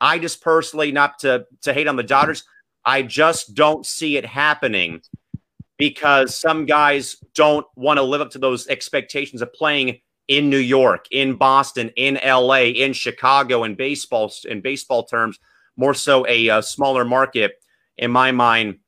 I 0.00 0.18
just 0.18 0.42
personally, 0.42 0.92
not 0.92 1.18
to 1.20 1.46
to 1.62 1.72
hate 1.72 1.88
on 1.88 1.96
the 1.96 2.02
Dodgers, 2.02 2.44
I 2.84 3.02
just 3.02 3.54
don't 3.54 3.84
see 3.84 4.16
it 4.16 4.26
happening 4.26 5.00
because 5.78 6.36
some 6.36 6.66
guys 6.66 7.16
don't 7.34 7.66
want 7.76 7.98
to 7.98 8.02
live 8.02 8.20
up 8.20 8.30
to 8.30 8.38
those 8.38 8.66
expectations 8.66 9.40
of 9.40 9.52
playing 9.54 10.00
in 10.26 10.50
New 10.50 10.58
York, 10.58 11.06
in 11.10 11.36
Boston, 11.36 11.90
in 11.96 12.18
LA, 12.22 12.64
in 12.64 12.92
Chicago, 12.92 13.64
in 13.64 13.74
baseball, 13.74 14.30
in 14.44 14.60
baseball 14.60 15.04
terms, 15.04 15.38
more 15.76 15.94
so 15.94 16.26
a, 16.26 16.48
a 16.48 16.62
smaller 16.62 17.04
market 17.04 17.52
in 17.96 18.10
my 18.10 18.32
mind, 18.32 18.78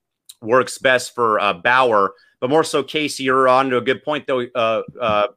works 0.41 0.77
best 0.77 1.15
for 1.15 1.39
uh, 1.39 1.53
Bauer. 1.53 2.13
But 2.39 2.49
more 2.49 2.63
so, 2.63 2.83
Casey, 2.83 3.23
you're 3.23 3.47
on 3.47 3.69
to 3.69 3.77
a 3.77 3.81
good 3.81 4.03
point, 4.03 4.27
though. 4.27 4.41
Uh, 4.41 4.81
uh, 4.99 5.27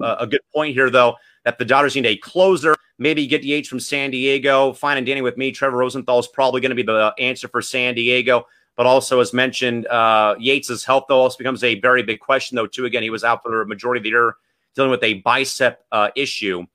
uh, 0.00 0.16
a 0.20 0.26
good 0.26 0.42
point 0.54 0.74
here, 0.74 0.90
though, 0.90 1.16
that 1.44 1.58
the 1.58 1.64
Dodgers 1.64 1.94
need 1.94 2.06
a 2.06 2.16
closer. 2.16 2.74
Maybe 2.98 3.26
get 3.26 3.42
the 3.42 3.52
H 3.52 3.68
from 3.68 3.80
San 3.80 4.10
Diego. 4.10 4.72
Fine 4.72 4.98
and 4.98 5.06
Danny 5.06 5.22
with 5.22 5.36
me. 5.36 5.52
Trevor 5.52 5.78
Rosenthal 5.78 6.18
is 6.18 6.28
probably 6.28 6.60
going 6.60 6.70
to 6.70 6.76
be 6.76 6.82
the 6.82 7.14
answer 7.18 7.48
for 7.48 7.62
San 7.62 7.94
Diego. 7.94 8.46
But 8.76 8.86
also, 8.86 9.20
as 9.20 9.32
mentioned, 9.32 9.86
uh, 9.86 10.36
Yates's 10.38 10.84
health, 10.84 11.04
though, 11.08 11.20
also 11.20 11.38
becomes 11.38 11.64
a 11.64 11.80
very 11.80 12.02
big 12.02 12.20
question, 12.20 12.56
though, 12.56 12.66
too. 12.66 12.84
Again, 12.84 13.02
he 13.02 13.10
was 13.10 13.24
out 13.24 13.42
for 13.42 13.50
the 13.50 13.64
majority 13.64 14.00
of 14.00 14.04
the 14.04 14.10
year 14.10 14.36
dealing 14.74 14.90
with 14.90 15.02
a 15.02 15.14
bicep 15.14 15.84
uh, 15.90 16.10
issue 16.14 16.66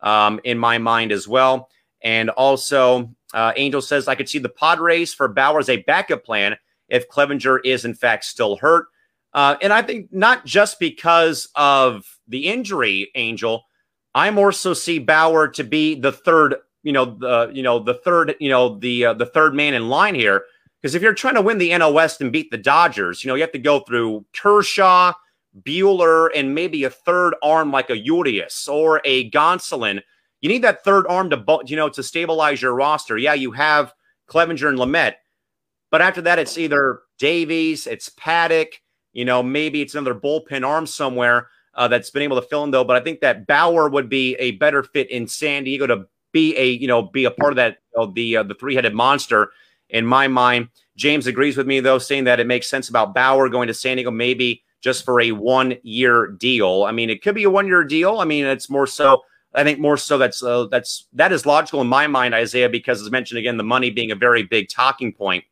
um, 0.00 0.40
in 0.44 0.58
my 0.58 0.78
mind 0.78 1.12
as 1.12 1.28
well. 1.28 1.68
And 2.02 2.30
also, 2.30 3.14
uh, 3.34 3.52
Angel 3.56 3.82
says, 3.82 4.08
I 4.08 4.14
could 4.14 4.28
see 4.28 4.38
the 4.38 4.48
Padres 4.48 5.12
for 5.12 5.28
Bauer 5.28 5.58
as 5.58 5.68
a 5.68 5.82
backup 5.82 6.24
plan 6.24 6.56
if 6.88 7.08
Clevinger 7.08 7.60
is, 7.64 7.84
in 7.84 7.94
fact, 7.94 8.24
still 8.24 8.56
hurt. 8.56 8.86
Uh, 9.32 9.56
and 9.62 9.72
I 9.72 9.82
think 9.82 10.12
not 10.12 10.44
just 10.44 10.80
because 10.80 11.48
of 11.54 12.04
the 12.26 12.46
injury, 12.46 13.10
Angel, 13.14 13.64
I 14.14 14.30
more 14.30 14.50
so 14.50 14.74
see 14.74 14.98
Bauer 14.98 15.46
to 15.48 15.62
be 15.62 15.94
the 15.94 16.10
third, 16.10 16.56
you 16.82 16.92
know, 16.92 17.04
the 17.04 17.50
you 17.52 17.62
know 17.62 17.78
the 17.78 17.94
third, 17.94 18.34
you 18.40 18.48
know, 18.48 18.76
the 18.78 19.04
uh, 19.04 19.14
the 19.14 19.26
third 19.26 19.54
man 19.54 19.74
in 19.74 19.88
line 19.88 20.16
here. 20.16 20.44
Because 20.80 20.94
if 20.94 21.02
you're 21.02 21.14
trying 21.14 21.34
to 21.34 21.42
win 21.42 21.58
the 21.58 21.70
NL 21.70 21.92
West 21.92 22.20
and 22.20 22.32
beat 22.32 22.50
the 22.50 22.58
Dodgers, 22.58 23.22
you 23.22 23.28
know, 23.28 23.34
you 23.34 23.42
have 23.42 23.52
to 23.52 23.58
go 23.58 23.80
through 23.80 24.24
Kershaw, 24.34 25.12
Buehler, 25.62 26.30
and 26.34 26.54
maybe 26.54 26.84
a 26.84 26.90
third 26.90 27.34
arm 27.42 27.70
like 27.70 27.90
a 27.90 27.98
Urias 27.98 28.66
or 28.68 29.00
a 29.04 29.30
Gonsolin 29.30 30.00
you 30.40 30.48
need 30.48 30.62
that 30.62 30.84
third 30.84 31.06
arm 31.08 31.30
to 31.30 31.60
you 31.66 31.76
know 31.76 31.88
to 31.90 32.02
stabilize 32.02 32.62
your 32.62 32.74
roster. 32.74 33.18
Yeah, 33.18 33.34
you 33.34 33.52
have 33.52 33.92
Clevinger 34.28 34.68
and 34.68 34.78
Lamet, 34.78 35.14
but 35.90 36.00
after 36.00 36.22
that, 36.22 36.38
it's 36.38 36.58
either 36.58 37.00
Davies, 37.18 37.86
it's 37.86 38.08
Paddack. 38.10 38.74
You 39.12 39.24
know, 39.24 39.42
maybe 39.42 39.82
it's 39.82 39.94
another 39.94 40.14
bullpen 40.14 40.66
arm 40.66 40.86
somewhere 40.86 41.48
uh, 41.74 41.88
that's 41.88 42.10
been 42.10 42.22
able 42.22 42.40
to 42.40 42.46
fill 42.46 42.64
in 42.64 42.70
though. 42.70 42.84
But 42.84 42.96
I 42.96 43.00
think 43.00 43.20
that 43.20 43.46
Bauer 43.46 43.88
would 43.88 44.08
be 44.08 44.34
a 44.36 44.52
better 44.52 44.82
fit 44.82 45.10
in 45.10 45.26
San 45.26 45.64
Diego 45.64 45.86
to 45.86 46.06
be 46.32 46.56
a 46.56 46.70
you 46.70 46.86
know 46.86 47.02
be 47.02 47.24
a 47.24 47.30
part 47.30 47.52
of 47.52 47.56
that 47.56 47.78
you 47.94 48.06
know, 48.06 48.12
the 48.12 48.36
uh, 48.38 48.42
the 48.42 48.54
three 48.54 48.74
headed 48.74 48.94
monster. 48.94 49.50
In 49.90 50.06
my 50.06 50.28
mind, 50.28 50.68
James 50.96 51.26
agrees 51.26 51.56
with 51.56 51.66
me 51.66 51.80
though, 51.80 51.98
saying 51.98 52.24
that 52.24 52.40
it 52.40 52.46
makes 52.46 52.68
sense 52.68 52.88
about 52.88 53.14
Bauer 53.14 53.48
going 53.48 53.68
to 53.68 53.74
San 53.74 53.96
Diego 53.96 54.10
maybe 54.10 54.62
just 54.80 55.04
for 55.04 55.20
a 55.20 55.32
one 55.32 55.76
year 55.82 56.28
deal. 56.28 56.84
I 56.84 56.92
mean, 56.92 57.10
it 57.10 57.22
could 57.22 57.34
be 57.34 57.44
a 57.44 57.50
one 57.50 57.66
year 57.66 57.84
deal. 57.84 58.18
I 58.18 58.24
mean, 58.24 58.46
it's 58.46 58.70
more 58.70 58.86
so 58.86 59.22
I 59.54 59.64
think 59.64 59.80
more 59.80 59.96
so 59.96 60.16
that's 60.16 60.42
uh, 60.42 60.66
that's 60.70 61.08
that 61.12 61.32
is 61.32 61.44
logical 61.44 61.80
in 61.80 61.88
my 61.88 62.06
mind, 62.06 62.34
Isaiah, 62.34 62.68
because 62.68 63.02
as 63.02 63.10
mentioned 63.10 63.38
again, 63.38 63.56
the 63.56 63.64
money 63.64 63.90
being 63.90 64.12
a 64.12 64.16
very 64.16 64.42
big 64.42 64.68
talking 64.68 65.12
point. 65.12 65.44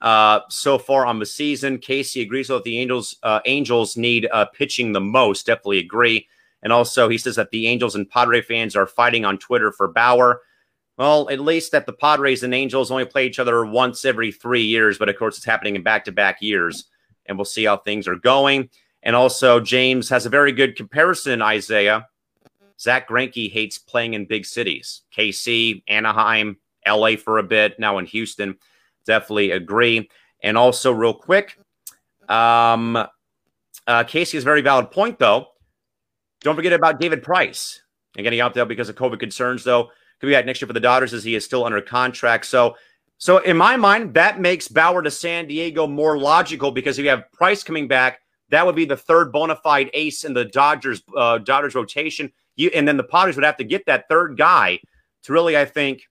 Uh, 0.00 0.40
so 0.50 0.78
far 0.78 1.06
on 1.06 1.18
the 1.18 1.26
season, 1.26 1.78
Casey 1.78 2.20
agrees 2.20 2.50
with 2.50 2.62
the 2.64 2.78
Angels. 2.78 3.16
Uh, 3.22 3.40
Angels 3.46 3.96
need 3.96 4.28
uh, 4.32 4.44
pitching 4.44 4.92
the 4.92 5.00
most. 5.00 5.46
Definitely 5.46 5.78
agree. 5.78 6.28
And 6.62 6.72
also, 6.72 7.08
he 7.08 7.18
says 7.18 7.36
that 7.36 7.50
the 7.50 7.66
Angels 7.66 7.94
and 7.94 8.08
Padre 8.08 8.42
fans 8.42 8.76
are 8.76 8.86
fighting 8.86 9.24
on 9.24 9.38
Twitter 9.38 9.72
for 9.72 9.88
Bauer. 9.88 10.42
Well, 10.96 11.28
at 11.28 11.40
least 11.40 11.72
that 11.72 11.86
the 11.86 11.92
Padres 11.92 12.44
and 12.44 12.54
Angels 12.54 12.90
only 12.90 13.04
play 13.04 13.26
each 13.26 13.40
other 13.40 13.64
once 13.64 14.04
every 14.04 14.30
three 14.30 14.62
years, 14.62 14.96
but 14.96 15.08
of 15.08 15.16
course, 15.16 15.36
it's 15.36 15.44
happening 15.44 15.74
in 15.74 15.82
back 15.82 16.04
to 16.04 16.12
back 16.12 16.40
years. 16.40 16.84
And 17.26 17.36
we'll 17.36 17.44
see 17.46 17.64
how 17.64 17.78
things 17.78 18.06
are 18.06 18.16
going. 18.16 18.68
And 19.02 19.16
also, 19.16 19.60
James 19.60 20.08
has 20.08 20.24
a 20.24 20.30
very 20.30 20.52
good 20.52 20.76
comparison, 20.76 21.42
Isaiah, 21.42 22.06
Zach 22.80 23.08
Greinke 23.08 23.50
hates 23.50 23.78
playing 23.78 24.14
in 24.14 24.26
big 24.26 24.44
cities. 24.44 25.02
KC, 25.16 25.82
Anaheim, 25.88 26.56
LA 26.86 27.16
for 27.16 27.38
a 27.38 27.42
bit, 27.42 27.78
now 27.78 27.98
in 27.98 28.06
Houston. 28.06 28.56
Definitely 29.06 29.52
agree. 29.52 30.08
And 30.42 30.58
also, 30.58 30.92
real 30.92 31.14
quick, 31.14 31.58
um, 32.28 32.96
uh, 33.86 34.04
Casey 34.04 34.36
has 34.36 34.44
a 34.44 34.46
very 34.46 34.60
valid 34.60 34.90
point, 34.90 35.18
though. 35.18 35.48
Don't 36.40 36.56
forget 36.56 36.72
about 36.72 37.00
David 37.00 37.22
Price. 37.22 37.80
And 38.16 38.24
getting 38.24 38.40
out 38.40 38.54
there 38.54 38.66
because 38.66 38.88
of 38.88 38.96
COVID 38.96 39.18
concerns, 39.18 39.64
though. 39.64 39.90
Could 40.20 40.28
be 40.28 40.32
back 40.32 40.46
next 40.46 40.60
year 40.60 40.66
for 40.66 40.72
the 40.72 40.80
Dodgers 40.80 41.12
as 41.12 41.24
he 41.24 41.34
is 41.34 41.44
still 41.44 41.64
under 41.64 41.80
contract. 41.80 42.46
So, 42.46 42.76
so 43.18 43.38
in 43.38 43.56
my 43.56 43.76
mind, 43.76 44.14
that 44.14 44.40
makes 44.40 44.68
Bauer 44.68 45.02
to 45.02 45.10
San 45.10 45.46
Diego 45.46 45.86
more 45.86 46.18
logical 46.18 46.70
because 46.70 46.98
if 46.98 47.04
you 47.04 47.10
have 47.10 47.30
Price 47.32 47.62
coming 47.62 47.88
back, 47.88 48.20
that 48.50 48.66
would 48.66 48.76
be 48.76 48.84
the 48.84 48.96
third 48.96 49.32
bona 49.32 49.56
fide 49.56 49.90
ace 49.94 50.24
in 50.24 50.34
the 50.34 50.44
Dodgers 50.44 51.02
uh, 51.16 51.38
Dodgers 51.38 51.74
rotation. 51.74 52.32
You 52.56 52.70
and 52.74 52.86
then 52.86 52.96
the 52.96 53.04
Padres 53.04 53.36
would 53.36 53.44
have 53.44 53.56
to 53.56 53.64
get 53.64 53.86
that 53.86 54.08
third 54.08 54.36
guy 54.36 54.80
to 55.24 55.32
really, 55.32 55.56
I 55.56 55.64
think, 55.64 56.02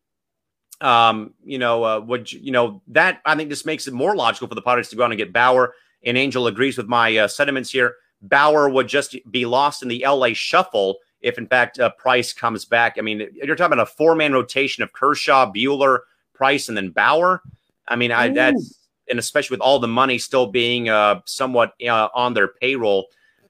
um, 0.81 1.33
you 1.43 1.59
know, 1.59 1.83
uh, 1.83 1.99
would 2.01 2.31
you 2.31 2.51
know 2.51 2.81
that 2.87 3.21
I 3.25 3.35
think 3.35 3.49
this 3.49 3.65
makes 3.65 3.87
it 3.87 3.93
more 3.93 4.15
logical 4.15 4.47
for 4.47 4.55
the 4.55 4.61
Padres 4.61 4.89
to 4.89 4.95
go 4.95 5.03
out 5.03 5.11
and 5.11 5.17
get 5.17 5.31
Bauer. 5.33 5.73
And 6.05 6.17
Angel 6.17 6.47
agrees 6.47 6.77
with 6.77 6.87
my 6.87 7.15
uh, 7.15 7.27
sentiments 7.27 7.71
here. 7.71 7.95
Bauer 8.21 8.69
would 8.69 8.87
just 8.87 9.15
be 9.29 9.45
lost 9.45 9.83
in 9.83 9.87
the 9.87 10.03
LA 10.05 10.29
shuffle 10.33 10.97
if, 11.23 11.37
in 11.37 11.47
fact, 11.47 11.79
uh, 11.79 11.89
Price 11.91 12.33
comes 12.33 12.65
back. 12.65 12.97
I 12.99 13.01
mean, 13.01 13.27
you're 13.33 13.55
talking 13.55 13.73
about 13.73 13.87
a 13.87 13.91
four 13.91 14.13
man 14.13 14.33
rotation 14.33 14.83
of 14.83 14.93
Kershaw, 14.93 15.51
Buehler, 15.51 15.99
Price, 16.33 16.67
and 16.67 16.77
then 16.77 16.91
Bauer. 16.91 17.41
I 17.87 17.95
mean, 17.95 18.11
I, 18.11 18.29
that's 18.29 18.79
and 19.09 19.19
especially 19.19 19.55
with 19.55 19.61
all 19.61 19.79
the 19.79 19.87
money 19.87 20.17
still 20.17 20.47
being 20.47 20.89
uh, 20.89 21.21
somewhat 21.25 21.73
uh, 21.81 22.09
on 22.13 22.33
their 22.33 22.47
payroll 22.47 23.07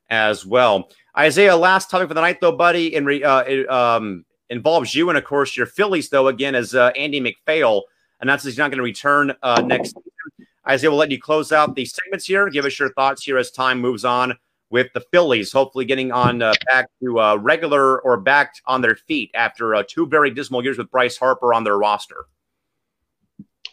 as 0.10 0.45
well. 0.45 0.90
Isaiah, 1.18 1.56
last 1.56 1.90
topic 1.90 2.08
for 2.08 2.14
the 2.14 2.22
night, 2.22 2.41
though, 2.41 2.52
buddy, 2.52 2.95
in 2.95 3.06
re, 3.06 3.24
uh, 3.24 3.41
it, 3.41 3.70
um, 3.70 4.26
involves 4.50 4.95
you 4.95 5.10
and, 5.10 5.18
of 5.18 5.24
course, 5.24 5.56
your 5.56 5.68
Phillies, 5.68 6.10
though, 6.10 6.28
again, 6.28 6.56
as 6.56 6.74
uh, 6.74 6.91
Andy 6.95 7.20
MacPhail 7.20 7.84
announces 8.20 8.54
he's 8.54 8.58
not 8.58 8.72
going 8.72 8.78
to 8.78 8.84
return 8.84 9.34
uh, 9.44 9.62
next 9.62 9.90
season. 9.90 10.48
Isaiah, 10.68 10.90
we'll 10.90 11.00
let 11.00 11.12
you 11.12 11.20
close 11.20 11.52
out 11.52 11.76
the 11.76 11.86
segments 11.86 12.26
here. 12.26 12.50
Give 12.50 12.66
us 12.66 12.80
your 12.80 12.94
thoughts 12.94 13.24
here 13.24 13.38
as 13.38 13.52
time 13.52 13.80
moves 13.80 14.06
on 14.06 14.34
with 14.74 14.91
the 14.94 15.02
Phillies, 15.12 15.54
hopefully 15.54 15.86
getting 15.86 16.12
on 16.12 16.41
uh, 16.41 16.52
back 16.66 16.90
to 17.00 17.20
uh, 17.20 17.36
regular 17.36 18.02
or 18.02 18.18
back 18.18 18.56
on 18.66 18.82
their 18.82 18.95
feet 18.95 19.30
after 19.36 19.76
uh, 19.76 19.84
two 19.88 20.08
very 20.08 20.32
dismal 20.32 20.64
years 20.64 20.80
with 20.80 20.90
Bryce 20.90 21.16
Harper 21.16 21.54
on 21.54 21.64
their 21.64 21.78
roster. 21.78 22.26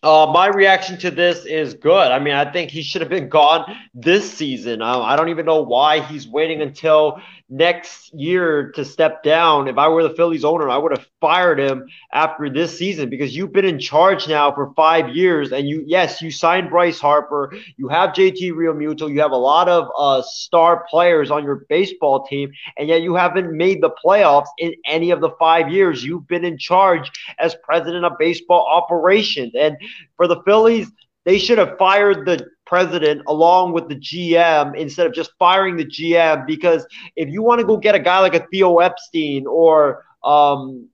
Uh, 0.03 0.31
my 0.31 0.47
reaction 0.47 0.99
to 0.99 1.11
this 1.11 1.47
is 1.47 1.73
good. 1.73 2.13
I 2.13 2.19
mean, 2.19 2.35
I 2.35 2.51
think 2.53 2.71
he 2.71 2.83
should 2.83 3.01
have 3.01 3.09
been 3.09 3.31
gone 3.31 3.75
this 3.95 4.31
season. 4.31 4.83
Um, 4.83 5.01
I 5.03 5.17
don't 5.17 5.31
even 5.31 5.47
know 5.47 5.63
why 5.63 6.01
he's 6.01 6.29
waiting 6.29 6.61
until 6.61 7.19
next 7.51 8.15
year 8.15 8.71
to 8.73 8.85
step 8.85 9.25
down. 9.25 9.67
If 9.67 9.77
I 9.77 9.89
were 9.89 10.05
the 10.05 10.15
Phillies 10.15 10.45
owner, 10.45 10.71
I 10.71 10.79
would 10.79 10.97
have 10.97 11.07
fired 11.21 11.59
him 11.59 11.89
after 12.13 12.49
this 12.49 12.79
season 12.79 13.11
because 13.11 13.35
you've 13.35 13.53
been 13.53 13.65
in 13.65 13.81
charge 13.81 14.29
now 14.29 14.53
for 14.55 14.73
five 14.75 15.09
years. 15.15 15.51
And 15.51 15.69
you, 15.69 15.83
yes, 15.85 16.23
you 16.23 16.31
signed 16.31 16.71
Bryce 16.71 17.01
Harper. 17.01 17.53
You 17.77 17.89
have 17.89 18.11
JT 18.11 18.53
Realmuto. 18.53 19.13
You 19.13 19.21
have 19.21 19.33
a 19.33 19.37
lot 19.37 19.69
of 19.69 19.89
uh, 19.99 20.23
star 20.23 20.87
players 20.89 21.31
on 21.31 21.43
your 21.43 21.67
baseball 21.69 22.25
team, 22.25 22.53
and 22.79 22.89
yet 22.89 23.03
you 23.03 23.17
haven't 23.17 23.53
made 23.53 23.83
the 23.83 23.91
playoffs 24.05 24.49
in 24.59 24.73
any 24.87 25.11
of 25.11 25.21
the 25.21 25.31
five 25.39 25.71
years 25.71 26.05
you've 26.05 26.29
been 26.29 26.45
in 26.45 26.57
charge 26.57 27.11
as 27.39 27.57
president 27.65 28.05
of 28.05 28.13
baseball 28.19 28.67
operations. 28.71 29.53
And 29.59 29.77
for 30.17 30.29
the 30.29 30.41
Phillies, 30.45 30.91
they 31.25 31.39
should 31.39 31.59
have 31.59 31.77
fired 31.79 32.25
the 32.25 32.47
president 32.71 33.21
along 33.27 33.73
with 33.73 33.89
the 33.89 33.97
GM 33.97 34.77
instead 34.77 35.05
of 35.05 35.13
just 35.13 35.33
firing 35.41 35.77
the 35.77 35.85
GM. 35.85 36.47
Because 36.47 36.87
if 37.17 37.29
you 37.29 37.43
want 37.43 37.61
to 37.61 37.67
go 37.67 37.77
get 37.77 37.97
a 37.97 37.99
guy 37.99 38.21
like 38.21 38.37
a 38.37 38.47
Theo 38.53 38.79
Epstein 38.79 39.45
or 39.49 40.05
um, 40.25 40.89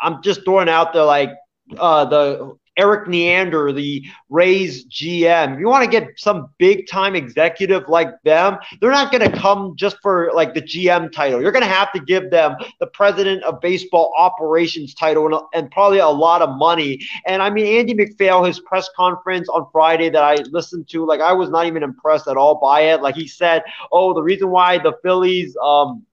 I'm 0.00 0.22
just 0.22 0.44
throwing 0.44 0.68
out 0.68 0.92
there 0.92 1.02
like 1.02 1.32
uh, 1.76 2.04
the 2.04 2.56
Erik 2.76 3.08
Neander, 3.08 3.72
the 3.72 4.04
Rays 4.28 4.86
GM. 4.86 5.54
If 5.54 5.60
you 5.60 5.68
want 5.68 5.84
to 5.84 5.90
get 5.90 6.08
some 6.16 6.50
big 6.58 6.88
time 6.88 7.14
executive 7.14 7.88
like 7.88 8.10
them, 8.24 8.58
they're 8.80 8.90
not 8.90 9.12
going 9.12 9.30
to 9.30 9.38
come 9.38 9.76
just 9.76 9.96
for 10.02 10.30
like 10.34 10.54
the 10.54 10.62
GM 10.62 11.12
title. 11.12 11.40
You're 11.40 11.52
going 11.52 11.64
to 11.64 11.68
have 11.68 11.92
to 11.92 12.00
give 12.00 12.30
them 12.30 12.56
the 12.80 12.86
president 12.88 13.42
of 13.44 13.60
baseball 13.60 14.12
operations 14.16 14.94
title 14.94 15.26
and, 15.26 15.36
and 15.54 15.70
probably 15.70 15.98
a 15.98 16.08
lot 16.08 16.42
of 16.42 16.56
money. 16.56 17.00
And 17.26 17.42
I 17.42 17.50
mean, 17.50 17.66
Andy 17.78 17.94
MacPhail, 17.94 18.44
his 18.44 18.60
press 18.60 18.88
conference 18.96 19.48
on 19.48 19.66
Friday 19.72 20.08
that 20.10 20.22
I 20.22 20.36
listened 20.50 20.88
to, 20.88 21.06
like 21.06 21.20
I 21.20 21.32
was 21.32 21.50
not 21.50 21.66
even 21.66 21.82
impressed 21.82 22.28
at 22.28 22.36
all 22.36 22.56
by 22.56 22.80
it. 22.82 23.02
Like 23.02 23.14
he 23.14 23.28
said, 23.28 23.62
oh, 23.92 24.14
the 24.14 24.22
reason 24.22 24.50
why 24.50 24.78
the 24.78 24.94
Phillies, 25.02 25.56
um, 25.62 26.04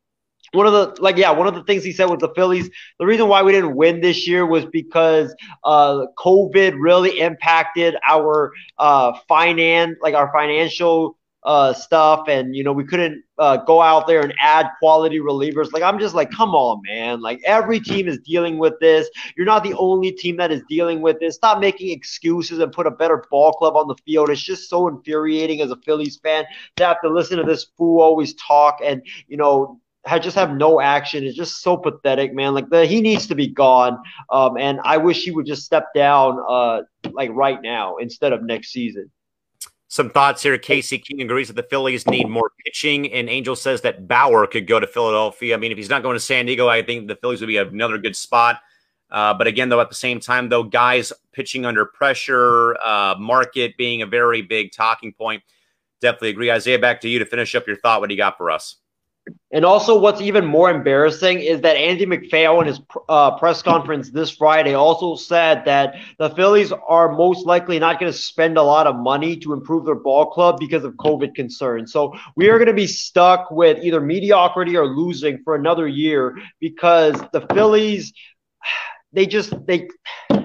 one 0.54 0.66
of 0.68 0.74
the 0.74 1.02
like 1.02 1.18
yeah 1.18 1.32
one 1.32 1.48
of 1.48 1.56
the 1.56 1.64
things 1.64 1.84
he 1.84 1.92
said 1.92 2.10
with 2.10 2.20
the 2.20 2.34
phillies 2.36 2.70
the 3.00 3.06
reason 3.06 3.28
why 3.28 3.42
we 3.42 3.52
didn't 3.52 3.76
win 3.76 4.02
this 4.02 4.28
year 4.28 4.46
was 4.46 4.66
because 4.66 5.34
uh 5.64 6.06
covid 6.18 6.76
really 6.80 7.20
impacted 7.20 7.96
our 8.08 8.52
uh 8.78 9.14
finance 9.28 9.98
like 10.02 10.14
our 10.14 10.32
financial 10.34 11.18
uh 11.44 11.74
stuff. 11.74 12.28
And 12.28 12.56
you 12.56 12.64
know 12.64 12.72
we 12.74 12.84
couldn't 12.84 13.24
uh, 13.38 13.58
go 13.58 13.82
out 13.82 14.08
there 14.08 14.22
and 14.22 14.34
add 14.40 14.68
quality 14.80 15.20
relievers. 15.20 15.72
Like 15.74 15.82
i'm 15.84 16.00
just 16.00 16.14
like 16.14 16.30
come 16.32 16.54
on 16.56 16.82
man. 16.88 17.22
Like 17.22 17.42
every 17.46 17.80
team 17.80 18.08
is 18.08 18.20
dealing 18.20 18.58
with 18.58 18.74
this. 18.80 19.10
You're 19.36 19.46
not 19.46 19.64
the 19.64 19.74
only 19.74 20.12
team 20.12 20.38
that 20.38 20.52
is 20.52 20.62
dealing 20.70 21.02
with 21.02 21.20
this. 21.20 21.36
Stop 21.36 21.60
making 21.60 21.90
excuses 21.92 22.60
and 22.60 22.72
put 22.72 22.88
a 22.88 22.92
better 22.92 23.24
ball 23.30 23.54
club 23.54 23.76
on 23.76 23.88
the 23.88 23.96
field. 24.06 24.30
It's 24.30 24.42
just 24.42 24.70
so 24.70 24.88
infuriating 24.88 25.62
as 25.62 25.72
a 25.72 25.78
phillies 25.78 26.18
fan 26.18 26.46
to 26.78 26.86
have 26.86 27.02
to 27.02 27.10
listen 27.10 27.38
to 27.38 27.44
this 27.44 27.66
fool 27.78 28.02
always 28.02 28.34
talk 28.36 28.80
and 28.84 29.02
you 29.28 29.38
know 29.38 29.80
I 30.06 30.20
just 30.20 30.36
have 30.36 30.56
no 30.56 30.82
action. 30.82 31.24
It's 31.24 31.38
just 31.38 31.62
so 31.62 31.78
pathetic, 31.78 32.34
man. 32.34 32.54
Like 32.54 32.70
the 32.70 32.86
he 32.86 33.02
needs 33.02 33.28
to 33.28 33.36
be 33.36 33.48
gone. 33.48 34.00
Um, 34.30 34.58
and 34.58 34.80
I 34.84 34.98
wish 34.98 35.24
he 35.24 35.32
would 35.32 35.46
just 35.46 35.64
step 35.64 35.88
down, 35.94 36.44
uh, 36.48 36.82
like 37.12 37.30
right 37.34 37.62
now 37.62 37.98
instead 37.98 38.34
of 38.34 38.44
next 38.44 38.72
season. 38.72 39.12
Some 39.90 40.10
thoughts 40.10 40.42
here. 40.42 40.58
Casey 40.58 40.98
King 40.98 41.22
agrees 41.22 41.50
that 41.50 41.56
the 41.56 41.64
Phillies 41.64 42.08
need 42.08 42.30
more 42.30 42.52
pitching, 42.64 43.12
and 43.12 43.30
Angel 43.30 43.58
says 43.58 43.82
that 43.82 44.08
Bauer 44.08 44.48
could 44.48 44.66
go 44.66 44.80
to 44.80 44.88
Philadelphia. 44.88 45.54
I 45.54 45.58
mean, 45.58 45.72
if 45.72 45.78
he's 45.78 45.90
not 45.90 46.02
going 46.02 46.16
to 46.16 46.20
San 46.20 46.46
Diego, 46.46 46.70
I 46.70 46.82
think 46.82 47.10
the 47.10 47.18
Phillies 47.18 47.42
would 47.42 47.48
be 47.48 47.58
another 47.58 47.98
good 47.98 48.16
spot. 48.16 48.62
Uh, 49.12 49.34
but 49.34 49.48
again, 49.48 49.68
though, 49.68 49.82
at 49.82 49.90
the 49.90 49.96
same 49.96 50.22
time, 50.22 50.48
though, 50.48 50.64
guys 50.64 51.12
pitching 51.34 51.66
under 51.66 51.86
pressure, 51.86 52.78
uh, 52.78 53.16
market 53.20 53.76
being 53.78 54.02
a 54.02 54.06
very 54.06 54.42
big 54.42 54.72
talking 54.72 55.12
point, 55.12 55.44
definitely 56.00 56.30
agree. 56.30 56.50
Isaiah, 56.50 56.80
back 56.80 57.02
to 57.02 57.10
you 57.10 57.20
to 57.20 57.26
finish 57.26 57.54
up 57.54 57.68
your 57.68 57.76
thought. 57.76 58.00
What 58.00 58.08
do 58.08 58.16
you 58.16 58.18
got 58.18 58.38
for 58.38 58.50
us? 58.50 58.78
And 59.54 59.66
also, 59.66 60.00
what's 60.00 60.22
even 60.22 60.46
more 60.46 60.72
embarrassing 60.72 61.42
is 61.42 61.62
that 61.62 61.76
Andy 61.76 62.06
MacPhail 62.06 62.62
in 62.62 62.68
his 62.68 62.80
uh, 63.10 63.38
press 63.38 63.62
conference 63.62 64.10
this 64.10 64.32
Friday 64.32 64.74
also 64.74 65.16
said 65.16 65.66
that 65.66 65.96
the 66.18 66.30
Phillies 66.30 66.72
are 66.72 67.12
most 67.12 67.46
likely 67.46 67.78
not 67.78 68.00
going 68.00 68.12
to 68.12 68.18
spend 68.18 68.58
a 68.58 68.64
lot 68.64 68.88
of 68.88 68.96
money 68.96 69.36
to 69.38 69.54
improve 69.54 69.86
their 69.86 69.96
ball 69.96 70.32
club 70.32 70.58
because 70.58 70.86
of 70.86 70.94
COVID 70.94 71.36
concerns. 71.36 71.92
So 71.92 72.16
we 72.36 72.50
are 72.50 72.58
going 72.58 72.68
to 72.68 72.74
be 72.74 72.88
stuck 72.88 73.52
with 73.52 73.84
either 73.84 74.00
mediocrity 74.00 74.78
or 74.78 74.88
losing 74.88 75.44
for 75.44 75.56
another 75.56 75.88
year 75.88 76.38
because 76.60 77.22
the 77.34 77.46
Phillies, 77.54 78.14
they 79.14 79.26
just 79.26 79.54
they 79.68 79.90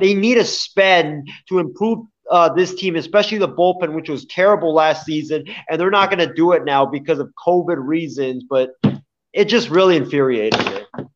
they 0.00 0.14
need 0.14 0.34
to 0.34 0.44
spend 0.44 1.28
to 1.48 1.60
improve 1.60 2.06
uh, 2.30 2.48
this 2.52 2.74
team, 2.74 2.96
especially 2.96 3.38
the 3.38 3.48
bullpen, 3.48 3.94
which 3.94 4.08
was 4.08 4.24
terrible 4.26 4.74
last 4.74 5.04
season, 5.04 5.44
and 5.68 5.80
they're 5.80 5.90
not 5.90 6.10
going 6.10 6.26
to 6.26 6.34
do 6.34 6.52
it 6.52 6.64
now 6.64 6.84
because 6.84 7.18
of 7.18 7.32
COVID 7.46 7.76
reasons. 7.78 8.44
But 8.48 8.70
it 9.32 9.46
just 9.46 9.68
really 9.68 9.96
infuriated 9.96 10.64
me. 10.66 11.06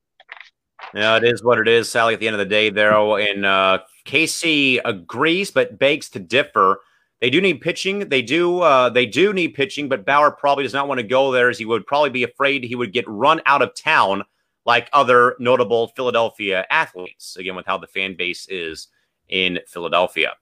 Yeah, 0.95 1.17
it 1.17 1.25
is 1.25 1.43
what 1.43 1.59
it 1.59 1.69
is, 1.69 1.89
Sally. 1.89 2.15
At 2.15 2.21
the 2.21 2.27
end 2.27 2.35
of 2.35 2.41
the 2.41 2.47
day, 2.47 2.71
though, 2.71 3.17
and 3.17 3.45
uh, 3.45 3.79
Casey 4.05 4.79
agrees, 4.79 5.51
but 5.51 5.79
begs 5.79 6.09
to 6.11 6.19
differ. 6.19 6.81
They 7.21 7.31
do 7.31 7.41
need 7.41 7.61
pitching. 7.61 8.09
They 8.09 8.23
do. 8.23 8.61
Uh, 8.61 8.89
they 8.89 9.07
do 9.07 9.33
need 9.33 9.55
pitching, 9.55 9.89
but 9.89 10.07
Bauer 10.07 10.31
probably 10.31 10.65
does 10.65 10.73
not 10.73 10.89
want 10.89 10.99
to 10.99 11.07
go 11.07 11.31
there, 11.31 11.51
as 11.51 11.59
he 11.59 11.65
would 11.65 11.87
probably 11.87 12.11
be 12.11 12.25
afraid 12.25 12.65
he 12.65 12.77
would 12.77 12.93
get 12.93 13.05
run 13.07 13.41
out 13.47 13.63
of 13.63 13.75
town 13.75 14.25
like 14.67 14.89
other 14.93 15.37
notable 15.39 15.89
Philadelphia 15.89 16.67
athletes. 16.71 17.37
Again, 17.37 17.57
with 17.57 17.67
how 17.67 17.79
the 17.79 17.87
fan 17.87 18.17
base 18.17 18.47
is 18.49 18.89
in 19.29 19.61
Philadelphia 19.69 20.33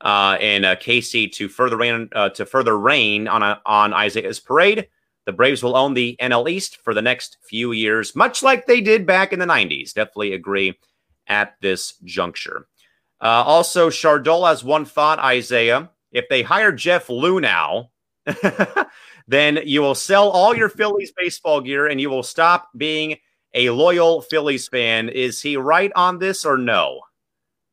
uh, 0.00 0.36
and 0.40 0.64
uh, 0.64 0.76
Casey 0.76 1.28
to 1.28 1.48
further 1.48 1.76
rain 1.76 2.08
uh, 2.14 2.28
to 2.30 2.46
further 2.46 2.78
rain 2.78 3.28
on 3.28 3.42
a, 3.42 3.60
on 3.66 3.92
Isaiah's 3.92 4.40
parade. 4.40 4.88
The 5.24 5.32
Braves 5.32 5.62
will 5.62 5.76
own 5.76 5.94
the 5.94 6.16
NL 6.20 6.48
East 6.48 6.76
for 6.76 6.94
the 6.94 7.02
next 7.02 7.38
few 7.42 7.72
years, 7.72 8.14
much 8.14 8.42
like 8.42 8.66
they 8.66 8.80
did 8.80 9.06
back 9.06 9.32
in 9.32 9.38
the 9.38 9.46
'90s. 9.46 9.92
Definitely 9.92 10.34
agree 10.34 10.78
at 11.26 11.56
this 11.60 11.94
juncture. 12.04 12.68
Uh, 13.20 13.42
also, 13.46 13.88
Chardol 13.90 14.46
has 14.46 14.62
one 14.62 14.84
thought, 14.84 15.18
Isaiah. 15.18 15.90
If 16.12 16.28
they 16.28 16.42
hire 16.42 16.72
Jeff 16.72 17.08
Luhnow, 17.08 17.88
then 19.28 19.60
you 19.64 19.80
will 19.80 19.94
sell 19.94 20.30
all 20.30 20.54
your 20.54 20.68
Phillies 20.68 21.12
baseball 21.16 21.60
gear 21.60 21.86
and 21.86 22.00
you 22.00 22.10
will 22.10 22.22
stop 22.22 22.68
being 22.76 23.16
a 23.54 23.70
loyal 23.70 24.20
Phillies 24.22 24.68
fan. 24.68 25.08
Is 25.08 25.42
he 25.42 25.56
right 25.56 25.90
on 25.96 26.18
this 26.18 26.44
or 26.44 26.56
no? 26.56 27.00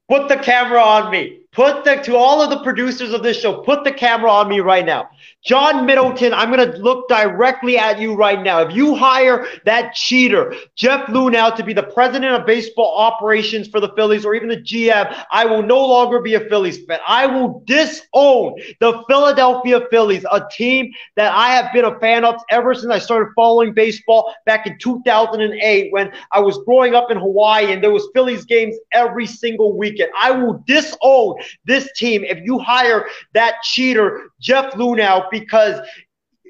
Put 0.09 0.29
the 0.29 0.37
camera 0.37 0.81
on 0.81 1.11
me. 1.11 1.42
Put 1.53 1.83
the 1.83 1.97
to 1.97 2.15
all 2.15 2.41
of 2.41 2.49
the 2.49 2.63
producers 2.63 3.13
of 3.13 3.21
this 3.21 3.39
show, 3.39 3.61
put 3.61 3.83
the 3.83 3.91
camera 3.91 4.31
on 4.31 4.49
me 4.49 4.59
right 4.59 4.85
now. 4.85 5.09
John 5.45 5.85
Middleton, 5.85 6.33
I'm 6.33 6.49
gonna 6.49 6.77
look 6.77 7.07
directly 7.07 7.77
at 7.77 7.99
you 7.99 8.15
right 8.15 8.41
now. 8.41 8.61
If 8.61 8.75
you 8.75 8.95
hire 8.95 9.45
that 9.65 9.93
cheater, 9.93 10.55
Jeff 10.75 11.05
Luhnow, 11.07 11.55
to 11.55 11.63
be 11.63 11.73
the 11.73 11.83
president 11.83 12.33
of 12.33 12.47
baseball 12.47 12.97
operations 12.97 13.67
for 13.67 13.79
the 13.79 13.89
Phillies 13.89 14.25
or 14.25 14.33
even 14.33 14.49
the 14.49 14.57
GM, 14.57 15.15
I 15.31 15.45
will 15.45 15.61
no 15.61 15.85
longer 15.85 16.21
be 16.21 16.33
a 16.33 16.39
Phillies 16.39 16.83
fan. 16.85 16.99
I 17.05 17.27
will 17.27 17.61
disown 17.67 18.55
the 18.79 19.03
Philadelphia 19.07 19.81
Phillies, 19.91 20.25
a 20.31 20.47
team 20.49 20.91
that 21.17 21.31
I 21.33 21.49
have 21.49 21.71
been 21.71 21.85
a 21.85 21.99
fan 21.99 22.25
of 22.25 22.35
ever 22.49 22.73
since 22.73 22.91
I 22.91 22.99
started 22.99 23.31
following 23.35 23.73
baseball 23.73 24.33
back 24.47 24.65
in 24.65 24.79
2008 24.79 25.91
when 25.91 26.11
I 26.31 26.39
was 26.39 26.57
growing 26.65 26.95
up 26.95 27.11
in 27.11 27.17
Hawaii 27.17 27.71
and 27.71 27.83
there 27.83 27.91
was 27.91 28.07
Phillies 28.13 28.45
games 28.45 28.75
every 28.91 29.27
single 29.27 29.77
weekend. 29.77 30.09
I 30.17 30.31
will 30.31 30.63
disown 30.65 31.35
this 31.65 31.91
team 31.93 32.23
if 32.23 32.39
you 32.43 32.59
hire 32.59 33.07
that 33.33 33.55
cheater, 33.63 34.29
Jeff 34.39 34.73
Luhnow, 34.73 35.29
because 35.31 35.79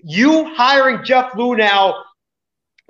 you 0.03 0.53
hiring 0.55 1.03
Jeff 1.03 1.31
Luhnow, 1.33 2.01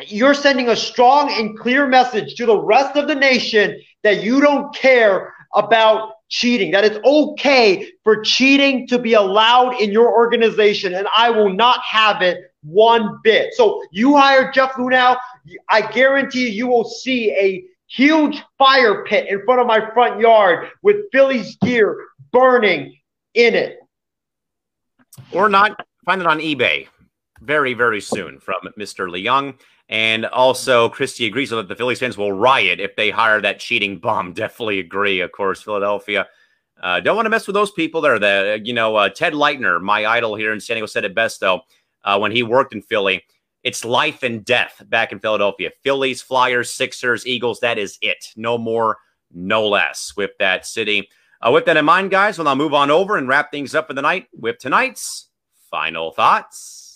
you're 0.08 0.34
sending 0.34 0.70
a 0.70 0.76
strong 0.76 1.32
and 1.32 1.58
clear 1.58 1.88
message 1.88 2.36
to 2.36 2.46
the 2.46 2.58
rest 2.58 2.98
of 2.98 3.08
the 3.08 3.16
nation 3.16 3.80
that 4.04 4.24
you 4.24 4.42
don't 4.42 4.74
care 4.76 5.34
about 5.56 6.14
cheating, 6.30 6.72
that 6.72 6.84
it's 6.84 6.98
okay 7.06 7.92
for 8.04 8.22
cheating 8.24 8.88
to 8.88 8.98
be 8.98 9.14
allowed 9.14 9.80
in 9.80 9.92
your 9.92 10.12
organization, 10.12 10.96
and 10.96 11.08
I 11.16 11.30
will 11.30 11.54
not 11.54 11.80
have 11.84 12.24
it 12.24 12.40
one 12.64 13.20
bit. 13.24 13.54
So 13.54 13.84
you 13.92 14.18
hire 14.18 14.52
Jeff 14.52 14.72
Luhnow, 14.74 15.18
I 15.70 15.82
guarantee 15.82 16.50
you 16.50 16.68
will 16.68 16.86
see 16.86 17.32
a 17.34 17.64
huge 17.94 18.42
fire 18.58 19.04
pit 19.06 19.28
in 19.30 19.44
front 19.46 19.62
of 19.62 19.68
my 19.68 19.92
front 19.94 20.20
yard 20.20 20.70
with 20.82 20.98
Phillies 21.12 21.58
gear 21.58 22.06
burning 22.32 22.98
in 23.36 23.54
it. 23.54 23.80
Or 25.32 25.48
not 25.48 25.86
find 26.06 26.20
it 26.20 26.28
on 26.28 26.40
eBay 26.40 26.88
very, 27.42 27.74
very 27.74 28.02
soon 28.02 28.40
from 28.40 28.62
Mr. 28.80 29.10
Leung. 29.10 29.56
And 29.90 30.26
also, 30.26 30.90
Christie 30.90 31.28
agrees 31.28 31.52
that 31.52 31.68
the 31.68 31.76
Phillies 31.76 32.00
fans 32.00 32.18
will 32.18 32.32
riot 32.32 32.80
if 32.80 32.96
they 32.96 33.12
hire 33.12 33.42
that 33.42 33.60
cheating 33.60 34.00
bum. 34.00 34.34
Definitely 34.34 34.80
agree. 34.80 35.20
Of 35.20 35.32
course, 35.32 35.62
Philadelphia. 35.62 36.28
Uh, 36.82 37.00
don't 37.00 37.16
want 37.16 37.28
to 37.28 37.30
mess 37.30 37.48
with 37.48 37.54
those 37.54 37.72
people 37.72 38.02
there. 38.02 38.18
The 38.18 38.60
you 38.64 38.74
know 38.74 38.96
uh, 38.96 39.10
Ted 39.10 39.34
Leitner, 39.34 39.82
my 39.82 40.06
idol 40.06 40.36
here 40.36 40.52
in 40.52 40.60
San 40.60 40.76
Diego, 40.76 40.88
said 40.88 41.06
it 41.06 41.14
best 41.14 41.40
though 41.40 41.62
uh, 42.04 42.18
when 42.18 42.32
he 42.32 42.44
worked 42.44 42.74
in 42.74 42.82
Philly. 42.82 43.24
It's 43.64 43.86
life 43.86 44.24
and 44.24 44.44
death 44.44 44.82
back 44.88 45.14
in 45.14 45.20
Philadelphia. 45.20 45.72
Phillies, 45.84 46.22
Flyers, 46.22 46.74
Sixers, 46.74 47.26
Eagles. 47.26 47.62
That 47.62 47.78
is 47.78 47.98
it. 48.02 48.34
No 48.36 48.58
more, 48.58 48.98
no 49.34 49.68
less 49.68 50.14
with 50.18 50.32
that 50.40 50.66
city. 50.66 51.10
Uh, 51.42 51.52
with 51.52 51.66
that 51.66 51.78
in 51.78 51.86
mind, 51.86 52.12
guys, 52.12 52.38
we'll 52.38 52.46
now 52.46 52.56
move 52.56 52.74
on 52.74 52.92
over 52.92 53.18
and 53.18 53.28
wrap 53.28 53.52
things 53.52 53.74
up 53.74 53.88
for 53.88 53.94
the 53.94 54.02
night 54.02 54.28
with 54.34 54.58
tonight's 54.60 55.30
final 55.72 56.12
thoughts. 56.12 56.92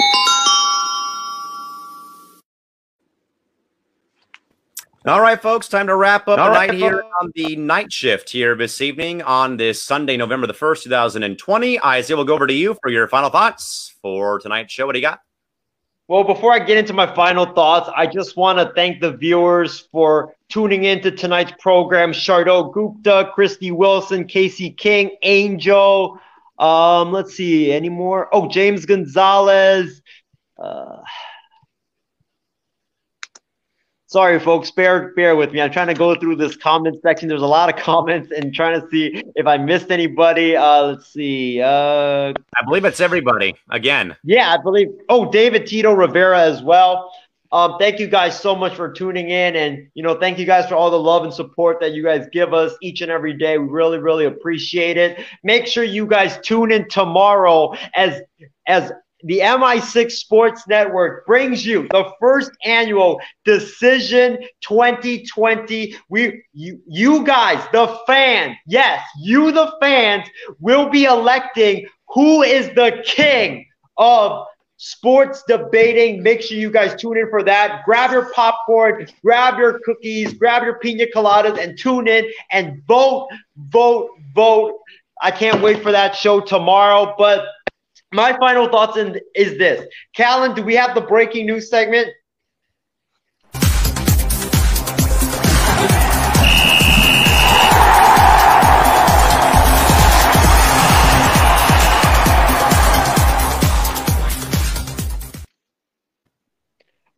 All 5.05 5.21
right, 5.21 5.41
folks, 5.41 5.69
time 5.69 5.87
to 5.87 5.95
wrap 5.95 6.27
up 6.27 6.37
All 6.37 6.49
right, 6.49 6.73
here 6.73 7.01
on 7.21 7.31
the 7.33 7.55
night 7.55 7.93
shift 7.93 8.29
here 8.29 8.57
this 8.57 8.81
evening 8.81 9.21
on 9.21 9.55
this 9.55 9.81
Sunday, 9.81 10.17
November 10.17 10.47
the 10.47 10.53
1st, 10.53 10.83
2020. 10.83 11.81
Isaiah, 11.81 12.17
we'll 12.17 12.25
go 12.25 12.33
over 12.33 12.45
to 12.45 12.53
you 12.53 12.77
for 12.81 12.91
your 12.91 13.07
final 13.07 13.29
thoughts 13.29 13.95
for 14.01 14.37
tonight's 14.39 14.73
show. 14.73 14.85
What 14.85 14.93
do 14.93 14.99
you 14.99 15.05
got? 15.05 15.19
Well, 16.09 16.23
before 16.23 16.53
I 16.53 16.59
get 16.59 16.77
into 16.77 16.93
my 16.93 17.13
final 17.13 17.45
thoughts, 17.45 17.89
I 17.93 18.07
just 18.07 18.37
want 18.37 18.59
to 18.59 18.73
thank 18.73 19.01
the 19.01 19.11
viewers 19.11 19.89
for 19.91 20.33
tuning 20.47 20.85
into 20.85 21.11
tonight's 21.11 21.51
program. 21.59 22.13
Shardo 22.13 22.73
Gupta, 22.73 23.29
Christy 23.33 23.71
Wilson, 23.71 24.25
Casey 24.25 24.69
King, 24.69 25.17
Angel. 25.23 26.17
Um, 26.59 27.11
let's 27.11 27.35
see, 27.35 27.73
any 27.73 27.89
more? 27.89 28.33
Oh, 28.33 28.47
James 28.47 28.85
Gonzalez. 28.85 30.01
Uh, 30.57 31.01
sorry, 34.07 34.39
folks. 34.39 34.71
Bear 34.71 35.13
bear 35.13 35.35
with 35.35 35.51
me. 35.51 35.61
I'm 35.61 35.71
trying 35.71 35.87
to 35.87 35.93
go 35.93 36.15
through 36.15 36.37
this 36.37 36.55
comment 36.55 36.97
section. 37.01 37.29
There's 37.29 37.41
a 37.41 37.45
lot 37.47 37.73
of 37.73 37.79
comments 37.81 38.31
and 38.35 38.53
trying 38.53 38.81
to 38.81 38.87
see 38.89 39.23
if 39.35 39.45
I 39.45 39.57
missed 39.57 39.91
anybody. 39.91 40.55
Uh, 40.55 40.87
let's 40.87 41.07
see. 41.07 41.61
Uh, 41.61 42.33
I 42.33 42.65
believe 42.65 42.85
it's 42.85 42.99
everybody 42.99 43.55
again. 43.69 44.15
yeah, 44.23 44.53
I 44.53 44.57
believe. 44.57 44.89
Oh, 45.09 45.31
David 45.31 45.67
Tito 45.67 45.93
Rivera 45.93 46.41
as 46.41 46.63
well. 46.63 47.11
Um, 47.51 47.75
thank 47.79 47.97
you 47.99 48.07
guys 48.07 48.37
so 48.37 48.55
much 48.55 48.75
for 48.75 48.91
tuning 48.91 49.29
in, 49.29 49.55
and 49.55 49.87
you 49.93 50.03
know, 50.03 50.19
thank 50.19 50.37
you 50.37 50.45
guys 50.45 50.67
for 50.67 50.75
all 50.75 50.91
the 50.91 50.99
love 50.99 51.23
and 51.23 51.33
support 51.33 51.79
that 51.79 51.93
you 51.93 52.03
guys 52.03 52.27
give 52.33 52.53
us 52.53 52.73
each 52.81 52.99
and 52.99 53.09
every 53.09 53.33
day. 53.33 53.57
We 53.57 53.67
really, 53.69 53.99
really 53.99 54.25
appreciate 54.25 54.97
it. 54.97 55.23
Make 55.43 55.65
sure 55.65 55.85
you 55.85 56.07
guys 56.07 56.37
tune 56.43 56.73
in 56.73 56.89
tomorrow 56.89 57.73
as 57.95 58.21
as 58.67 58.91
the 59.23 59.39
MI6 59.39 60.11
Sports 60.11 60.67
Network 60.67 61.25
brings 61.25 61.65
you 61.65 61.87
the 61.91 62.11
first 62.19 62.51
annual 62.63 63.19
Decision 63.45 64.37
2020. 64.61 65.95
We, 66.09 66.43
you, 66.53 66.81
you 66.87 67.23
guys, 67.23 67.65
the 67.71 67.99
fans, 68.05 68.55
yes, 68.67 69.03
you, 69.19 69.51
the 69.51 69.73
fans, 69.81 70.27
will 70.59 70.89
be 70.89 71.05
electing 71.05 71.87
who 72.09 72.43
is 72.43 72.67
the 72.75 73.03
king 73.05 73.65
of 73.97 74.45
sports 74.77 75.43
debating. 75.47 76.21
Make 76.21 76.41
sure 76.41 76.57
you 76.57 76.71
guys 76.71 76.99
tune 76.99 77.17
in 77.17 77.29
for 77.29 77.43
that. 77.43 77.83
Grab 77.85 78.11
your 78.11 78.31
popcorn, 78.33 79.07
grab 79.23 79.57
your 79.57 79.79
cookies, 79.83 80.33
grab 80.33 80.63
your 80.63 80.79
pina 80.79 81.05
coladas, 81.13 81.59
and 81.61 81.77
tune 81.77 82.07
in 82.07 82.25
and 82.51 82.81
vote, 82.87 83.27
vote, 83.57 84.11
vote. 84.33 84.79
I 85.21 85.31
can't 85.31 85.61
wait 85.61 85.81
for 85.81 85.91
that 85.91 86.15
show 86.15 86.39
tomorrow. 86.39 87.15
But 87.17 87.45
my 88.13 88.37
final 88.37 88.69
thoughts 88.69 88.97
in, 88.97 89.19
is 89.35 89.57
this. 89.57 89.85
Callan, 90.15 90.55
do 90.55 90.63
we 90.63 90.75
have 90.75 90.95
the 90.95 91.01
breaking 91.01 91.45
news 91.45 91.69
segment? 91.69 92.07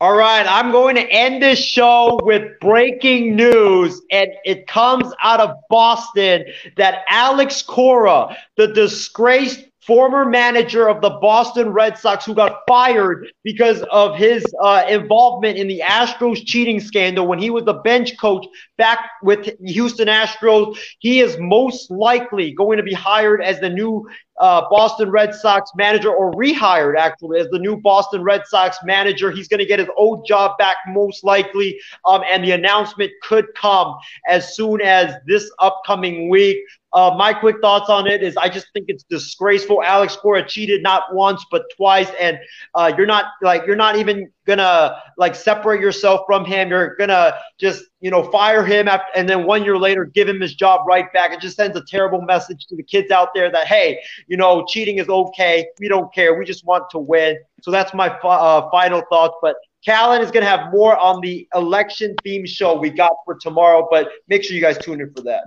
All 0.01 0.15
right, 0.15 0.45
I'm 0.47 0.71
going 0.71 0.95
to 0.95 1.01
end 1.11 1.43
this 1.43 1.59
show 1.59 2.21
with 2.23 2.57
breaking 2.61 3.35
news, 3.35 4.01
and 4.09 4.29
it 4.45 4.65
comes 4.65 5.13
out 5.21 5.41
of 5.41 5.57
Boston 5.69 6.45
that 6.77 7.03
Alex 7.09 7.61
Cora, 7.61 8.37
the 8.55 8.67
disgraced 8.67 9.68
former 9.89 10.23
manager 10.23 10.87
of 10.87 11.01
the 11.01 11.09
Boston 11.09 11.69
Red 11.69 11.97
Sox, 11.97 12.23
who 12.23 12.35
got 12.35 12.61
fired 12.67 13.25
because 13.43 13.81
of 13.89 14.15
his 14.15 14.45
uh, 14.61 14.85
involvement 14.87 15.57
in 15.57 15.67
the 15.67 15.81
Astros 15.83 16.45
cheating 16.45 16.79
scandal 16.79 17.25
when 17.25 17.39
he 17.39 17.49
was 17.49 17.63
the 17.63 17.73
bench 17.73 18.15
coach 18.19 18.45
back 18.77 18.99
with 19.23 19.49
Houston 19.65 20.07
Astros, 20.07 20.77
he 20.99 21.21
is 21.21 21.39
most 21.39 21.89
likely 21.89 22.53
going 22.53 22.77
to 22.77 22.83
be 22.83 22.93
hired 22.93 23.41
as 23.41 23.59
the 23.59 23.69
new 23.69 24.07
uh, 24.39 24.69
Boston 24.69 25.09
Red 25.09 25.33
Sox 25.33 25.71
manager, 25.75 26.09
or 26.09 26.31
rehired 26.33 26.97
actually 26.97 27.39
as 27.39 27.47
the 27.49 27.59
new 27.59 27.77
Boston 27.77 28.23
Red 28.23 28.43
Sox 28.47 28.77
manager. 28.83 29.31
He's 29.31 29.47
going 29.47 29.59
to 29.59 29.65
get 29.65 29.79
his 29.79 29.89
old 29.97 30.25
job 30.25 30.57
back 30.57 30.77
most 30.87 31.23
likely, 31.23 31.79
um, 32.05 32.21
and 32.29 32.43
the 32.43 32.51
announcement 32.51 33.11
could 33.21 33.45
come 33.55 33.95
as 34.27 34.55
soon 34.55 34.81
as 34.81 35.13
this 35.27 35.51
upcoming 35.59 36.29
week. 36.29 36.57
Uh, 36.91 37.13
my 37.15 37.33
quick 37.33 37.57
thoughts 37.61 37.89
on 37.89 38.07
it 38.07 38.23
is 38.23 38.35
I 38.35 38.49
just 38.49 38.67
think 38.73 38.85
it's 38.87 39.03
disgraceful. 39.03 39.83
Alex 39.83 40.15
Cora 40.15 40.47
cheated 40.47 40.81
not 40.81 41.13
once 41.13 41.45
but 41.51 41.63
twice, 41.75 42.09
and 42.19 42.39
uh, 42.73 42.91
you're 42.97 43.05
not 43.05 43.25
like 43.41 43.65
you're 43.67 43.75
not 43.75 43.95
even 43.97 44.31
gonna 44.49 45.01
like 45.17 45.35
separate 45.35 45.79
yourself 45.79 46.21
from 46.25 46.43
him. 46.43 46.69
You're 46.69 46.95
gonna 46.95 47.35
just 47.59 47.85
you 48.01 48.09
know 48.09 48.23
fire 48.31 48.65
him 48.65 48.87
after, 48.87 49.05
and 49.15 49.29
then 49.29 49.45
one 49.45 49.63
year 49.63 49.77
later 49.77 50.05
give 50.05 50.27
him 50.27 50.41
his 50.41 50.55
job 50.55 50.81
right 50.87 51.11
back. 51.13 51.31
It 51.31 51.39
just 51.39 51.55
sends 51.55 51.77
a 51.77 51.83
terrible 51.85 52.21
message 52.21 52.65
to 52.67 52.75
the 52.75 52.83
kids 52.83 53.11
out 53.11 53.29
there 53.33 53.51
that 53.51 53.67
hey, 53.67 53.99
you 54.27 54.35
know 54.35 54.65
cheating 54.67 54.97
is 54.97 55.07
okay. 55.07 55.67
We 55.79 55.87
don't 55.87 56.13
care. 56.13 56.33
We 56.33 56.43
just 56.43 56.65
want 56.65 56.89
to 56.89 56.99
win. 56.99 57.37
So 57.61 57.71
that's 57.71 57.93
my 57.93 58.09
uh, 58.09 58.69
final 58.71 59.03
thoughts. 59.09 59.35
But 59.41 59.55
Callan 59.85 60.21
is 60.21 60.31
to 60.31 60.41
have 60.43 60.71
more 60.73 60.97
on 60.97 61.21
the 61.21 61.47
election 61.55 62.15
theme 62.23 62.45
show 62.45 62.77
we 62.77 62.89
got 62.89 63.13
for 63.23 63.35
tomorrow, 63.35 63.87
but 63.89 64.09
make 64.27 64.43
sure 64.43 64.55
you 64.55 64.61
guys 64.61 64.77
tune 64.79 64.99
in 64.99 65.13
for 65.13 65.21
that. 65.21 65.43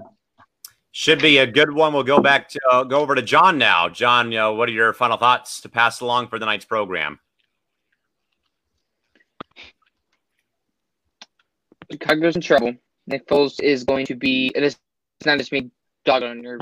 Should 0.94 1.20
be 1.20 1.38
a 1.38 1.46
good 1.46 1.72
one. 1.72 1.94
We'll 1.94 2.02
go 2.02 2.20
back 2.20 2.50
to 2.50 2.60
uh, 2.70 2.84
go 2.84 3.00
over 3.00 3.14
to 3.14 3.22
John 3.22 3.56
now. 3.56 3.88
John, 3.88 4.30
you 4.30 4.38
know, 4.38 4.52
what 4.52 4.68
are 4.68 4.72
your 4.72 4.92
final 4.92 5.16
thoughts 5.16 5.62
to 5.62 5.70
pass 5.70 6.02
along 6.02 6.28
for 6.28 6.38
the 6.38 6.44
night's 6.44 6.66
program? 6.66 7.18
Chicago's 11.92 12.36
in 12.36 12.42
trouble. 12.42 12.74
Nick 13.06 13.26
Foles 13.26 13.60
is 13.60 13.84
going 13.84 14.06
to 14.06 14.14
be. 14.14 14.50
It's 14.54 14.78
not 15.24 15.38
just 15.38 15.52
me 15.52 15.70
dogging 16.04 16.30
on 16.30 16.42
your 16.42 16.58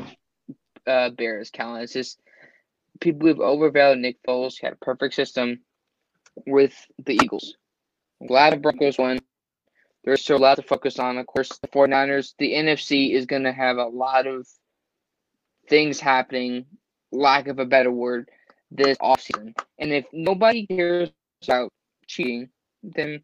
uh, 0.86 1.10
Bears, 1.10 1.50
Callan. 1.50 1.82
It's 1.82 1.92
just 1.92 2.20
people 3.00 3.28
who've 3.28 3.40
overvalued 3.40 4.00
Nick 4.00 4.22
Foles. 4.26 4.58
He 4.58 4.66
had 4.66 4.74
a 4.74 4.84
perfect 4.84 5.14
system 5.14 5.60
with 6.46 6.74
the 7.04 7.14
Eagles. 7.14 7.56
I'm 8.20 8.26
glad 8.26 8.52
the 8.52 8.58
Broncos 8.58 8.98
won. 8.98 9.18
There's 10.04 10.22
still 10.22 10.38
a 10.38 10.38
lot 10.38 10.56
to 10.56 10.62
focus 10.62 10.98
on. 10.98 11.18
Of 11.18 11.26
course, 11.26 11.50
the 11.60 11.68
49ers, 11.68 12.34
the 12.38 12.52
NFC 12.52 13.12
is 13.12 13.26
going 13.26 13.44
to 13.44 13.52
have 13.52 13.76
a 13.76 13.84
lot 13.86 14.26
of 14.26 14.46
things 15.68 16.00
happening, 16.00 16.66
lack 17.12 17.48
of 17.48 17.58
a 17.58 17.66
better 17.66 17.92
word, 17.92 18.30
this 18.70 18.96
offseason. 18.98 19.54
And 19.78 19.92
if 19.92 20.06
nobody 20.12 20.66
cares 20.66 21.10
about 21.44 21.70
cheating, 22.06 22.48
then 22.82 23.22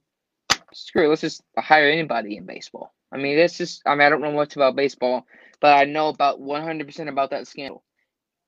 screw 0.76 1.06
it. 1.06 1.08
Let's 1.08 1.22
just 1.22 1.42
hire 1.58 1.88
anybody 1.88 2.36
in 2.36 2.44
baseball. 2.44 2.92
I 3.10 3.16
mean, 3.16 3.36
this 3.36 3.60
is, 3.60 3.80
I 3.86 3.94
mean, 3.94 4.02
I 4.02 4.08
don't 4.10 4.20
know 4.20 4.32
much 4.32 4.56
about 4.56 4.76
baseball, 4.76 5.26
but 5.60 5.76
I 5.76 5.84
know 5.84 6.08
about 6.08 6.40
100% 6.40 7.08
about 7.08 7.30
that 7.30 7.46
scandal. 7.46 7.82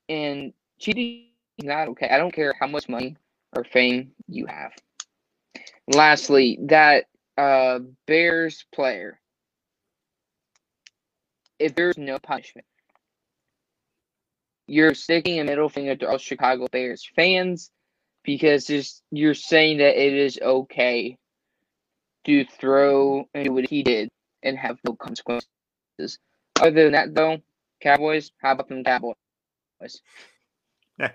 And 0.08 0.52
cheating 0.78 1.26
is 1.58 1.64
not 1.64 1.88
okay. 1.88 2.08
I 2.08 2.18
don't 2.18 2.32
care 2.34 2.54
how 2.58 2.66
much 2.66 2.88
money 2.88 3.16
or 3.56 3.64
fame 3.64 4.12
you 4.26 4.46
have. 4.46 4.72
Lastly, 5.86 6.58
that 6.64 7.06
uh, 7.38 7.80
Bears 8.06 8.64
player, 8.74 9.18
if 11.58 11.74
there's 11.74 11.96
no 11.96 12.18
punishment, 12.18 12.66
you're 14.66 14.94
sticking 14.94 15.40
a 15.40 15.44
middle 15.44 15.70
finger 15.70 15.96
to 15.96 16.08
all 16.08 16.18
Chicago 16.18 16.66
Bears 16.70 17.08
fans 17.16 17.70
because 18.22 18.66
just 18.66 19.02
you're 19.10 19.32
saying 19.32 19.78
that 19.78 19.96
it 19.96 20.12
is 20.12 20.38
okay 20.42 21.16
to 22.24 22.44
throw 22.44 23.24
and 23.34 23.44
do 23.44 23.52
what 23.52 23.68
he 23.68 23.82
did 23.82 24.08
and 24.42 24.56
have 24.58 24.78
no 24.84 24.94
consequences. 24.94 25.48
Other 26.60 26.84
than 26.84 26.92
that, 26.92 27.14
though, 27.14 27.38
Cowboys, 27.80 28.32
how 28.38 28.52
about 28.52 28.68
them 28.68 28.84
Cowboys? 28.84 29.14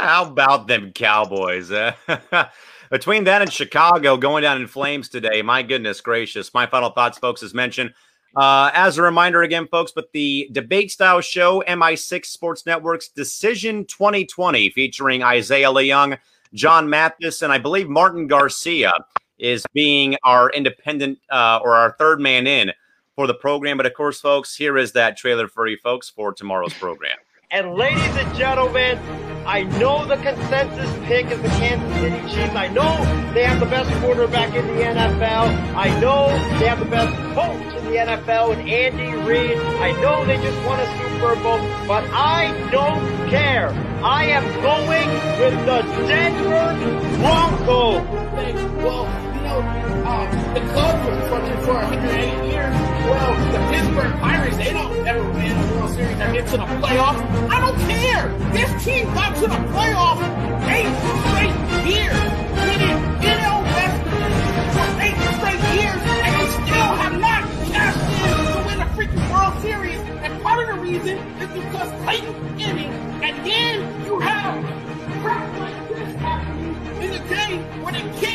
How 0.00 0.24
about 0.24 0.66
them 0.66 0.92
Cowboys? 0.92 1.70
Uh, 1.70 1.92
between 2.90 3.24
that 3.24 3.42
and 3.42 3.52
Chicago 3.52 4.16
going 4.16 4.42
down 4.42 4.58
in 4.58 4.66
flames 4.66 5.10
today, 5.10 5.42
my 5.42 5.62
goodness 5.62 6.00
gracious. 6.00 6.54
My 6.54 6.66
final 6.66 6.88
thoughts, 6.88 7.18
folks, 7.18 7.42
as 7.42 7.52
mentioned. 7.52 7.92
Uh, 8.34 8.70
as 8.72 8.96
a 8.96 9.02
reminder 9.02 9.42
again, 9.42 9.66
folks, 9.66 9.92
but 9.92 10.10
the 10.12 10.48
debate 10.52 10.90
style 10.90 11.20
show, 11.20 11.62
MI6 11.68 12.24
Sports 12.26 12.64
Network's 12.64 13.08
Decision 13.08 13.84
2020, 13.84 14.70
featuring 14.70 15.22
Isaiah 15.22 15.68
Leung, 15.68 16.16
John 16.54 16.88
Mathis, 16.88 17.42
and 17.42 17.52
I 17.52 17.58
believe 17.58 17.88
Martin 17.88 18.26
Garcia 18.26 18.92
is 19.40 19.64
being 19.72 20.16
our 20.24 20.50
independent 20.50 21.18
uh, 21.30 21.60
or 21.62 21.74
our 21.74 21.96
third 21.98 22.20
man 22.20 22.46
in 22.46 22.72
for 23.14 23.26
the 23.26 23.34
program. 23.34 23.76
But 23.76 23.86
of 23.86 23.94
course, 23.94 24.20
folks, 24.20 24.54
here 24.56 24.76
is 24.76 24.92
that 24.92 25.16
trailer 25.16 25.48
for 25.48 25.66
you 25.66 25.76
folks 25.78 26.08
for 26.08 26.32
tomorrow's 26.32 26.74
program. 26.74 27.16
And 27.50 27.74
ladies 27.74 28.16
and 28.16 28.34
gentlemen, 28.36 28.98
I 29.44 29.64
know 29.64 30.06
the 30.06 30.16
consensus 30.16 30.92
pick 31.06 31.26
is 31.26 31.42
the 31.42 31.48
Kansas 31.48 31.92
City 31.98 32.20
Chiefs. 32.32 32.54
I 32.54 32.68
know 32.68 33.32
they 33.34 33.44
have 33.44 33.58
the 33.58 33.66
best 33.66 33.90
quarterback 34.00 34.54
in 34.54 34.66
the 34.68 34.82
NFL. 34.82 35.74
I 35.74 35.98
know 35.98 36.28
they 36.60 36.68
have 36.68 36.78
the 36.78 36.84
best 36.84 37.16
coach 37.34 37.76
in 37.76 37.84
the 37.86 37.90
the 37.90 37.96
NFL 37.96 38.56
and 38.56 38.68
Andy 38.68 39.16
Reid. 39.26 39.58
I 39.58 39.90
know 40.00 40.24
they 40.24 40.36
just 40.36 40.56
won 40.64 40.78
a 40.78 40.86
Super 40.98 41.34
Bowl, 41.42 41.58
but 41.88 42.04
I 42.12 42.52
don't 42.70 43.28
care. 43.28 43.70
I 44.02 44.26
am 44.26 44.44
going 44.62 45.08
with 45.40 45.66
the 45.66 45.82
Denver 46.06 47.18
Broncos. 47.18 48.06
Thanks, 48.36 48.62
Broncos. 48.80 49.29
Uh, 49.50 50.54
the 50.54 50.60
were 50.60 51.28
fortunate 51.28 51.64
for 51.64 51.74
108 51.74 52.52
years. 52.52 52.74
Well, 53.10 53.34
the 53.50 53.58
Pittsburgh 53.74 54.20
Pirates, 54.20 54.56
they 54.56 54.72
don't 54.72 55.06
ever 55.08 55.22
win 55.32 55.50
a 55.50 55.74
World 55.74 55.90
Series 55.90 56.20
or 56.20 56.32
get 56.32 56.46
to 56.48 56.56
the 56.56 56.66
playoffs. 56.78 57.50
I 57.50 57.58
don't 57.58 57.78
care. 57.90 58.28
This 58.52 58.84
team 58.84 59.12
got 59.12 59.34
to 59.34 59.42
the 59.42 59.60
playoffs 59.74 60.22
eight 60.70 60.86
straight 61.26 61.56
years. 61.90 62.14
NL 63.26 63.62
West 63.74 63.98
for 64.70 64.88
eight 65.02 65.18
straight 65.34 65.62
years, 65.82 65.98
and 65.98 66.32
they 66.38 66.46
still 66.50 66.90
have 67.02 67.18
not 67.18 67.42
cashed 67.74 67.98
to 68.22 68.68
win 68.68 68.80
a 68.80 68.86
freaking 68.94 69.30
World 69.32 69.62
Series. 69.62 69.98
And 70.22 70.42
part 70.44 70.68
of 70.68 70.76
the 70.76 70.80
reason 70.80 71.18
is 71.18 71.48
because 71.48 71.90
Clayton 72.04 72.60
inning, 72.60 72.92
and 73.24 73.44
then 73.44 74.04
you 74.06 74.20
have 74.20 74.64
crap 75.22 75.58
like 75.58 75.88
this 75.88 76.14
happening 76.16 77.02
in 77.02 77.12
a 77.14 77.28
game 77.28 77.80
they 77.92 78.20
can't 78.20 78.29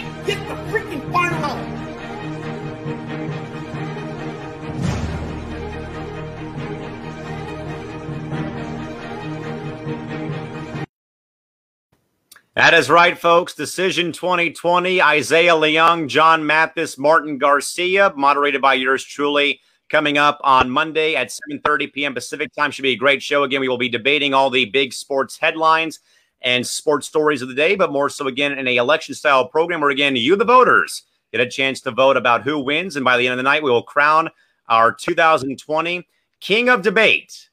That 12.56 12.74
is 12.74 12.90
right, 12.90 13.18
folks. 13.18 13.54
Decision 13.54 14.14
2020. 14.14 15.02
Isaiah 15.02 15.52
Leung, 15.52 16.08
John 16.08 16.46
Mathis, 16.46 16.98
Martin 16.98 17.38
Garcia, 17.38 18.14
moderated 18.16 18.62
by 18.62 18.76
yours 18.76 19.04
truly. 19.04 19.60
Coming 19.90 20.18
up 20.18 20.40
on 20.42 20.70
Monday 20.70 21.16
at 21.16 21.32
7:30 21.52 21.94
p.m. 21.94 22.14
Pacific 22.14 22.52
time 22.54 22.72
should 22.72 22.84
be 22.84 22.94
a 22.94 22.96
great 22.96 23.22
show. 23.22 23.44
Again, 23.44 23.60
we 23.60 23.68
will 23.68 23.78
be 23.78 23.90
debating 23.90 24.34
all 24.34 24.50
the 24.50 24.66
big 24.66 24.94
sports 24.94 25.38
headlines 25.38 26.00
and 26.42 26.66
sports 26.66 27.08
stories 27.08 27.42
of 27.42 27.48
the 27.48 27.56
day, 27.56 27.76
but 27.76 27.92
more 27.92 28.10
so 28.10 28.28
again 28.28 28.58
in 28.58 28.68
a 28.68 28.78
election 28.78 29.16
style 29.16 29.48
program 29.48 29.82
where 29.82 29.90
again 29.90 30.16
you, 30.16 30.36
the 30.36 30.46
voters, 30.46 31.04
get 31.32 31.42
a 31.42 31.50
chance 31.50 31.82
to 31.82 31.92
vote 31.92 32.18
about 32.18 32.44
who 32.44 32.60
wins, 32.60 32.96
and 32.96 33.06
by 33.06 33.18
the 33.18 33.26
end 33.26 33.34
of 33.34 33.38
the 33.38 33.44
night, 33.44 33.64
we 33.64 33.72
will 33.72 33.84
crown 33.84 34.30
our 34.70 34.92
2020 34.92 36.08
King 36.40 36.70
of 36.70 36.82
Debate 36.82 37.50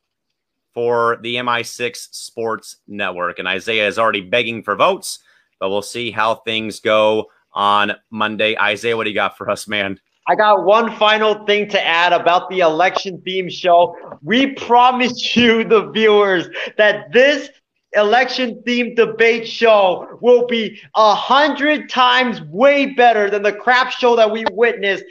for 0.74 1.18
the 1.22 1.36
MI6 1.36 1.96
Sports 2.12 2.76
Network. 2.86 3.38
And 3.38 3.48
Isaiah 3.48 3.86
is 3.86 3.98
already 3.98 4.22
begging 4.22 4.62
for 4.62 4.74
votes, 4.74 5.20
but 5.60 5.70
we'll 5.70 5.82
see 5.82 6.10
how 6.10 6.36
things 6.36 6.80
go 6.80 7.26
on 7.52 7.92
Monday. 8.10 8.56
Isaiah, 8.58 8.96
what 8.96 9.04
do 9.04 9.10
you 9.10 9.14
got 9.14 9.36
for 9.36 9.50
us, 9.50 9.68
man? 9.68 10.00
I 10.28 10.36
got 10.36 10.64
one 10.64 10.94
final 10.96 11.44
thing 11.46 11.68
to 11.70 11.84
add 11.84 12.12
about 12.12 12.48
the 12.48 12.60
election 12.60 13.20
theme 13.22 13.50
show. 13.50 13.96
We 14.22 14.52
promise 14.54 15.34
you, 15.34 15.64
the 15.64 15.90
viewers, 15.90 16.46
that 16.78 17.12
this 17.12 17.50
election 17.94 18.62
themed 18.66 18.96
debate 18.96 19.46
show 19.46 20.18
will 20.20 20.46
be 20.46 20.80
a 20.94 21.14
hundred 21.14 21.88
times 21.88 22.40
way 22.42 22.86
better 22.86 23.30
than 23.30 23.42
the 23.42 23.52
crap 23.52 23.90
show 23.90 24.16
that 24.16 24.30
we 24.30 24.44
witnessed 24.52 25.04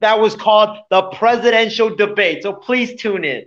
that 0.00 0.18
was 0.18 0.34
called 0.34 0.78
the 0.90 1.02
presidential 1.10 1.94
debate. 1.94 2.42
So 2.42 2.52
please 2.52 3.00
tune 3.00 3.24
in. 3.24 3.44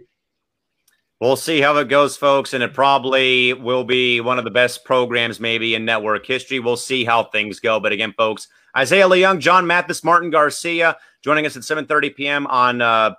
We'll 1.21 1.35
see 1.35 1.61
how 1.61 1.77
it 1.77 1.87
goes, 1.87 2.17
folks, 2.17 2.53
and 2.53 2.61
it 2.61 2.73
probably 2.73 3.53
will 3.53 3.83
be 3.85 4.19
one 4.19 4.37
of 4.37 4.43
the 4.43 4.51
best 4.51 4.83
programs 4.83 5.39
maybe 5.39 5.75
in 5.75 5.85
network 5.85 6.25
history. 6.25 6.59
We'll 6.59 6.75
see 6.75 7.05
how 7.05 7.23
things 7.23 7.59
go. 7.59 7.79
But 7.79 7.93
again, 7.93 8.13
folks, 8.17 8.47
Isaiah 8.75 9.07
Leung, 9.07 9.39
John 9.39 9.65
Mathis, 9.65 10.03
Martin 10.03 10.29
Garcia 10.29 10.97
joining 11.21 11.45
us 11.45 11.55
at 11.55 11.63
7.30 11.63 12.15
p.m. 12.15 12.47
on 12.47 12.81
uh, 12.81 13.15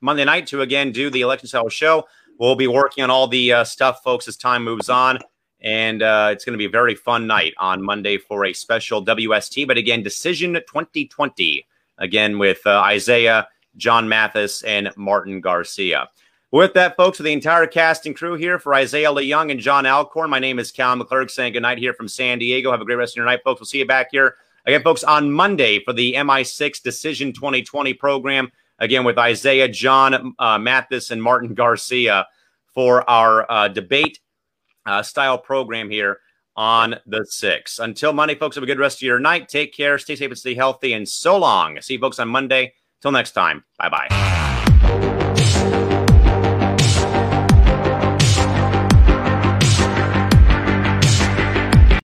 Monday 0.00 0.24
night 0.24 0.48
to, 0.48 0.62
again, 0.62 0.90
do 0.90 1.10
the 1.10 1.20
Election 1.20 1.48
Style 1.48 1.68
Show. 1.68 2.06
We'll 2.38 2.54
be 2.54 2.68
working 2.68 3.02
on 3.02 3.10
all 3.10 3.26
the 3.26 3.52
uh, 3.52 3.64
stuff, 3.64 4.02
folks, 4.04 4.28
as 4.28 4.36
time 4.36 4.62
moves 4.62 4.88
on. 4.88 5.18
And 5.60 6.02
uh, 6.02 6.30
it's 6.32 6.44
going 6.44 6.52
to 6.52 6.58
be 6.58 6.66
a 6.66 6.70
very 6.70 6.94
fun 6.94 7.26
night 7.26 7.52
on 7.58 7.82
Monday 7.82 8.16
for 8.16 8.44
a 8.44 8.52
special 8.52 9.04
WST. 9.04 9.66
But 9.66 9.76
again, 9.76 10.04
Decision 10.04 10.54
2020, 10.54 11.66
again, 11.98 12.38
with 12.38 12.60
uh, 12.64 12.78
Isaiah, 12.80 13.48
John 13.76 14.08
Mathis, 14.08 14.62
and 14.62 14.90
Martin 14.96 15.40
Garcia. 15.40 16.08
With 16.52 16.74
that, 16.74 16.96
folks, 16.96 17.16
for 17.16 17.24
the 17.24 17.32
entire 17.32 17.66
cast 17.66 18.06
and 18.06 18.16
crew 18.16 18.34
here 18.34 18.58
for 18.58 18.72
Isaiah 18.72 19.10
Leung 19.10 19.50
and 19.50 19.60
John 19.60 19.84
Allcorn, 19.84 20.30
my 20.30 20.38
name 20.38 20.60
is 20.60 20.70
Cal 20.70 20.96
McClurg 20.96 21.30
saying 21.30 21.52
good 21.54 21.62
night 21.62 21.78
here 21.78 21.92
from 21.92 22.08
San 22.08 22.38
Diego. 22.38 22.70
Have 22.70 22.80
a 22.80 22.84
great 22.84 22.94
rest 22.94 23.14
of 23.14 23.16
your 23.16 23.26
night, 23.26 23.40
folks. 23.44 23.60
We'll 23.60 23.66
see 23.66 23.80
you 23.80 23.86
back 23.86 24.08
here 24.12 24.36
again, 24.64 24.82
folks, 24.82 25.04
on 25.04 25.30
Monday 25.30 25.82
for 25.84 25.92
the 25.92 26.14
MI6 26.14 26.82
Decision 26.82 27.32
2020 27.32 27.92
program. 27.94 28.50
Again, 28.78 29.04
with 29.04 29.18
Isaiah, 29.18 29.68
John 29.68 30.34
uh, 30.38 30.58
Mathis, 30.58 31.10
and 31.10 31.22
Martin 31.22 31.54
Garcia 31.54 32.26
for 32.74 33.08
our 33.08 33.50
uh, 33.50 33.68
debate 33.68 34.20
uh, 34.86 35.02
style 35.02 35.38
program 35.38 35.90
here 35.90 36.18
on 36.56 36.96
the 37.06 37.20
6th. 37.20 37.78
Until 37.78 38.12
Monday, 38.12 38.34
folks, 38.34 38.56
have 38.56 38.64
a 38.64 38.66
good 38.66 38.78
rest 38.78 38.98
of 38.98 39.02
your 39.02 39.20
night. 39.20 39.48
Take 39.48 39.74
care, 39.74 39.98
stay 39.98 40.16
safe, 40.16 40.30
and 40.30 40.38
stay 40.38 40.54
healthy. 40.54 40.92
And 40.92 41.08
so 41.08 41.38
long. 41.38 41.80
See 41.80 41.94
you, 41.94 42.00
folks, 42.00 42.18
on 42.18 42.28
Monday. 42.28 42.74
Till 43.00 43.12
next 43.12 43.32
time. 43.32 43.64
Bye 43.78 43.88
bye. 43.88 44.37